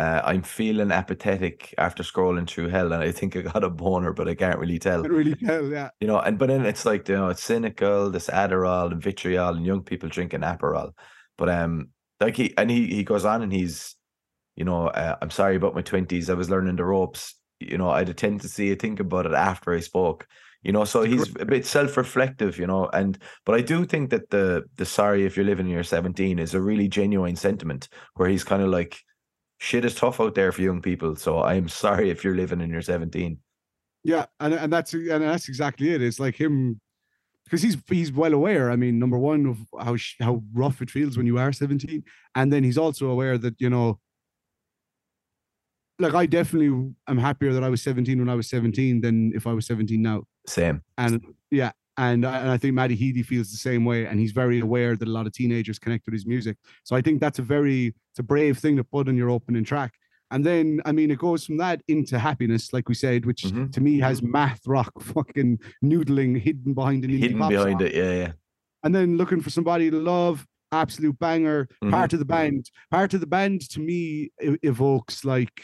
uh, 0.00 0.22
I'm 0.24 0.40
feeling 0.40 0.92
apathetic 0.92 1.74
after 1.76 2.02
scrolling 2.02 2.48
through 2.48 2.68
hell, 2.68 2.94
and 2.94 3.02
I 3.02 3.12
think 3.12 3.36
I 3.36 3.42
got 3.42 3.62
a 3.62 3.68
boner, 3.68 4.14
but 4.14 4.28
I 4.28 4.34
can't 4.34 4.58
really 4.58 4.78
tell. 4.78 5.02
Can't 5.02 5.12
really 5.12 5.34
tell. 5.34 5.66
Yeah, 5.66 5.90
you 6.00 6.06
know, 6.06 6.18
and 6.18 6.38
but 6.38 6.48
then 6.48 6.64
it's 6.64 6.86
like 6.86 7.06
you 7.06 7.16
know, 7.16 7.28
it's 7.28 7.42
cynical, 7.42 8.10
this 8.10 8.28
Adderall 8.28 8.92
and 8.92 9.02
vitriol, 9.02 9.54
and 9.54 9.66
young 9.66 9.82
people 9.82 10.08
drinking 10.08 10.40
Aperol. 10.40 10.92
But 11.36 11.50
um, 11.50 11.90
like 12.18 12.34
he 12.34 12.54
and 12.56 12.70
he 12.70 12.86
he 12.86 13.04
goes 13.04 13.26
on 13.26 13.42
and 13.42 13.52
he's, 13.52 13.94
you 14.56 14.64
know, 14.64 14.86
uh, 14.86 15.16
I'm 15.20 15.28
sorry 15.28 15.56
about 15.56 15.74
my 15.74 15.82
twenties. 15.82 16.30
I 16.30 16.34
was 16.34 16.48
learning 16.48 16.76
the 16.76 16.84
ropes. 16.86 17.34
You 17.58 17.76
know, 17.76 17.90
I 17.90 17.98
had 17.98 18.08
a 18.08 18.14
tendency 18.14 18.70
to 18.70 18.76
think 18.76 19.00
about 19.00 19.26
it 19.26 19.34
after 19.34 19.74
I 19.74 19.80
spoke. 19.80 20.26
You 20.62 20.72
know, 20.72 20.84
so 20.84 21.02
he's 21.02 21.28
a 21.36 21.44
bit 21.44 21.66
self-reflective. 21.66 22.58
You 22.58 22.66
know, 22.66 22.88
and 22.94 23.18
but 23.44 23.54
I 23.54 23.60
do 23.60 23.84
think 23.84 24.08
that 24.10 24.30
the 24.30 24.64
the 24.76 24.86
sorry 24.86 25.26
if 25.26 25.36
you're 25.36 25.44
living 25.44 25.66
in 25.66 25.72
your 25.72 25.84
17 25.84 26.38
is 26.38 26.54
a 26.54 26.60
really 26.60 26.88
genuine 26.88 27.36
sentiment 27.36 27.90
where 28.14 28.30
he's 28.30 28.44
kind 28.44 28.62
of 28.62 28.70
like, 28.70 28.98
shit 29.60 29.84
is 29.84 29.94
tough 29.94 30.20
out 30.20 30.34
there 30.34 30.50
for 30.50 30.62
young 30.62 30.82
people. 30.82 31.14
So 31.14 31.42
I'm 31.42 31.68
sorry 31.84 32.10
if 32.10 32.24
you're 32.24 32.34
living 32.34 32.60
in 32.60 32.70
your 32.70 32.82
17. 32.82 33.38
Yeah, 34.02 34.26
and 34.40 34.54
and 34.54 34.72
that's 34.72 34.94
and 34.94 35.22
that's 35.22 35.48
exactly 35.48 35.90
it. 35.90 36.00
It's 36.00 36.18
like 36.18 36.34
him 36.34 36.80
because 37.44 37.60
he's 37.60 37.76
he's 37.86 38.10
well 38.10 38.32
aware. 38.32 38.70
I 38.70 38.76
mean, 38.76 38.98
number 38.98 39.18
one 39.18 39.44
of 39.46 39.58
how 39.84 39.96
how 40.20 40.42
rough 40.54 40.80
it 40.80 40.90
feels 40.90 41.18
when 41.18 41.26
you 41.26 41.38
are 41.38 41.52
17, 41.52 42.02
and 42.34 42.52
then 42.52 42.64
he's 42.64 42.78
also 42.78 43.08
aware 43.08 43.36
that 43.36 43.60
you 43.60 43.68
know, 43.68 44.00
like 45.98 46.14
I 46.14 46.24
definitely 46.24 46.94
am 47.06 47.18
happier 47.18 47.52
that 47.52 47.62
I 47.62 47.68
was 47.68 47.82
17 47.82 48.18
when 48.18 48.30
I 48.30 48.34
was 48.34 48.48
17 48.48 49.02
than 49.02 49.32
if 49.34 49.46
I 49.46 49.52
was 49.52 49.66
17 49.66 50.00
now. 50.00 50.22
Same. 50.46 50.82
And 50.96 51.22
yeah, 51.50 51.72
and 52.08 52.24
I, 52.24 52.38
and 52.40 52.50
I 52.50 52.56
think 52.56 52.74
Matty 52.74 52.94
Healy 52.96 53.22
feels 53.22 53.50
the 53.50 53.56
same 53.68 53.84
way, 53.84 54.06
and 54.06 54.18
he's 54.18 54.32
very 54.32 54.58
aware 54.60 54.96
that 54.96 55.06
a 55.06 55.10
lot 55.18 55.26
of 55.26 55.32
teenagers 55.32 55.78
connect 55.78 56.06
with 56.06 56.14
his 56.14 56.26
music. 56.26 56.56
So 56.84 56.96
I 56.96 57.02
think 57.02 57.20
that's 57.20 57.38
a 57.38 57.42
very 57.42 57.94
it's 58.12 58.18
a 58.18 58.22
brave 58.22 58.58
thing 58.58 58.76
to 58.76 58.84
put 58.84 59.08
on 59.08 59.16
your 59.16 59.30
opening 59.30 59.64
track. 59.64 59.92
And 60.32 60.44
then, 60.46 60.80
I 60.84 60.92
mean, 60.92 61.10
it 61.10 61.18
goes 61.18 61.44
from 61.44 61.56
that 61.58 61.82
into 61.88 62.18
happiness, 62.18 62.72
like 62.72 62.88
we 62.88 62.94
said, 62.94 63.26
which 63.26 63.42
Mhm. 63.42 63.72
to 63.72 63.80
me 63.80 63.98
has 63.98 64.22
math 64.22 64.62
rock 64.66 64.92
fucking 65.02 65.58
noodling 65.84 66.40
hidden 66.40 66.72
behind 66.74 67.04
an 67.04 67.10
indie 67.10 67.18
Hidden 67.18 67.38
pop 67.38 67.50
behind 67.50 67.80
song. 67.80 67.86
it. 67.88 67.94
Yeah, 67.94 68.12
yeah. 68.22 68.32
And 68.82 68.94
then 68.94 69.16
looking 69.16 69.40
for 69.40 69.50
somebody 69.50 69.90
to 69.90 69.98
love, 70.00 70.46
absolute 70.72 71.18
banger. 71.18 71.68
Mhm. 71.84 71.90
Part 71.90 72.12
of 72.14 72.18
the 72.20 72.24
band, 72.36 72.70
part 72.90 73.12
of 73.14 73.20
the 73.20 73.26
band 73.26 73.68
to 73.70 73.80
me 73.80 74.30
evokes 74.62 75.24
like 75.24 75.62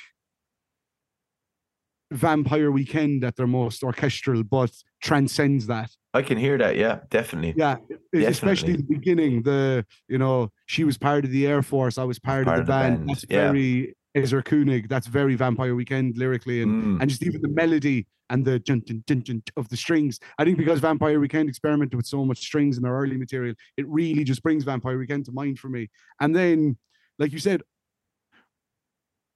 Vampire 2.12 2.70
Weekend 2.70 3.24
at 3.24 3.37
their 3.37 3.47
most 3.47 3.82
orchestral, 3.82 4.43
but 4.45 4.72
transcends 5.03 5.66
that. 5.66 5.91
I 6.16 6.22
can 6.22 6.38
hear 6.38 6.56
that. 6.58 6.76
Yeah, 6.76 7.00
definitely. 7.10 7.54
Yeah, 7.56 7.76
e- 8.14 8.24
especially 8.24 8.74
the 8.76 8.82
beginning. 8.96 9.42
The 9.42 9.84
you 10.08 10.18
know 10.18 10.50
she 10.66 10.82
was 10.84 10.96
part 10.98 11.24
of 11.24 11.30
the 11.30 11.46
Air 11.46 11.62
Force. 11.62 11.98
I 11.98 12.04
was 12.04 12.18
part, 12.18 12.44
Part 12.46 12.60
of 12.60 12.66
the 12.66 12.72
of 12.72 12.78
the 12.82 12.88
band. 12.88 12.96
band, 12.98 13.08
That's 13.10 13.24
yeah. 13.28 13.50
very 13.52 13.94
Ezra 14.14 14.42
Koenig. 14.42 14.88
That's 14.88 15.06
very 15.06 15.34
Vampire 15.36 15.74
Weekend 15.74 16.16
lyrically, 16.16 16.62
and 16.62 16.72
Mm. 16.82 17.00
and 17.00 17.10
just 17.10 17.22
even 17.22 17.40
the 17.42 17.48
melody 17.62 18.06
and 18.30 18.44
the 18.44 18.58
jun, 18.58 18.82
jun, 18.86 19.04
jun, 19.06 19.22
jun 19.22 19.42
of 19.56 19.68
the 19.68 19.76
strings. 19.76 20.18
I 20.38 20.44
think 20.44 20.58
because 20.58 20.80
Vampire 20.80 21.20
Weekend 21.20 21.48
experimented 21.48 21.94
with 21.94 22.06
so 22.06 22.24
much 22.24 22.38
strings 22.38 22.76
in 22.76 22.82
their 22.82 22.92
early 23.02 23.16
material, 23.16 23.54
it 23.76 23.86
really 23.86 24.24
just 24.24 24.42
brings 24.42 24.64
Vampire 24.64 24.98
Weekend 24.98 25.26
to 25.26 25.32
mind 25.32 25.58
for 25.60 25.68
me. 25.68 25.88
And 26.20 26.34
then, 26.34 26.76
like 27.20 27.32
you 27.32 27.38
said, 27.38 27.62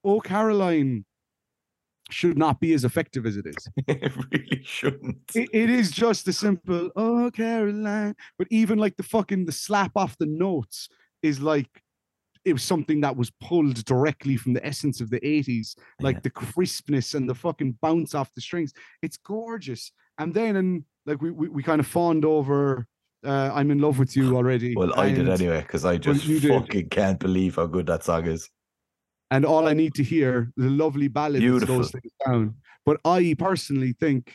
Oh 0.02 0.20
Caroline 0.20 1.04
should 2.12 2.38
not 2.38 2.60
be 2.60 2.72
as 2.72 2.84
effective 2.84 3.26
as 3.26 3.36
it 3.36 3.46
is. 3.46 3.68
it 3.88 4.12
really 4.32 4.62
shouldn't. 4.64 5.18
It, 5.34 5.48
it 5.52 5.70
is 5.70 5.90
just 5.90 6.28
a 6.28 6.32
simple 6.32 6.90
oh 6.96 7.30
Caroline, 7.34 8.14
but 8.38 8.48
even 8.50 8.78
like 8.78 8.96
the 8.96 9.02
fucking 9.02 9.46
the 9.46 9.52
slap 9.52 9.92
off 9.96 10.16
the 10.18 10.26
notes 10.26 10.88
is 11.22 11.40
like 11.40 11.68
it 12.44 12.52
was 12.54 12.62
something 12.62 13.02
that 13.02 13.16
was 13.16 13.30
pulled 13.42 13.84
directly 13.84 14.36
from 14.36 14.54
the 14.54 14.64
essence 14.66 15.00
of 15.02 15.10
the 15.10 15.20
80s, 15.20 15.76
like 16.00 16.16
Yeah. 16.16 16.20
the 16.24 16.30
crispness 16.30 17.14
and 17.14 17.28
the 17.28 17.34
fucking 17.34 17.76
bounce 17.82 18.14
off 18.14 18.32
the 18.34 18.40
strings. 18.40 18.72
It's 19.02 19.18
gorgeous. 19.18 19.92
And 20.18 20.32
then 20.32 20.56
and 20.56 20.84
like 21.06 21.20
we 21.20 21.30
we, 21.30 21.48
we 21.48 21.62
kind 21.62 21.80
of 21.80 21.86
fawned 21.86 22.24
over 22.24 22.86
uh, 23.22 23.50
I'm 23.52 23.70
in 23.70 23.78
love 23.80 23.98
with 23.98 24.16
you 24.16 24.34
already. 24.36 24.74
Well, 24.74 24.98
I 24.98 25.10
did 25.12 25.28
anyway 25.28 25.60
because 25.60 25.84
I 25.84 25.98
just 25.98 26.26
did. 26.26 26.42
fucking 26.44 26.88
can't 26.88 27.18
believe 27.18 27.56
how 27.56 27.66
good 27.66 27.86
that 27.86 28.04
song 28.04 28.26
is. 28.26 28.48
And 29.30 29.44
all 29.44 29.68
I 29.68 29.74
need 29.74 29.94
to 29.94 30.02
hear 30.02 30.50
the 30.56 30.70
lovely 30.70 31.08
ballad 31.08 31.42
that 31.42 31.66
slows 31.66 31.90
things 31.92 32.12
down. 32.26 32.54
But 32.84 33.00
I 33.04 33.36
personally 33.38 33.92
think 33.92 34.34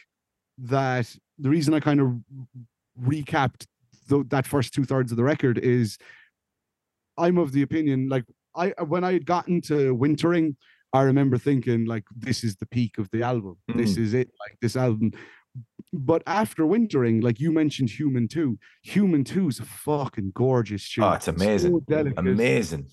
that 0.57 1.13
the 1.37 1.49
reason 1.49 1.73
I 1.73 1.79
kind 1.79 1.99
of 1.99 2.13
recapped 3.01 3.65
tho- 4.07 4.23
that 4.23 4.47
first 4.47 4.73
two 4.73 4.85
thirds 4.85 5.11
of 5.11 5.17
the 5.17 5.23
record 5.23 5.57
is 5.57 5.97
I'm 7.17 7.37
of 7.37 7.51
the 7.51 7.61
opinion 7.61 8.07
like 8.09 8.25
I 8.55 8.73
when 8.87 9.03
I 9.03 9.13
had 9.13 9.25
gotten 9.25 9.61
to 9.61 9.93
wintering, 9.93 10.55
I 10.93 11.01
remember 11.01 11.37
thinking 11.37 11.85
like 11.85 12.05
this 12.15 12.43
is 12.43 12.55
the 12.55 12.65
peak 12.65 12.97
of 12.97 13.09
the 13.11 13.23
album. 13.23 13.57
This 13.75 13.95
hmm. 13.95 14.03
is 14.03 14.13
it, 14.13 14.29
like 14.39 14.57
this 14.61 14.75
album. 14.75 15.11
But 15.93 16.23
after 16.27 16.65
wintering, 16.65 17.21
like 17.21 17.39
you 17.39 17.51
mentioned, 17.51 17.89
Human 17.89 18.27
Too, 18.27 18.57
Human 18.83 19.23
Too 19.23 19.47
is 19.47 19.59
a 19.59 19.65
fucking 19.65 20.31
gorgeous 20.33 20.89
tune. 20.89 21.03
Oh, 21.05 21.11
it's 21.13 21.27
amazing. 21.27 21.81
So 21.89 22.11
Amazing. 22.17 22.87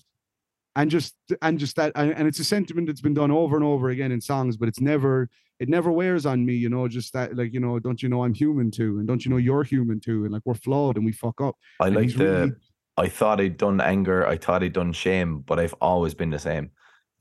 And 0.75 0.89
just 0.89 1.15
and 1.41 1.59
just 1.59 1.75
that 1.75 1.91
and, 1.95 2.27
it's 2.27 2.39
a 2.39 2.43
sentiment 2.43 2.87
that's 2.87 3.01
been 3.01 3.13
done 3.13 3.31
over 3.31 3.55
and 3.55 3.65
over 3.65 3.89
again 3.89 4.11
in 4.11 4.19
songs 4.21 4.57
but 4.57 4.67
it's 4.67 4.79
never 4.81 5.29
it 5.59 5.69
never 5.69 5.91
wears 5.91 6.25
on 6.25 6.43
me 6.45 6.53
you 6.53 6.69
know 6.69 6.87
just 6.87 7.13
that 7.13 7.35
like 7.37 7.53
you 7.53 7.59
know 7.59 7.77
don't 7.79 8.01
you 8.01 8.09
know 8.09 8.23
i'm 8.23 8.33
human 8.33 8.71
too 8.71 8.97
and 8.97 9.07
don't 9.07 9.23
you 9.23 9.29
know 9.31 9.37
you're 9.37 9.63
human 9.63 9.99
too 9.99 10.23
and 10.23 10.33
like 10.33 10.41
we're 10.45 10.53
flawed 10.55 10.97
and 10.97 11.05
we 11.05 11.11
fuck 11.11 11.39
up 11.41 11.55
I 11.79 11.87
And 11.87 11.95
like 11.95 12.15
the. 12.15 12.25
really- 12.25 12.51
I 12.95 13.07
thought 13.09 13.41
I'd 13.41 13.57
done 13.57 13.81
anger. 13.81 14.27
I 14.27 14.37
thought 14.37 14.61
I'd 14.61 14.73
done 14.73 14.93
shame, 14.93 15.39
but 15.39 15.59
I've 15.59 15.73
always 15.81 16.13
been 16.13 16.29
the 16.29 16.37
same. 16.37 16.69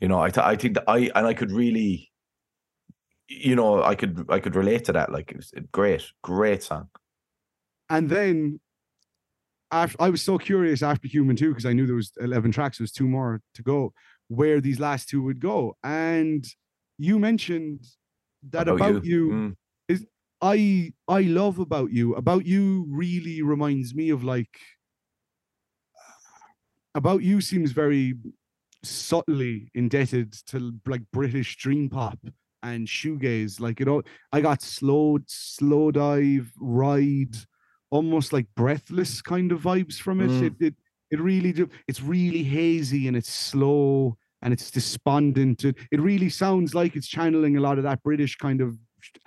You 0.00 0.08
know, 0.08 0.20
I 0.20 0.28
th- 0.28 0.44
I 0.44 0.54
think 0.54 0.74
that 0.74 0.84
I 0.86 1.10
and 1.14 1.26
I 1.26 1.32
could 1.32 1.50
really, 1.50 2.12
you 3.28 3.56
know, 3.56 3.82
I 3.82 3.94
could 3.94 4.26
I 4.28 4.38
could 4.38 4.54
relate 4.54 4.84
to 4.84 4.92
that. 4.92 5.10
Like, 5.10 5.30
it 5.30 5.38
was 5.38 5.50
a 5.56 5.62
great, 5.62 6.02
great 6.22 6.62
song. 6.62 6.88
and 7.88 8.10
then 8.10 8.60
after 9.72 9.96
i 10.00 10.08
was 10.08 10.22
so 10.22 10.38
curious 10.38 10.82
after 10.82 11.08
human 11.08 11.34
too 11.34 11.48
because 11.48 11.66
i 11.66 11.72
knew 11.72 11.86
there 11.86 11.96
was 11.96 12.12
11 12.20 12.52
tracks 12.52 12.78
there 12.78 12.84
was 12.84 12.92
two 12.92 13.08
more 13.08 13.40
to 13.54 13.62
go 13.62 13.92
where 14.28 14.60
these 14.60 14.78
last 14.78 15.08
two 15.08 15.22
would 15.22 15.40
go 15.40 15.76
and 15.82 16.46
you 16.98 17.18
mentioned 17.18 17.80
that 18.50 18.68
about, 18.68 19.04
you, 19.04 19.30
Mm. 19.30 19.56
I 20.42 20.92
I 21.06 21.20
love 21.22 21.60
about 21.60 21.92
you. 21.92 22.14
About 22.16 22.44
you 22.44 22.86
really 22.90 23.42
reminds 23.42 23.94
me 23.94 24.10
of 24.10 24.24
like 24.24 24.58
about 26.94 27.22
you 27.22 27.40
seems 27.40 27.70
very 27.70 28.14
subtly 28.82 29.70
indebted 29.74 30.32
to 30.48 30.72
like 30.86 31.02
British 31.12 31.56
dream 31.56 31.88
pop 31.88 32.18
and 32.62 32.88
shoegaze. 32.88 33.60
Like 33.60 33.78
you 33.78 33.86
know, 33.86 34.02
I 34.32 34.40
got 34.40 34.62
slow 34.62 35.18
Slowdive 35.28 36.48
ride, 36.58 37.36
almost 37.92 38.32
like 38.32 38.46
breathless 38.56 39.20
kind 39.20 39.52
of 39.52 39.60
vibes 39.60 39.98
from 39.98 40.20
it. 40.20 40.30
Mm. 40.30 40.42
It 40.42 40.54
it 40.58 40.74
it 41.12 41.20
really 41.20 41.52
do. 41.52 41.68
It's 41.86 42.02
really 42.02 42.42
hazy 42.42 43.06
and 43.06 43.16
it's 43.16 43.30
slow 43.30 44.16
and 44.40 44.52
it's 44.52 44.70
despondent. 44.70 45.64
It, 45.64 45.76
it 45.92 46.00
really 46.00 46.30
sounds 46.30 46.74
like 46.74 46.96
it's 46.96 47.06
channeling 47.06 47.58
a 47.58 47.60
lot 47.60 47.76
of 47.76 47.84
that 47.84 48.02
British 48.02 48.36
kind 48.36 48.60
of 48.62 48.76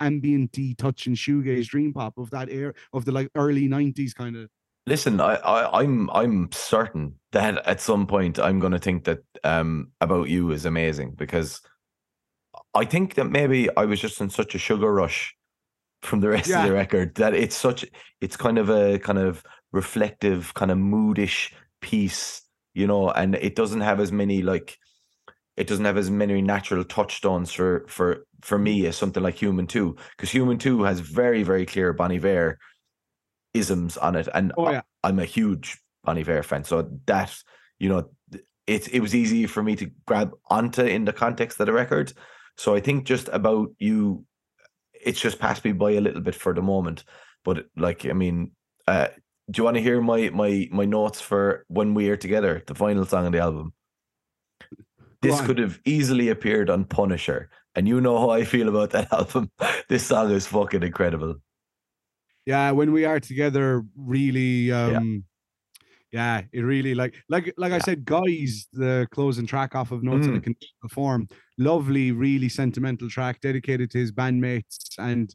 ambient 0.00 0.58
touch 0.78 1.06
and 1.06 1.16
shoegaze 1.16 1.66
dream 1.66 1.92
pop 1.92 2.18
of 2.18 2.30
that 2.30 2.50
era 2.50 2.74
of 2.92 3.04
the 3.04 3.12
like 3.12 3.30
early 3.34 3.68
90s 3.68 4.14
kind 4.14 4.36
of 4.36 4.48
Listen, 4.88 5.20
I, 5.20 5.34
I 5.34 5.82
I'm 5.82 6.08
I'm 6.10 6.50
certain 6.52 7.14
that 7.32 7.66
at 7.66 7.80
some 7.80 8.06
point 8.06 8.38
I'm 8.38 8.60
going 8.60 8.72
to 8.72 8.78
think 8.78 9.04
that 9.04 9.18
um 9.44 9.90
about 10.00 10.28
you 10.28 10.50
is 10.52 10.64
amazing 10.64 11.14
because 11.16 11.60
I 12.72 12.84
think 12.84 13.14
that 13.14 13.26
maybe 13.26 13.68
I 13.76 13.84
was 13.84 14.00
just 14.00 14.20
in 14.20 14.30
such 14.30 14.54
a 14.54 14.58
sugar 14.58 14.92
rush 14.92 15.35
from 16.02 16.20
the 16.20 16.28
rest 16.28 16.48
Yeah. 16.48 16.62
of 16.62 16.68
the 16.68 16.74
record 16.74 17.14
that 17.16 17.34
it's 17.34 17.56
such 17.56 17.84
it's 18.20 18.36
kind 18.36 18.58
of 18.58 18.68
a 18.68 18.98
kind 18.98 19.18
of 19.18 19.42
reflective 19.72 20.54
kind 20.54 20.70
of 20.70 20.78
moodish 20.78 21.52
piece, 21.80 22.42
you 22.74 22.86
know, 22.86 23.10
and 23.10 23.34
it 23.34 23.54
doesn't 23.56 23.80
have 23.80 24.00
as 24.00 24.12
many 24.12 24.42
like 24.42 24.76
it 25.56 25.66
doesn't 25.66 25.84
have 25.86 25.96
as 25.96 26.10
many 26.10 26.42
natural 26.42 26.84
touchstones 26.84 27.52
for 27.52 27.86
for 27.88 28.26
for 28.42 28.58
me 28.58 28.86
as 28.86 28.96
something 28.96 29.22
like 29.22 29.36
Human 29.36 29.66
Too 29.66 29.96
because 30.16 30.30
Human 30.30 30.58
Too 30.58 30.82
has 30.82 31.00
very 31.00 31.42
very 31.42 31.66
clear 31.66 31.92
Bonnie 31.92 32.18
Vare 32.18 32.58
isms 33.54 33.96
on 33.96 34.16
it 34.16 34.28
and 34.34 34.52
oh 34.56 34.70
yeah 34.70 34.82
I'm 35.02 35.18
a 35.18 35.24
huge 35.24 35.78
Bon 36.04 36.16
Iver 36.18 36.42
fan, 36.42 36.64
so 36.64 36.88
that 37.06 37.36
you 37.78 37.88
know, 37.88 38.08
it 38.66 38.88
it 38.94 39.00
was 39.00 39.14
easy 39.14 39.46
for 39.46 39.62
me 39.62 39.76
to 39.76 39.90
grab 40.06 40.32
onto 40.48 40.82
in 40.82 41.04
the 41.04 41.12
context 41.12 41.60
of 41.60 41.66
the 41.66 41.72
record. 41.72 42.12
So 42.56 42.74
I 42.74 42.80
think 42.80 43.04
just 43.06 43.28
about 43.32 43.70
you, 43.78 44.24
it's 45.06 45.20
just 45.20 45.38
passed 45.38 45.64
me 45.64 45.72
by 45.72 45.92
a 45.92 46.00
little 46.00 46.20
bit 46.20 46.34
for 46.34 46.52
the 46.54 46.62
moment. 46.62 47.04
But 47.44 47.66
like, 47.76 48.04
I 48.06 48.12
mean, 48.12 48.52
uh, 48.88 49.08
do 49.50 49.60
you 49.60 49.64
want 49.64 49.76
to 49.76 49.82
hear 49.82 50.00
my 50.02 50.30
my 50.30 50.68
my 50.72 50.84
notes 50.84 51.20
for 51.20 51.64
when 51.68 51.94
we 51.94 52.10
are 52.10 52.16
together, 52.18 52.62
the 52.66 52.74
final 52.74 53.06
song 53.06 53.26
on 53.26 53.32
the 53.32 53.38
album? 53.40 53.72
This 55.22 55.40
could 55.40 55.58
have 55.58 55.80
easily 55.84 56.28
appeared 56.28 56.70
on 56.70 56.84
Punisher, 56.84 57.50
and 57.74 57.88
you 57.88 58.00
know 58.00 58.18
how 58.18 58.30
I 58.30 58.44
feel 58.44 58.68
about 58.68 58.90
that 58.90 59.12
album. 59.20 59.50
this 59.88 60.06
song 60.06 60.30
is 60.32 60.46
fucking 60.46 60.82
incredible. 60.82 61.36
yeah 62.46 62.70
when 62.70 62.92
we 62.92 63.04
are 63.04 63.20
together 63.20 63.84
really 63.96 64.70
um 64.72 65.24
yeah, 66.16 66.42
it 66.50 66.62
really 66.62 66.94
like 66.94 67.14
like 67.28 67.52
like 67.58 67.72
i 67.78 67.78
said 67.78 67.98
guys 68.06 68.66
the 68.72 69.06
closing 69.16 69.46
track 69.46 69.74
off 69.74 69.90
of 69.92 70.02
notes 70.02 70.26
in 70.26 70.34
a 70.36 70.40
Mm. 70.40 70.44
conditional 70.48 70.88
form. 70.90 71.28
Lovely 71.58 72.10
really 72.12 72.48
sentimental 72.48 73.08
track 73.16 73.40
dedicated 73.48 73.90
to 73.90 73.98
his 73.98 74.12
bandmates. 74.12 74.76
And 74.98 75.26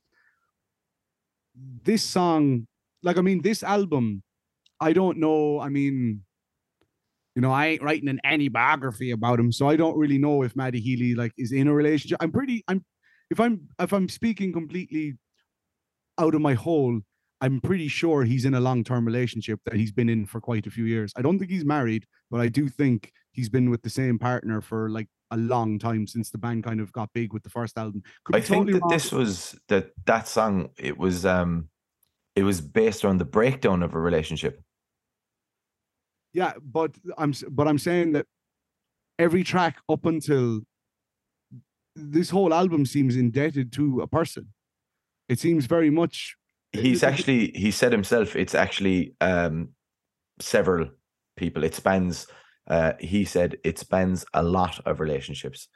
this 1.84 2.04
song 2.04 2.68
like 3.04 3.18
i 3.18 3.22
mean 3.22 3.42
this 3.42 3.62
album 3.62 4.24
i 4.80 4.92
don't 4.94 5.18
know 5.26 5.60
i 5.60 5.70
mean 5.70 6.24
you 7.36 7.42
know 7.44 7.52
i 7.52 7.64
ain't 7.68 7.84
writing 7.84 8.10
an 8.10 8.20
any 8.24 8.48
biography 8.50 9.12
about 9.12 9.40
him 9.40 9.52
so 9.52 9.68
i 9.68 9.76
don't 9.76 9.98
really 9.98 10.18
know 10.18 10.42
if 10.44 10.56
Matty 10.56 10.80
Healy 10.80 11.14
like 11.14 11.34
is 11.38 11.52
in 11.52 11.68
a 11.68 11.74
relationship. 11.74 12.18
I'm 12.22 12.32
pretty 12.32 12.64
i'm 12.70 12.84
if 13.30 13.40
i'm 13.40 13.68
if 13.80 13.92
i'm 13.94 14.08
speaking 14.10 14.52
completely 14.54 15.18
out 16.18 16.36
of 16.36 16.42
my 16.42 16.54
hole 16.54 17.02
i'm 17.42 17.60
pretty 17.62 17.88
sure 17.88 18.24
he's 18.24 18.46
in 18.46 18.54
a 18.54 18.60
long-term 18.60 19.06
relationship 19.06 19.60
that 19.66 19.76
he's 19.76 19.92
been 19.92 20.10
in 20.10 20.26
for 20.26 20.40
quite 20.40 20.66
a 20.68 20.72
few 20.72 20.86
years 20.86 21.12
i 21.16 21.22
don't 21.22 21.40
think 21.40 21.52
he's 21.52 21.66
married 21.66 22.06
but 22.30 22.40
i 22.40 22.48
do 22.48 22.68
think 22.70 23.12
he's 23.32 23.50
been 23.50 23.70
with 23.70 23.82
the 23.82 23.90
same 23.90 24.18
partner 24.18 24.62
for 24.62 24.90
like 24.90 25.08
a 25.32 25.38
long 25.38 25.80
time 25.80 26.06
since 26.06 26.30
the 26.30 26.38
band 26.38 26.64
kind 26.64 26.80
of 26.80 26.92
got 26.92 27.12
big 27.14 27.34
with 27.34 27.44
the 27.44 27.50
first 27.50 27.78
album. 27.78 28.04
Could 28.26 28.36
I 28.36 28.42
think 28.42 28.66
totally 28.66 28.74
that 28.74 28.82
wrong. 28.82 28.92
this 28.92 29.12
was 29.12 29.56
that 29.70 29.92
that 30.06 30.28
song. 30.28 30.70
It 30.78 30.98
was 30.98 31.26
um, 31.26 31.70
it 32.36 32.44
was 32.44 32.62
based 32.62 33.06
on 33.06 33.18
the 33.18 33.26
breakdown 33.26 33.82
of 33.82 33.94
a 33.94 34.00
relationship. 34.00 34.62
Yeah, 36.34 36.54
but 36.62 36.92
I'm 37.18 37.34
but 37.50 37.68
I'm 37.68 37.80
saying 37.80 38.14
that 38.14 38.26
every 39.18 39.44
track 39.44 39.78
up 39.90 40.06
until 40.06 40.62
this 41.96 42.30
whole 42.30 42.54
album 42.54 42.86
seems 42.86 43.16
indebted 43.16 43.72
to 43.74 44.02
a 44.02 44.08
person. 44.08 44.50
It 45.28 45.40
seems 45.40 45.66
very 45.66 45.90
much 45.90 46.36
He's 46.82 47.04
actually 47.04 47.52
he 47.56 47.72
said 47.72 47.92
himself. 47.92 48.36
It's 48.36 48.56
actually 48.56 49.14
um, 49.22 49.70
several 50.40 50.88
people. 51.38 51.64
It 51.64 51.76
spans. 51.76 52.28
Uh, 52.70 52.94
he 53.00 53.26
said 53.26 53.58
it 53.64 53.78
spans 53.80 54.24
a 54.34 54.44
lot 54.44 54.80
of 54.86 55.00
relationships, 55.00 55.68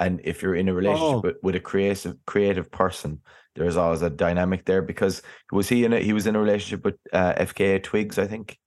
and 0.00 0.20
if 0.24 0.42
you're 0.42 0.54
in 0.56 0.68
a 0.68 0.74
relationship 0.74 1.16
Oh. 1.16 1.20
with, 1.22 1.36
with 1.42 1.54
a 1.54 1.60
creative 1.60 2.16
creative 2.26 2.70
person, 2.70 3.20
there's 3.54 3.76
always 3.76 4.02
a 4.02 4.10
dynamic 4.10 4.64
there. 4.66 4.82
Because 4.82 5.22
was 5.52 5.68
he 5.68 5.84
in 5.84 5.92
a 5.92 6.00
he 6.00 6.12
was 6.12 6.26
in 6.26 6.36
a 6.36 6.40
relationship 6.40 6.84
with 6.84 6.96
uh, 7.12 7.34
FKA 7.34 7.82
Twigs, 7.82 8.18
I 8.18 8.26
think. 8.26 8.58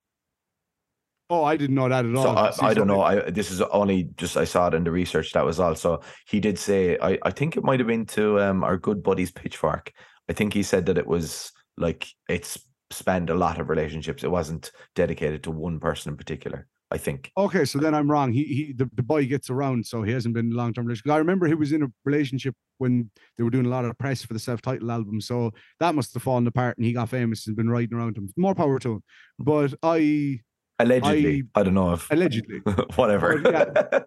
oh, 1.30 1.44
I 1.44 1.58
didn't 1.58 1.76
know 1.76 1.90
that 1.90 2.06
at 2.06 2.16
all. 2.16 2.24
So 2.24 2.66
I, 2.66 2.70
I 2.70 2.74
don't 2.74 2.88
know. 2.88 3.02
I 3.02 3.30
this 3.30 3.52
is 3.52 3.62
only 3.62 4.10
just 4.18 4.38
I 4.38 4.46
saw 4.46 4.68
it 4.68 4.74
in 4.74 4.84
the 4.84 4.92
research. 4.92 5.32
That 5.34 5.46
was 5.46 5.60
all. 5.60 5.76
So 5.76 6.02
he 6.28 6.40
did 6.40 6.58
say 6.58 6.98
I, 7.02 7.18
I 7.24 7.32
think 7.32 7.58
it 7.58 7.64
might 7.64 7.80
have 7.80 7.88
been 7.88 8.06
to 8.08 8.40
um 8.40 8.64
our 8.64 8.78
good 8.78 9.04
buddies 9.04 9.32
Pitchfork. 9.32 9.92
I 10.30 10.34
think 10.34 10.54
he 10.54 10.64
said 10.64 10.86
that 10.88 10.98
it 10.98 11.08
was 11.08 11.52
like 11.78 12.08
it's 12.30 12.60
spanned 12.92 13.30
a 13.30 13.36
lot 13.36 13.60
of 13.60 13.70
relationships. 13.70 14.24
It 14.24 14.32
wasn't 14.32 14.72
dedicated 14.96 15.44
to 15.44 15.52
one 15.52 15.80
person 15.80 16.12
in 16.12 16.18
particular. 16.18 16.68
I 16.92 16.98
think. 16.98 17.32
Okay, 17.36 17.66
so 17.66 17.80
then 17.80 17.96
I'm 17.96 18.10
wrong. 18.10 18.32
He 18.32 18.44
he 18.44 18.74
the, 18.74 18.90
the 18.94 19.02
boy 19.02 19.26
gets 19.26 19.50
around, 19.50 19.86
so 19.86 20.04
he 20.04 20.12
hasn't 20.12 20.36
been 20.36 20.48
in 20.48 20.54
a 20.54 20.56
long 20.56 20.72
term 20.72 20.86
relationship. 20.86 21.12
I 21.12 21.18
remember 21.18 21.48
he 21.48 21.56
was 21.56 21.72
in 21.72 21.82
a 21.82 21.88
relationship 22.06 22.56
when 22.78 23.10
they 23.38 23.44
were 23.44 23.50
doing 23.50 23.66
a 23.66 23.70
lot 23.70 23.86
of 23.86 23.98
press 23.98 24.24
for 24.24 24.34
the 24.34 24.40
self 24.40 24.62
titled 24.62 24.92
album, 24.92 25.20
so 25.20 25.52
that 25.80 25.96
must 25.96 26.14
have 26.14 26.22
fallen 26.22 26.46
apart, 26.46 26.78
and 26.78 26.86
he 26.86 26.94
got 26.94 27.10
famous 27.10 27.48
and 27.48 27.56
been 27.56 27.70
riding 27.70 27.98
around 27.98 28.18
him. 28.18 28.30
More 28.38 28.54
power 28.54 28.78
to 28.80 28.94
him. 28.94 29.04
But 29.40 29.74
I 29.82 30.42
Allegedly, 30.78 31.44
I, 31.56 31.64
don't 31.64 31.74
know 31.74 31.94
if 31.94 32.12
allegedly, 32.12 32.60
whatever. 32.96 33.42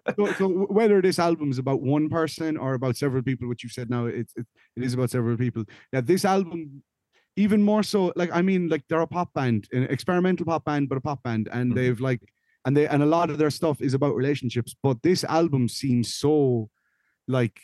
so, 0.19 0.33
so 0.33 0.47
whether 0.47 1.01
this 1.01 1.17
album 1.17 1.49
is 1.49 1.57
about 1.57 1.81
one 1.81 2.09
person 2.09 2.57
or 2.57 2.75
about 2.75 2.95
several 2.95 3.23
people, 3.23 3.49
which 3.49 3.63
you 3.63 3.69
said 3.69 3.89
now, 3.89 4.05
it's 4.05 4.33
it, 4.35 4.45
it 4.75 4.83
is 4.83 4.93
about 4.93 5.09
several 5.09 5.35
people. 5.35 5.63
Yeah, 5.91 6.01
this 6.01 6.25
album, 6.25 6.83
even 7.35 7.61
more 7.63 7.83
so, 7.83 8.11
like 8.15 8.31
I 8.33 8.41
mean, 8.41 8.69
like 8.69 8.83
they're 8.87 9.01
a 9.01 9.07
pop 9.07 9.33
band, 9.33 9.67
an 9.71 9.83
experimental 9.83 10.45
pop 10.45 10.65
band, 10.65 10.89
but 10.89 10.97
a 10.97 11.01
pop 11.01 11.23
band, 11.23 11.49
and 11.51 11.71
Mhm. 11.71 11.75
they've 11.75 11.99
like, 11.99 12.21
and 12.65 12.75
they 12.75 12.87
and 12.87 13.01
a 13.03 13.05
lot 13.05 13.29
of 13.29 13.37
their 13.37 13.49
stuff 13.51 13.81
is 13.81 13.93
about 13.93 14.15
relationships. 14.15 14.75
But 14.81 15.01
this 15.03 15.23
album 15.23 15.69
seems 15.69 16.13
so, 16.13 16.69
like, 17.27 17.61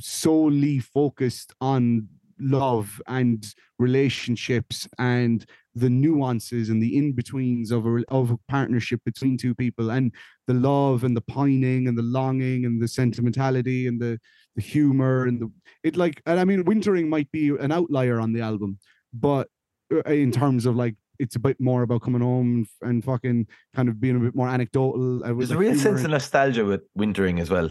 solely 0.00 0.78
focused 0.80 1.54
on 1.60 2.08
love 2.40 3.00
and 3.06 3.54
relationships 3.78 4.88
and 4.98 5.46
the 5.74 5.90
nuances 5.90 6.68
and 6.68 6.82
the 6.82 6.96
in 6.96 7.12
betweens 7.12 7.70
of 7.70 7.86
a 7.86 8.04
of 8.08 8.30
a 8.30 8.38
partnership 8.48 9.00
between 9.04 9.36
two 9.36 9.54
people 9.54 9.90
and 9.90 10.12
the 10.46 10.54
love 10.54 11.04
and 11.04 11.16
the 11.16 11.20
pining 11.20 11.88
and 11.88 11.98
the 11.98 12.02
longing 12.02 12.64
and 12.64 12.80
the 12.80 12.88
sentimentality 12.88 13.86
and 13.86 14.00
the 14.00 14.18
the 14.56 14.62
humor 14.62 15.24
and 15.24 15.40
the 15.40 15.50
it 15.82 15.96
like 15.96 16.22
and 16.26 16.38
I 16.38 16.44
mean 16.44 16.64
wintering 16.64 17.08
might 17.08 17.30
be 17.32 17.48
an 17.48 17.72
outlier 17.72 18.20
on 18.20 18.32
the 18.32 18.40
album 18.40 18.78
but 19.12 19.48
uh, 19.92 20.08
in 20.10 20.30
terms 20.30 20.66
of 20.66 20.76
like 20.76 20.94
it's 21.18 21.36
a 21.36 21.40
bit 21.40 21.60
more 21.60 21.82
about 21.82 22.02
coming 22.02 22.22
home 22.22 22.66
and, 22.82 23.04
fucking 23.04 23.46
kind 23.74 23.88
of 23.88 24.00
being 24.00 24.16
a 24.16 24.20
bit 24.20 24.34
more 24.34 24.48
anecdotal 24.48 25.24
uh, 25.24 25.32
There's 25.32 25.50
a 25.50 25.56
real 25.56 25.76
sense 25.76 26.02
of 26.02 26.10
nostalgia 26.10 26.64
with 26.64 26.82
wintering 26.94 27.38
as 27.40 27.50
well. 27.50 27.70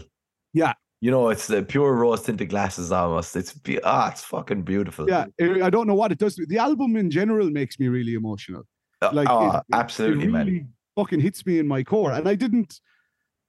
Yeah. 0.52 0.74
You 1.00 1.10
know, 1.10 1.28
it's 1.28 1.46
the 1.48 1.62
pure 1.62 1.92
rose 1.94 2.22
tinted 2.22 2.48
glasses 2.48 2.90
almost. 2.90 3.36
It's 3.36 3.52
be- 3.52 3.82
ah, 3.82 4.10
it's 4.10 4.22
fucking 4.24 4.62
beautiful. 4.62 5.08
yeah 5.08 5.26
it- 5.38 5.62
I 5.62 5.68
don't 5.70 5.86
know 5.86 5.94
what 5.94 6.12
it 6.12 6.18
does 6.18 6.36
the 6.36 6.58
album 6.58 6.96
in 6.96 7.10
general 7.10 7.50
makes 7.50 7.78
me 7.78 7.88
really 7.88 8.14
emotional 8.14 8.62
Uh, 9.02 9.10
like 9.12 9.28
ah, 9.28 9.58
it- 9.58 9.64
absolutely, 9.74 10.26
it 10.26 10.30
man. 10.30 10.72
fucking 10.96 11.20
hits 11.20 11.44
me 11.44 11.58
in 11.58 11.66
my 11.68 11.82
core 11.82 12.12
and 12.12 12.26
I 12.28 12.34
didn't 12.34 12.80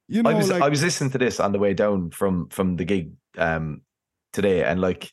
you 0.07 0.21
know 0.21 0.29
I 0.29 0.33
was 0.33 0.49
like 0.49 0.61
I 0.61 0.69
was 0.69 0.83
listening 0.83 1.11
to 1.11 1.17
this 1.17 1.39
on 1.39 1.51
the 1.51 1.59
way 1.59 1.73
down 1.73 2.11
from 2.11 2.49
from 2.49 2.75
the 2.75 2.85
gig 2.85 3.13
um 3.37 3.81
today 4.33 4.63
and 4.63 4.81
like 4.81 5.11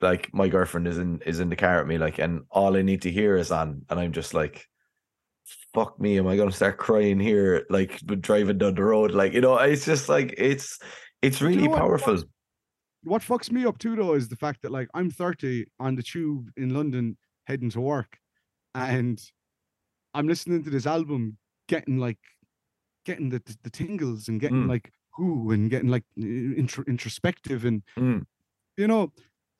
like 0.00 0.28
my 0.34 0.48
girlfriend 0.48 0.86
is 0.88 0.98
in 0.98 1.20
is 1.24 1.40
in 1.40 1.48
the 1.48 1.56
car 1.56 1.80
at 1.80 1.86
me 1.86 1.96
like 1.96 2.18
and 2.18 2.42
all 2.50 2.76
I 2.76 2.82
need 2.82 3.02
to 3.02 3.10
hear 3.10 3.36
is 3.36 3.50
on 3.50 3.82
and 3.88 3.98
I'm 4.00 4.12
just 4.12 4.34
like 4.34 4.66
fuck 5.74 5.98
me 5.98 6.18
am 6.18 6.26
I 6.26 6.36
gonna 6.36 6.52
start 6.52 6.76
crying 6.76 7.18
here 7.20 7.64
like 7.70 7.98
driving 8.20 8.58
down 8.58 8.74
the 8.74 8.82
road 8.84 9.12
like 9.12 9.32
you 9.32 9.40
know 9.40 9.56
it's 9.56 9.86
just 9.86 10.08
like 10.08 10.34
it's 10.36 10.78
it's 11.22 11.40
you 11.40 11.48
really 11.48 11.68
know 11.68 11.76
powerful 11.76 12.14
fucks- 12.16 12.24
what 13.04 13.22
fucks 13.22 13.50
me 13.50 13.64
up 13.64 13.78
too 13.78 13.96
though 13.96 14.14
is 14.14 14.28
the 14.28 14.36
fact 14.36 14.62
that 14.62 14.70
like 14.72 14.88
I'm 14.94 15.10
30 15.10 15.66
on 15.80 15.94
the 15.96 16.02
tube 16.02 16.50
in 16.56 16.74
London 16.74 17.16
heading 17.46 17.70
to 17.70 17.80
work 17.80 18.18
and 18.74 19.20
I'm 20.14 20.28
listening 20.28 20.62
to 20.64 20.70
this 20.70 20.86
album 20.86 21.36
getting 21.68 21.98
like 21.98 22.18
getting 23.04 23.28
the 23.30 23.40
the, 23.44 23.56
the 23.64 23.70
tingles 23.70 24.28
and 24.28 24.40
getting 24.40 24.64
Mm. 24.64 24.68
like 24.68 24.92
ooh 25.20 25.50
and 25.50 25.68
getting 25.70 25.88
like 25.90 26.04
intro, 26.16 26.84
introspective 26.86 27.64
and 27.64 27.82
Mm. 27.98 28.24
you 28.76 28.86
know 28.86 29.12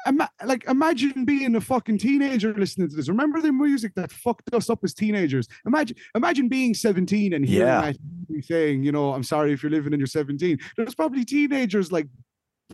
ima- 0.06 0.30
like 0.44 0.64
imagine 0.68 1.24
being 1.24 1.54
a 1.56 1.60
fucking 1.60 1.98
teenager 1.98 2.52
listening 2.54 2.88
to 2.88 2.96
this 2.96 3.08
remember 3.08 3.40
the 3.40 3.52
music 3.52 3.92
that 3.94 4.10
fucked 4.12 4.52
us 4.54 4.68
up 4.70 4.80
as 4.84 4.94
teenagers 4.94 5.46
imagine 5.66 5.96
imagine 6.14 6.48
being 6.48 6.74
17 6.74 7.32
and 7.32 7.44
hearing 7.44 7.66
Yeah. 7.68 7.92
that 7.92 8.44
saying 8.44 8.82
you 8.84 8.92
know 8.92 9.12
i'm 9.12 9.22
sorry 9.22 9.52
if 9.52 9.62
you're 9.62 9.70
living 9.72 9.92
in 9.92 10.00
your 10.00 10.06
17 10.06 10.58
there's 10.76 10.94
probably 10.94 11.24
teenagers 11.24 11.92
like 11.92 12.08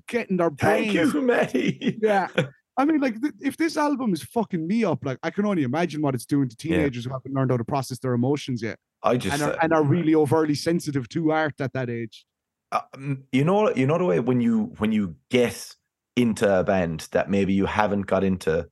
getting 0.07 0.37
their 0.37 0.51
thank 0.51 0.93
brains 0.93 1.12
you 1.14 1.22
Matty 1.33 1.99
yeah. 2.03 2.29
I 2.81 2.85
mean, 2.85 3.01
like, 3.01 3.20
th- 3.20 3.35
if 3.41 3.57
this 3.57 3.76
album 3.76 4.12
is 4.12 4.22
fucking 4.22 4.64
me 4.64 4.85
up, 4.85 5.05
like, 5.05 5.18
I 5.24 5.31
can 5.31 5.45
only 5.45 5.64
imagine 5.64 6.01
what 6.01 6.14
it's 6.14 6.24
doing 6.24 6.49
to 6.49 6.57
Yeah. 6.62 6.76
teenagers 6.76 7.07
who 7.07 7.11
haven't 7.11 7.35
learned 7.35 7.51
how 7.51 7.57
to 7.57 7.64
process 7.64 7.99
their 7.99 8.12
emotions 8.12 8.62
yet 8.62 8.79
I 9.03 9.16
just 9.16 9.35
and 9.35 9.43
are, 9.43 9.55
uh, 9.55 9.59
and 9.62 9.72
are 9.72 9.83
really 9.97 10.14
overtly 10.14 10.55
sensitive 10.55 11.09
to 11.09 11.33
art 11.33 11.61
at 11.61 11.72
that 11.72 11.91
age. 11.91 12.24
uh, 12.70 12.83
mm, 12.97 13.20
you 13.33 13.43
know 13.45 13.74
you 13.74 13.85
know 13.85 13.99
the 13.99 14.05
way 14.05 14.20
when 14.20 14.41
you 14.41 14.72
when 14.79 14.93
you 14.93 15.16
get 15.29 15.74
into 16.19 16.59
a 16.59 16.64
band 16.64 17.09
that 17.12 17.31
maybe 17.31 17.53
you 17.53 17.66
haven't 17.66 18.07
got 18.07 18.25
into 18.25 18.69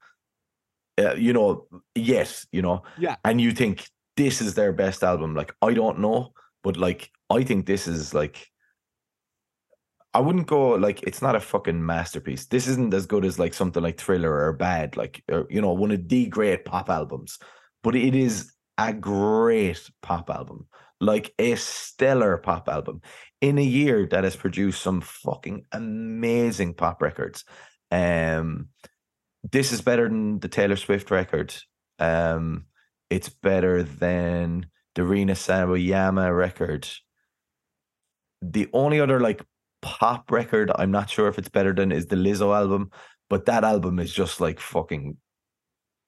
uh, 0.99 1.14
you 1.14 1.32
know 1.32 1.66
yet 1.94 2.44
you 2.53 2.62
know? 2.62 2.82
Yeah. 2.99 3.16
and 3.24 3.40
you 3.40 3.53
think 3.53 3.88
this 4.16 4.40
is 4.40 4.55
their 4.55 4.72
best 4.72 5.03
album. 5.05 5.34
Like 5.34 5.55
i 5.62 5.72
don't 5.72 6.01
know 6.01 6.32
but 6.62 6.76
like 6.76 7.11
i 7.30 7.44
think 7.44 7.66
this 7.66 7.86
is 7.86 8.12
like 8.12 8.49
i 10.14 10.18
wouldn't 10.18 10.47
go 10.47 10.70
like 10.70 11.03
it's 11.05 11.22
not 11.22 11.36
a 11.36 11.40
fucking 11.40 11.84
masterpiece. 11.84 12.47
This 12.47 12.66
isn't 12.66 12.94
as 12.94 13.07
good 13.07 13.24
as 13.24 13.38
like 13.38 13.55
something 13.55 13.82
like 13.82 14.01
thriller 14.01 14.32
or 14.32 14.53
bad 14.53 14.97
like 14.97 15.22
or, 15.30 15.47
you 15.49 15.61
know 15.61 15.72
one 15.72 15.92
of 15.92 16.09
the 16.09 16.26
great 16.26 16.64
pop 16.64 16.90
albums 16.90 17.38
but 17.82 17.94
it 17.94 18.14
is 18.14 18.52
a 18.78 18.93
great 18.93 19.90
pop 20.02 20.28
album 20.28 20.66
like 21.01 21.35
a 21.39 21.55
stellar 21.56 22.36
pop 22.39 22.68
album 22.68 23.02
in 23.40 23.59
a 23.59 23.62
year 23.62 24.06
that 24.06 24.24
has 24.24 24.36
produced 24.36 24.82
some 24.82 25.01
fucking 25.01 25.64
amazing 25.73 26.74
pop 26.74 27.02
records. 27.02 27.44
Um, 27.90 28.68
this 29.52 29.73
is 29.73 29.81
better 29.81 30.09
than 30.09 30.40
the 30.40 30.48
Taylor 30.48 30.77
Swift 30.77 31.10
record. 31.10 31.55
Um, 31.98 32.66
it's 33.10 33.28
better 33.28 33.82
than 33.82 34.66
the 34.94 35.05
Rina 35.05 35.35
Sawayama 35.35 36.36
record. 36.36 36.89
The 38.43 38.68
only 38.73 39.01
other 39.01 39.20
like 39.20 39.43
pop 39.82 40.31
record 40.31 40.73
I'm 40.74 40.90
not 40.90 41.10
sure 41.10 41.28
if 41.28 41.39
it's 41.39 41.48
better 41.48 41.73
than 41.73 41.93
is 41.93 42.06
the 42.06 42.16
Lizzo 42.16 42.56
album, 42.56 42.90
but 43.28 43.47
that 43.47 43.64
album 43.64 43.98
is 43.98 44.12
just 44.12 44.40
like 44.40 44.59
fucking 44.59 45.16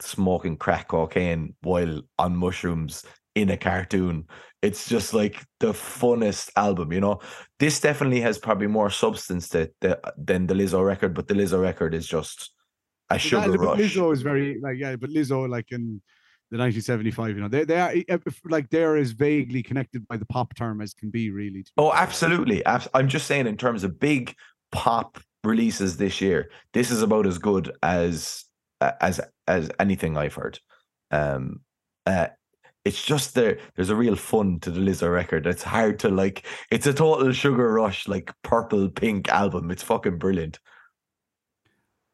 smoking 0.00 0.56
crack 0.56 0.88
cocaine 0.88 1.54
while 1.62 2.02
on 2.18 2.36
mushrooms 2.36 3.04
in 3.34 3.50
a 3.50 3.56
cartoon. 3.56 4.24
It's 4.62 4.88
just 4.88 5.14
like 5.14 5.44
the 5.60 5.68
funnest 5.72 6.50
album, 6.56 6.92
you 6.92 7.00
know. 7.00 7.20
This 7.58 7.80
definitely 7.80 8.20
has 8.22 8.38
probably 8.38 8.66
more 8.66 8.90
substance 8.90 9.48
to, 9.50 9.70
the 9.80 10.00
than 10.16 10.46
the 10.46 10.54
Lizzo 10.54 10.84
record, 10.84 11.14
but 11.14 11.28
the 11.28 11.34
Lizzo 11.34 11.60
record 11.62 11.94
is 11.94 12.06
just 12.06 12.52
a 13.10 13.18
sugar 13.18 13.52
that- 13.52 13.58
but 13.58 13.64
rush. 13.78 13.78
Lizzo 13.80 14.12
is 14.12 14.22
very, 14.22 14.58
like, 14.60 14.76
yeah, 14.78 14.96
but 14.96 15.10
Lizzo, 15.10 15.48
like, 15.48 15.70
in 15.70 16.00
the 16.50 16.56
1975, 16.58 17.36
you 17.36 17.42
know, 17.42 17.48
they, 17.48 17.64
they 17.64 17.78
are, 17.80 17.94
like, 18.46 18.68
they're 18.70 18.96
as 18.96 19.12
vaguely 19.12 19.62
connected 19.62 20.06
by 20.08 20.16
the 20.16 20.26
pop 20.26 20.54
term 20.56 20.80
as 20.80 20.94
can 20.94 21.10
be, 21.10 21.30
really. 21.30 21.62
to 21.62 21.70
be 21.70 21.82
Oh, 21.82 21.92
absolutely. 21.92 22.64
Abs- 22.64 22.88
I'm 22.94 23.08
just 23.08 23.26
saying, 23.26 23.46
in 23.46 23.56
terms 23.56 23.84
of 23.84 24.00
big 24.00 24.34
pop 24.72 25.18
releases 25.44 25.96
this 25.98 26.20
year, 26.20 26.50
this 26.72 26.90
is 26.90 27.02
about 27.02 27.26
as 27.26 27.38
good 27.38 27.70
as 27.82 28.44
as 28.80 29.20
as 29.46 29.70
anything 29.80 30.16
I've 30.16 30.34
heard. 30.34 30.58
Um, 31.10 31.60
uh, 32.06 32.28
it's 32.84 33.04
just 33.04 33.34
there. 33.34 33.58
There's 33.76 33.90
a 33.90 33.96
real 33.96 34.16
fun 34.16 34.60
to 34.60 34.70
the 34.70 34.80
Lizzo 34.80 35.12
record. 35.12 35.46
It's 35.46 35.62
hard 35.62 35.98
to 36.00 36.08
like. 36.08 36.46
It's 36.70 36.86
a 36.86 36.94
total 36.94 37.32
sugar 37.32 37.72
rush, 37.72 38.08
like 38.08 38.32
purple 38.42 38.88
pink 38.88 39.28
album. 39.28 39.70
It's 39.70 39.82
fucking 39.82 40.18
brilliant. 40.18 40.58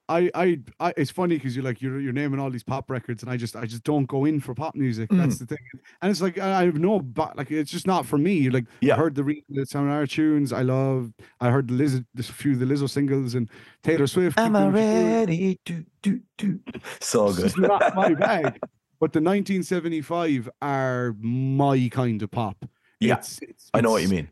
I, 0.06 0.30
I, 0.34 0.58
I, 0.80 0.92
it's 0.98 1.10
funny 1.10 1.36
because 1.36 1.56
you're 1.56 1.64
like 1.64 1.80
you're 1.80 1.98
you're 1.98 2.12
naming 2.12 2.38
all 2.38 2.50
these 2.50 2.62
pop 2.62 2.90
records, 2.90 3.22
and 3.22 3.32
I 3.32 3.38
just 3.38 3.56
I 3.56 3.64
just 3.64 3.84
don't 3.84 4.04
go 4.04 4.26
in 4.26 4.38
for 4.38 4.54
pop 4.54 4.74
music. 4.74 5.08
Hmm. 5.10 5.16
That's 5.16 5.38
the 5.38 5.46
thing, 5.46 5.56
and 6.02 6.10
it's 6.10 6.20
like 6.20 6.36
I 6.36 6.64
have 6.64 6.74
no, 6.78 7.00
but 7.00 7.38
like 7.38 7.50
it's 7.50 7.70
just 7.70 7.86
not 7.86 8.04
for 8.04 8.18
me. 8.18 8.34
You 8.34 8.50
like 8.50 8.66
Yeah. 8.82 8.94
I 8.94 8.98
heard 8.98 9.14
the 9.14 9.24
re- 9.24 9.44
the 9.48 9.64
Sound 9.64 10.10
tunes, 10.10 10.52
I 10.52 10.60
love. 10.60 11.10
I 11.40 11.48
heard 11.50 11.68
the 11.68 11.74
Lizzo, 11.74 12.04
a 12.18 12.22
few 12.22 12.52
of 12.52 12.58
the 12.58 12.66
Lizzo 12.66 12.88
singles, 12.90 13.34
and 13.34 13.48
Taylor 13.82 14.06
Swift. 14.06 14.38
Am 14.38 14.54
I 14.54 14.66
what 14.66 14.74
you 14.74 14.82
do. 14.82 15.06
ready? 15.06 15.60
Do, 15.64 15.84
do, 16.02 16.20
do. 16.36 16.60
So 17.00 17.28
It's 17.28 17.36
good. 17.36 17.42
just 17.44 17.58
not 17.58 17.94
my 17.94 18.12
bag. 18.12 18.60
But 19.00 19.12
the 19.12 19.20
1975 19.20 20.48
are 20.62 21.14
my 21.20 21.88
kind 21.92 22.22
of 22.22 22.30
pop. 22.30 22.64
Yeah, 23.00 23.16
It's, 23.16 23.40
it's, 23.42 23.70
I 23.74 23.80
know 23.80 23.90
what 23.90 24.02
you 24.02 24.08
mean. 24.08 24.28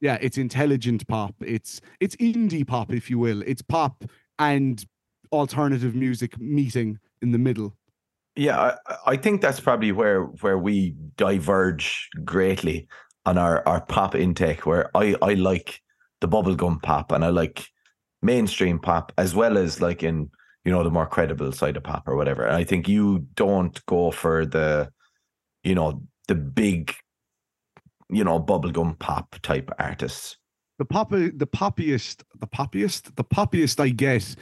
yeah, 0.00 0.18
it's 0.20 0.38
intelligent 0.38 1.06
pop. 1.08 1.34
It's 1.40 1.80
it's 2.00 2.14
indie 2.16 2.66
pop, 2.66 2.92
if 2.92 3.10
you 3.10 3.18
will. 3.18 3.42
It's 3.42 3.62
pop 3.62 4.04
and 4.38 4.84
alternative 5.32 5.94
music 5.94 6.38
meeting 6.38 6.98
in 7.22 7.32
the 7.32 7.38
middle. 7.38 7.76
Yeah, 8.36 8.76
I, 8.86 8.96
I 9.06 9.16
think 9.16 9.40
that's 9.40 9.60
probably 9.60 9.92
where 9.92 10.24
where 10.42 10.58
we 10.58 10.94
diverge 11.16 12.08
greatly 12.24 12.86
on 13.26 13.38
our, 13.38 13.66
our 13.66 13.80
pop 13.80 14.14
intake. 14.14 14.66
Where 14.66 14.94
I, 14.96 15.16
I 15.22 15.34
like 15.34 15.80
the 16.20 16.28
bubblegum 16.28 16.82
pop 16.82 17.12
and 17.12 17.24
I 17.24 17.28
like 17.28 17.66
mainstream 18.22 18.78
pop 18.78 19.12
as 19.18 19.34
well 19.34 19.58
as 19.58 19.80
like 19.80 20.02
in 20.02 20.30
you 20.64 20.72
know 20.72 20.82
the 20.82 20.90
more 20.90 21.06
credible 21.06 21.52
side 21.52 21.76
of 21.76 21.82
pop 21.82 22.06
or 22.08 22.16
whatever. 22.16 22.44
And 22.46 22.56
I 22.56 22.64
think 22.64 22.88
you 22.88 23.26
don't 23.34 23.84
go 23.86 24.10
for 24.10 24.46
the 24.46 24.90
you 25.64 25.74
know 25.74 26.02
the 26.28 26.34
big 26.34 26.94
you 28.10 28.24
know 28.24 28.38
bubblegum 28.40 28.98
pop 28.98 29.36
type 29.42 29.70
artists. 29.78 30.36
The 30.78 30.84
pop 30.84 31.10
the 31.10 31.30
poppiest, 31.46 32.22
the 32.40 32.46
poppiest, 32.46 33.14
the 33.16 33.24
poppiest 33.24 33.80
I 33.80 33.90
guess, 33.90 34.36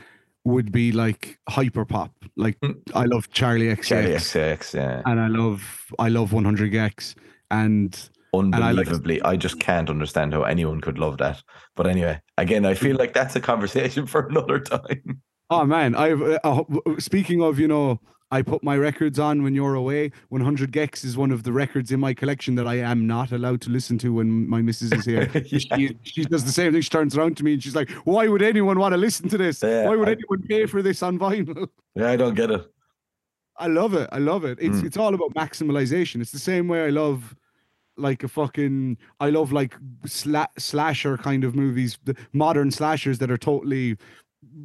would 0.44 0.72
be 0.72 0.92
like 0.92 1.38
hyper 1.48 1.84
pop. 1.84 2.12
Like 2.36 2.58
Mm. 2.60 2.76
I 2.94 3.04
love 3.04 3.30
Charli 3.30 3.70
XCX 3.76 3.84
Charlie 3.84 4.14
XX, 4.14 4.74
yeah, 4.74 5.02
and 5.06 5.20
I 5.20 5.28
love 5.28 5.62
I 5.98 6.08
love 6.08 6.32
100 6.32 6.72
gecs 6.72 7.14
and 7.50 7.94
I 8.32 8.36
like- 8.38 8.54
unbelievably. 8.54 9.22
I 9.22 9.36
just 9.36 9.58
can't 9.58 9.90
understand 9.90 10.32
how 10.32 10.42
anyone 10.44 10.80
could 10.80 10.98
love 10.98 11.18
that. 11.18 11.42
But 11.76 11.86
anyway, 11.88 12.20
again, 12.38 12.64
I 12.64 12.74
feel 12.74 12.96
like 12.96 13.12
that's 13.12 13.34
a 13.36 13.40
conversation 13.40 14.06
for 14.12 14.26
another 14.26 14.60
time. 14.60 15.20
Oh 15.50 15.64
man, 15.64 15.94
I've 15.94 16.22
uh, 16.22 16.38
uh, 16.44 16.62
speaking 16.98 17.42
of 17.42 17.58
you 17.58 17.66
know, 17.66 17.98
I 18.30 18.42
put 18.42 18.62
my 18.62 18.76
records 18.76 19.18
on 19.18 19.42
when 19.42 19.54
you're 19.54 19.74
away. 19.74 20.12
100 20.28 20.70
gecs 20.70 21.04
is 21.04 21.16
one 21.16 21.32
of 21.32 21.42
the 21.42 21.52
records 21.52 21.90
in 21.90 21.98
my 21.98 22.14
collection 22.14 22.54
that 22.54 22.68
I 22.68 22.76
am 22.76 23.06
not 23.06 23.32
allowed 23.32 23.60
to 23.62 23.70
listen 23.70 23.98
to 23.98 24.12
when 24.14 24.48
my 24.48 24.62
missus 24.62 24.92
is 24.92 25.04
here. 25.04 25.28
Yeah. 25.34 25.58
she, 25.76 25.98
she 26.04 26.24
does 26.24 26.44
the 26.44 26.52
same 26.52 26.72
thing. 26.72 26.82
She 26.82 26.90
turns 26.90 27.16
around 27.16 27.36
to 27.38 27.44
me 27.44 27.54
and 27.54 27.62
she's 27.62 27.74
like, 27.74 27.90
"Why 28.04 28.28
would 28.28 28.42
anyone 28.42 28.78
want 28.78 28.92
to 28.92 28.96
listen 28.98 29.28
to 29.30 29.38
this? 29.38 29.62
Yeah, 29.62 29.86
Why 29.88 29.96
would 29.96 30.08
I- 30.08 30.12
anyone 30.12 30.42
pay 30.42 30.66
for 30.66 30.82
this 30.82 31.02
on 31.02 31.18
vinyl?" 31.18 31.68
Yeah, 31.96 32.10
I 32.10 32.16
don't 32.16 32.34
get 32.34 32.50
it. 32.52 32.70
I 33.56 33.66
love 33.66 33.94
it. 33.94 34.08
I 34.12 34.18
love 34.18 34.44
it. 34.44 34.58
It's 34.60 34.78
Mm. 34.78 34.84
it's 34.84 34.96
all 34.96 35.12
about 35.14 35.34
maximalization. 35.34 36.20
It's 36.20 36.30
the 36.32 36.38
same 36.38 36.68
way 36.68 36.84
I 36.84 36.90
love 36.90 37.34
like 37.96 38.22
a 38.22 38.28
fucking 38.28 38.96
I 39.18 39.30
love 39.30 39.50
like 39.52 39.76
sla- 40.06 40.46
slasher 40.56 41.16
kind 41.18 41.42
of 41.42 41.56
movies, 41.56 41.98
the 42.04 42.14
modern 42.32 42.70
slashers 42.70 43.18
that 43.18 43.30
are 43.30 43.36
totally 43.36 43.96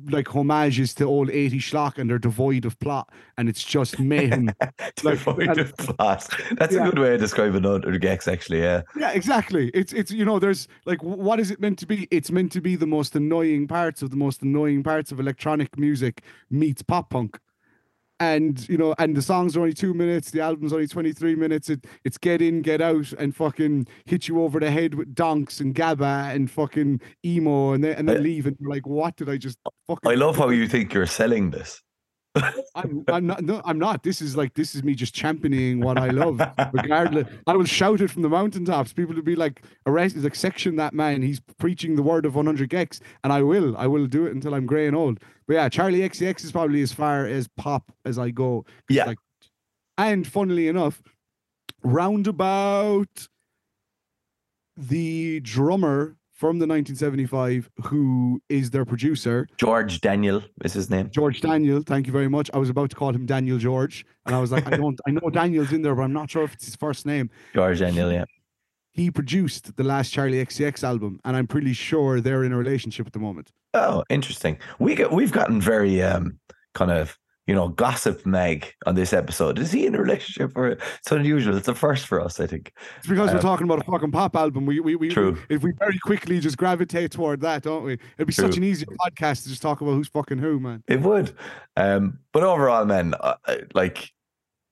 like 0.10 0.28
homages 0.28 0.94
to 0.96 1.04
old 1.04 1.30
80 1.30 1.60
schlock 1.60 1.98
and 1.98 2.10
they're 2.10 2.18
devoid 2.18 2.64
of 2.66 2.80
plot 2.80 3.12
and 3.38 3.50
it's 3.50 3.64
just 3.64 4.00
mayhem. 4.00 4.50
Like, 5.04 5.18
Devoid 5.18 5.48
and- 5.50 5.60
of 5.60 5.78
plot. 5.78 6.28
That's 6.58 6.74
Yeah. 6.74 6.82
a 6.88 6.90
good 6.92 7.00
way 7.00 7.14
of 7.16 7.20
describing 7.20 7.66
other 7.66 8.00
gecs, 8.00 8.32
actually. 8.32 8.62
Yeah. 8.62 8.82
yeah, 8.98 9.12
exactly. 9.12 9.70
It's 9.74 9.92
it's 9.94 10.12
you 10.12 10.24
know, 10.26 10.40
there's 10.40 10.68
like 10.86 11.04
what 11.04 11.40
is 11.40 11.52
it 11.52 11.60
meant 11.60 11.78
to 11.80 11.86
be? 11.86 12.08
It's 12.12 12.32
meant 12.32 12.52
to 12.54 12.62
be 12.62 12.76
the 12.76 12.88
most 12.88 13.16
annoying 13.16 13.68
parts 13.68 14.02
of 14.02 14.10
the 14.12 14.16
most 14.18 14.42
annoying 14.42 14.84
parts 14.84 15.12
of 15.12 15.20
electronic 15.20 15.78
music 15.78 16.22
meets 16.50 16.82
pop 16.82 17.10
punk. 17.10 17.38
And 18.20 18.68
you 18.70 18.78
know, 18.78 18.96
and 18.98 19.16
the 19.16 19.22
songs 19.22 19.58
are 19.58 19.60
only 19.62 19.74
two 19.74 19.94
minutes, 19.94 20.32
the 20.32 20.40
album's 20.40 20.72
only 20.72 20.88
23 20.88 21.36
minutes. 21.36 21.70
It 21.70 21.86
it's 22.06 22.18
get 22.18 22.42
in, 22.42 22.62
get 22.62 22.82
out, 22.82 23.12
and 23.14 23.36
fucking 23.36 23.88
hit 24.06 24.28
you 24.30 24.42
over 24.42 24.60
the 24.60 24.72
head 24.72 24.94
with 24.94 25.14
donks 25.14 25.60
and 25.60 25.76
gabba 25.76 26.34
and 26.34 26.50
fucking 26.50 27.02
emo 27.26 27.74
and 27.74 27.84
then 27.84 27.98
and 27.98 28.08
then 28.08 28.18
I- 28.18 28.20
leave 28.20 28.46
and 28.46 28.56
you're 28.60 28.70
like, 28.70 28.88
what 28.88 29.18
did 29.18 29.30
I 29.30 29.38
just 29.38 29.58
fucking 29.88 30.10
I 30.10 30.16
love 30.16 30.38
how 30.38 30.50
you 30.50 30.68
think 30.68 30.94
you're 30.94 31.06
selling 31.08 31.52
this. 31.52 31.82
I'm, 32.76 33.04
I'm 33.08 33.26
not. 33.26 33.44
No, 33.44 33.62
I'm 33.66 33.80
not. 33.80 34.04
This 34.04 34.22
is 34.22 34.36
like 34.36 34.54
this 34.54 34.76
is 34.76 34.84
me 34.84 34.94
just 34.96 35.14
championing 35.14 35.80
what 35.80 35.98
I 35.98 36.10
love. 36.10 36.42
Regardless, 36.74 37.28
I 37.48 37.56
will 37.56 37.66
shout 37.66 38.02
it 38.02 38.12
from 38.12 38.22
the 38.22 38.30
mountaintops. 38.30 38.94
People 38.94 39.16
will 39.16 39.22
be 39.22 39.36
like, 39.36 39.64
"Arrest! 39.86 40.18
Like 40.18 40.36
section 40.36 40.76
that 40.76 40.94
man. 40.94 41.22
He's 41.22 41.40
preaching 41.58 41.96
the 41.96 42.04
word 42.04 42.26
of 42.26 42.36
100 42.36 42.70
gecs," 42.70 43.00
and 43.24 43.32
I 43.32 43.42
will. 43.42 43.78
I 43.78 43.88
will 43.88 44.08
do 44.08 44.26
it 44.26 44.34
until 44.34 44.54
I'm 44.54 44.66
grey 44.66 44.88
and 44.88 44.96
old. 44.96 45.20
But 45.48 45.54
yeah, 45.56 45.70
Charli 45.70 46.04
XCX 46.04 46.44
is 46.44 46.52
probably 46.52 46.82
as 46.82 46.92
far 46.92 47.26
as 47.26 47.48
pop 47.58 47.92
as 48.04 48.18
I 48.18 48.32
go. 48.32 48.66
Yeah. 48.90 49.06
Like, 49.06 49.18
and 49.98 50.28
funnily 50.28 50.68
enough, 50.68 51.02
roundabout 51.84 53.28
the 54.76 55.40
drummer 55.40 56.18
from 56.46 56.60
the 56.60 56.68
1975, 56.68 57.72
who 57.86 58.40
is 58.50 58.70
their 58.70 58.86
producer, 58.86 59.48
George 59.58 60.00
Daniel 60.00 60.44
is 60.64 60.74
his 60.74 60.92
name. 60.92 61.10
George 61.10 61.42
Daniel, 61.42 61.82
thank 61.82 62.06
you 62.06 62.14
very 62.14 62.28
much. 62.28 62.52
I 62.54 62.60
was 62.60 62.70
about 62.70 62.92
to 62.92 62.96
call 62.96 63.16
him 63.16 63.26
Daniel 63.26 63.58
George, 63.58 64.06
and 64.28 64.36
I 64.36 64.40
was 64.40 64.52
like, 64.52 64.72
I 64.72 64.78
don't, 64.78 65.00
I 65.08 65.12
know 65.12 65.32
Daniel's 65.32 65.74
in 65.74 65.82
there, 65.82 65.96
but 65.96 66.04
I'm 66.04 66.14
not 66.14 66.30
sure 66.30 66.44
if 66.44 66.54
it's 66.54 66.66
his 66.66 66.76
first 66.76 67.04
name. 67.04 67.32
George 67.56 67.80
Daniel, 67.80 68.12
yeah. 68.12 68.26
He 68.92 69.10
produced 69.10 69.76
the 69.76 69.84
last 69.84 70.14
Charli 70.14 70.40
XCX 70.40 70.84
album, 70.84 71.20
and 71.26 71.36
I'm 71.36 71.48
pretty 71.48 71.74
sure 71.74 72.22
they're 72.22 72.44
in 72.44 72.54
a 72.54 72.58
relationship 72.58 73.08
at 73.08 73.14
the 73.14 73.20
moment. 73.20 73.52
Oh, 73.74 74.04
interesting. 74.12 74.60
We 74.78 74.94
get 74.94 75.12
we've 75.12 75.32
gotten 75.32 75.60
very 75.60 76.04
um 76.04 76.38
kind 76.76 76.92
of 76.92 77.18
you 77.48 77.54
know 77.54 77.70
gossip 77.70 78.26
Meg 78.26 78.74
on 78.86 78.96
this 78.96 79.14
episode. 79.14 79.60
Is 79.60 79.72
he 79.72 79.86
in 79.86 79.96
a 79.96 80.00
relationship 80.02 80.54
or 80.56 80.70
it's 80.70 81.12
unusual? 81.12 81.56
It's 81.58 81.68
a 81.68 81.76
first 81.76 82.08
for 82.08 82.20
us, 82.20 82.40
I 82.40 82.48
think. 82.48 82.74
It's 82.98 83.08
because 83.08 83.32
we're 83.32 83.38
Uh, 83.38 83.42
talking 83.42 83.66
about 83.66 83.80
a 83.80 83.84
fucking 83.84 84.12
pop 84.12 84.36
album. 84.36 84.66
We, 84.66 84.80
we, 84.80 84.96
we, 84.96 85.10
True. 85.10 85.38
if 85.50 85.62
we 85.64 85.72
very 85.78 86.00
quickly 86.00 86.40
just 86.40 86.58
gravitate 86.58 87.12
toward 87.12 87.42
that, 87.42 87.64
don't 87.64 87.84
we? 87.84 87.94
It'd 88.18 88.28
be 88.28 88.34
such 88.34 88.58
an 88.58 88.64
easier 88.64 88.88
podcast 89.00 89.44
to 89.44 89.50
just 89.50 89.62
talk 89.62 89.82
about 89.82 89.92
who's 89.92 90.08
fucking 90.08 90.40
who, 90.40 90.60
man. 90.60 90.84
It 90.88 91.02
would. 91.02 91.36
Um, 91.78 92.20
but 92.32 92.44
overall, 92.44 92.86
man, 92.86 93.14
uh, 93.20 93.36
uh, 93.46 93.58
like 93.74 94.10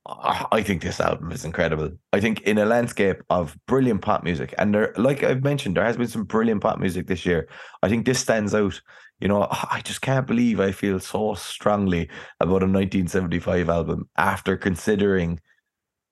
I 0.06 0.46
I 0.52 0.64
think 0.64 0.82
this 0.82 1.00
album 1.00 1.32
is 1.32 1.46
incredible. 1.46 1.92
I 2.12 2.20
think 2.20 2.42
in 2.42 2.58
a 2.58 2.66
landscape 2.66 3.22
of 3.30 3.56
brilliant 3.68 4.02
pop 4.02 4.24
music, 4.24 4.54
and 4.58 4.74
there, 4.74 4.94
like 4.98 5.24
I've 5.24 5.44
mentioned, 5.44 5.78
there 5.78 5.86
has 5.86 5.98
been 5.98 6.08
some 6.08 6.24
brilliant 6.26 6.62
pop 6.62 6.80
music 6.80 7.08
this 7.08 7.26
year. 7.26 7.48
I 7.84 7.88
think 7.90 8.06
this 8.06 8.20
stands 8.20 8.54
out. 8.56 8.82
You 9.24 9.30
know, 9.30 9.48
I 9.50 9.80
just 9.82 10.02
can't 10.02 10.28
believe 10.28 10.60
I 10.60 10.74
feel 10.74 11.00
so 11.00 11.34
strongly 11.36 12.10
about 12.42 12.62
a 12.62 12.68
1975 12.68 13.70
album 13.70 14.10
after 14.18 14.58
considering 14.58 15.40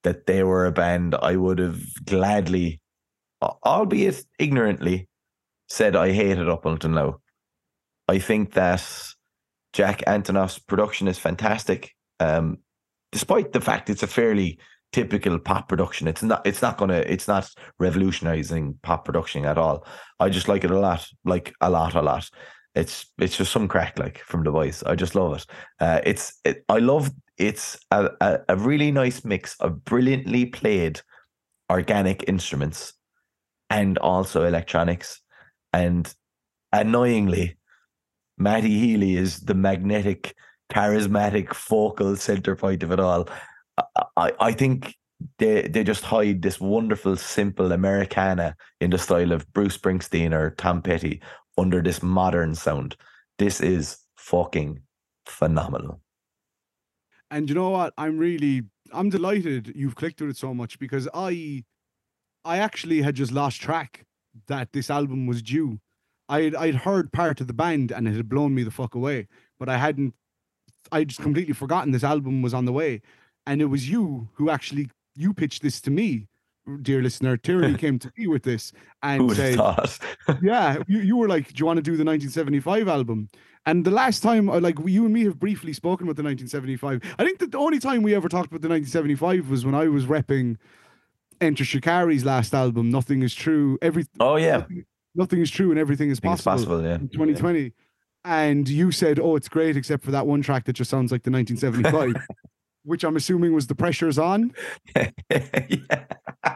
that 0.04 0.28
they 0.28 0.44
were 0.44 0.66
a 0.66 0.72
band 0.72 1.16
I 1.16 1.36
would 1.36 1.60
have 1.60 1.82
gladly, 2.06 2.80
albeit 3.42 4.24
ignorantly, 4.40 5.10
said 5.68 5.94
I 5.98 6.14
hated 6.14 6.48
up 6.48 6.66
until 6.66 6.92
now. 6.92 7.18
I 8.08 8.18
think 8.20 8.54
that 8.54 8.82
Jack 9.74 10.04
Antonoff's 10.08 10.60
production 10.60 11.10
is 11.10 11.20
fantastic. 11.20 11.94
Um, 12.22 12.60
despite 13.12 13.52
the 13.52 13.60
fact 13.60 13.90
it's 13.90 14.04
a 14.04 14.08
fairly 14.08 14.58
typical 14.94 15.38
pop 15.38 15.68
production, 15.68 16.08
it's 16.08 16.24
not. 16.24 16.48
It's 16.48 16.62
not 16.62 16.78
gonna. 16.78 17.04
It's 17.06 17.28
not 17.28 17.50
revolutionizing 17.78 18.80
pop 18.84 19.04
production 19.04 19.44
at 19.44 19.58
all. 19.58 19.86
I 20.18 20.30
just 20.30 20.48
like 20.48 20.64
it 20.64 20.72
a 20.72 20.80
lot. 20.80 21.06
Like 21.26 21.54
a 21.60 21.70
lot, 21.70 21.94
a 21.94 22.02
lot. 22.02 22.30
It's 22.74 23.06
it's 23.18 23.38
just 23.38 23.52
some 23.52 23.68
crack 23.68 24.00
like 24.00 24.20
from 24.20 24.44
the 24.44 24.52
voice. 24.52 24.82
I 24.84 24.96
just 24.96 25.16
love 25.16 25.36
it. 25.36 25.46
Uh, 25.80 26.00
it's 26.06 26.40
it, 26.46 26.64
I 26.70 26.78
love. 26.80 27.12
It's 27.38 27.78
a, 27.92 28.10
a 28.22 28.40
a 28.50 28.56
really 28.56 28.92
nice 28.92 29.26
mix 29.26 29.60
of 29.60 29.84
brilliantly 29.84 30.46
played 30.46 31.02
organic 31.70 32.28
instruments 32.28 32.94
and 33.70 33.98
also 33.98 34.44
electronics. 34.44 35.22
And 35.74 36.14
annoyingly, 36.72 37.58
Matty 38.38 38.78
Healy 38.80 39.16
is 39.16 39.40
the 39.40 39.54
magnetic, 39.54 40.36
charismatic, 40.72 41.54
focal 41.54 42.16
center 42.16 42.56
point 42.56 42.84
of 42.84 42.92
it 42.92 43.00
all. 43.00 43.28
I, 44.18 44.34
I, 44.40 44.52
think 44.52 44.96
they 45.38 45.64
they 45.64 45.84
just 45.84 46.04
hide 46.04 46.42
this 46.42 46.60
wonderful, 46.60 47.16
simple 47.16 47.72
Americana 47.72 48.56
in 48.80 48.92
the 48.92 48.98
style 48.98 49.32
of 49.32 49.52
Bruce 49.54 49.78
Springsteen 49.78 50.34
or 50.34 50.52
Tom 50.52 50.82
Petty 50.82 51.22
under 51.58 51.82
this 51.82 52.02
modern 52.02 52.56
sound. 52.56 52.96
This 53.38 53.62
is 53.62 53.98
fucking 54.18 54.80
phenomenal. 55.26 56.02
And 57.30 57.48
you 57.48 57.56
know 57.56 57.70
what? 57.70 57.94
I'm 57.98 58.18
really 58.18 58.64
I'm 58.94 59.10
delighted 59.10 59.72
you've 59.76 59.96
clicked 59.96 60.22
with 60.22 60.32
it 60.32 60.38
so 60.38 60.54
much 60.54 60.80
because 60.80 61.08
I 61.14 61.64
I 62.44 62.58
actually 62.58 63.02
had 63.02 63.16
just 63.16 63.32
lost 63.32 63.62
track 63.62 64.06
that 64.48 64.74
this 64.74 64.90
album 64.90 65.28
was 65.28 65.42
due. 65.42 65.80
I'd 66.30 66.56
I'd 66.56 66.76
heard 66.76 67.12
part 67.12 67.42
of 67.42 67.48
the 67.48 67.54
band 67.54 67.92
and 67.92 68.08
it 68.08 68.16
had 68.16 68.30
blown 68.30 68.54
me 68.54 68.64
the 68.64 68.72
fuck 68.72 68.96
away, 68.96 69.28
but 69.60 69.70
I 69.70 69.78
hadn't 69.78 70.14
I'd 70.92 71.10
just 71.10 71.22
completely 71.22 71.54
forgotten 71.54 71.92
this 71.92 72.04
album 72.04 72.42
was 72.42 72.54
on 72.54 72.66
the 72.66 72.74
way. 72.74 73.02
And 73.46 73.62
it 73.62 73.66
was 73.66 73.90
you 73.90 74.30
who 74.34 74.50
actually 74.50 74.90
you 75.16 75.34
pitched 75.34 75.62
this 75.62 75.82
to 75.82 75.92
me, 75.92 76.28
dear 76.82 77.02
listener. 77.02 77.38
Tierney 77.38 77.78
came 77.78 78.00
to 78.00 78.12
me 78.18 78.28
with 78.28 78.44
this 78.44 78.72
and 79.04 79.32
said, 79.36 79.60
yeah, 80.42 80.78
you, 80.88 81.00
you 81.00 81.18
were 81.18 81.28
like, 81.28 81.48
Do 81.50 81.54
you 81.58 81.66
want 81.66 81.78
to 81.78 81.82
do 81.84 81.92
the 81.98 82.04
1975 82.06 82.88
album? 82.88 83.30
And 83.66 83.86
the 83.86 83.92
last 83.92 84.24
time, 84.24 84.50
uh, 84.50 84.60
like 84.60 84.78
you 84.86 85.06
and 85.06 85.14
me 85.14 85.24
have 85.26 85.40
briefly 85.40 85.72
spoken 85.74 86.08
about 86.08 86.16
the 86.16 86.24
1975. 86.24 87.16
I 87.20 87.24
think 87.24 87.40
that 87.40 87.52
the 87.52 87.60
only 87.60 87.80
time 87.80 88.02
we 88.02 88.16
ever 88.16 88.28
talked 88.28 88.48
about 88.48 88.62
the 88.62 88.70
1975 88.70 89.50
was 89.50 89.66
when 89.66 89.76
I 89.76 89.88
was 89.88 90.06
repping 90.06 90.58
Enter 91.42 91.64
Shikari's 91.64 92.26
last 92.26 92.54
album, 92.54 92.90
Nothing 92.90 93.22
Is 93.24 93.36
True. 93.36 93.78
Every 93.82 94.06
Oh 94.20 94.36
yeah, 94.36 94.58
nothing, 94.58 94.86
nothing 95.16 95.42
is 95.42 95.52
true 95.52 95.72
and 95.72 95.80
everything 95.80 96.10
is 96.10 96.20
possible. 96.20 96.52
possible. 96.52 96.84
Yeah. 96.84 96.96
in 96.96 97.10
2020. 97.10 97.72
And 98.24 98.70
you 98.70 98.92
said, 98.92 99.20
"Oh, 99.20 99.36
it's 99.36 99.50
great, 99.50 99.76
except 99.76 100.04
for 100.04 100.12
that 100.12 100.28
one 100.28 100.44
track 100.44 100.66
that 100.66 100.74
just 100.74 100.92
sounds 100.92 101.12
like 101.12 101.24
the 101.24 101.32
1975." 101.32 102.24
Which 102.84 103.04
I'm 103.04 103.16
assuming 103.16 103.54
was 103.54 103.68
the 103.68 103.76
pressure's 103.76 104.18
on. 104.18 104.54
yeah. 104.96 106.06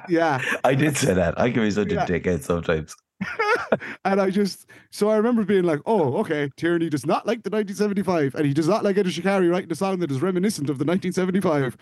Yeah. 0.10 0.42
I 0.64 0.76
did 0.76 0.98
say 0.98 1.14
that. 1.14 1.40
I 1.40 1.52
can 1.52 1.62
be 1.64 1.72
such 1.72 1.92
Yeah. 1.92 2.04
a 2.04 2.08
dickhead 2.08 2.42
sometimes. 2.44 2.96
and 4.06 4.20
I 4.20 4.30
just 4.30 4.68
so 4.92 5.10
I 5.10 5.16
remember 5.16 5.46
being 5.46 5.64
like, 5.64 5.80
oh, 5.86 6.18
okay, 6.18 6.50
Tierney 6.58 6.90
does 6.90 7.06
not 7.06 7.26
like 7.26 7.44
the 7.44 7.50
1975, 7.50 8.36
and 8.36 8.46
he 8.46 8.54
does 8.54 8.68
not 8.68 8.84
like 8.84 8.98
Enter 8.98 9.10
Shikari 9.10 9.48
writing 9.48 9.72
a 9.72 9.76
song 9.76 10.00
that 10.00 10.12
is 10.12 10.22
reminiscent 10.22 10.70
of 10.70 10.80
the 10.80 10.86
1975. 10.86 11.78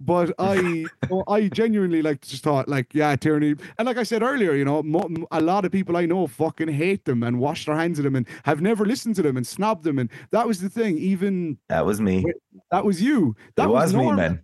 But 0.00 0.32
I, 0.38 0.86
oh, 1.10 1.24
I 1.28 1.48
genuinely 1.48 2.00
like 2.00 2.22
just 2.22 2.42
thought 2.42 2.68
like, 2.68 2.94
yeah, 2.94 3.14
Tierney, 3.16 3.54
and 3.78 3.86
like 3.86 3.98
I 3.98 4.02
said 4.02 4.22
earlier, 4.22 4.54
you 4.54 4.64
know, 4.64 4.82
mo- 4.82 5.10
a 5.30 5.42
lot 5.42 5.66
of 5.66 5.72
people 5.72 5.96
I 5.96 6.06
know 6.06 6.26
fucking 6.26 6.68
hate 6.68 7.04
them 7.04 7.22
and 7.22 7.38
wash 7.38 7.66
their 7.66 7.76
hands 7.76 7.98
of 7.98 8.04
them 8.04 8.16
and 8.16 8.26
have 8.44 8.62
never 8.62 8.86
listened 8.86 9.14
to 9.16 9.22
them 9.22 9.36
and 9.36 9.44
snobbed 9.44 9.82
them, 9.82 9.98
and 9.98 10.08
that 10.30 10.46
was 10.46 10.60
the 10.62 10.70
thing. 10.70 10.96
Even 10.96 11.58
That 11.68 11.84
was 11.84 12.00
me. 12.00 12.24
that 12.70 12.86
was 12.86 13.02
you. 13.02 13.36
That 13.56 13.64
it 13.64 13.70
was, 13.72 13.94
me, 13.94 14.10
man. 14.12 14.40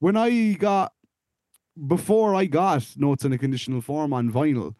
when 0.00 0.16
I 0.16 0.54
got 0.54 0.92
before 1.86 2.34
I 2.34 2.46
got 2.46 2.86
notes 2.96 3.24
in 3.24 3.32
a 3.32 3.38
conditional 3.38 3.80
form 3.80 4.12
on 4.12 4.30
vinyl, 4.30 4.74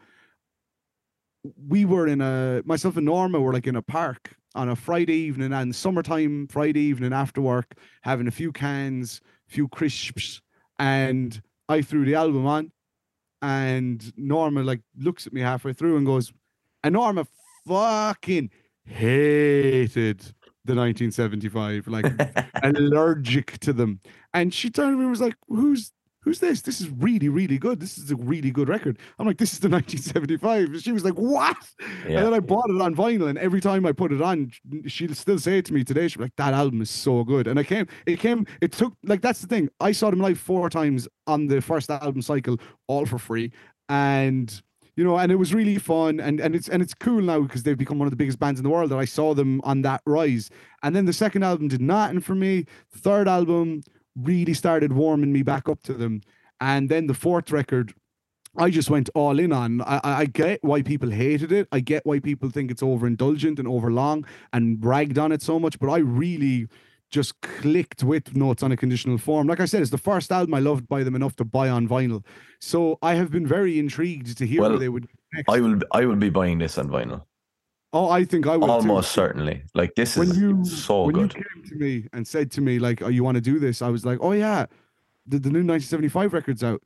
we 1.69 1.85
were 1.85 2.07
in 2.07 2.21
a 2.21 2.63
myself 2.65 2.97
and 2.97 3.07
Norma 3.07 3.41
were 3.41 3.53
like 3.53 3.67
in 3.67 3.77
a 3.77 3.83
park 3.83 4.35
on 4.55 4.69
a 4.69 4.77
Friday 4.77 5.15
evening 5.15 5.53
and 5.53 5.75
summertime 5.75 6.49
Friday 6.49 6.81
evening 6.81 7.13
after 7.13 7.41
work, 7.41 7.75
having 8.03 8.27
a 8.27 8.33
few 8.33 8.51
cans, 8.51 9.21
a 9.49 9.53
few 9.53 9.69
crisps, 9.69 10.41
and 10.79 11.41
I 11.69 11.83
threw 11.83 12.05
the 12.05 12.15
album 12.15 12.47
on, 12.47 12.73
and 13.43 14.13
Norma 14.17 14.63
like 14.63 14.81
looks 14.99 15.27
at 15.27 15.33
me 15.33 15.41
halfway 15.41 15.73
through 15.73 15.97
and 15.97 16.07
goes, 16.07 16.33
and 16.83 16.95
Norma 16.95 17.27
fucking 17.67 18.51
hated 18.85 20.21
the 20.65 20.75
1975, 20.75 21.89
like 21.89 22.07
allergic 22.63 23.59
to 23.59 23.73
them. 23.73 24.01
And 24.35 24.53
she 24.53 24.71
turned 24.71 24.95
to 24.95 24.97
me 24.97 25.03
and 25.03 25.11
was 25.11 25.21
like, 25.21 25.37
Who's 25.49 25.93
who's 26.21 26.39
this? 26.41 26.63
This 26.63 26.81
is 26.81 26.91
really, 26.91 27.29
really 27.29 27.59
good. 27.59 27.81
This 27.81 27.99
is 27.99 28.11
a 28.11 28.17
really 28.17 28.51
good 28.51 28.69
record. 28.69 28.99
I'm 29.19 29.27
like, 29.27 29.39
This 29.39 29.53
is 29.53 29.61
the 29.61 29.69
1975. 29.71 30.83
She 30.83 30.93
was 30.93 31.05
like, 31.05 31.15
What? 31.15 31.57
And 32.17 32.27
then 32.27 32.35
I 32.35 32.41
bought 32.41 32.71
it 32.71 32.81
on 32.81 32.95
vinyl, 32.95 33.29
and 33.29 33.39
every 33.39 33.61
time 33.61 33.87
I 33.87 33.93
put 33.93 34.13
it 34.13 34.23
on, 34.23 34.51
she'll 34.87 35.15
still 35.15 35.39
say 35.39 35.59
it 35.59 35.65
to 35.67 35.73
me 35.75 35.85
today. 35.85 36.09
She'll 36.09 36.19
be 36.19 36.25
like, 36.25 36.37
That 36.37 36.55
album 36.55 36.83
is 36.83 36.91
so 36.91 37.25
good. 37.25 37.47
And 37.47 37.59
I 37.59 37.65
came, 37.65 37.87
it 38.07 38.19
came, 38.19 38.47
it 38.61 38.73
took 38.73 38.95
like 39.05 39.23
that's 39.23 39.41
the 39.41 39.47
thing. 39.47 39.69
I 39.81 39.93
saw 39.93 40.11
them 40.11 40.21
live 40.21 40.39
four 40.39 40.69
times 40.71 41.09
on 41.27 41.47
the 41.47 41.61
first 41.61 41.91
album 41.91 42.23
cycle, 42.23 42.59
all 42.87 43.07
for 43.07 43.19
free. 43.19 43.53
And 43.89 44.61
you 44.99 45.05
know, 45.05 45.17
and 45.17 45.31
it 45.31 45.37
was 45.37 45.55
really 45.55 45.79
fun, 45.79 46.19
and 46.19 46.41
and 46.41 46.57
it's 46.57 46.69
and 46.69 46.83
it's 46.83 46.93
cool 46.93 47.23
now 47.23 47.41
because 47.41 47.63
they've 47.63 47.79
become 47.79 48.01
one 48.01 48.07
of 48.07 48.11
the 48.11 48.17
biggest 48.17 48.41
bands 48.41 48.59
in 48.59 48.65
the 48.65 48.69
world. 48.69 48.91
That 48.91 48.99
I 48.99 49.05
saw 49.05 49.33
them 49.33 49.61
on 49.63 49.83
that 49.83 50.03
rise, 50.07 50.51
and 50.83 50.95
then 50.97 51.05
the 51.05 51.13
second 51.13 51.45
album 51.45 51.69
did 51.69 51.81
nothing 51.81 52.21
for 52.21 52.35
me. 52.35 52.65
The 52.91 52.99
third 52.99 53.29
album 53.29 53.83
really 54.23 54.55
started 54.55 54.93
warming 54.93 55.33
me 55.33 55.43
back 55.43 55.69
up 55.69 55.83
to 55.85 55.95
them, 55.95 56.23
and 56.61 56.89
then 56.89 57.07
the 57.07 57.15
fourth 57.15 57.51
record, 57.51 57.95
I 58.57 58.71
just 58.71 58.91
went 58.91 59.09
all 59.15 59.39
in 59.39 59.53
on. 59.53 59.83
I, 59.83 60.01
I 60.03 60.25
get 60.27 60.63
why 60.65 60.83
people 60.83 61.11
hated 61.11 61.53
it. 61.53 61.69
I 61.71 61.81
get 61.81 62.05
why 62.05 62.19
people 62.19 62.51
think 62.51 62.71
it's 62.71 62.83
overindulgent 62.83 63.59
and 63.59 63.69
overlong 63.69 64.27
and 64.53 64.81
bragged 64.81 65.19
on 65.19 65.33
it 65.33 65.43
so 65.43 65.59
much. 65.61 65.79
But 65.79 65.91
I 65.91 65.99
really 65.99 66.67
just 67.11 67.41
clicked 67.41 68.03
with 68.03 68.35
notes 68.37 68.63
on 68.63 68.73
a 68.73 68.77
conditional 68.77 69.19
form. 69.19 69.47
Like 69.47 69.61
I 69.61 69.65
said, 69.65 69.81
it's 69.81 69.91
the 69.91 69.99
first 69.99 70.33
album 70.33 70.55
I 70.55 70.61
loved 70.61 70.89
by 70.89 71.05
them 71.05 71.15
enough 71.15 71.37
to 71.37 71.45
buy 71.45 71.69
on 71.69 71.89
vinyl. 71.89 72.25
So 72.61 72.99
I 73.01 73.15
have 73.15 73.31
been 73.31 73.47
very 73.47 73.79
intrigued 73.79 74.37
to 74.39 74.47
hear 74.47 74.61
Well, 74.61 74.71
where 74.71 74.79
they 74.79 74.89
would. 74.89 75.09
Next. 75.33 75.49
I 75.49 75.61
will. 75.61 75.79
I 75.93 76.05
will 76.07 76.17
be 76.17 76.31
buying 76.31 76.59
this 76.59 76.79
on 76.79 76.89
vinyl. 76.89 77.23
Oh, 77.93 78.11
I 78.11 78.25
think 78.25 78.47
I 78.47 78.57
too. 78.57 78.65
Almost 78.65 79.13
certainly. 79.13 79.63
Like 79.75 79.95
this 79.95 80.17
When 80.17 80.31
is 80.31 80.39
you 80.39 80.65
so 80.65 81.05
when 81.05 81.15
good. 81.15 81.35
When 81.35 81.43
you 81.43 81.63
came 81.63 81.65
to 81.65 81.75
me 81.77 82.09
and 82.13 82.27
said 82.27 82.51
to 82.53 82.61
me 82.61 82.79
like, 82.79 83.03
"Oh, 83.03 83.09
you 83.09 83.25
want 83.25 83.37
to 83.37 83.41
do 83.41 83.59
this?" 83.59 83.83
I 83.83 83.89
was 83.89 84.05
like, 84.05 84.19
"Oh 84.21 84.33
yeah, 84.33 84.67
the, 85.27 85.39
the 85.39 85.51
new 85.51 85.65
1975 85.65 86.33
record's 86.33 86.65
out." 86.65 86.83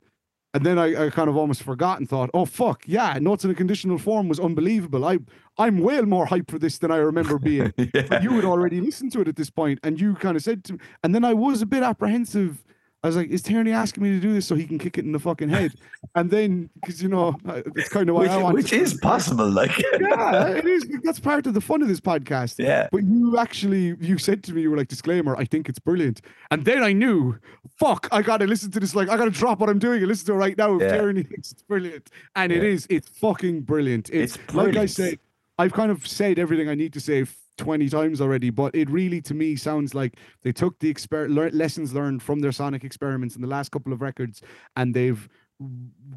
And 0.55 0.63
then 0.63 0.77
I, 0.77 1.07
I 1.07 1.09
kind 1.09 1.29
of 1.29 1.35
almost 1.35 1.63
forgot 1.63 1.99
and 1.99 2.07
thought, 2.07 2.29
"Oh 2.33 2.45
fuck, 2.45 2.83
yeah, 2.85 3.17
Notes 3.19 3.43
in 3.43 3.51
a 3.51 3.55
Conditional 3.55 3.97
Form 3.97 4.27
was 4.27 4.39
unbelievable. 4.39 5.03
I 5.05 5.19
I'm 5.57 5.79
way 5.79 5.99
more 6.01 6.27
hyped 6.27 6.51
for 6.51 6.59
this 6.59 6.77
than 6.77 6.91
I 6.91 6.97
remember 6.97 7.39
being." 7.39 7.73
yeah. 7.77 8.05
but 8.09 8.23
you 8.23 8.31
had 8.31 8.45
already 8.45 8.79
listened 8.79 9.11
to 9.13 9.21
it 9.21 9.27
at 9.27 9.35
this 9.35 9.49
point, 9.49 9.79
and 9.83 9.99
you 9.99 10.15
kind 10.15 10.37
of 10.37 10.43
said 10.43 10.63
to 10.65 10.73
me, 10.73 10.79
and 11.03 11.13
then 11.15 11.25
I 11.25 11.33
was 11.33 11.61
a 11.61 11.65
bit 11.65 11.83
apprehensive. 11.83 12.63
I 13.03 13.07
was 13.07 13.15
like, 13.17 13.29
"Is 13.29 13.41
Tierney 13.41 13.71
asking 13.73 14.03
me 14.03 14.11
to 14.11 14.19
do 14.19 14.31
this 14.33 14.45
so 14.47 14.55
he 14.55 14.65
can 14.65 14.79
kick 14.79 14.97
it 14.97 15.03
in 15.05 15.11
the 15.11 15.19
fucking 15.19 15.49
head?" 15.49 15.73
And 16.15 16.29
then, 16.29 16.69
because 16.75 17.01
you 17.01 17.09
know, 17.09 17.35
it's 17.75 17.89
kind 17.89 18.07
of 18.07 18.15
why 18.15 18.21
which, 18.23 18.31
I 18.31 18.37
want. 18.37 18.53
which 18.55 18.71
is 18.73 18.93
possible. 18.95 19.49
Like 19.49 19.75
yeah, 19.79 20.47
it 20.57 20.65
is. 20.65 20.85
That's 21.03 21.19
part 21.19 21.47
of 21.47 21.53
the 21.55 21.61
fun 21.61 21.81
of 21.81 21.87
this 21.87 21.99
podcast. 21.99 22.55
yeah. 22.59 22.87
But 22.91 23.03
you 23.03 23.37
actually, 23.39 23.95
you 23.99 24.17
said 24.19 24.43
to 24.43 24.53
me, 24.53 24.61
you 24.61 24.69
were 24.69 24.77
like, 24.77 24.89
disclaimer, 24.89 25.35
I 25.35 25.45
think 25.45 25.69
it's 25.69 25.79
brilliant. 25.79 26.21
And 26.51 26.65
then 26.65 26.83
I 26.83 26.93
knew, 26.93 27.37
fuck, 27.79 28.07
I 28.11 28.21
got 28.21 28.37
to 28.37 28.47
listen 28.47 28.69
to 28.71 28.79
this. 28.79 28.93
Like, 28.93 29.09
I 29.09 29.17
got 29.17 29.25
to 29.25 29.31
drop 29.31 29.59
what 29.59 29.69
I'm 29.69 29.79
doing 29.79 29.99
and 29.99 30.07
listen 30.07 30.27
to 30.27 30.33
it 30.33 30.35
right 30.35 30.57
now. 30.57 30.75
If 30.75 30.81
Yeah. 30.83 30.97
Tierney 30.97 31.23
thinks 31.31 31.51
it's 31.51 31.63
brilliant. 31.63 32.09
And 32.35 32.51
it 32.51 32.61
Yeah. 32.61 32.69
is, 32.69 32.85
it's 32.91 33.07
fucking 33.09 33.61
brilliant. 33.61 34.09
It's, 34.11 34.35
It's 34.35 34.53
like 34.53 34.75
I 34.77 34.85
said, 34.85 35.17
I've 35.57 35.73
kind 35.73 35.89
of 35.91 36.05
said 36.07 36.37
everything 36.37 36.69
I 36.69 36.75
need 36.75 36.93
to 36.93 36.99
say 36.99 37.25
20 37.57 37.89
times 37.89 38.19
already, 38.21 38.49
but 38.49 38.73
it 38.75 38.89
really, 38.89 39.21
to 39.21 39.33
me, 39.33 39.55
sounds 39.55 39.93
like 39.93 40.17
they 40.41 40.51
took 40.51 40.79
the 40.79 40.93
exper- 40.93 41.33
lear- 41.33 41.51
lessons 41.51 41.93
learned 41.93 42.21
from 42.23 42.39
their 42.39 42.51
sonic 42.51 42.83
experiments 42.83 43.35
in 43.35 43.41
the 43.41 43.47
last 43.47 43.71
couple 43.71 43.93
of 43.93 44.01
records 44.01 44.41
and 44.75 44.93
they've 44.93 45.27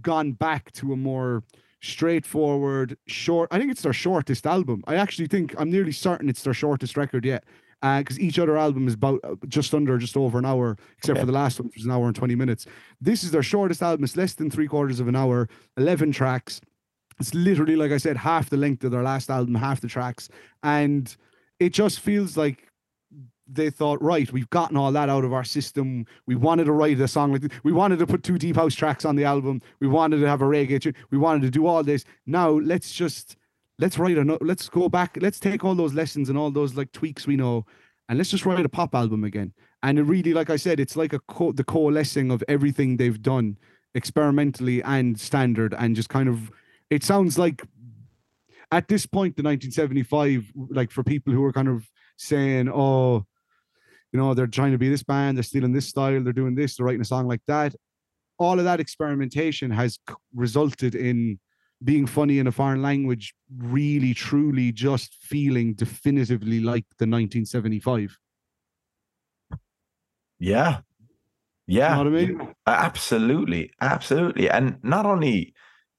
gone 0.03 0.33
back 0.33 0.73
to 0.73 0.93
a 0.93 0.97
more 0.97 1.43
straightforward, 1.83 2.97
short. 3.07 3.49
I 3.53 3.59
think 3.59 3.71
it's 3.71 3.83
their 3.83 3.93
shortest 3.93 4.47
album. 4.47 4.83
I 4.87 4.97
actually 4.97 5.29
think 5.29 5.55
I'm 5.59 5.71
nearly 5.71 5.93
certain 5.93 6.29
it's 6.29 6.43
their 6.43 6.55
shortest 6.55 6.97
record 6.97 7.25
yet. 7.25 7.45
Because 7.83 8.19
each 8.19 8.39
other 8.39 8.57
album 8.57 8.89
is 8.89 8.95
about 8.95 9.21
uh, 9.23 9.37
just 9.49 9.73
under, 9.75 9.99
just 9.99 10.17
over 10.17 10.39
an 10.39 10.47
hour, 10.47 10.77
except 10.97 11.19
Okay. 11.19 11.21
for 11.21 11.27
the 11.27 11.33
last 11.33 11.61
one, 11.61 11.67
which 11.69 11.77
was 11.77 11.85
an 11.85 11.93
hour 11.93 12.07
and 12.07 12.17
20 12.17 12.35
minutes. 12.35 12.67
This 13.01 13.23
is 13.23 13.31
their 13.31 13.43
shortest 13.43 13.83
album. 13.83 14.03
It's 14.03 14.17
less 14.17 14.35
than 14.35 14.51
three 14.51 14.67
quarters 14.67 14.99
of 14.99 15.09
an 15.09 15.15
hour, 15.15 15.47
11 15.77 16.11
tracks. 16.13 16.61
It's 17.21 17.35
literally, 17.35 17.77
like 17.77 17.93
I 17.93 17.99
said, 17.99 18.17
half 18.17 18.49
the 18.51 18.57
length 18.57 18.83
of 18.83 18.91
their 18.93 19.03
last 19.03 19.31
album, 19.31 19.55
half 19.55 19.83
the 19.83 19.89
tracks. 19.89 20.29
And 20.63 21.15
it 21.59 21.73
just 21.73 22.01
feels 22.01 22.37
like 22.37 22.69
they 23.49 23.71
thought, 23.71 24.03
right, 24.03 24.31
we've 24.33 24.51
gotten 24.51 24.77
all 24.77 24.91
that 24.93 25.09
out 25.09 25.25
of 25.25 25.33
our 25.33 25.45
system. 25.45 26.05
We 26.27 26.35
wanted 26.35 26.65
to 26.65 26.73
write 26.73 26.99
a 27.01 27.09
song 27.09 27.33
like 27.33 27.43
this. 27.43 27.53
We 27.63 27.73
wanted 27.73 27.99
to 28.01 28.07
put 28.07 28.23
two 28.23 28.39
deep 28.39 28.57
house 28.57 28.75
tracks 28.75 29.05
on 29.05 29.17
the 29.17 29.25
album. 29.25 29.63
We 29.81 29.87
wanted 29.87 30.21
to 30.21 30.29
have 30.29 30.43
a 30.43 30.47
reggae 30.47 30.81
tune. 30.81 30.95
We 31.11 31.19
wanted 31.19 31.43
to 31.43 31.51
do 31.51 31.67
all 31.67 31.83
this. 31.83 32.05
Now 32.27 32.51
let's 32.51 32.93
just 32.93 33.37
let's 33.79 33.99
write 33.99 34.19
a 34.19 34.39
let's 34.41 34.69
go 34.69 34.89
back. 34.89 35.17
Let's 35.21 35.39
take 35.39 35.65
all 35.65 35.75
those 35.75 35.95
lessons 35.95 36.29
and 36.29 36.39
all 36.39 36.51
those 36.51 36.75
like 36.75 36.93
tweaks 36.93 37.27
we 37.27 37.37
know, 37.37 37.67
and 38.09 38.19
let's 38.19 38.31
just 38.31 38.47
write 38.47 38.65
a 38.65 38.69
pop 38.69 38.95
album 38.95 39.25
again. 39.25 39.53
And 39.83 39.99
it 39.99 40.03
really, 40.03 40.33
like 40.33 40.51
I 40.51 40.57
said, 40.57 40.81
it's 40.81 40.97
like 40.97 41.13
a 41.13 41.21
co- 41.21 41.53
the 41.53 41.65
coalescing 41.65 42.31
of 42.31 42.43
everything 42.49 42.97
they've 42.97 43.21
done 43.21 43.59
experimentally 43.95 44.83
and 44.83 45.19
standard, 45.19 45.75
and 45.79 45.95
just 45.95 46.09
kind 46.09 46.29
of 46.29 46.51
it 46.91 47.05
sounds 47.05 47.39
like 47.39 47.65
at 48.73 48.89
this 48.89 49.07
point, 49.07 49.37
the 49.37 49.43
1975, 49.43 50.53
like 50.71 50.91
for 50.91 51.03
people 51.03 51.33
who 51.33 51.45
are 51.45 51.53
kind 51.53 51.69
of 51.69 51.87
saying, 52.17 52.69
oh, 52.73 53.25
you 54.13 54.19
know, 54.19 54.35
they're 54.35 54.47
trying 54.47 54.73
to 54.73 54.79
be 54.79 54.89
this 54.89 55.03
band, 55.03 55.37
they're 55.37 55.43
stealing 55.45 55.73
this 55.73 55.89
style, 55.89 56.23
they're 56.23 56.33
doing 56.33 56.55
this, 56.55 56.77
they're 56.77 56.87
writing 56.87 57.01
a 57.01 57.05
song 57.05 57.27
like 57.27 57.43
that. 57.47 57.75
All 58.39 58.59
of 58.59 58.65
that 58.65 58.81
experimentation 58.81 59.71
has 59.71 59.99
resulted 60.35 60.95
in 60.95 61.39
being 61.85 62.07
funny 62.07 62.39
in 62.39 62.47
a 62.47 62.53
foreign 62.53 62.83
language, 62.83 63.35
really, 63.59 64.15
truly 64.15 64.73
just 64.73 65.15
feeling 65.23 65.75
definitively 65.75 66.61
like 66.61 66.85
the 66.99 67.07
1975. 67.07 68.17
Yeah. 70.39 70.81
You 71.67 71.79
Yeah. 71.79 71.95
know 71.95 71.99
what 71.99 72.07
I 72.07 72.27
mean? 72.27 72.55
Absolutely. 72.67 73.71
Absolutely. 73.81 74.49
And 74.49 74.79
not 74.83 75.07
only 75.07 75.55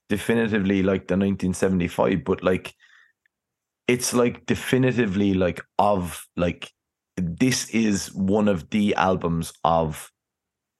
definitively 0.08 0.82
like 0.82 1.08
the 1.08 1.16
1975, 1.16 2.24
but 2.24 2.42
like 2.42 2.74
it's 3.86 4.12
like 4.12 4.44
definitively 4.46 5.34
like 5.34 5.60
of 5.78 6.26
like 6.36 6.70
this 7.16 7.68
is 7.70 8.12
one 8.14 8.48
of 8.48 8.68
the 8.70 8.94
albums 8.94 9.52
of 9.64 10.10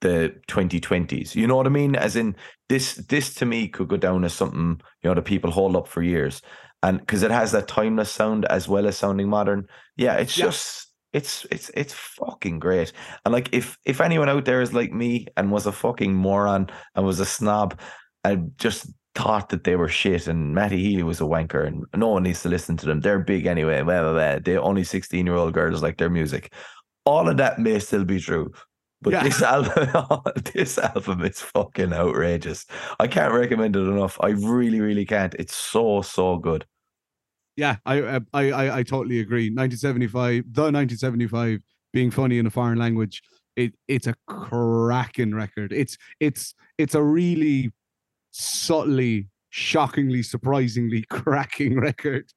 the 0.01 0.35
2020s. 0.47 1.35
You 1.35 1.47
know 1.47 1.55
what 1.55 1.65
I 1.65 1.69
mean? 1.69 1.95
As 1.95 2.15
in 2.15 2.35
this 2.69 2.95
this 2.95 3.33
to 3.35 3.45
me 3.45 3.67
could 3.67 3.87
go 3.89 3.97
down 3.97 4.23
as 4.23 4.33
something, 4.33 4.79
you 5.03 5.09
know, 5.09 5.13
that 5.15 5.23
people 5.25 5.51
hold 5.51 5.75
up 5.75 5.87
for 5.87 6.01
years. 6.01 6.41
And 6.81 6.99
because 6.99 7.23
it 7.23 7.31
has 7.31 7.51
that 7.51 7.67
timeless 7.67 8.09
sound 8.11 8.45
as 8.45 8.69
well 8.69 8.87
as 8.87 8.95
sounding 8.97 9.29
modern. 9.29 9.67
Yeah, 9.97 10.15
it's 10.15 10.37
Yeah. 10.37 10.45
just 10.45 10.87
it's 11.11 11.45
it's 11.51 11.69
it's 11.73 11.93
fucking 11.93 12.59
great. 12.59 12.93
And 13.25 13.33
like 13.33 13.49
if 13.51 13.77
if 13.85 13.99
anyone 13.99 14.29
out 14.29 14.45
there 14.45 14.61
is 14.61 14.73
like 14.73 14.93
me 14.93 15.27
and 15.35 15.51
was 15.51 15.65
a 15.65 15.71
fucking 15.71 16.13
moron 16.13 16.69
and 16.95 17.05
was 17.05 17.19
a 17.19 17.25
snob 17.25 17.79
and 18.23 18.51
just 18.57 18.87
thought 19.15 19.49
that 19.49 19.63
they 19.63 19.75
were 19.75 19.87
shit 19.89 20.27
and 20.27 20.53
Matty 20.53 20.81
Healy 20.83 21.03
was 21.03 21.19
a 21.19 21.25
wanker 21.25 21.65
and 21.65 21.83
no 21.95 22.09
one 22.09 22.23
needs 22.23 22.41
to 22.43 22.49
listen 22.49 22.77
to 22.77 22.85
them. 22.85 23.01
They're 23.01 23.19
big 23.19 23.45
anyway. 23.45 23.81
Blah, 23.81 24.01
blah, 24.01 24.13
blah. 24.13 24.39
They 24.39 24.57
only 24.57 24.83
16 24.83 25.25
year 25.25 25.35
old 25.35 25.53
girls 25.53 25.81
like 25.83 25.97
their 25.97 26.09
music. 26.09 26.53
All 27.05 27.27
of 27.27 27.37
that 27.37 27.59
may 27.59 27.79
still 27.79 28.05
be 28.05 28.19
true. 28.19 28.51
But 29.01 29.13
Yeah. 29.13 29.23
this 29.23 29.41
album, 29.43 30.21
this 30.53 30.77
album 30.77 31.23
is 31.23 31.39
fucking 31.41 31.93
outrageous. 31.93 32.65
I 32.99 33.07
can't 33.07 33.33
recommend 33.33 33.75
it 33.75 33.79
enough. 33.79 34.17
I 34.21 34.29
really, 34.29 34.79
really 34.81 35.05
can't. 35.05 35.33
It's 35.39 35.55
so, 35.55 36.01
so 36.01 36.37
good. 36.37 36.65
Yeah, 37.55 37.77
I 37.85 38.01
uh, 38.01 38.19
I 38.33 38.51
I, 38.51 38.77
I 38.79 38.83
totally 38.83 39.19
agree. 39.19 39.49
1975, 39.49 40.43
the 40.53 40.61
1975 40.71 41.59
being 41.91 42.09
funny 42.11 42.37
in 42.37 42.45
a 42.45 42.49
foreign 42.49 42.77
language. 42.77 43.21
It 43.57 43.73
it's 43.89 44.07
a 44.07 44.15
cracking 44.27 45.35
record. 45.35 45.73
It's 45.73 45.97
it's 46.21 46.53
it's 46.77 46.95
a 46.95 47.03
really 47.03 47.71
subtly, 48.31 49.27
shockingly, 49.49 50.23
surprisingly 50.23 51.03
cracking 51.09 51.79
record. 51.79 52.31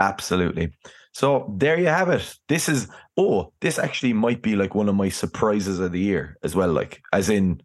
Absolutely. 0.00 0.72
So 1.12 1.54
there 1.56 1.78
you 1.78 1.86
have 1.86 2.08
it. 2.08 2.34
This 2.48 2.68
is 2.68 2.88
oh, 3.16 3.52
this 3.60 3.78
actually 3.78 4.12
might 4.12 4.42
be 4.42 4.56
like 4.56 4.74
one 4.74 4.88
of 4.88 4.96
my 4.96 5.08
surprises 5.08 5.78
of 5.78 5.92
the 5.92 6.00
year 6.00 6.36
as 6.42 6.56
well. 6.56 6.72
Like, 6.72 7.00
as 7.12 7.30
in, 7.30 7.60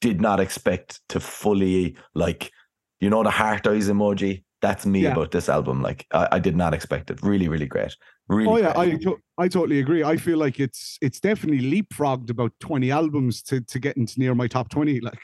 did 0.00 0.20
not 0.20 0.40
expect 0.40 1.00
to 1.08 1.20
fully 1.20 1.96
like, 2.14 2.50
you 3.00 3.08
know, 3.10 3.22
the 3.22 3.30
heart 3.30 3.66
eyes 3.66 3.88
emoji. 3.88 4.42
That's 4.60 4.84
me 4.84 5.02
Yeah. 5.02 5.12
about 5.12 5.30
this 5.30 5.48
album. 5.48 5.82
Like, 5.82 6.04
I, 6.12 6.28
I 6.32 6.38
did 6.40 6.56
not 6.56 6.74
expect 6.74 7.10
it. 7.12 7.22
Really, 7.22 7.46
really 7.46 7.66
great. 7.66 7.94
Really. 8.28 8.48
Oh 8.50 8.56
yeah, 8.56 8.74
great. 8.74 8.94
I 8.94 8.98
to- 9.04 9.18
I 9.38 9.48
totally 9.48 9.78
agree. 9.78 10.02
I 10.02 10.16
feel 10.16 10.38
like 10.38 10.58
it's 10.58 10.98
it's 11.00 11.20
definitely 11.20 11.60
leapfrogged 11.70 12.28
about 12.30 12.52
20 12.58 12.90
albums 12.90 13.40
to 13.44 13.60
to 13.60 13.78
get 13.78 13.96
into 13.96 14.18
near 14.18 14.34
my 14.34 14.48
top 14.48 14.68
20. 14.68 15.00
Like 15.00 15.20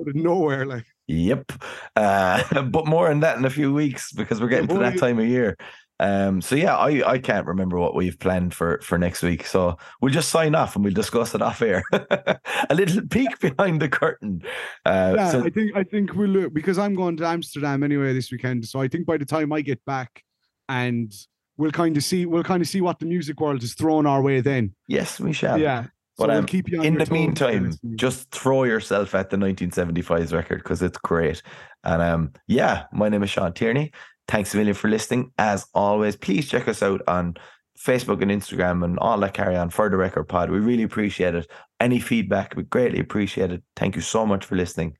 out 0.00 0.08
of 0.08 0.14
nowhere, 0.14 0.66
like 0.66 0.84
Yep. 1.08 1.52
Uh, 1.96 2.62
but 2.62 2.86
more 2.86 3.10
on 3.10 3.20
that 3.20 3.38
in 3.38 3.44
a 3.44 3.50
few 3.50 3.72
weeks 3.72 4.12
because 4.12 4.40
we're 4.40 4.48
getting 4.48 4.68
to 4.68 4.74
boy. 4.74 4.80
that 4.80 4.98
time 4.98 5.18
of 5.18 5.26
year. 5.26 5.56
Um, 6.00 6.40
so 6.40 6.54
yeah, 6.54 6.76
I, 6.76 7.12
I 7.12 7.18
can't 7.18 7.46
remember 7.46 7.76
what 7.76 7.96
we've 7.96 8.18
planned 8.18 8.54
for 8.54 8.80
for 8.82 8.98
next 8.98 9.22
week. 9.22 9.44
So 9.46 9.76
we'll 10.00 10.12
just 10.12 10.30
sign 10.30 10.54
off 10.54 10.76
and 10.76 10.84
we'll 10.84 10.94
discuss 10.94 11.34
it 11.34 11.42
off 11.42 11.60
air. 11.60 11.82
a 11.92 12.74
little 12.74 13.02
peek 13.08 13.40
behind 13.40 13.82
the 13.82 13.88
curtain. 13.88 14.42
Uh, 14.86 15.14
yeah, 15.16 15.30
so 15.32 15.44
I 15.44 15.50
think 15.50 15.76
I 15.76 15.82
think 15.82 16.14
we'll 16.14 16.28
look 16.28 16.54
because 16.54 16.78
I'm 16.78 16.94
going 16.94 17.16
to 17.16 17.26
Amsterdam 17.26 17.82
anyway 17.82 18.12
this 18.12 18.30
weekend. 18.30 18.64
So 18.66 18.80
I 18.80 18.86
think 18.86 19.06
by 19.06 19.16
the 19.16 19.24
time 19.24 19.52
I 19.52 19.60
get 19.60 19.84
back, 19.86 20.22
and 20.68 21.12
we'll 21.56 21.72
kind 21.72 21.96
of 21.96 22.04
see 22.04 22.26
we'll 22.26 22.44
kind 22.44 22.62
of 22.62 22.68
see 22.68 22.80
what 22.80 23.00
the 23.00 23.06
music 23.06 23.40
world 23.40 23.62
has 23.62 23.74
thrown 23.74 24.06
our 24.06 24.22
way 24.22 24.40
then. 24.40 24.76
yes, 24.86 25.18
we 25.18 25.32
shall. 25.32 25.58
Yeah. 25.58 25.86
So 26.18 26.26
But, 26.26 26.30
we'll 26.30 26.38
um, 26.40 26.46
keep 26.46 26.68
you 26.68 26.80
on 26.80 26.84
In 26.84 26.94
the 26.98 27.08
meantime, 27.12 27.72
just 27.94 28.28
throw 28.32 28.64
yourself 28.64 29.14
at 29.14 29.30
the 29.30 29.36
1975's 29.36 30.32
record 30.32 30.64
because 30.64 30.82
it's 30.82 30.98
great. 30.98 31.42
And 31.84 32.02
um, 32.02 32.32
yeah, 32.48 32.86
my 32.92 33.08
name 33.08 33.22
is 33.22 33.30
Sean 33.30 33.52
Tierney. 33.52 33.92
Thanks 34.26 34.52
a 34.52 34.56
million 34.56 34.74
for 34.74 34.88
listening. 34.88 35.30
As 35.38 35.66
always, 35.74 36.16
please 36.16 36.48
check 36.48 36.66
us 36.66 36.82
out 36.82 37.02
on 37.06 37.36
Facebook 37.78 38.20
and 38.20 38.32
Instagram 38.32 38.84
and 38.84 38.98
all 38.98 39.16
that 39.20 39.32
carry 39.32 39.56
on 39.56 39.70
for 39.70 39.88
the 39.88 39.96
record 39.96 40.24
pod. 40.24 40.50
We 40.50 40.58
really 40.58 40.82
appreciate 40.82 41.36
it. 41.36 41.48
Any 41.78 42.00
feedback, 42.00 42.54
we 42.56 42.64
greatly 42.64 42.98
appreciate 42.98 43.52
it. 43.52 43.62
Thank 43.76 43.94
you 43.94 44.02
so 44.02 44.26
much 44.26 44.44
for 44.44 44.56
listening. 44.56 44.96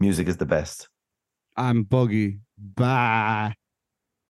Music 0.00 0.26
is 0.26 0.38
the 0.38 0.46
best. 0.46 0.88
I'm 1.56 1.84
buggy. 1.84 2.40
Bye. 2.58 3.54